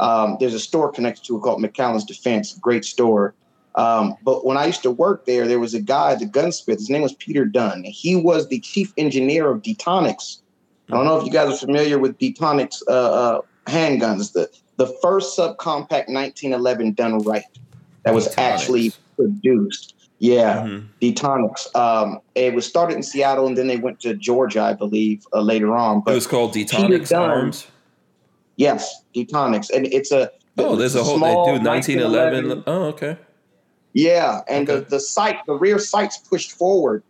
um, 0.00 0.36
there's 0.40 0.54
a 0.54 0.60
store 0.60 0.90
connected 0.90 1.24
to 1.26 1.36
it 1.36 1.40
called 1.40 1.62
McAllen's 1.62 2.04
Defense, 2.04 2.58
great 2.58 2.84
store. 2.84 3.34
Um, 3.76 4.16
but 4.22 4.46
when 4.46 4.56
I 4.56 4.66
used 4.66 4.82
to 4.84 4.90
work 4.90 5.26
there, 5.26 5.46
there 5.46 5.60
was 5.60 5.74
a 5.74 5.80
guy, 5.80 6.14
the 6.14 6.26
gunsmith. 6.26 6.78
His 6.78 6.88
name 6.88 7.02
was 7.02 7.12
Peter 7.14 7.44
Dunn. 7.44 7.84
He 7.84 8.16
was 8.16 8.48
the 8.48 8.58
chief 8.60 8.92
engineer 8.96 9.50
of 9.50 9.62
Detonics. 9.62 10.38
I 10.90 10.94
don't 10.94 11.04
know 11.04 11.18
if 11.18 11.26
you 11.26 11.32
guys 11.32 11.52
are 11.52 11.66
familiar 11.66 11.98
with 11.98 12.18
Detonics 12.18 12.82
uh, 12.88 12.90
uh, 12.90 13.40
handguns. 13.66 14.32
The 14.32 14.50
the 14.76 14.86
first 15.02 15.38
subcompact 15.38 16.08
1911 16.08 16.92
done 16.92 17.18
right 17.20 17.44
that 18.06 18.14
was 18.14 18.28
Detonics. 18.28 18.38
actually 18.38 18.92
produced. 19.16 19.94
Yeah, 20.18 20.62
Mhm. 20.62 20.84
Detonics. 21.02 21.66
Um, 21.76 22.20
it 22.34 22.54
was 22.54 22.64
started 22.64 22.96
in 22.96 23.02
Seattle 23.02 23.46
and 23.46 23.58
then 23.58 23.66
they 23.66 23.76
went 23.76 24.00
to 24.00 24.14
Georgia, 24.14 24.62
I 24.62 24.72
believe, 24.72 25.22
uh, 25.34 25.40
later 25.42 25.76
on. 25.76 26.02
It 26.06 26.12
was 26.14 26.26
called 26.26 26.54
Detonics 26.54 27.10
Dunn. 27.10 27.28
Arms. 27.30 27.66
yes, 28.56 29.02
Detonics, 29.14 29.68
and 29.70 29.86
it's 29.88 30.10
a 30.12 30.30
Oh, 30.58 30.74
there's 30.74 30.94
a 30.94 31.04
whole 31.04 31.18
small 31.18 31.44
they 31.44 31.58
do 31.58 31.62
1911. 31.64 32.48
1911 32.48 32.64
Oh, 32.66 32.84
okay. 32.94 33.18
Yeah, 33.92 34.40
and 34.48 34.66
Okay. 34.68 34.80
the, 34.80 34.86
the 34.88 35.00
sight, 35.00 35.36
the 35.46 35.52
rear 35.54 35.78
sight's 35.78 36.16
pushed 36.16 36.52
forward, 36.52 37.02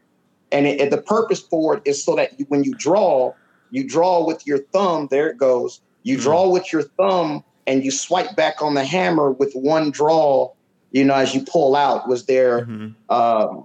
and 0.50 0.66
it, 0.66 0.90
the 0.90 1.00
purpose 1.02 1.40
for 1.40 1.76
it 1.76 1.82
is 1.84 2.02
so 2.02 2.16
that 2.16 2.40
you, 2.40 2.46
when 2.48 2.64
you 2.64 2.74
draw, 2.74 3.32
you 3.70 3.86
draw 3.86 4.24
with 4.26 4.44
your 4.48 4.58
thumb. 4.72 5.06
There 5.12 5.28
it 5.28 5.36
goes. 5.38 5.80
You 6.02 6.16
Mhm. 6.18 6.22
draw 6.22 6.48
with 6.48 6.72
your 6.72 6.82
thumb, 6.82 7.44
and 7.68 7.84
you 7.84 7.92
swipe 7.92 8.34
back 8.34 8.60
on 8.62 8.74
the 8.74 8.84
hammer 8.84 9.30
with 9.30 9.52
one 9.54 9.90
draw. 9.92 10.50
You 10.90 11.04
know, 11.04 11.14
as 11.14 11.34
you 11.34 11.44
pull 11.50 11.76
out, 11.76 12.08
was 12.08 12.26
their 12.26 12.66
Mhm. 12.66 12.94
um, 13.08 13.64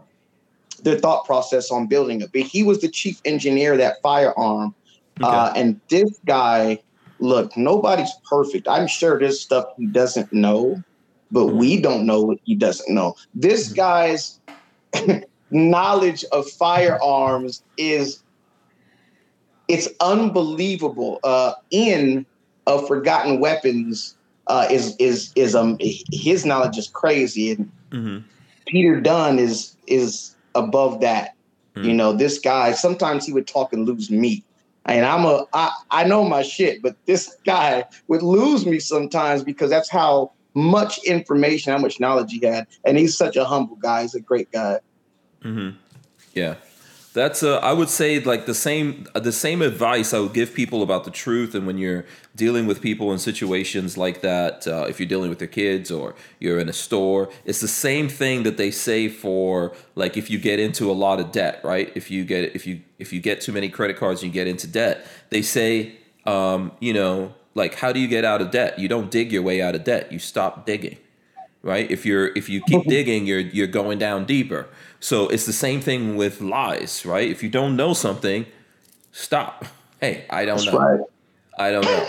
their 0.84 0.98
thought 0.98 1.26
process 1.26 1.72
on 1.72 1.88
building 1.88 2.22
it. 2.22 2.30
But 2.34 2.41
he 2.43 2.64
was 2.64 2.81
the 2.81 2.89
chief 2.89 3.19
engineer 3.26 3.73
of 3.73 3.80
that 3.80 3.98
firearm, 4.03 4.76
Okay. 5.22 5.31
uh, 5.31 5.53
and 5.56 5.80
this 5.89 6.10
guy, 6.26 6.80
look, 7.19 7.56
nobody's 7.56 8.11
perfect. 8.30 8.68
I'm 8.68 8.88
sure 8.88 9.19
there's 9.19 9.41
stuff 9.41 9.65
he 9.77 9.88
doesn't 9.88 10.31
know, 10.34 10.81
but 11.31 11.48
we 11.48 11.80
don't 11.80 12.06
know 12.06 12.22
what 12.22 12.38
he 12.43 12.56
doesn't 12.56 12.93
know. 12.93 13.15
This 13.34 13.72
Mhm. 13.72 13.76
guy's 13.76 14.39
knowledge 15.52 16.23
of 16.31 16.49
firearms 16.52 17.64
is 17.77 18.23
it's 19.68 19.88
unbelievable. 20.02 21.19
Uh, 21.23 21.53
Ian 21.72 22.26
of 22.68 22.88
forgotten 22.88 23.39
weapons 23.39 24.18
uh, 24.47 24.68
is 24.69 24.95
is 24.97 25.31
is 25.35 25.55
um 25.55 25.77
his 25.80 26.45
knowledge 26.45 26.77
is 26.77 26.88
crazy, 26.88 27.51
and 27.51 27.72
Mhm. 27.91 28.23
Peter 28.68 28.99
Dunn 29.01 29.39
is 29.39 29.76
is 29.88 30.35
above 30.55 31.01
that. 31.01 31.35
Hmm. 31.76 31.84
You 31.84 31.93
know, 31.93 32.13
this 32.13 32.39
guy 32.39 32.72
sometimes 32.73 33.26
he 33.26 33.34
would 33.34 33.47
talk 33.47 33.73
and 33.73 33.85
lose 33.85 34.09
me. 34.09 34.43
And 34.85 35.05
I'm 35.05 35.26
a 35.26 35.45
I, 35.53 35.72
I 35.91 36.03
know 36.05 36.23
my 36.27 36.41
shit, 36.41 36.81
but 36.81 36.95
this 37.05 37.35
guy 37.45 37.85
would 38.07 38.23
lose 38.23 38.65
me 38.65 38.80
sometimes 38.80 39.43
because 39.43 39.69
that's 39.69 39.89
how 39.89 40.31
much 40.53 40.97
information, 41.05 41.72
how 41.72 41.80
much 41.80 41.99
knowledge 41.99 42.31
he 42.31 42.45
had. 42.45 42.68
And 42.85 42.97
he's 42.97 43.15
such 43.15 43.35
a 43.35 43.45
humble 43.45 43.77
guy. 43.77 44.01
He's 44.01 44.15
a 44.15 44.19
great 44.22 44.51
guy. 44.51 44.80
Mm-hmm. 45.43 45.77
Yeah, 46.34 46.55
that's 47.13 47.43
uh, 47.43 47.57
I 47.57 47.73
would 47.73 47.89
say 47.89 48.21
like 48.21 48.45
the 48.45 48.53
same 48.53 49.05
the 49.13 49.33
same 49.33 49.61
advice 49.61 50.13
I 50.13 50.19
would 50.19 50.33
give 50.33 50.53
people 50.53 50.81
about 50.81 51.03
the 51.03 51.11
truth, 51.11 51.53
and 51.53 51.67
when 51.67 51.77
you're 51.77 52.05
dealing 52.35 52.67
with 52.67 52.81
people 52.81 53.11
in 53.11 53.19
situations 53.19 53.97
like 53.97 54.21
that, 54.21 54.65
uh, 54.65 54.85
if 54.88 54.97
you're 54.97 55.09
dealing 55.09 55.29
with 55.29 55.41
your 55.41 55.49
kids 55.49 55.91
or 55.91 56.15
you're 56.39 56.57
in 56.57 56.69
a 56.69 56.73
store, 56.73 57.29
it's 57.43 57.59
the 57.59 57.67
same 57.67 58.07
thing 58.07 58.43
that 58.43 58.55
they 58.55 58.71
say 58.71 59.09
for 59.09 59.73
like 59.95 60.15
if 60.15 60.29
you 60.29 60.39
get 60.39 60.59
into 60.59 60.89
a 60.89 60.93
lot 60.93 61.19
of 61.19 61.33
debt, 61.33 61.59
right? 61.65 61.91
If 61.95 62.09
you 62.09 62.23
get 62.23 62.55
if 62.55 62.65
you 62.65 62.81
if 62.97 63.11
you 63.11 63.19
get 63.19 63.41
too 63.41 63.51
many 63.51 63.67
credit 63.67 63.97
cards 63.97 64.23
and 64.23 64.33
you 64.33 64.33
get 64.33 64.47
into 64.47 64.67
debt, 64.67 65.05
they 65.31 65.41
say, 65.41 65.97
um, 66.25 66.71
you 66.79 66.93
know, 66.93 67.33
like 67.55 67.75
how 67.75 67.91
do 67.91 67.99
you 67.99 68.07
get 68.07 68.23
out 68.23 68.41
of 68.41 68.51
debt? 68.51 68.79
You 68.79 68.88
don't 68.88 69.11
dig 69.11 69.33
your 69.33 69.41
way 69.41 69.61
out 69.61 69.75
of 69.75 69.83
debt. 69.83 70.13
You 70.13 70.19
stop 70.19 70.65
digging 70.65 70.97
right 71.63 71.91
if 71.91 72.05
you're 72.05 72.27
if 72.35 72.49
you 72.49 72.61
keep 72.61 72.83
digging 72.88 73.27
you're 73.27 73.39
you're 73.39 73.67
going 73.67 73.99
down 73.99 74.25
deeper 74.25 74.67
so 75.01 75.27
it's 75.27 75.45
the 75.45 75.53
same 75.53 75.81
thing 75.81 76.15
with 76.15 76.39
lies 76.39 77.05
right 77.05 77.29
if 77.29 77.43
you 77.43 77.49
don't 77.49 77.75
know 77.75 77.93
something 77.93 78.45
stop 79.11 79.65
hey 79.99 80.23
i 80.29 80.45
don't 80.45 80.57
That's 80.57 80.71
know 80.71 80.79
right. 80.79 80.99
i 81.59 81.71
don't 81.71 81.83
know 81.83 82.07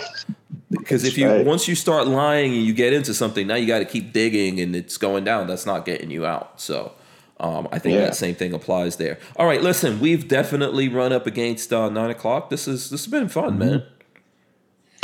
because 0.69 1.03
if 1.03 1.17
you 1.17 1.27
right. 1.27 1.45
once 1.45 1.67
you 1.67 1.75
start 1.75 2.07
lying 2.07 2.53
and 2.53 2.63
you 2.63 2.73
get 2.73 2.93
into 2.93 3.13
something, 3.13 3.45
now 3.45 3.55
you 3.55 3.67
got 3.67 3.79
to 3.79 3.85
keep 3.85 4.11
digging 4.11 4.59
and 4.59 4.75
it's 4.75 4.97
going 4.97 5.23
down. 5.23 5.45
That's 5.47 5.65
not 5.65 5.85
getting 5.85 6.09
you 6.11 6.25
out. 6.25 6.59
So. 6.59 6.93
Um, 7.39 7.67
I 7.71 7.79
think 7.79 7.95
Yeah. 7.95 8.05
that 8.05 8.15
same 8.15 8.35
thing 8.35 8.53
applies 8.53 8.95
there. 8.95 9.19
All 9.35 9.45
right, 9.45 9.61
listen, 9.61 9.99
we've 9.99 10.27
definitely 10.27 10.87
run 10.87 11.11
up 11.11 11.27
against 11.27 11.73
uh, 11.73 11.89
nine 11.89 12.09
o'clock. 12.09 12.49
This 12.49 12.67
is 12.67 12.89
this 12.89 13.03
has 13.05 13.11
been 13.11 13.27
fun, 13.27 13.57
man. 13.57 13.83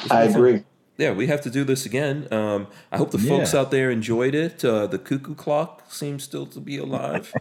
I 0.09 0.23
agree. 0.23 0.63
Yeah, 0.99 1.13
we 1.13 1.27
have 1.27 1.39
to 1.43 1.49
do 1.49 1.63
this 1.63 1.85
again. 1.85 2.27
Um, 2.29 2.67
I 2.91 2.97
hope 2.97 3.11
the 3.11 3.19
folks 3.19 3.55
out 3.55 3.71
there 3.71 3.89
enjoyed 3.89 4.35
it. 4.35 4.65
Uh, 4.65 4.85
the 4.85 4.99
cuckoo 4.99 5.33
clock 5.33 5.85
seems 5.87 6.25
still 6.25 6.45
to 6.47 6.59
be 6.59 6.77
alive. 6.77 7.33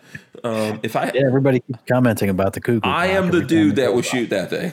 um, 0.44 0.78
if 0.84 0.94
I, 0.94 1.10
Yeah, 1.12 1.26
everybody 1.26 1.58
keeps 1.58 1.80
commenting 1.88 2.28
about 2.28 2.52
the 2.52 2.60
cuckoo. 2.60 2.88
I 2.88 3.08
am 3.08 3.32
the 3.32 3.42
dude 3.42 3.74
that 3.74 3.92
will 3.92 4.02
shoot 4.02 4.30
that 4.30 4.50
thing. 4.50 4.72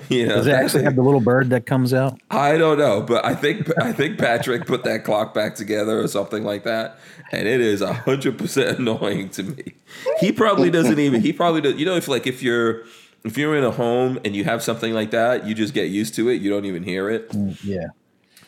you 0.08 0.26
know, 0.26 0.36
Does 0.36 0.46
it 0.46 0.54
actually 0.54 0.84
have 0.84 0.96
the 0.96 1.02
little 1.02 1.20
bird 1.20 1.50
that 1.50 1.66
comes 1.66 1.92
out? 1.92 2.18
I 2.30 2.56
don't 2.56 2.78
know, 2.78 3.02
but 3.02 3.22
I 3.22 3.34
think 3.34 3.68
I 3.78 3.92
think 3.92 4.18
Patrick 4.18 4.66
put 4.66 4.84
that 4.84 5.04
clock 5.04 5.34
back 5.34 5.54
together 5.54 6.00
or 6.00 6.08
something 6.08 6.44
like 6.44 6.64
that, 6.64 6.98
and 7.30 7.46
it 7.46 7.60
is 7.60 7.82
hundred 7.82 8.38
percent 8.38 8.78
annoying 8.78 9.28
to 9.30 9.42
me. 9.42 9.74
He 10.18 10.32
probably 10.32 10.70
doesn't 10.70 10.98
even. 10.98 11.20
He 11.20 11.34
probably 11.34 11.60
does. 11.60 11.74
You 11.74 11.84
know, 11.84 11.96
if 11.96 12.08
like 12.08 12.26
if 12.26 12.42
you're 12.42 12.84
if 13.24 13.36
you're 13.36 13.56
in 13.56 13.64
a 13.64 13.70
home 13.70 14.18
and 14.24 14.34
you 14.34 14.44
have 14.44 14.62
something 14.62 14.92
like 14.92 15.10
that, 15.10 15.46
you 15.46 15.54
just 15.54 15.74
get 15.74 15.90
used 15.90 16.14
to 16.14 16.28
it. 16.28 16.40
You 16.40 16.50
don't 16.50 16.64
even 16.64 16.82
hear 16.82 17.10
it. 17.10 17.30
Yeah. 17.62 17.88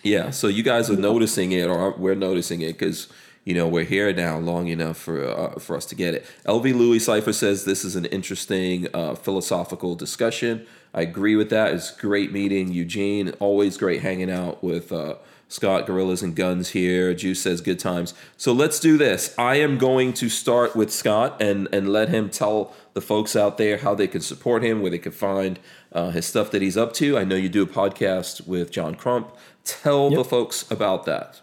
Yeah, 0.02 0.30
so 0.30 0.48
you 0.48 0.62
guys 0.64 0.90
are 0.90 0.96
noticing 0.96 1.52
it, 1.52 1.68
or 1.68 1.92
we're 1.92 2.16
noticing 2.16 2.60
it 2.60 2.76
because 2.78 3.06
you 3.44 3.54
know 3.54 3.68
we're 3.68 3.84
here 3.84 4.12
now 4.12 4.36
long 4.38 4.66
enough 4.68 4.96
for 4.96 5.24
uh, 5.24 5.58
for 5.60 5.76
us 5.76 5.86
to 5.86 5.94
get 5.94 6.14
it. 6.14 6.26
LV 6.44 6.74
Louis 6.74 6.98
Cipher 6.98 7.32
says 7.32 7.64
this 7.64 7.84
is 7.84 7.94
an 7.94 8.06
interesting 8.06 8.88
uh, 8.94 9.14
philosophical 9.14 9.94
discussion. 9.94 10.66
I 10.92 11.02
agree 11.02 11.36
with 11.36 11.50
that. 11.50 11.72
It's 11.72 11.92
great 11.92 12.32
meeting 12.32 12.72
Eugene. 12.72 13.30
Always 13.38 13.76
great 13.76 14.02
hanging 14.02 14.30
out 14.30 14.62
with 14.62 14.90
uh, 14.90 15.14
Scott 15.52 15.86
Gorillas 15.86 16.22
and 16.22 16.34
Guns 16.34 16.70
here. 16.70 17.12
Juice 17.12 17.42
says 17.42 17.60
good 17.60 17.78
times. 17.78 18.14
So 18.38 18.54
let's 18.54 18.80
do 18.80 18.96
this. 18.96 19.34
I 19.36 19.56
am 19.56 19.76
going 19.76 20.14
to 20.14 20.30
start 20.30 20.74
with 20.74 20.90
Scott 20.90 21.42
and 21.42 21.68
and 21.72 21.92
let 21.92 22.08
him 22.08 22.30
tell 22.30 22.72
the 22.94 23.02
folks 23.02 23.36
out 23.36 23.58
there 23.58 23.76
how 23.76 23.94
they 23.94 24.08
can 24.08 24.22
support 24.22 24.64
him, 24.64 24.80
where 24.80 24.90
they 24.90 24.98
can 24.98 25.12
find 25.12 25.58
uh, 25.92 26.08
his 26.08 26.24
stuff 26.24 26.50
that 26.52 26.62
he's 26.62 26.78
up 26.78 26.94
to. 26.94 27.18
I 27.18 27.24
know 27.24 27.36
you 27.36 27.50
do 27.50 27.62
a 27.62 27.66
podcast 27.66 28.46
with 28.46 28.70
John 28.70 28.94
Crump. 28.94 29.36
Tell 29.62 30.08
the 30.08 30.24
folks 30.24 30.70
about 30.70 31.04
that. 31.04 31.42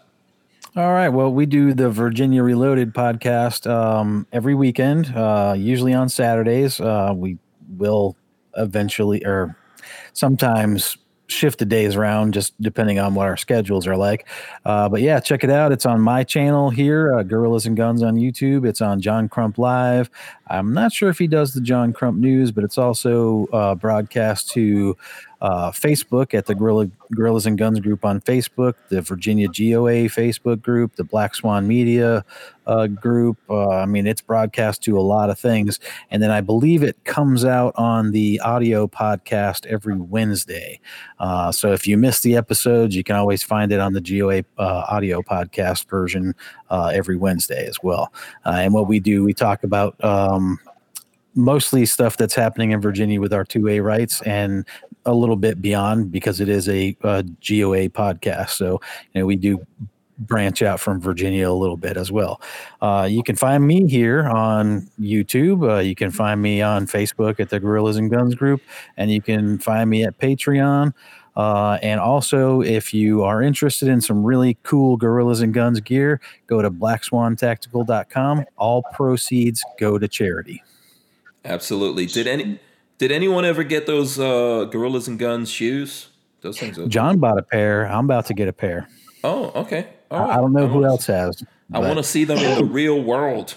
All 0.74 0.92
right. 0.92 1.08
Well, 1.08 1.32
we 1.32 1.46
do 1.46 1.72
the 1.72 1.88
Virginia 1.88 2.42
Reloaded 2.42 2.92
podcast 2.92 3.70
um, 3.70 4.26
every 4.32 4.56
weekend, 4.56 5.06
uh, 5.14 5.54
usually 5.56 5.94
on 5.94 6.08
Saturdays. 6.08 6.80
Uh, 6.80 7.12
we 7.14 7.38
will 7.76 8.16
eventually, 8.56 9.24
or 9.24 9.56
sometimes 10.12 10.96
shift 11.30 11.58
the 11.58 11.64
days 11.64 11.96
around 11.96 12.34
just 12.34 12.60
depending 12.60 12.98
on 12.98 13.14
what 13.14 13.26
our 13.26 13.36
schedules 13.36 13.86
are 13.86 13.96
like. 13.96 14.26
Uh, 14.64 14.88
but 14.88 15.00
yeah, 15.00 15.20
check 15.20 15.44
it 15.44 15.50
out. 15.50 15.72
It's 15.72 15.86
on 15.86 16.00
my 16.00 16.24
channel 16.24 16.70
here, 16.70 17.14
uh, 17.14 17.22
Gorillas 17.22 17.66
and 17.66 17.76
Guns 17.76 18.02
on 18.02 18.16
YouTube. 18.16 18.66
It's 18.66 18.80
on 18.80 19.00
John 19.00 19.28
Crump 19.28 19.58
Live. 19.58 20.10
I'm 20.48 20.74
not 20.74 20.92
sure 20.92 21.08
if 21.08 21.18
he 21.18 21.26
does 21.26 21.54
the 21.54 21.60
John 21.60 21.92
Crump 21.92 22.18
News, 22.18 22.50
but 22.50 22.64
it's 22.64 22.78
also 22.78 23.46
uh, 23.52 23.74
broadcast 23.74 24.50
to 24.50 24.96
uh, 25.40 25.70
Facebook 25.70 26.34
at 26.34 26.46
the 26.46 26.54
Gorilla, 26.54 26.90
Gorillas 27.14 27.46
and 27.46 27.56
Guns 27.56 27.80
group 27.80 28.04
on 28.04 28.20
Facebook, 28.20 28.74
the 28.88 29.00
Virginia 29.00 29.48
GOA 29.48 30.08
Facebook 30.08 30.60
group, 30.60 30.96
the 30.96 31.04
Black 31.04 31.34
Swan 31.34 31.66
Media 31.66 32.24
uh, 32.66 32.86
group. 32.86 33.38
Uh, 33.48 33.68
I 33.68 33.86
mean, 33.86 34.06
it's 34.06 34.20
broadcast 34.20 34.82
to 34.84 34.98
a 34.98 35.00
lot 35.00 35.30
of 35.30 35.38
things. 35.38 35.80
And 36.10 36.22
then 36.22 36.30
I 36.30 36.40
believe 36.40 36.82
it 36.82 37.02
comes 37.04 37.44
out 37.44 37.74
on 37.76 38.12
the 38.12 38.38
audio 38.40 38.86
podcast 38.86 39.66
every 39.66 39.96
Wednesday. 39.96 40.80
Uh, 41.18 41.50
so 41.50 41.72
if 41.72 41.86
you 41.86 41.96
miss 41.96 42.20
the 42.20 42.36
episodes, 42.36 42.94
you 42.94 43.02
can 43.02 43.16
always 43.16 43.42
find 43.42 43.72
it 43.72 43.80
on 43.80 43.92
the 43.92 44.00
GOA 44.00 44.44
uh, 44.58 44.84
audio 44.88 45.22
podcast 45.22 45.88
version 45.88 46.34
uh, 46.68 46.92
every 46.94 47.16
Wednesday 47.16 47.66
as 47.66 47.78
well. 47.82 48.12
And 48.44 48.74
what 48.74 48.88
we 48.88 49.00
do, 49.00 49.24
we 49.24 49.32
talk 49.32 49.64
about. 49.64 50.02
Um, 50.04 50.58
mostly 51.34 51.86
stuff 51.86 52.16
that's 52.16 52.34
happening 52.34 52.72
in 52.72 52.80
Virginia 52.80 53.20
with 53.20 53.32
our 53.32 53.44
2A 53.44 53.82
rights 53.82 54.20
and 54.22 54.66
a 55.06 55.14
little 55.14 55.36
bit 55.36 55.62
beyond 55.62 56.10
because 56.12 56.40
it 56.40 56.48
is 56.48 56.68
a, 56.68 56.96
uh 57.02 57.22
GOA 57.22 57.88
podcast. 57.88 58.50
So, 58.50 58.80
you 59.12 59.20
know, 59.20 59.26
we 59.26 59.36
do 59.36 59.64
branch 60.20 60.62
out 60.62 60.78
from 60.80 61.00
Virginia 61.00 61.50
a 61.50 61.52
little 61.52 61.76
bit 61.76 61.96
as 61.96 62.12
well. 62.12 62.40
Uh, 62.80 63.08
you 63.10 63.22
can 63.22 63.36
find 63.36 63.66
me 63.66 63.86
here 63.86 64.28
on 64.28 64.88
YouTube. 65.00 65.68
Uh, 65.68 65.78
you 65.80 65.94
can 65.94 66.10
find 66.10 66.40
me 66.40 66.62
on 66.62 66.86
Facebook 66.86 67.40
at 67.40 67.50
the 67.50 67.58
Gorillas 67.58 67.96
and 67.96 68.10
Guns 68.10 68.34
group, 68.34 68.60
and 68.96 69.10
you 69.10 69.22
can 69.22 69.58
find 69.58 69.88
me 69.88 70.04
at 70.04 70.18
Patreon. 70.18 70.92
Uh, 71.36 71.78
and 71.82 72.00
also, 72.00 72.60
if 72.60 72.92
you 72.92 73.22
are 73.22 73.40
interested 73.40 73.88
in 73.88 74.00
some 74.00 74.24
really 74.24 74.58
cool 74.62 74.96
Gorillas 74.96 75.40
and 75.40 75.54
Guns 75.54 75.80
gear, 75.80 76.20
go 76.46 76.60
to 76.60 76.70
blackswantactical.com. 76.70 78.44
All 78.56 78.82
proceeds 78.92 79.62
go 79.78 79.96
to 79.98 80.08
charity. 80.08 80.62
Absolutely. 81.44 82.06
Did 82.06 82.26
any 82.26 82.60
did 82.98 83.12
anyone 83.12 83.44
ever 83.44 83.64
get 83.64 83.86
those 83.86 84.18
uh, 84.18 84.66
Gorillas 84.70 85.08
and 85.08 85.18
Guns 85.18 85.50
shoes? 85.50 86.08
Those 86.42 86.58
things. 86.58 86.78
Are, 86.78 86.86
John 86.86 87.18
bought 87.18 87.38
a 87.38 87.42
pair. 87.42 87.86
I'm 87.86 88.04
about 88.04 88.26
to 88.26 88.34
get 88.34 88.48
a 88.48 88.52
pair. 88.52 88.88
oh, 89.24 89.50
okay. 89.62 89.88
All 90.10 90.22
I. 90.30 90.34
I 90.34 90.36
don't 90.36 90.52
know 90.52 90.66
who 90.66 90.84
else 90.84 91.06
has. 91.06 91.42
I 91.72 91.80
but- 91.80 91.82
want 91.82 91.96
to 91.98 92.02
see 92.02 92.24
them 92.24 92.38
in 92.38 92.58
the 92.58 92.64
real 92.64 93.02
world. 93.02 93.56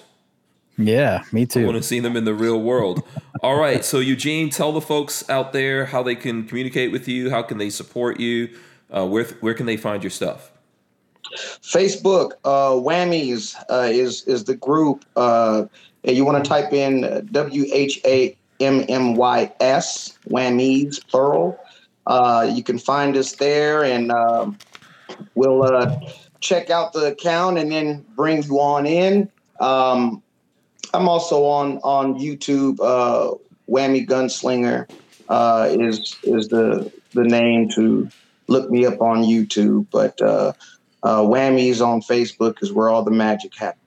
Yeah, 0.77 1.23
me 1.31 1.45
too. 1.45 1.61
I 1.61 1.65
want 1.65 1.77
to 1.77 1.83
see 1.83 1.99
them 1.99 2.17
in 2.17 2.25
the 2.25 2.33
real 2.33 2.59
world. 2.59 3.03
All 3.43 3.59
right. 3.59 3.85
So 3.85 3.99
Eugene, 3.99 4.49
tell 4.49 4.71
the 4.71 4.81
folks 4.81 5.29
out 5.29 5.53
there 5.53 5.85
how 5.85 6.01
they 6.01 6.15
can 6.15 6.47
communicate 6.47 6.91
with 6.91 7.07
you. 7.07 7.29
How 7.29 7.43
can 7.43 7.59
they 7.59 7.69
support 7.69 8.19
you? 8.19 8.49
Uh, 8.89 9.05
where 9.05 9.25
where 9.41 9.53
can 9.53 9.65
they 9.67 9.77
find 9.77 10.01
your 10.01 10.09
stuff? 10.09 10.51
Facebook, 11.61 12.31
uh, 12.43 12.71
Whammies 12.71 13.55
uh, 13.69 13.89
is 13.91 14.23
is 14.23 14.45
the 14.45 14.55
group. 14.55 15.05
You 16.03 16.25
want 16.25 16.43
to 16.43 16.47
type 16.47 16.73
in 16.73 17.27
W 17.31 17.65
H 17.71 17.99
A 18.05 18.35
M 18.59 18.83
M 18.89 19.15
Y 19.15 19.51
S, 19.59 20.17
Whammies, 20.27 21.05
plural. 21.07 21.57
Uh, 22.05 22.49
you 22.53 22.63
can 22.63 22.77
find 22.77 23.15
us 23.15 23.33
there, 23.33 23.83
and 23.83 24.11
um, 24.11 24.57
we'll 25.35 25.63
uh, 25.63 25.97
check 26.41 26.69
out 26.69 26.91
the 26.91 27.05
account 27.05 27.57
and 27.57 27.71
then 27.71 28.05
bring 28.15 28.43
you 28.43 28.59
on 28.59 28.85
in. 28.85 29.29
Um, 29.59 30.21
I'm 30.93 31.07
also 31.07 31.45
on 31.45 31.77
on 31.79 32.19
YouTube. 32.19 32.79
Uh, 32.81 33.37
Whammy 33.69 34.05
Gunslinger 34.05 34.89
uh, 35.29 35.69
is 35.71 36.17
is 36.23 36.49
the 36.49 36.91
the 37.13 37.23
name 37.23 37.69
to 37.69 38.09
look 38.47 38.69
me 38.69 38.85
up 38.85 39.01
on 39.01 39.23
YouTube, 39.23 39.87
but. 39.91 40.21
Uh, 40.21 40.53
uh, 41.03 41.19
whammies 41.19 41.85
on 41.85 41.99
Facebook 42.01 42.63
is 42.63 42.71
where 42.71 42.87
all 42.87 43.03
the 43.03 43.11
magic 43.11 43.53
happens. 43.55 43.82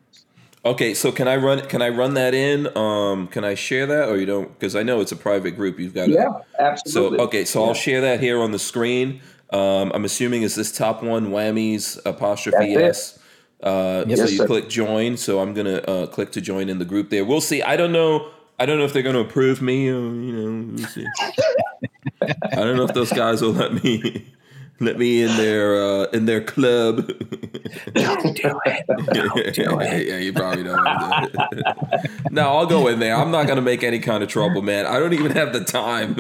Okay, 0.67 0.95
so 0.95 1.13
can 1.13 1.29
I 1.29 1.37
run 1.37 1.61
can 1.69 1.81
I 1.81 1.91
run 1.91 2.15
that 2.15 2.35
in? 2.35 2.77
Um, 2.77 3.29
can 3.29 3.45
I 3.45 3.55
share 3.55 3.87
that 3.87 4.09
or 4.09 4.17
you 4.17 4.27
don't? 4.27 4.49
Because 4.49 4.75
I 4.75 4.83
know 4.83 5.01
it's 5.01 5.13
a 5.13 5.17
private 5.17 5.53
group. 5.53 5.79
You've 5.79 5.95
got 5.95 6.07
to. 6.07 6.13
Yeah, 6.13 6.41
absolutely. 6.59 7.19
So 7.19 7.25
okay, 7.25 7.45
so 7.45 7.61
Yeah. 7.61 7.69
I'll 7.69 7.75
share 7.75 8.01
that 8.01 8.19
here 8.19 8.41
on 8.41 8.51
the 8.51 8.59
screen. 8.59 9.21
Um, 9.51 9.93
I'm 9.95 10.05
assuming 10.05 10.43
is 10.43 10.57
this 10.57 10.77
top 10.77 11.05
one 11.05 11.29
whammies 11.29 12.05
apostrophe 12.05 12.75
s. 12.75 13.17
Uh, 13.63 14.05
Yep. 14.09 14.19
So 14.19 14.25
you 14.25 14.39
sir. 14.39 14.47
click 14.49 14.69
join. 14.69 15.17
So 15.17 15.39
I'm 15.39 15.55
gonna 15.55 15.77
uh, 15.77 16.07
click 16.09 16.33
to 16.33 16.41
join 16.41 16.69
in 16.69 16.81
the 16.81 16.85
group 16.85 17.11
there. 17.11 17.25
We'll 17.25 17.41
see. 17.41 17.63
I 17.63 17.77
don't 17.77 17.93
know. 17.93 18.29
I 18.59 18.67
don't 18.67 18.79
know 18.79 18.85
if 18.85 18.93
they're 18.93 19.05
gonna 19.05 19.21
approve 19.21 19.63
me. 19.63 19.89
Or, 19.89 20.01
you 20.01 20.33
know, 20.33 20.75
we'll 20.77 20.89
see. 20.89 21.07
I 22.23 22.57
don't 22.57 22.77
know 22.77 22.85
if 22.85 22.93
those 22.93 23.13
guys 23.13 23.41
will 23.41 23.53
let 23.53 23.85
me 23.85 24.27
let 24.81 24.99
me 24.99 25.23
in 25.23 25.37
their 25.37 25.75
uh, 25.83 26.05
in 26.13 26.27
their 26.27 26.41
club. 26.41 27.07
Don't 27.95 28.37
do 28.37 28.61
it. 28.67 30.07
yeah, 30.09 30.19
you 30.19 30.33
probably 30.33 30.63
don't. 30.65 30.85
do 30.85 31.41
it. 31.43 32.11
no, 32.31 32.43
I'll 32.55 32.67
go 32.67 32.89
in 32.89 32.99
there. 32.99 33.17
I'm 33.17 33.31
not 33.31 33.47
gonna 33.47 33.63
make 33.63 33.83
any 33.83 33.99
kind 33.99 34.23
of 34.23 34.29
trouble, 34.29 34.63
man. 34.63 34.87
I 34.87 34.99
don't 34.99 35.13
even 35.15 35.33
have 35.33 35.53
the 35.53 35.65
time. 35.65 36.17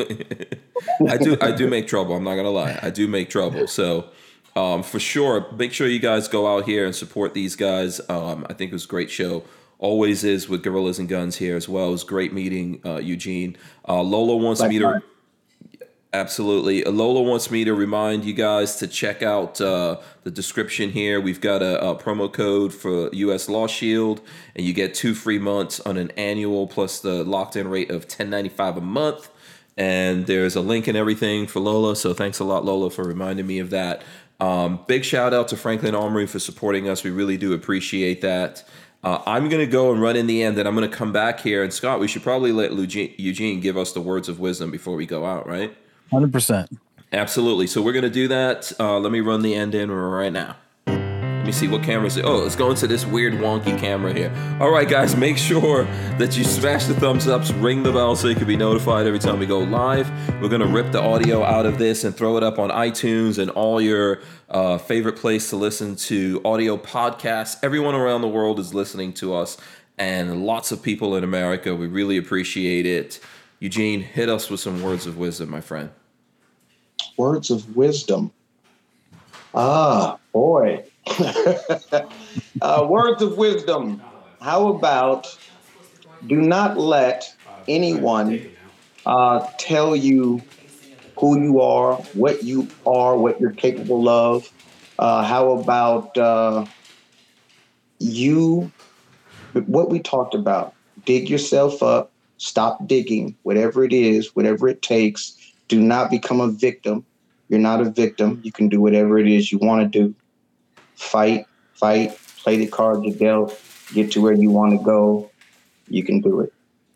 I 1.08 1.16
do. 1.18 1.36
I 1.40 1.52
do 1.52 1.68
make 1.68 1.86
trouble. 1.86 2.14
I'm 2.14 2.24
not 2.24 2.36
gonna 2.36 2.50
lie. 2.50 2.78
I 2.82 2.90
do 2.90 3.06
make 3.08 3.30
trouble. 3.30 3.66
So. 3.66 4.10
Um, 4.54 4.82
for 4.82 4.98
sure, 4.98 5.52
make 5.52 5.74
sure 5.74 5.86
you 5.86 5.98
guys 5.98 6.28
go 6.28 6.46
out 6.46 6.64
here 6.64 6.86
and 6.86 6.94
support 6.94 7.34
these 7.34 7.56
guys. 7.56 8.00
Um, 8.08 8.46
I 8.48 8.54
think 8.54 8.70
it 8.70 8.74
was 8.74 8.86
a 8.86 8.88
great 8.88 9.10
show. 9.10 9.44
Always 9.78 10.24
is 10.24 10.48
with 10.48 10.62
Gorillas 10.62 10.98
and 10.98 11.06
Guns 11.10 11.36
here 11.36 11.56
as 11.56 11.68
well. 11.68 11.88
It 11.88 11.90
was 11.90 12.04
great 12.04 12.32
meeting 12.32 12.80
uh, 12.82 12.96
Eugene. 12.96 13.58
Uh, 13.86 14.00
Lola 14.00 14.34
wants 14.34 14.62
me 14.62 14.78
to. 14.78 15.02
Absolutely. 16.16 16.82
Lola 16.82 17.20
wants 17.20 17.50
me 17.50 17.64
to 17.66 17.74
remind 17.74 18.24
you 18.24 18.32
guys 18.32 18.76
to 18.76 18.86
check 18.86 19.22
out 19.22 19.60
uh, 19.60 19.98
the 20.22 20.30
description 20.30 20.88
here. 20.88 21.20
We've 21.20 21.42
got 21.42 21.62
a, 21.62 21.90
a 21.90 21.94
promo 21.94 22.32
code 22.32 22.72
for 22.72 23.10
US 23.12 23.50
Law 23.50 23.66
Shield, 23.66 24.22
and 24.54 24.64
you 24.64 24.72
get 24.72 24.94
two 24.94 25.14
free 25.14 25.38
months 25.38 25.78
on 25.80 25.98
an 25.98 26.10
annual 26.16 26.68
plus 26.68 27.00
the 27.00 27.22
locked 27.22 27.54
in 27.54 27.68
rate 27.68 27.90
of 27.90 28.08
$10.95 28.08 28.78
a 28.78 28.80
month. 28.80 29.28
And 29.76 30.26
there's 30.26 30.56
a 30.56 30.62
link 30.62 30.86
and 30.86 30.96
everything 30.96 31.46
for 31.46 31.60
Lola. 31.60 31.94
So 31.94 32.14
thanks 32.14 32.38
a 32.38 32.44
lot, 32.44 32.64
Lola, 32.64 32.88
for 32.88 33.04
reminding 33.04 33.46
me 33.46 33.58
of 33.58 33.68
that. 33.68 34.00
Um, 34.40 34.80
big 34.86 35.04
shout 35.04 35.34
out 35.34 35.48
to 35.48 35.56
Franklin 35.56 35.94
Armory 35.94 36.26
for 36.26 36.38
supporting 36.38 36.88
us. 36.88 37.04
We 37.04 37.10
really 37.10 37.36
do 37.36 37.52
appreciate 37.52 38.22
that. 38.22 38.64
Uh, 39.04 39.20
I'm 39.26 39.50
going 39.50 39.64
to 39.64 39.70
go 39.70 39.92
and 39.92 40.00
run 40.00 40.16
in 40.16 40.26
the 40.26 40.42
end, 40.42 40.56
and 40.56 40.66
I'm 40.66 40.74
going 40.74 40.90
to 40.90 40.96
come 40.96 41.12
back 41.12 41.40
here. 41.40 41.62
And 41.62 41.74
Scott, 41.74 42.00
we 42.00 42.08
should 42.08 42.22
probably 42.22 42.52
let 42.52 42.72
Eugene 42.72 43.60
give 43.60 43.76
us 43.76 43.92
the 43.92 44.00
words 44.00 44.30
of 44.30 44.40
wisdom 44.40 44.70
before 44.70 44.96
we 44.96 45.04
go 45.04 45.26
out, 45.26 45.46
right? 45.46 45.76
Hundred 46.10 46.32
percent. 46.32 46.70
Absolutely. 47.12 47.66
So 47.66 47.82
we're 47.82 47.92
gonna 47.92 48.10
do 48.10 48.28
that. 48.28 48.72
Uh, 48.78 48.98
let 48.98 49.12
me 49.12 49.20
run 49.20 49.42
the 49.42 49.54
end 49.54 49.74
in 49.74 49.90
right 49.90 50.32
now. 50.32 50.56
Let 50.86 51.46
me 51.46 51.52
see 51.52 51.68
what 51.68 51.84
camera 51.84 52.08
is 52.08 52.16
it. 52.16 52.24
Oh, 52.24 52.38
let's 52.38 52.56
go 52.56 52.70
into 52.70 52.88
this 52.88 53.06
weird 53.06 53.34
wonky 53.34 53.78
camera 53.78 54.12
here. 54.12 54.32
All 54.60 54.68
right, 54.68 54.88
guys, 54.88 55.14
make 55.14 55.38
sure 55.38 55.84
that 56.18 56.36
you 56.36 56.42
smash 56.42 56.86
the 56.86 56.94
thumbs 56.94 57.28
ups, 57.28 57.52
ring 57.52 57.84
the 57.84 57.92
bell 57.92 58.16
so 58.16 58.26
you 58.26 58.34
can 58.34 58.48
be 58.48 58.56
notified 58.56 59.06
every 59.06 59.20
time 59.20 59.38
we 59.38 59.46
go 59.46 59.60
live. 59.60 60.10
We're 60.42 60.48
gonna 60.48 60.66
rip 60.66 60.90
the 60.90 61.00
audio 61.00 61.44
out 61.44 61.64
of 61.64 61.78
this 61.78 62.02
and 62.02 62.16
throw 62.16 62.36
it 62.36 62.42
up 62.42 62.58
on 62.58 62.70
iTunes 62.70 63.38
and 63.38 63.48
all 63.52 63.80
your 63.80 64.22
uh, 64.50 64.78
favorite 64.78 65.18
place 65.18 65.48
to 65.50 65.56
listen 65.56 65.94
to 65.94 66.42
audio 66.44 66.76
podcasts. 66.76 67.58
Everyone 67.62 67.94
around 67.94 68.22
the 68.22 68.28
world 68.28 68.58
is 68.58 68.74
listening 68.74 69.12
to 69.14 69.32
us, 69.32 69.56
and 69.96 70.44
lots 70.44 70.72
of 70.72 70.82
people 70.82 71.14
in 71.14 71.22
America. 71.22 71.76
We 71.76 71.86
really 71.86 72.16
appreciate 72.16 72.86
it. 72.86 73.20
Eugene, 73.60 74.00
hit 74.00 74.28
us 74.28 74.50
with 74.50 74.60
some 74.60 74.82
words 74.82 75.06
of 75.06 75.16
wisdom, 75.16 75.50
my 75.50 75.60
friend. 75.60 75.90
Words 77.16 77.50
of 77.50 77.74
wisdom. 77.74 78.32
Ah, 79.54 80.18
boy. 80.32 80.84
uh, 82.60 82.86
words 82.88 83.22
of 83.22 83.36
wisdom. 83.38 84.02
How 84.42 84.68
about 84.68 85.26
do 86.26 86.36
not 86.36 86.76
let 86.76 87.24
anyone 87.68 88.50
uh, 89.06 89.46
tell 89.58 89.96
you 89.96 90.42
who 91.18 91.40
you 91.40 91.60
are, 91.60 91.96
what 92.12 92.42
you 92.42 92.68
are, 92.84 93.16
what 93.16 93.40
you're 93.40 93.52
capable 93.52 94.08
of. 94.08 94.50
Uh, 94.98 95.24
how 95.24 95.52
about 95.52 96.16
uh, 96.18 96.66
you? 97.98 98.70
What 99.52 99.90
we 99.90 100.00
talked 100.00 100.34
about. 100.34 100.74
Dig 101.04 101.30
yourself 101.30 101.82
up. 101.82 102.12
Stop 102.38 102.86
digging. 102.86 103.36
Whatever 103.42 103.84
it 103.84 103.92
is, 103.92 104.34
whatever 104.34 104.68
it 104.68 104.82
takes. 104.82 105.52
Do 105.68 105.80
not 105.80 106.10
become 106.10 106.40
a 106.40 106.48
victim. 106.48 107.04
You're 107.48 107.60
not 107.60 107.80
a 107.80 107.90
victim. 107.90 108.40
You 108.44 108.52
can 108.52 108.68
do 108.68 108.80
whatever 108.80 109.18
it 109.18 109.28
is 109.28 109.50
you 109.52 109.58
want 109.58 109.92
to 109.92 109.98
do. 109.98 110.14
Fight, 110.96 111.46
fight, 111.74 112.18
play 112.38 112.56
the 112.56 112.66
cards 112.66 113.04
you 113.04 113.12
dealt, 113.12 113.60
get 113.92 114.12
to 114.12 114.20
where 114.20 114.32
you 114.32 114.50
want 114.50 114.72
to 114.78 114.84
go. 114.84 115.30
You 115.88 116.02
can 116.02 116.20
do 116.20 116.40
it. 116.40 116.52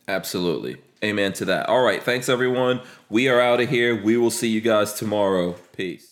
Absolutely. 0.09 0.77
Amen 1.03 1.33
to 1.35 1.45
that. 1.47 1.69
All 1.69 1.83
right. 1.83 2.03
Thanks, 2.03 2.29
everyone. 2.29 2.81
We 3.09 3.29
are 3.29 3.41
out 3.41 3.61
of 3.61 3.71
here. 3.71 4.01
We 4.01 4.17
will 4.17 4.31
see 4.31 4.49
you 4.49 4.61
guys 4.61 4.93
tomorrow. 4.93 5.53
Peace. 5.77 6.10